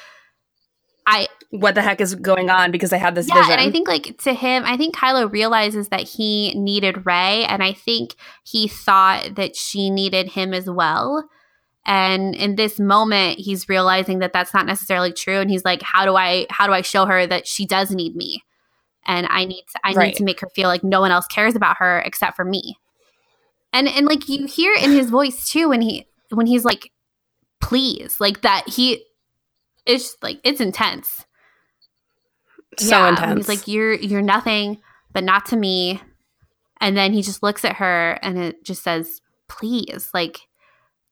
I 1.07 1.28
what 1.51 1.74
the 1.74 1.81
heck 1.81 2.03
is 2.03 2.15
going 2.15 2.51
on 2.51 2.70
because 2.70 2.93
I 2.93 2.98
had 2.98 3.15
this 3.15 3.28
yeah, 3.28 3.36
vision. 3.36 3.53
And 3.53 3.62
I 3.62 3.70
think 3.70 3.89
like 3.89 4.19
to 4.24 4.35
him, 4.35 4.62
I 4.66 4.77
think 4.77 4.94
Kylo 4.94 5.32
realizes 5.32 5.89
that 5.89 6.03
he 6.03 6.53
needed 6.55 7.07
Rey 7.07 7.47
and 7.47 7.62
I 7.62 7.73
think 7.73 8.15
he 8.44 8.69
thought 8.69 9.36
that 9.36 9.57
she 9.57 9.89
needed 9.89 10.32
him 10.32 10.53
as 10.53 10.69
well. 10.69 11.27
And 11.88 12.34
in 12.34 12.56
this 12.56 12.80
moment, 12.80 13.38
he's 13.38 13.68
realizing 13.68 14.18
that 14.18 14.32
that's 14.32 14.52
not 14.52 14.66
necessarily 14.66 15.12
true. 15.12 15.38
And 15.38 15.48
he's 15.48 15.64
like, 15.64 15.82
how 15.82 16.04
do 16.04 16.16
I, 16.16 16.46
how 16.50 16.66
do 16.66 16.72
I 16.72 16.82
show 16.82 17.06
her 17.06 17.28
that 17.28 17.46
she 17.46 17.64
does 17.64 17.92
need 17.92 18.16
me? 18.16 18.42
And 19.06 19.28
I 19.30 19.44
need 19.44 19.62
to, 19.72 19.80
I 19.84 19.92
right. 19.92 20.06
need 20.08 20.16
to 20.16 20.24
make 20.24 20.40
her 20.40 20.48
feel 20.48 20.68
like 20.68 20.82
no 20.82 21.00
one 21.00 21.12
else 21.12 21.28
cares 21.28 21.54
about 21.54 21.76
her 21.78 22.00
except 22.00 22.34
for 22.34 22.44
me. 22.44 22.76
And, 23.72 23.86
and 23.86 24.04
like 24.06 24.28
you 24.28 24.46
hear 24.46 24.74
in 24.74 24.90
his 24.90 25.10
voice 25.10 25.48
too, 25.48 25.68
when 25.68 25.80
he, 25.80 26.08
when 26.30 26.46
he's 26.46 26.64
like, 26.64 26.90
please, 27.60 28.20
like 28.20 28.40
that 28.40 28.64
he, 28.68 29.04
it's 29.86 30.16
like, 30.22 30.40
it's 30.42 30.60
intense. 30.60 31.24
So 32.78 32.98
yeah, 32.98 33.10
intense. 33.10 33.46
He's 33.46 33.48
like, 33.48 33.68
you're, 33.68 33.94
you're 33.94 34.22
nothing, 34.22 34.80
but 35.12 35.22
not 35.22 35.46
to 35.46 35.56
me. 35.56 36.00
And 36.80 36.96
then 36.96 37.12
he 37.12 37.22
just 37.22 37.44
looks 37.44 37.64
at 37.64 37.76
her 37.76 38.18
and 38.22 38.38
it 38.38 38.64
just 38.64 38.82
says, 38.82 39.20
please, 39.46 40.10
like, 40.12 40.40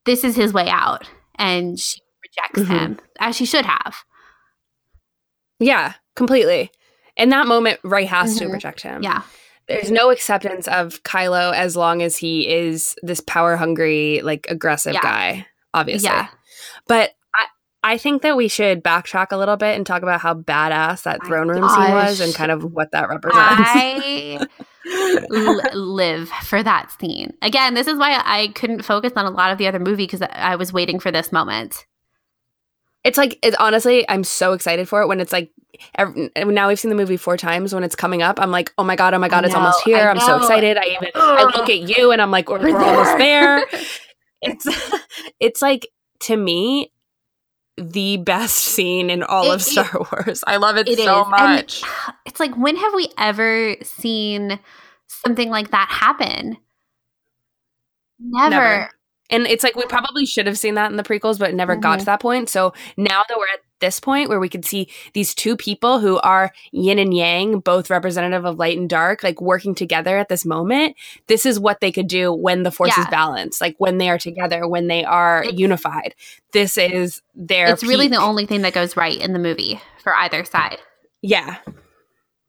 this 0.05 0.24
is 0.24 0.36
his 0.36 0.52
way 0.52 0.68
out 0.68 1.09
and 1.36 1.78
she 1.78 2.01
rejects 2.22 2.60
mm-hmm. 2.60 2.85
him 2.85 2.98
as 3.18 3.36
she 3.36 3.44
should 3.44 3.66
have 3.66 3.97
yeah 5.59 5.94
completely 6.16 6.70
in 7.16 7.28
that 7.31 7.47
moment 7.47 7.78
Rey 7.85 8.05
has 8.05 8.36
mm-hmm. 8.36 8.47
to 8.47 8.52
reject 8.52 8.81
him 8.81 9.02
yeah 9.02 9.22
there's 9.66 9.90
no 9.90 10.10
acceptance 10.10 10.68
of 10.68 11.02
Kylo 11.05 11.55
as 11.55 11.74
long 11.74 12.02
as 12.02 12.18
he 12.18 12.47
is 12.47 12.94
this 13.02 13.20
power 13.20 13.56
hungry 13.56 14.20
like 14.22 14.47
aggressive 14.48 14.94
yeah. 14.94 15.02
guy 15.02 15.47
obviously 15.72 16.09
yeah 16.09 16.28
but 16.86 17.14
I 17.85 17.98
think 17.98 18.22
that 18.22 18.35
we 18.35 18.48
should 18.48 18.82
backtrack 18.82 19.26
a 19.31 19.36
little 19.36 19.59
bit 19.59 19.76
and 19.76 19.85
talk 19.85 20.02
about 20.02 20.22
how 20.22 20.32
badass 20.32 21.02
that 21.02 21.24
throne 21.26 21.48
room 21.48 21.68
scene 21.68 21.90
was 21.93 22.18
and 22.18 22.35
kind 22.35 22.51
of 22.51 22.64
what 22.64 22.93
that 22.93 23.10
represents. 23.10 23.43
I 23.43 24.47
l- 25.35 25.60
live 25.74 26.28
for 26.28 26.62
that 26.62 26.90
scene. 27.01 27.32
Again, 27.43 27.74
this 27.74 27.86
is 27.86 27.98
why 27.98 28.20
I 28.24 28.48
couldn't 28.55 28.82
focus 28.82 29.12
on 29.16 29.26
a 29.26 29.31
lot 29.31 29.51
of 29.52 29.59
the 29.59 29.66
other 29.66 29.78
movie 29.78 30.05
because 30.06 30.22
I 30.22 30.56
was 30.56 30.72
waiting 30.72 30.98
for 31.01 31.10
this 31.10 31.32
moment. 31.32 31.86
It's 33.05 33.18
like 33.18 33.39
it's 33.43 33.56
honestly, 33.60 34.09
I'm 34.09 34.24
so 34.24 34.52
excited 34.55 34.89
for 34.89 35.02
it 35.02 35.09
when 35.09 35.20
it's 35.20 35.32
like 35.32 35.51
every, 35.94 36.31
now 36.36 36.68
we've 36.68 36.78
seen 36.81 36.89
the 36.89 36.94
movie 36.97 37.18
four 37.18 37.36
times. 37.36 37.74
When 37.74 37.85
it's 37.85 37.94
coming 37.97 38.22
up, 38.22 38.40
I'm 38.40 38.51
like, 38.51 38.72
oh 38.78 38.85
my 38.85 38.97
god, 38.97 39.12
oh 39.12 39.18
my 39.18 39.28
god, 39.28 39.44
it's 39.44 39.55
almost 39.55 39.82
here. 39.85 40.09
I'm 40.09 40.18
so 40.20 40.39
excited. 40.39 40.78
I 40.78 40.85
even 40.85 41.09
I 41.14 41.43
look 41.55 41.68
at 41.68 41.81
you 41.81 42.12
and 42.12 42.22
I'm 42.22 42.31
like, 42.31 42.48
we're, 42.48 42.60
we're 42.60 42.78
almost 42.82 43.18
there. 43.18 43.64
It's 44.40 44.66
it's 45.40 45.60
like 45.62 45.86
to 46.20 46.36
me 46.36 46.90
the 47.76 48.18
best 48.18 48.55
scene 48.56 49.10
in 49.10 49.22
all 49.22 49.51
It- 49.51 49.55
of 49.56 49.62
Star 49.62 49.90
Wars. 50.12 50.43
I 50.47 50.56
love 50.56 50.76
it, 50.78 50.89
It 50.89 50.97
so 50.98 51.20
is. 51.20 51.26
And 51.26 51.31
much. 51.56 51.82
it's 52.24 52.40
like 52.40 52.56
when 52.56 52.76
have 52.76 52.94
we 52.94 53.09
ever 53.18 53.76
seen 53.82 54.59
something 55.09 55.51
like 55.51 55.70
that 55.70 55.89
happen? 55.90 56.56
Never. 58.18 58.51
Never. 58.51 58.90
And 59.31 59.47
it's 59.47 59.64
like 59.64 59.74
we 59.74 59.85
probably 59.86 60.26
should 60.26 60.47
have 60.47 60.59
seen 60.59 60.74
that 60.74 60.90
in 60.90 60.97
the 60.98 61.02
prequels, 61.02 61.39
but 61.39 61.48
it 61.48 61.55
never 61.55 61.76
got 61.76 61.97
Mhm. 61.97 62.01
to 62.01 62.05
that 62.06 62.20
point. 62.20 62.48
So 62.51 62.74
now 62.98 63.22
that 63.26 63.39
we're 63.39 63.48
at 63.55 63.60
this 63.81 63.98
point 63.98 64.28
where 64.28 64.39
we 64.39 64.51
could 64.51 64.66
see 64.66 64.89
these 65.14 65.35
two 65.35 65.56
people 65.56 65.98
who 65.98 66.18
are 66.18 66.52
yin 66.72 66.98
and 66.98 67.12
yang, 67.14 67.59
both 67.60 67.89
representative 67.89 68.44
of 68.44 68.59
light 68.59 68.76
and 68.78 68.89
dark, 68.89 69.22
like 69.22 69.40
working 69.40 69.74
together 69.74 70.18
at 70.18 70.28
this 70.28 70.44
moment, 70.44 70.94
this 71.26 71.47
is 71.47 71.59
what 71.59 71.81
they 71.81 71.90
could 71.90 72.06
do 72.06 72.32
when 72.32 72.64
the 72.64 72.70
force 72.70 72.93
is 72.97 73.05
Yeah. 73.06 73.10
balanced, 73.10 73.62
like 73.62 73.74
when 73.78 73.97
they 73.97 74.10
are 74.10 74.18
together, 74.18 74.68
when 74.68 74.89
they 74.89 75.05
are 75.05 75.43
It's- 75.43 75.59
unified. 75.59 76.14
This 76.52 76.76
is 76.76 77.22
their. 77.35 77.68
It's 77.72 77.82
really 77.82 78.09
the 78.09 78.16
only 78.16 78.44
thing 78.44 78.60
that 78.62 78.74
goes 78.74 78.94
right 78.97 79.18
in 79.18 79.32
the 79.32 79.39
movie 79.39 79.81
for 80.02 80.14
either 80.14 80.44
side. 80.44 80.78
Yeah. 81.22 81.56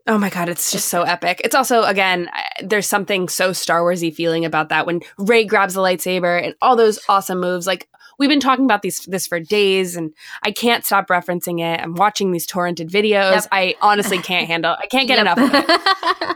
Oh 0.07 0.17
my 0.19 0.29
god, 0.29 0.49
it's 0.49 0.71
just 0.71 0.89
so 0.89 1.01
epic. 1.01 1.41
It's 1.43 1.55
also 1.55 1.83
again, 1.83 2.29
there's 2.63 2.87
something 2.87 3.27
so 3.27 3.53
Star 3.53 3.81
Warsy 3.81 4.13
feeling 4.13 4.45
about 4.45 4.69
that 4.69 4.85
when 4.85 5.01
Rey 5.17 5.45
grabs 5.45 5.73
the 5.73 5.81
lightsaber 5.81 6.41
and 6.43 6.53
all 6.61 6.75
those 6.75 6.99
awesome 7.09 7.39
moves. 7.39 7.65
Like 7.65 7.89
we've 8.19 8.29
been 8.29 8.39
talking 8.39 8.65
about 8.65 8.83
these 8.83 8.99
this 9.05 9.25
for 9.25 9.39
days, 9.39 9.95
and 9.95 10.13
I 10.43 10.51
can't 10.51 10.85
stop 10.85 11.07
referencing 11.07 11.59
it. 11.59 11.81
I'm 11.81 11.95
watching 11.95 12.31
these 12.31 12.45
torrented 12.45 12.89
videos. 12.91 13.31
Yep. 13.31 13.47
I 13.51 13.75
honestly 13.81 14.19
can't 14.19 14.45
handle. 14.47 14.75
I 14.79 14.85
can't 14.85 15.07
get 15.07 15.17
Yep. 15.17 15.37
enough 15.37 15.39
of 15.39 15.69
it. 15.69 15.81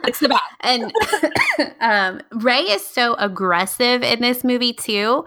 It's 0.10 0.20
the 0.20 0.30
best. 0.30 0.42
and 0.62 0.92
um, 1.80 2.22
Rey 2.42 2.62
is 2.62 2.84
so 2.84 3.14
aggressive 3.20 4.02
in 4.02 4.22
this 4.22 4.44
movie 4.44 4.74
too. 4.74 5.26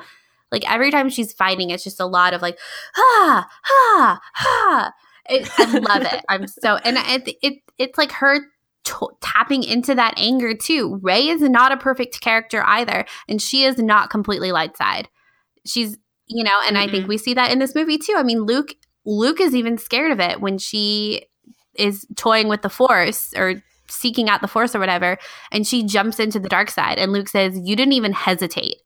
Like 0.50 0.68
every 0.68 0.90
time 0.90 1.08
she's 1.10 1.32
fighting, 1.32 1.70
it's 1.70 1.84
just 1.84 2.00
a 2.00 2.06
lot 2.06 2.34
of 2.34 2.42
like, 2.42 2.58
ha, 2.94 3.48
ha, 3.62 4.20
ha. 4.34 4.92
It, 5.28 5.48
I 5.58 5.78
love 5.78 6.02
it. 6.02 6.24
I'm 6.28 6.46
so, 6.46 6.76
and 6.76 6.96
it, 6.98 7.36
it 7.42 7.54
it's 7.78 7.98
like 7.98 8.12
her 8.12 8.40
to- 8.84 9.16
tapping 9.20 9.62
into 9.62 9.94
that 9.94 10.14
anger 10.16 10.54
too. 10.54 10.98
Rey 11.02 11.28
is 11.28 11.42
not 11.42 11.72
a 11.72 11.76
perfect 11.76 12.20
character 12.20 12.62
either, 12.66 13.04
and 13.28 13.40
she 13.40 13.64
is 13.64 13.78
not 13.78 14.10
completely 14.10 14.52
light 14.52 14.76
side. 14.76 15.08
She's, 15.64 15.96
you 16.26 16.44
know, 16.44 16.60
and 16.66 16.76
I 16.76 16.86
think 16.88 17.02
mm-hmm. 17.02 17.08
we 17.08 17.18
see 17.18 17.34
that 17.34 17.52
in 17.52 17.58
this 17.58 17.74
movie 17.74 17.98
too. 17.98 18.14
I 18.16 18.22
mean, 18.22 18.40
Luke, 18.40 18.74
Luke 19.04 19.40
is 19.40 19.54
even 19.54 19.78
scared 19.78 20.12
of 20.12 20.20
it 20.20 20.40
when 20.40 20.58
she 20.58 21.26
is 21.74 22.06
toying 22.16 22.48
with 22.48 22.62
the 22.62 22.68
Force 22.68 23.32
or 23.36 23.62
seeking 23.88 24.28
out 24.28 24.40
the 24.40 24.48
Force 24.48 24.74
or 24.74 24.80
whatever, 24.80 25.18
and 25.50 25.66
she 25.66 25.84
jumps 25.84 26.18
into 26.18 26.40
the 26.40 26.48
dark 26.48 26.70
side, 26.70 26.98
and 26.98 27.12
Luke 27.12 27.28
says, 27.28 27.58
"You 27.62 27.76
didn't 27.76 27.92
even 27.92 28.12
hesitate." 28.12 28.76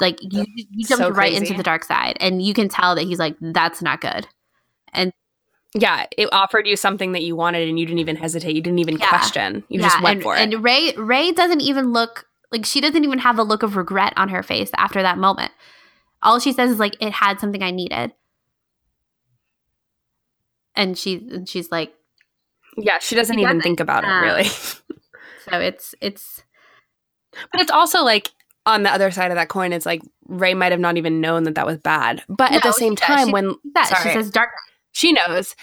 Like 0.00 0.18
you, 0.22 0.44
you 0.56 0.84
jumped 0.86 1.04
So 1.04 1.10
right 1.10 1.32
into 1.32 1.54
the 1.54 1.62
dark 1.62 1.84
side, 1.84 2.16
and 2.20 2.40
you 2.40 2.54
can 2.54 2.68
tell 2.68 2.94
that 2.94 3.02
he's 3.02 3.18
like, 3.18 3.36
"That's 3.40 3.82
not 3.82 4.00
good." 4.00 4.26
And 4.92 5.12
yeah, 5.74 6.06
it 6.16 6.28
offered 6.32 6.66
you 6.66 6.76
something 6.76 7.12
that 7.12 7.22
you 7.22 7.36
wanted, 7.36 7.68
and 7.68 7.78
you 7.78 7.86
didn't 7.86 7.98
even 8.00 8.16
hesitate. 8.16 8.56
You 8.56 8.62
didn't 8.62 8.78
even 8.78 8.98
Yeah. 8.98 9.08
question. 9.08 9.64
You 9.68 9.80
just 9.80 10.00
went 10.02 10.16
and, 10.16 10.22
for 10.22 10.34
it. 10.34 10.40
And 10.40 10.64
Rey 10.64 10.92
Rey 10.96 11.32
doesn't 11.32 11.60
even 11.60 11.92
look 11.92 12.26
like 12.50 12.64
she 12.64 12.80
doesn't 12.80 13.04
even 13.04 13.18
have 13.18 13.38
a 13.38 13.42
look 13.42 13.62
of 13.62 13.76
regret 13.76 14.14
on 14.16 14.30
her 14.30 14.42
face 14.42 14.70
after 14.76 15.02
that 15.02 15.18
moment. 15.18 15.52
All 16.22 16.40
she 16.40 16.52
says 16.52 16.70
is 16.70 16.78
like 16.78 16.96
it 17.00 17.12
had 17.12 17.38
something 17.40 17.62
I 17.62 17.70
needed. 17.70 18.12
And 20.74 20.96
she 20.96 21.16
and 21.30 21.48
she's 21.48 21.70
like 21.70 21.92
yeah, 22.76 22.98
she 23.00 23.14
doesn't 23.14 23.34
She 23.36 23.42
even 23.42 23.58
doesn't. 23.58 23.62
think 23.62 23.80
about 23.80 24.04
it 24.04 24.08
really. 24.08 24.44
so 25.50 25.60
it's 25.60 25.94
it's 26.00 26.42
But 27.52 27.60
it's 27.60 27.70
also 27.70 28.02
like 28.02 28.30
on 28.66 28.82
the 28.84 28.90
other 28.90 29.10
side 29.10 29.30
of 29.30 29.36
that 29.36 29.48
coin, 29.48 29.72
it's 29.72 29.86
like 29.86 30.02
Rey 30.26 30.54
might 30.54 30.72
have 30.72 30.80
not 30.80 30.96
even 30.96 31.20
known 31.20 31.44
that 31.44 31.54
that 31.56 31.66
was 31.66 31.78
bad. 31.78 32.22
But 32.28 32.52
at 32.52 32.62
the 32.62 32.72
same 32.72 32.96
time, 32.96 33.26
She- 33.28 33.32
when 33.32 33.54
that 33.74 33.98
she 34.02 34.10
says 34.10 34.30
dark 34.30 34.50
she 34.92 35.12
knows. 35.12 35.54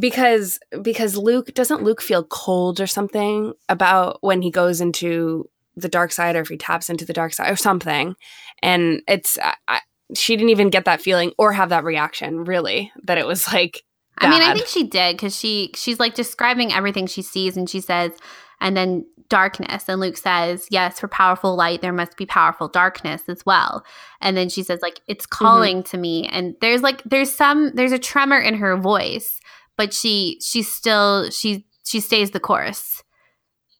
Because 0.00 0.58
because 0.82 1.16
Luke 1.16 1.54
doesn't 1.54 1.84
Luke 1.84 2.02
feel 2.02 2.24
cold 2.24 2.80
or 2.80 2.88
something 2.88 3.52
about 3.68 4.18
when 4.20 4.42
he 4.42 4.50
goes 4.50 4.80
into 4.80 5.48
the 5.76 5.88
dark 5.88 6.10
side 6.10 6.34
or 6.34 6.40
if 6.40 6.48
he 6.48 6.56
taps 6.56 6.90
into 6.90 7.04
the 7.04 7.12
dark 7.12 7.32
side 7.32 7.52
or 7.52 7.56
something, 7.56 8.16
and 8.62 9.00
it's 9.06 9.38
I, 9.38 9.54
I, 9.68 9.80
she 10.12 10.36
didn't 10.36 10.50
even 10.50 10.70
get 10.70 10.86
that 10.86 11.00
feeling 11.00 11.32
or 11.38 11.52
have 11.52 11.68
that 11.68 11.84
reaction 11.84 12.44
really 12.44 12.90
that 13.04 13.16
it 13.16 13.28
was 13.28 13.52
like 13.52 13.84
I 14.18 14.30
mean, 14.30 14.42
I 14.42 14.54
think 14.54 14.66
she 14.66 14.84
did 14.84 15.16
because 15.16 15.36
she 15.36 15.70
she's 15.74 16.00
like 16.00 16.14
describing 16.14 16.72
everything 16.72 17.06
she 17.06 17.22
sees, 17.22 17.56
and 17.56 17.68
she 17.68 17.80
says, 17.80 18.12
and 18.60 18.76
then 18.76 19.04
darkness, 19.28 19.88
and 19.88 20.00
Luke 20.00 20.16
says, 20.16 20.66
yes, 20.70 21.00
for 21.00 21.08
powerful 21.08 21.56
light, 21.56 21.82
there 21.82 21.92
must 21.92 22.16
be 22.16 22.26
powerful 22.26 22.68
darkness 22.68 23.22
as 23.28 23.44
well. 23.44 23.84
And 24.20 24.36
then 24.36 24.48
she 24.48 24.62
says, 24.62 24.80
like, 24.82 25.00
it's 25.06 25.26
Mm-hmm. 25.26 25.44
calling 25.44 25.82
to 25.84 25.98
me, 25.98 26.28
and 26.28 26.54
there's 26.60 26.82
like 26.82 27.02
there's 27.04 27.32
some 27.32 27.72
there's 27.74 27.92
a 27.92 27.98
tremor 27.98 28.38
in 28.38 28.54
her 28.54 28.76
voice, 28.76 29.40
but 29.76 29.92
she 29.92 30.40
she 30.42 30.62
still 30.62 31.30
she 31.30 31.66
she 31.84 32.00
stays 32.00 32.30
the 32.30 32.40
course. 32.40 33.02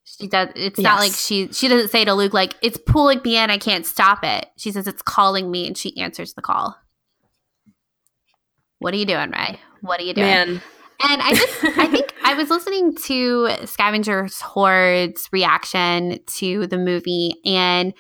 She 0.04 0.28
does. 0.28 0.48
It's 0.54 0.78
not 0.80 0.98
like 0.98 1.12
she 1.12 1.48
she 1.52 1.68
doesn't 1.68 1.88
say 1.88 2.04
to 2.04 2.14
Luke 2.14 2.32
like 2.32 2.54
it's 2.62 2.78
pulling 2.86 3.20
me 3.24 3.36
in, 3.36 3.50
I 3.50 3.58
can't 3.58 3.84
stop 3.86 4.24
it. 4.24 4.46
She 4.56 4.72
says 4.72 4.86
it's 4.86 5.02
calling 5.02 5.50
me, 5.50 5.66
and 5.66 5.76
she 5.76 5.96
answers 5.98 6.34
the 6.34 6.42
call. 6.42 6.76
What 8.78 8.92
are 8.94 8.96
you 8.98 9.06
doing, 9.06 9.30
Rey? 9.30 9.58
What 9.80 10.00
are 10.00 10.04
you 10.04 10.14
doing? 10.14 10.26
man. 10.26 10.62
And 11.00 11.22
I 11.22 11.34
just, 11.34 11.64
I 11.78 11.86
think 11.90 12.14
I 12.22 12.34
was 12.34 12.50
listening 12.50 12.94
to 13.04 13.50
Scavenger's 13.64 14.40
Hoard's 14.40 15.28
reaction 15.32 16.18
to 16.26 16.66
the 16.66 16.78
movie, 16.78 17.36
and 17.44 17.92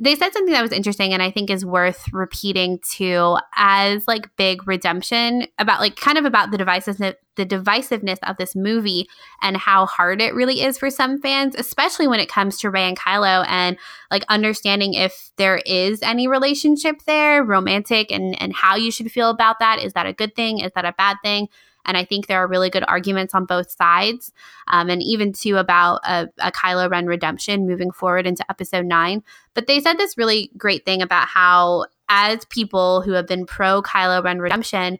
they 0.00 0.16
said 0.16 0.32
something 0.32 0.52
that 0.52 0.62
was 0.62 0.72
interesting 0.72 1.12
and 1.12 1.22
I 1.22 1.30
think 1.30 1.50
is 1.50 1.64
worth 1.64 2.12
repeating 2.12 2.80
too 2.80 3.36
as 3.54 4.08
like 4.08 4.34
big 4.36 4.66
redemption 4.66 5.46
about 5.58 5.80
like 5.80 5.96
kind 5.96 6.18
of 6.18 6.24
about 6.24 6.50
the 6.50 6.58
divisiveness 6.58 7.14
the 7.36 7.46
divisiveness 7.46 8.18
of 8.22 8.36
this 8.36 8.54
movie 8.54 9.08
and 9.42 9.56
how 9.56 9.86
hard 9.86 10.20
it 10.20 10.34
really 10.34 10.62
is 10.62 10.78
for 10.78 10.88
some 10.88 11.20
fans, 11.20 11.56
especially 11.56 12.06
when 12.06 12.20
it 12.20 12.28
comes 12.28 12.58
to 12.58 12.70
Rey 12.70 12.86
and 12.88 12.98
Kylo 12.98 13.44
and 13.48 13.76
like 14.10 14.24
understanding 14.28 14.94
if 14.94 15.30
there 15.36 15.60
is 15.66 16.00
any 16.02 16.28
relationship 16.28 17.02
there, 17.06 17.42
romantic 17.42 18.12
and 18.12 18.40
and 18.40 18.52
how 18.54 18.76
you 18.76 18.90
should 18.90 19.10
feel 19.10 19.30
about 19.30 19.58
that. 19.58 19.82
Is 19.82 19.94
that 19.94 20.06
a 20.06 20.12
good 20.12 20.34
thing? 20.36 20.58
Is 20.60 20.72
that 20.74 20.84
a 20.84 20.94
bad 20.96 21.16
thing? 21.22 21.48
And 21.86 21.96
I 21.96 22.04
think 22.04 22.26
there 22.26 22.38
are 22.38 22.46
really 22.46 22.70
good 22.70 22.84
arguments 22.86 23.34
on 23.34 23.44
both 23.44 23.70
sides. 23.70 24.32
Um, 24.68 24.90
and 24.90 25.02
even 25.02 25.32
too 25.32 25.56
about 25.56 26.00
a, 26.04 26.28
a 26.38 26.50
Kylo 26.52 26.90
Ren 26.90 27.06
redemption 27.06 27.66
moving 27.66 27.90
forward 27.90 28.26
into 28.26 28.44
episode 28.50 28.86
nine. 28.86 29.22
But 29.54 29.66
they 29.66 29.80
said 29.80 29.98
this 29.98 30.18
really 30.18 30.50
great 30.56 30.84
thing 30.84 31.02
about 31.02 31.28
how, 31.28 31.86
as 32.08 32.44
people 32.46 33.02
who 33.02 33.12
have 33.12 33.26
been 33.26 33.46
pro 33.46 33.82
Kylo 33.82 34.22
Ren 34.22 34.38
redemption, 34.38 34.98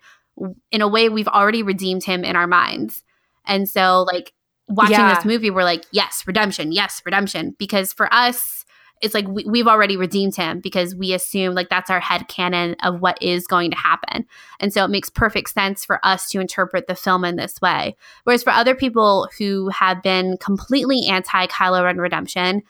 in 0.72 0.80
a 0.80 0.88
way, 0.88 1.08
we've 1.08 1.28
already 1.28 1.62
redeemed 1.62 2.04
him 2.04 2.24
in 2.24 2.34
our 2.34 2.46
minds. 2.46 3.02
And 3.46 3.68
so, 3.68 4.02
like, 4.02 4.32
watching 4.68 4.92
Yeah. 4.94 5.14
this 5.14 5.24
movie, 5.24 5.50
we're 5.50 5.64
like, 5.64 5.84
yes, 5.92 6.24
redemption, 6.26 6.72
yes, 6.72 7.02
redemption. 7.04 7.54
Because 7.58 7.92
for 7.92 8.12
us, 8.12 8.63
it's 9.00 9.14
like 9.14 9.28
we, 9.28 9.44
we've 9.44 9.66
already 9.66 9.96
redeemed 9.96 10.34
him 10.34 10.60
because 10.60 10.94
we 10.94 11.12
assume 11.12 11.54
like 11.54 11.68
that's 11.68 11.90
our 11.90 12.00
head 12.00 12.26
canon 12.28 12.74
of 12.82 13.00
what 13.00 13.20
is 13.22 13.46
going 13.46 13.70
to 13.70 13.76
happen. 13.76 14.24
And 14.60 14.72
so 14.72 14.84
it 14.84 14.88
makes 14.88 15.10
perfect 15.10 15.50
sense 15.50 15.84
for 15.84 16.00
us 16.04 16.30
to 16.30 16.40
interpret 16.40 16.86
the 16.86 16.94
film 16.94 17.24
in 17.24 17.36
this 17.36 17.60
way. 17.60 17.96
Whereas 18.24 18.42
for 18.42 18.50
other 18.50 18.74
people 18.74 19.28
who 19.38 19.68
have 19.68 20.02
been 20.02 20.36
completely 20.38 21.06
anti 21.06 21.46
Kylo 21.48 21.84
Ren 21.84 21.98
redemption, 21.98 22.62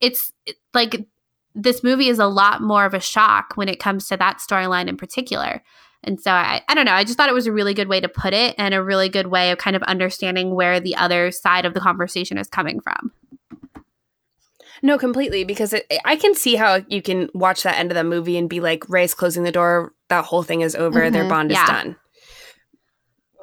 it's 0.00 0.32
it- 0.46 0.56
like 0.74 1.06
this 1.54 1.82
movie 1.82 2.08
is 2.08 2.18
a 2.18 2.26
lot 2.26 2.62
more 2.62 2.84
of 2.84 2.94
a 2.94 3.00
shock 3.00 3.52
when 3.54 3.68
it 3.68 3.80
comes 3.80 4.08
to 4.08 4.16
that 4.16 4.38
storyline 4.38 4.88
in 4.88 4.96
particular. 4.96 5.62
And 6.02 6.20
so 6.20 6.30
I, 6.30 6.62
I 6.68 6.74
don't 6.74 6.84
know. 6.84 6.92
I 6.92 7.04
just 7.04 7.16
thought 7.16 7.30
it 7.30 7.34
was 7.34 7.46
a 7.46 7.52
really 7.52 7.74
good 7.74 7.88
way 7.88 8.00
to 8.00 8.08
put 8.08 8.34
it 8.34 8.54
and 8.58 8.74
a 8.74 8.82
really 8.82 9.08
good 9.08 9.28
way 9.28 9.50
of 9.50 9.58
kind 9.58 9.74
of 9.74 9.82
understanding 9.84 10.54
where 10.54 10.78
the 10.78 10.94
other 10.96 11.30
side 11.30 11.64
of 11.64 11.74
the 11.74 11.80
conversation 11.80 12.36
is 12.36 12.48
coming 12.48 12.80
from. 12.80 13.10
No, 14.84 14.98
completely. 14.98 15.44
Because 15.44 15.72
it, 15.72 15.86
I 16.04 16.14
can 16.14 16.34
see 16.34 16.56
how 16.56 16.82
you 16.88 17.00
can 17.00 17.30
watch 17.32 17.62
that 17.62 17.78
end 17.78 17.90
of 17.90 17.94
the 17.96 18.04
movie 18.04 18.36
and 18.36 18.50
be 18.50 18.60
like, 18.60 18.86
Rey's 18.90 19.14
closing 19.14 19.42
the 19.42 19.50
door. 19.50 19.92
That 20.10 20.26
whole 20.26 20.42
thing 20.42 20.60
is 20.60 20.76
over. 20.76 21.10
Their 21.10 21.24
Mhm, 21.24 21.28
bond 21.30 21.52
is 21.52 21.58
done. 21.66 21.96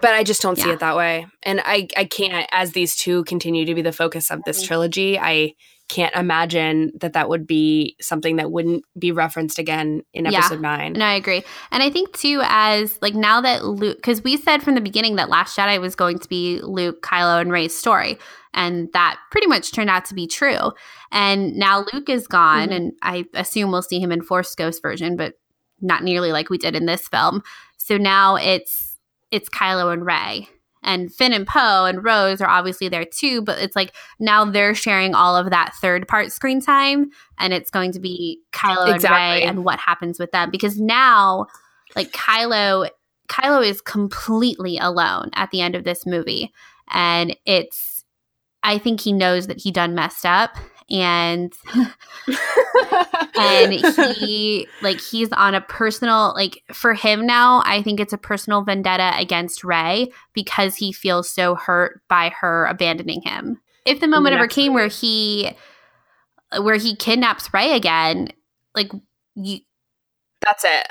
But 0.02 0.14
I 0.14 0.24
just 0.24 0.44
don't 0.44 0.56
see 0.58 0.70
it 0.70 0.80
that 0.80 0.96
way. 0.96 1.26
And 1.42 1.60
I, 1.66 1.88
I 1.98 2.06
can't, 2.06 2.48
as 2.52 2.74
these 2.74 2.96
two 2.96 3.24
continue 3.24 3.66
to 3.66 3.74
be 3.74 3.82
the 3.82 3.92
focus 3.92 4.30
of 4.30 4.44
this 4.46 4.62
Mhm. 4.62 4.68
trilogy, 4.68 5.20
I 5.20 5.56
can't 5.92 6.16
imagine 6.16 6.92
that 7.02 7.14
that 7.14 7.28
would 7.28 7.46
be 7.46 7.98
something 8.00 8.38
that 8.38 8.50
wouldn't 8.52 8.86
be 8.98 9.12
referenced 9.12 9.60
again 9.60 10.04
in 10.14 10.26
Yeah. 10.26 10.40
episode 10.40 10.62
nine. 10.62 10.94
No, 10.94 11.04
I 11.06 11.16
agree. 11.16 11.44
And 11.72 11.84
I 11.84 11.90
think 11.90 12.18
too, 12.18 12.40
as 12.46 12.98
like 13.02 13.14
now 13.14 13.42
that 13.42 13.66
Luke, 13.66 13.98
because 13.98 14.24
we 14.24 14.38
said 14.38 14.64
from 14.64 14.76
the 14.76 14.82
beginning 14.82 15.18
that 15.18 15.30
Last 15.30 15.58
Jedi 15.58 15.82
was 15.82 15.96
going 15.96 16.18
to 16.20 16.30
be 16.30 16.62
Luke, 16.62 17.02
Kylo, 17.02 17.42
and 17.42 17.52
Rey's 17.52 17.76
story. 17.76 18.18
And 18.54 18.88
that 18.94 19.18
pretty 19.32 19.48
much 19.48 19.72
turned 19.74 19.90
out 19.90 20.06
to 20.06 20.14
be 20.14 20.28
true. 20.28 20.72
And 21.12 21.56
now 21.58 21.86
Luke 21.94 22.10
is 22.10 22.26
gone, 22.28 22.70
Mhm. 22.70 22.76
and 22.76 22.92
I 23.02 23.26
assume 23.34 23.72
we'll 23.72 23.82
see 23.82 24.00
him 24.00 24.12
in 24.14 24.22
Force 24.22 24.56
Ghost 24.56 24.82
version, 24.82 25.16
but 25.18 25.34
not 25.82 26.04
nearly 26.04 26.32
like 26.32 26.50
we 26.50 26.58
did 26.58 26.76
in 26.76 26.86
this 26.86 27.08
film. 27.10 27.44
So 27.78 27.98
now 27.98 28.36
it's 28.38 28.98
it's 29.32 29.50
Kylo 29.50 29.92
and 29.94 30.06
Rey. 30.06 30.48
And 30.84 31.14
Finn 31.14 31.34
and 31.34 31.46
Poe 31.46 31.86
and 31.86 32.04
Rose 32.04 32.42
are 32.42 32.50
obviously 32.50 32.90
there 32.90 33.06
too, 33.06 33.42
but 33.42 33.60
it's 33.60 33.76
like 33.76 33.94
now 34.20 34.46
they're 34.46 34.74
sharing 34.74 35.14
all 35.14 35.38
of 35.38 35.52
that 35.52 35.74
third 35.80 36.08
part 36.08 36.32
screen 36.32 36.60
time, 36.60 37.12
and 37.38 37.54
it's 37.54 37.70
going 37.70 37.92
to 37.92 38.00
be 38.00 38.40
Kylo 38.52 38.94
Exactly. 38.94 39.18
and 39.18 39.42
Rey 39.42 39.44
and 39.44 39.66
what 39.66 39.80
happens 39.80 40.18
with 40.20 40.32
them 40.32 40.50
because 40.50 40.80
now, 40.80 41.46
like 41.96 42.12
Kylo, 42.12 42.90
Kylo 43.28 43.66
is 43.66 43.82
completely 43.82 44.78
alone 44.78 45.30
at 45.34 45.52
the 45.52 45.62
end 45.62 45.76
of 45.76 45.84
this 45.84 46.06
movie, 46.06 46.52
and 46.90 47.36
it's 47.46 48.04
I 48.64 48.78
think 48.78 49.02
he 49.02 49.12
knows 49.14 49.48
that 49.48 49.62
he 49.62 49.72
done 49.72 49.96
messed 49.96 50.26
up, 50.26 50.56
and 50.92 51.54
and 53.36 53.74
he 54.18 54.68
like 54.82 55.00
he's 55.00 55.32
on 55.32 55.56
a 55.56 55.62
personal 55.62 56.34
like 56.36 56.62
for 56.74 56.94
him 56.94 57.26
now 57.26 57.62
i 57.66 57.82
think 57.82 58.00
it's 58.00 58.14
a 58.14 58.18
personal 58.18 58.62
vendetta 58.62 59.14
against 59.18 59.64
rey 59.64 60.12
because 60.34 60.76
he 60.76 60.92
feels 60.92 61.30
so 61.30 61.56
hurt 61.56 62.02
by 62.10 62.30
her 62.30 62.66
abandoning 62.66 63.22
him. 63.22 63.60
If 63.86 64.00
the 64.00 64.08
moment 64.08 64.36
ever 64.36 64.48
came 64.48 64.74
where 64.74 64.90
he 64.90 65.56
where 66.60 66.76
he 66.76 66.96
kidnaps 66.96 67.54
rey 67.54 67.76
again 67.76 68.30
like 68.76 68.92
you 69.36 69.60
That's 70.46 70.66
it. 70.66 70.88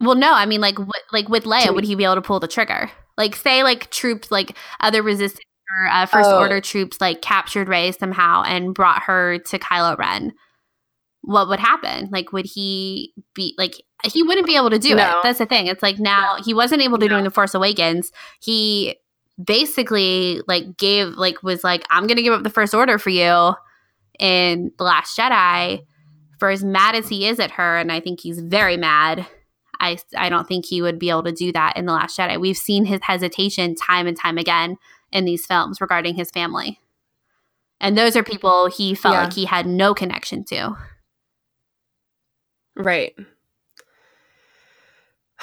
well 0.00 0.14
no 0.14 0.32
i 0.32 0.44
mean 0.46 0.60
like 0.60 0.78
what 0.78 1.02
like 1.12 1.28
with 1.28 1.44
leia 1.44 1.74
would 1.74 1.84
he 1.84 1.94
be 1.94 2.04
able 2.04 2.16
to 2.16 2.22
pull 2.22 2.40
the 2.40 2.48
trigger? 2.48 2.90
Like 3.16 3.36
say 3.36 3.62
like 3.62 3.90
troops 3.90 4.30
like 4.30 4.56
other 4.80 5.02
resistance 5.02 5.44
or 5.78 5.88
uh, 5.88 6.06
first 6.06 6.30
Oh. 6.30 6.38
order 6.38 6.60
troops 6.60 7.00
like 7.00 7.22
captured 7.22 7.68
rey 7.68 7.92
somehow 7.92 8.42
and 8.42 8.74
brought 8.74 9.02
her 9.04 9.38
to 9.38 9.58
kylo 9.58 9.96
ren. 9.98 10.32
What 11.22 11.48
would 11.48 11.60
happen? 11.60 12.08
Like 12.10 12.32
would 12.32 12.46
he 12.46 13.12
be 13.34 13.54
like 13.58 13.74
he 14.04 14.22
wouldn't 14.22 14.46
be 14.46 14.56
able 14.56 14.70
to 14.70 14.78
do 14.78 14.92
it. 14.92 15.14
That's 15.22 15.38
the 15.38 15.46
thing. 15.46 15.66
It's 15.66 15.82
like 15.82 15.98
now 15.98 16.36
he 16.44 16.54
wasn't 16.54 16.82
able 16.82 16.98
to 16.98 17.06
do 17.06 17.10
No. 17.12 17.18
in 17.18 17.24
the 17.24 17.30
force 17.30 17.54
awakens. 17.54 18.10
He 18.40 18.96
basically 19.42 20.40
like 20.46 20.76
gave 20.76 21.08
like 21.14 21.42
was 21.42 21.64
like 21.64 21.82
i'm 21.90 22.06
gonna 22.06 22.20
give 22.22 22.34
up 22.34 22.42
the 22.42 22.50
first 22.50 22.74
order 22.74 22.98
for 22.98 23.08
you 23.08 23.54
in 24.18 24.70
the 24.76 24.84
last 24.84 25.16
jedi 25.18 25.80
for 26.38 26.50
as 26.50 26.62
mad 26.62 26.94
as 26.94 27.08
he 27.08 27.26
is 27.26 27.40
at 27.40 27.50
her 27.52 27.78
and 27.78 27.90
i 27.90 28.00
think 28.00 28.20
he's 28.20 28.38
very 28.40 28.76
mad. 28.76 29.26
I 29.80 29.96
i 30.16 30.28
don't 30.28 30.46
think 30.46 30.66
he 30.66 30.82
would 30.82 30.98
be 30.98 31.08
able 31.08 31.22
to 31.22 31.32
do 31.32 31.52
that 31.52 31.78
in 31.78 31.86
the 31.86 31.92
last 31.94 32.18
jedi. 32.18 32.38
We've 32.38 32.56
seen 32.56 32.84
his 32.84 33.00
hesitation 33.02 33.74
time 33.76 34.06
and 34.06 34.14
time 34.16 34.36
again 34.36 34.76
in 35.12 35.24
these 35.24 35.46
films 35.46 35.80
regarding 35.80 36.14
his 36.14 36.30
family 36.30 36.78
and 37.80 37.96
those 37.96 38.14
are 38.16 38.22
people 38.22 38.66
he 38.68 38.94
felt 38.94 39.14
Yeah. 39.14 39.24
like 39.24 39.32
he 39.32 39.44
had 39.46 39.66
no 39.66 39.94
connection 39.94 40.44
to 40.46 40.76
Right. 42.76 43.14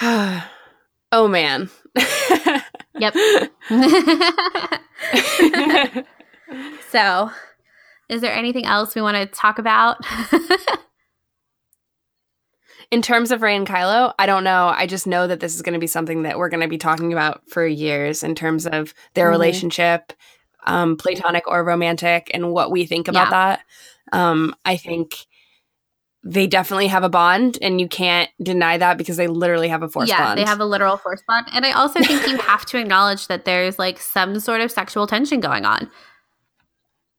oh 0.00 1.28
man. 1.28 1.68
Yep. 2.98 3.14
so, 6.90 7.30
is 8.08 8.20
there 8.20 8.32
anything 8.32 8.66
else 8.66 8.94
we 8.94 9.02
want 9.02 9.16
to 9.16 9.26
talk 9.26 9.58
about? 9.58 9.98
In 12.90 13.02
terms 13.02 13.30
of 13.30 13.42
Rey 13.42 13.54
and 13.54 13.66
Kylo, 13.66 14.14
I 14.18 14.24
don't 14.26 14.44
know. 14.44 14.68
I 14.74 14.86
just 14.86 15.06
know 15.06 15.26
that 15.26 15.40
this 15.40 15.54
is 15.54 15.60
going 15.62 15.74
to 15.74 15.78
be 15.78 15.86
something 15.86 16.22
that 16.22 16.38
we're 16.38 16.48
going 16.48 16.62
to 16.62 16.68
be 16.68 16.78
talking 16.78 17.12
about 17.12 17.42
for 17.50 17.66
years 17.66 18.22
in 18.22 18.34
terms 18.34 18.66
of 18.66 18.94
their 19.14 19.26
Mhm. 19.28 19.32
relationship, 19.32 20.12
um, 20.66 20.96
platonic 20.96 21.46
or 21.46 21.62
romantic, 21.64 22.30
and 22.32 22.50
what 22.50 22.70
we 22.70 22.86
think 22.86 23.06
about 23.08 23.30
that. 23.30 23.60
Um, 24.12 24.54
I 24.64 24.78
think 24.78 25.26
they 26.24 26.46
definitely 26.46 26.86
have 26.88 27.04
a 27.04 27.08
bond, 27.10 27.58
and 27.60 27.78
you 27.78 27.88
can't 27.88 28.30
deny 28.42 28.78
that 28.78 28.96
because 28.96 29.18
they 29.18 29.26
literally 29.28 29.68
have 29.68 29.82
a 29.82 29.88
force 29.88 30.08
yeah, 30.08 30.24
bond. 30.24 30.38
they 30.38 30.44
have 30.44 30.58
a 30.60 30.64
literal 30.64 30.96
force 30.96 31.22
bond. 31.28 31.46
And 31.52 31.66
I 31.66 31.72
also 31.72 32.00
think 32.02 32.26
you 32.26 32.36
have 32.38 32.64
to 32.66 32.78
acknowledge 32.78 33.26
that 33.28 33.44
there's 33.44 33.78
like 33.78 33.98
some 34.00 34.40
sort 34.40 34.62
of 34.62 34.70
sexual 34.70 35.06
tension 35.06 35.40
going 35.40 35.66
on. 35.66 35.90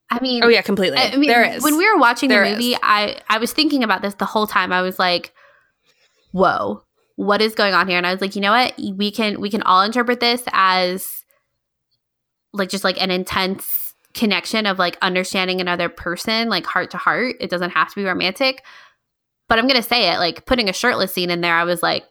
I 0.10 0.20
mean, 0.20 0.44
oh 0.44 0.48
yeah, 0.48 0.64
completely. 0.64 0.98
I 0.98 1.16
mean, 1.16 1.30
there 1.30 1.44
is. 1.44 1.64
When 1.64 1.78
we 1.78 1.88
were 1.90 1.98
watching 2.00 2.30
There 2.30 2.44
the 2.44 2.52
movie, 2.54 2.74
is. 2.74 2.80
I 2.82 3.20
I 3.30 3.38
was 3.38 3.54
thinking 3.54 3.84
about 3.84 4.02
this 4.02 4.16
the 4.16 4.26
whole 4.26 4.48
time. 4.48 4.74
I 4.74 4.82
was 4.82 4.98
like, 4.98 5.32
"Whoa, 6.32 6.84
what 7.16 7.42
is 7.42 7.56
going 7.56 7.74
on 7.74 7.88
here?" 7.88 7.98
And 7.98 8.08
I 8.08 8.12
was 8.12 8.22
like, 8.22 8.36
"You 8.36 8.42
know 8.42 8.52
what? 8.52 8.74
We 8.96 9.12
can 9.12 9.42
we 9.42 9.50
can 9.50 9.62
all 9.64 9.82
interpret 9.82 10.20
this 10.20 10.44
as 10.52 11.24
like 12.54 12.70
just 12.70 12.84
like 12.84 13.02
an 13.02 13.12
intense 13.12 13.94
connection 14.14 14.66
of 14.66 14.80
like 14.80 14.98
understanding 15.02 15.62
another 15.62 15.90
person, 15.90 16.50
like 16.50 16.66
heart 16.66 16.92
to 16.92 16.98
heart. 16.98 17.36
It 17.40 17.50
doesn't 17.50 17.72
have 17.72 17.90
to 17.90 17.96
be 17.96 18.04
romantic." 18.04 18.64
But 19.48 19.58
I'm 19.58 19.68
gonna 19.68 19.82
say 19.82 20.14
it, 20.14 20.20
like 20.20 20.46
putting 20.46 20.70
a 20.70 20.74
shirtless 20.74 21.14
scene 21.14 21.32
in 21.32 21.42
there. 21.42 21.56
I 21.56 21.64
was 21.64 21.82
like, 21.82 22.06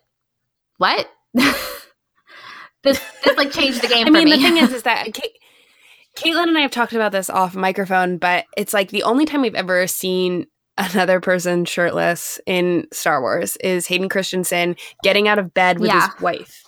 "What?" 0.79 1.09
this 1.35 3.01
this 3.25 3.37
like 3.37 3.53
changed 3.53 3.83
the 3.83 3.89
game 3.89 4.07
I 4.07 4.11
for 4.11 4.13
mean, 4.13 4.25
me. 4.25 4.31
the 4.33 4.43
thing 4.43 4.57
is, 4.57 4.73
is 4.73 4.83
that 4.85 5.09
Caitlin 6.17 6.49
and 6.49 6.59
I 6.59 6.63
have 6.63 6.71
talked 6.71 6.93
about 6.95 7.13
this 7.13 7.31
off 7.31 7.55
microphone, 7.55 8.19
but 8.19 8.45
it's 8.57 8.75
like 8.75 8.91
the 8.91 9.05
only 9.05 9.25
time 9.25 9.43
we've 9.43 9.55
ever 9.55 9.87
seen 9.87 10.47
another 10.79 11.21
person 11.21 11.65
shirtless 11.65 12.41
in 12.47 12.87
Star 12.93 13.21
Wars 13.21 13.57
is 13.57 13.87
Hayden 13.89 14.09
Christensen 14.09 14.77
getting 15.03 15.29
out 15.29 15.39
of 15.39 15.53
bed 15.53 15.79
with 15.81 15.89
Yeah. 15.89 16.11
his 16.13 16.21
wife, 16.21 16.65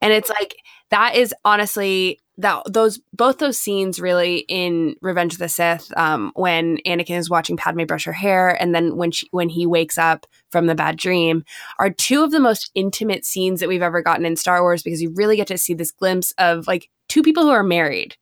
and 0.00 0.12
it's 0.12 0.28
like 0.28 0.56
that 0.90 1.16
is 1.16 1.34
honestly 1.44 2.20
that 2.36 2.62
those 2.68 2.98
both 3.12 3.38
those 3.38 3.58
scenes 3.58 4.00
really 4.00 4.38
in 4.48 4.96
Revenge 5.00 5.34
of 5.34 5.38
the 5.38 5.48
Sith, 5.48 5.96
um, 5.96 6.32
when 6.34 6.78
Anakin 6.84 7.16
is 7.16 7.30
watching 7.30 7.56
Padme 7.56 7.84
brush 7.84 8.04
her 8.06 8.12
hair, 8.12 8.60
and 8.60 8.74
then 8.74 8.96
when 8.96 9.12
she 9.12 9.28
when 9.30 9.48
he 9.48 9.66
wakes 9.66 9.96
up 9.98 10.26
from 10.50 10.66
the 10.66 10.74
bad 10.74 10.96
dream, 10.96 11.44
are 11.78 11.90
two 11.90 12.24
of 12.24 12.32
the 12.32 12.40
most 12.40 12.70
intimate 12.74 13.24
scenes 13.24 13.60
that 13.60 13.68
we've 13.68 13.82
ever 13.82 14.02
gotten 14.02 14.26
in 14.26 14.34
Star 14.36 14.62
Wars 14.62 14.82
because 14.82 15.00
you 15.00 15.12
really 15.14 15.36
get 15.36 15.46
to 15.46 15.58
see 15.58 15.74
this 15.74 15.92
glimpse 15.92 16.32
of 16.38 16.66
like 16.66 16.90
two 17.08 17.22
people 17.22 17.44
who 17.44 17.50
are 17.50 17.62
married. 17.62 18.16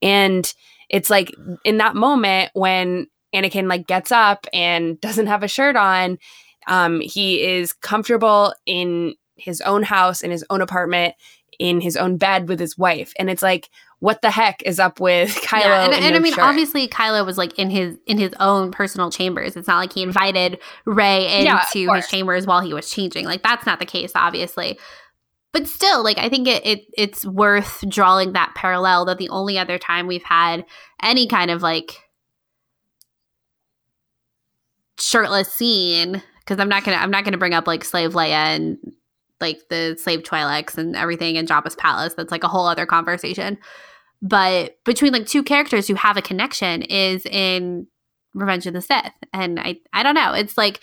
And 0.00 0.52
it's 0.88 1.10
like 1.10 1.32
in 1.64 1.78
that 1.78 1.96
moment 1.96 2.52
when 2.54 3.08
Anakin 3.36 3.68
like 3.68 3.86
gets 3.86 4.10
up 4.10 4.46
and 4.52 5.00
doesn't 5.00 5.26
have 5.26 5.42
a 5.42 5.48
shirt 5.48 5.76
on, 5.76 6.18
um, 6.66 7.00
he 7.00 7.42
is 7.42 7.72
comfortable 7.72 8.54
in 8.64 9.14
his 9.36 9.60
own 9.60 9.82
house, 9.82 10.22
in 10.22 10.30
his 10.30 10.44
own 10.50 10.60
apartment, 10.62 11.14
in 11.58 11.80
his 11.80 11.96
own 11.96 12.16
bed 12.16 12.48
with 12.48 12.58
his 12.58 12.76
wife. 12.76 13.12
And 13.18 13.30
it's 13.30 13.42
like, 13.42 13.68
what 14.00 14.20
the 14.22 14.30
heck 14.30 14.62
is 14.62 14.78
up 14.78 15.00
with 15.00 15.30
Kylo? 15.42 15.60
Yeah, 15.60 15.84
and, 15.84 15.94
in 15.94 16.02
and 16.02 16.12
no 16.12 16.16
I 16.16 16.20
mean, 16.20 16.32
shirt? 16.34 16.44
obviously, 16.44 16.88
Kylo 16.88 17.24
was 17.24 17.38
like 17.38 17.58
in 17.58 17.70
his 17.70 17.96
in 18.06 18.18
his 18.18 18.32
own 18.40 18.70
personal 18.70 19.10
chambers. 19.10 19.56
It's 19.56 19.68
not 19.68 19.78
like 19.78 19.92
he 19.92 20.02
invited 20.02 20.58
Rey 20.84 21.24
into 21.46 21.78
Yeah, 21.78 21.94
his 21.96 22.08
chambers 22.08 22.46
while 22.46 22.60
he 22.60 22.74
was 22.74 22.90
changing. 22.90 23.24
Like 23.24 23.42
that's 23.42 23.64
not 23.66 23.78
the 23.78 23.86
case, 23.86 24.12
obviously. 24.14 24.78
But 25.52 25.66
still, 25.66 26.04
like 26.04 26.18
I 26.18 26.28
think 26.28 26.46
it, 26.48 26.66
it 26.66 26.80
it's 26.98 27.24
worth 27.24 27.82
drawing 27.88 28.32
that 28.34 28.54
parallel 28.54 29.06
that 29.06 29.16
the 29.18 29.30
only 29.30 29.58
other 29.58 29.78
time 29.78 30.06
we've 30.06 30.22
had 30.22 30.66
any 31.02 31.26
kind 31.26 31.50
of 31.50 31.62
like 31.62 31.98
shirtless 34.98 35.52
scene 35.52 36.22
because 36.40 36.60
I'm 36.60 36.68
not 36.68 36.84
gonna 36.84 36.98
I'm 36.98 37.10
not 37.10 37.24
gonna 37.24 37.38
bring 37.38 37.54
up 37.54 37.66
like 37.66 37.84
slave 37.84 38.12
Leia 38.12 38.30
and 38.30 38.78
like 39.40 39.60
the 39.68 39.96
slave 40.00 40.22
Twi'leks 40.22 40.78
and 40.78 40.96
everything 40.96 41.36
in 41.36 41.46
Jabba's 41.46 41.76
palace. 41.76 42.14
That's 42.14 42.30
like 42.32 42.44
a 42.44 42.48
whole 42.48 42.66
other 42.66 42.86
conversation. 42.86 43.58
But 44.22 44.78
between 44.84 45.12
like 45.12 45.26
two 45.26 45.42
characters 45.42 45.86
who 45.86 45.94
have 45.94 46.16
a 46.16 46.22
connection 46.22 46.82
is 46.82 47.26
in 47.26 47.86
Revenge 48.34 48.66
of 48.66 48.74
the 48.74 48.80
Sith, 48.80 49.12
and 49.32 49.60
I 49.60 49.76
I 49.92 50.02
don't 50.02 50.14
know. 50.14 50.32
It's 50.32 50.56
like 50.56 50.80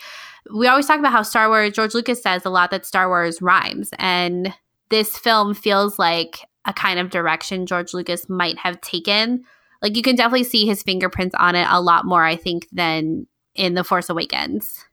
we 0.54 0.66
always 0.66 0.86
talk 0.86 0.98
about 0.98 1.12
how 1.12 1.22
Star 1.22 1.48
Wars. 1.48 1.72
George 1.72 1.94
Lucas 1.94 2.22
says 2.22 2.44
a 2.44 2.50
lot 2.50 2.70
that 2.70 2.86
Star 2.86 3.08
Wars 3.08 3.42
rhymes, 3.42 3.90
and 3.98 4.54
this 4.90 5.16
film 5.16 5.54
feels 5.54 5.98
like 5.98 6.40
a 6.64 6.72
kind 6.72 6.98
of 6.98 7.10
direction 7.10 7.66
George 7.66 7.94
Lucas 7.94 8.28
might 8.28 8.58
have 8.58 8.80
taken. 8.80 9.44
Like 9.82 9.96
you 9.96 10.02
can 10.02 10.16
definitely 10.16 10.44
see 10.44 10.66
his 10.66 10.82
fingerprints 10.82 11.34
on 11.38 11.54
it 11.54 11.66
a 11.68 11.80
lot 11.80 12.06
more, 12.06 12.24
I 12.24 12.36
think, 12.36 12.68
than 12.72 13.26
in 13.54 13.74
The 13.74 13.84
Force 13.84 14.08
Awakens. 14.10 14.84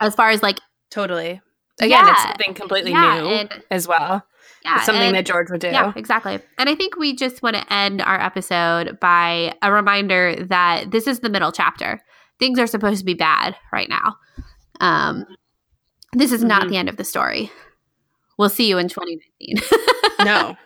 As 0.00 0.14
far 0.14 0.30
as 0.30 0.42
like 0.42 0.58
totally. 0.90 1.40
Again, 1.80 2.08
it's 2.08 2.22
something 2.22 2.54
completely 2.54 2.90
Yeah, 2.92 3.20
new 3.20 3.26
and- 3.28 3.64
as 3.70 3.88
well. 3.88 4.22
yeah, 4.64 4.76
it's 4.76 4.86
something 4.86 5.02
and- 5.08 5.16
that 5.16 5.24
George 5.26 5.50
would 5.50 5.60
do. 5.62 5.68
Yeah, 5.68 5.92
exactly. 5.96 6.38
And 6.58 6.68
I 6.68 6.74
think 6.74 6.96
we 6.96 7.14
just 7.16 7.42
want 7.42 7.56
to 7.56 7.72
end 7.72 8.02
our 8.02 8.20
episode 8.20 9.00
by 9.00 9.54
a 9.62 9.72
reminder 9.72 10.36
that 10.46 10.90
this 10.90 11.06
is 11.06 11.20
the 11.20 11.30
middle 11.30 11.52
chapter. 11.52 12.02
Things 12.38 12.58
are 12.58 12.66
supposed 12.66 12.98
to 13.00 13.04
be 13.04 13.14
bad 13.14 13.56
right 13.72 13.88
now. 13.88 14.16
Um, 14.80 15.24
this 16.12 16.32
is 16.32 16.42
not 16.44 16.62
Mhm. 16.64 16.68
the 16.70 16.76
end 16.76 16.88
of 16.90 16.96
the 16.96 17.04
story. 17.04 17.50
We'll 18.38 18.48
see 18.50 18.68
you 18.68 18.76
in 18.78 18.88
2019. 18.88 19.56
No. 20.24 20.56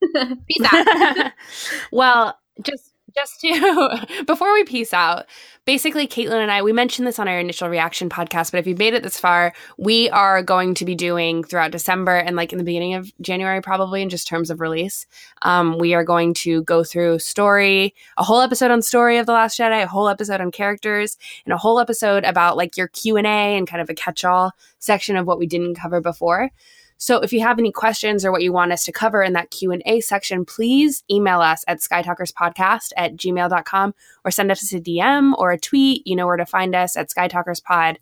Peace 0.48 0.66
out. 0.72 1.32
well, 1.92 2.38
just 2.62 2.92
just 3.18 3.40
to 3.40 4.24
before 4.24 4.52
we 4.52 4.64
peace 4.64 4.94
out, 4.94 5.26
basically 5.64 6.06
Caitlin 6.06 6.40
and 6.40 6.50
I 6.50 6.62
we 6.62 6.72
mentioned 6.72 7.06
this 7.06 7.18
on 7.18 7.28
our 7.28 7.38
initial 7.38 7.68
reaction 7.68 8.08
podcast, 8.08 8.52
but 8.52 8.58
if 8.58 8.66
you've 8.66 8.78
made 8.78 8.94
it 8.94 9.02
this 9.02 9.18
far, 9.18 9.52
we 9.76 10.08
are 10.10 10.42
going 10.42 10.74
to 10.74 10.84
be 10.84 10.94
doing 10.94 11.42
throughout 11.42 11.72
December 11.72 12.16
and 12.16 12.36
like 12.36 12.52
in 12.52 12.58
the 12.58 12.64
beginning 12.64 12.94
of 12.94 13.12
January, 13.20 13.60
probably 13.60 14.02
in 14.02 14.08
just 14.08 14.28
terms 14.28 14.50
of 14.50 14.60
release. 14.60 15.06
Um, 15.42 15.78
we 15.78 15.94
are 15.94 16.04
going 16.04 16.34
to 16.34 16.62
go 16.62 16.84
through 16.84 17.18
story, 17.18 17.94
a 18.16 18.24
whole 18.24 18.40
episode 18.40 18.70
on 18.70 18.82
story 18.82 19.18
of 19.18 19.26
the 19.26 19.32
Last 19.32 19.58
Jedi, 19.58 19.82
a 19.82 19.88
whole 19.88 20.08
episode 20.08 20.40
on 20.40 20.50
characters, 20.50 21.18
and 21.44 21.52
a 21.52 21.58
whole 21.58 21.80
episode 21.80 22.24
about 22.24 22.56
like 22.56 22.76
your 22.76 22.88
Q 22.88 23.16
and 23.16 23.26
A 23.26 23.56
and 23.56 23.66
kind 23.66 23.82
of 23.82 23.90
a 23.90 23.94
catch-all 23.94 24.52
section 24.78 25.16
of 25.16 25.26
what 25.26 25.38
we 25.38 25.46
didn't 25.46 25.74
cover 25.74 26.00
before. 26.00 26.50
So 26.98 27.18
if 27.20 27.32
you 27.32 27.40
have 27.40 27.58
any 27.58 27.72
questions 27.72 28.24
or 28.24 28.32
what 28.32 28.42
you 28.42 28.52
want 28.52 28.72
us 28.72 28.84
to 28.84 28.92
cover 28.92 29.22
in 29.22 29.32
that 29.32 29.50
Q&A 29.50 30.00
section, 30.00 30.44
please 30.44 31.04
email 31.10 31.40
us 31.40 31.64
at 31.68 31.78
skytalkerspodcast 31.78 32.92
at 32.96 33.16
gmail.com 33.16 33.94
or 34.24 34.30
send 34.30 34.50
us 34.50 34.72
a 34.72 34.80
DM 34.80 35.32
or 35.38 35.52
a 35.52 35.58
tweet. 35.58 36.06
You 36.06 36.16
know 36.16 36.26
where 36.26 36.36
to 36.36 36.44
find 36.44 36.74
us 36.74 36.96
at 36.96 37.08
skytalkerspod. 37.08 37.96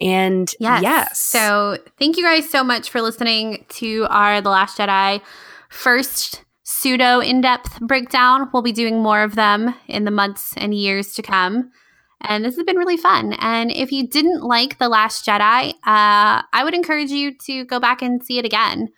And 0.00 0.52
yes. 0.60 0.82
yes. 0.82 1.18
So 1.18 1.78
thank 1.98 2.16
you 2.16 2.22
guys 2.22 2.48
so 2.48 2.62
much 2.62 2.90
for 2.90 3.02
listening 3.02 3.64
to 3.70 4.06
our 4.08 4.40
The 4.40 4.50
Last 4.50 4.78
Jedi 4.78 5.20
first 5.68 6.44
pseudo 6.62 7.18
in 7.18 7.40
depth 7.40 7.80
breakdown. 7.80 8.48
We'll 8.52 8.62
be 8.62 8.72
doing 8.72 9.02
more 9.02 9.22
of 9.22 9.34
them 9.34 9.74
in 9.88 10.04
the 10.04 10.10
months 10.10 10.54
and 10.56 10.72
years 10.72 11.14
to 11.14 11.22
come. 11.22 11.72
And 12.20 12.44
this 12.44 12.56
has 12.56 12.64
been 12.64 12.76
really 12.76 12.96
fun. 12.96 13.34
And 13.34 13.70
if 13.70 13.92
you 13.92 14.06
didn't 14.06 14.42
like 14.42 14.78
The 14.78 14.88
Last 14.88 15.24
Jedi, 15.24 15.70
uh, 15.70 15.72
I 16.52 16.62
would 16.64 16.74
encourage 16.74 17.10
you 17.10 17.36
to 17.46 17.64
go 17.64 17.78
back 17.78 18.02
and 18.02 18.22
see 18.22 18.38
it 18.38 18.44
again 18.44 18.88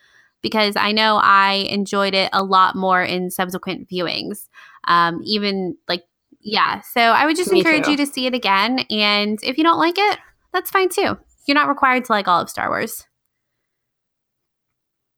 because 0.42 0.74
I 0.76 0.92
know 0.92 1.20
I 1.22 1.66
enjoyed 1.70 2.14
it 2.14 2.30
a 2.32 2.42
lot 2.42 2.76
more 2.76 3.02
in 3.02 3.30
subsequent 3.30 3.88
viewings. 3.88 4.48
Um, 4.88 5.20
even 5.24 5.76
like, 5.86 6.04
yeah. 6.40 6.80
So 6.80 7.00
I 7.00 7.26
would 7.26 7.36
just 7.36 7.52
Me 7.52 7.58
encourage 7.58 7.84
too. 7.84 7.90
you 7.92 7.96
to 7.98 8.06
see 8.06 8.26
it 8.26 8.34
again. 8.34 8.80
And 8.90 9.38
if 9.42 9.58
you 9.58 9.64
don't 9.64 9.78
like 9.78 9.98
it, 9.98 10.18
that's 10.52 10.70
fine 10.70 10.88
too. 10.88 11.18
You're 11.46 11.54
not 11.54 11.68
required 11.68 12.06
to 12.06 12.12
like 12.12 12.26
all 12.26 12.40
of 12.40 12.48
Star 12.48 12.68
Wars. 12.68 13.06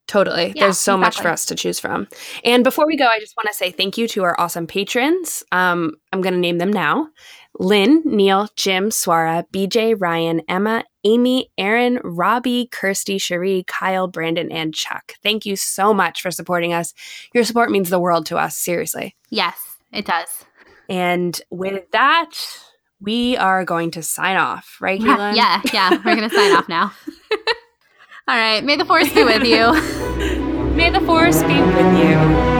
Totally. 0.05 0.53
Yeah, 0.55 0.65
There's 0.65 0.77
so 0.77 0.95
exactly. 0.95 0.99
much 0.99 1.21
for 1.21 1.29
us 1.29 1.45
to 1.45 1.55
choose 1.55 1.79
from. 1.79 2.07
And 2.43 2.63
before 2.63 2.85
we 2.85 2.97
go, 2.97 3.07
I 3.07 3.19
just 3.19 3.35
want 3.37 3.47
to 3.47 3.53
say 3.53 3.71
thank 3.71 3.97
you 3.97 4.07
to 4.09 4.23
our 4.23 4.39
awesome 4.39 4.67
patrons. 4.67 5.43
Um, 5.51 5.93
I'm 6.11 6.21
going 6.21 6.33
to 6.33 6.39
name 6.39 6.57
them 6.57 6.71
now 6.71 7.07
Lynn, 7.59 8.01
Neil, 8.05 8.47
Jim, 8.55 8.89
Swara, 8.89 9.45
BJ, 9.51 9.95
Ryan, 9.99 10.41
Emma, 10.47 10.83
Amy, 11.03 11.51
Aaron, 11.57 11.99
Robbie, 12.03 12.67
Kirsty, 12.71 13.17
Cherie, 13.17 13.63
Kyle, 13.67 14.07
Brandon, 14.07 14.51
and 14.51 14.73
Chuck. 14.73 15.13
Thank 15.21 15.45
you 15.45 15.55
so 15.55 15.93
much 15.93 16.21
for 16.21 16.31
supporting 16.31 16.73
us. 16.73 16.93
Your 17.33 17.43
support 17.43 17.71
means 17.71 17.89
the 17.89 17.99
world 17.99 18.25
to 18.27 18.37
us, 18.37 18.55
seriously. 18.55 19.15
Yes, 19.29 19.77
it 19.91 20.05
does. 20.05 20.45
And 20.89 21.39
with 21.49 21.89
that, 21.91 22.31
we 22.99 23.37
are 23.37 23.65
going 23.65 23.91
to 23.91 24.03
sign 24.03 24.37
off, 24.37 24.77
right? 24.79 24.99
Yeah, 24.99 25.61
yeah, 25.73 25.91
we're 25.91 26.15
going 26.15 26.29
to 26.29 26.35
sign 26.35 26.55
off 26.55 26.67
now. 26.69 26.93
All 28.27 28.37
right. 28.37 28.63
May 28.63 28.77
the 28.77 28.85
force 28.85 29.11
be 29.13 29.25
with 29.25 29.43
you. 29.43 29.73
May 30.75 30.89
the 30.89 31.01
force 31.01 31.43
be 31.43 31.59
with 31.59 31.97
you. 31.97 32.52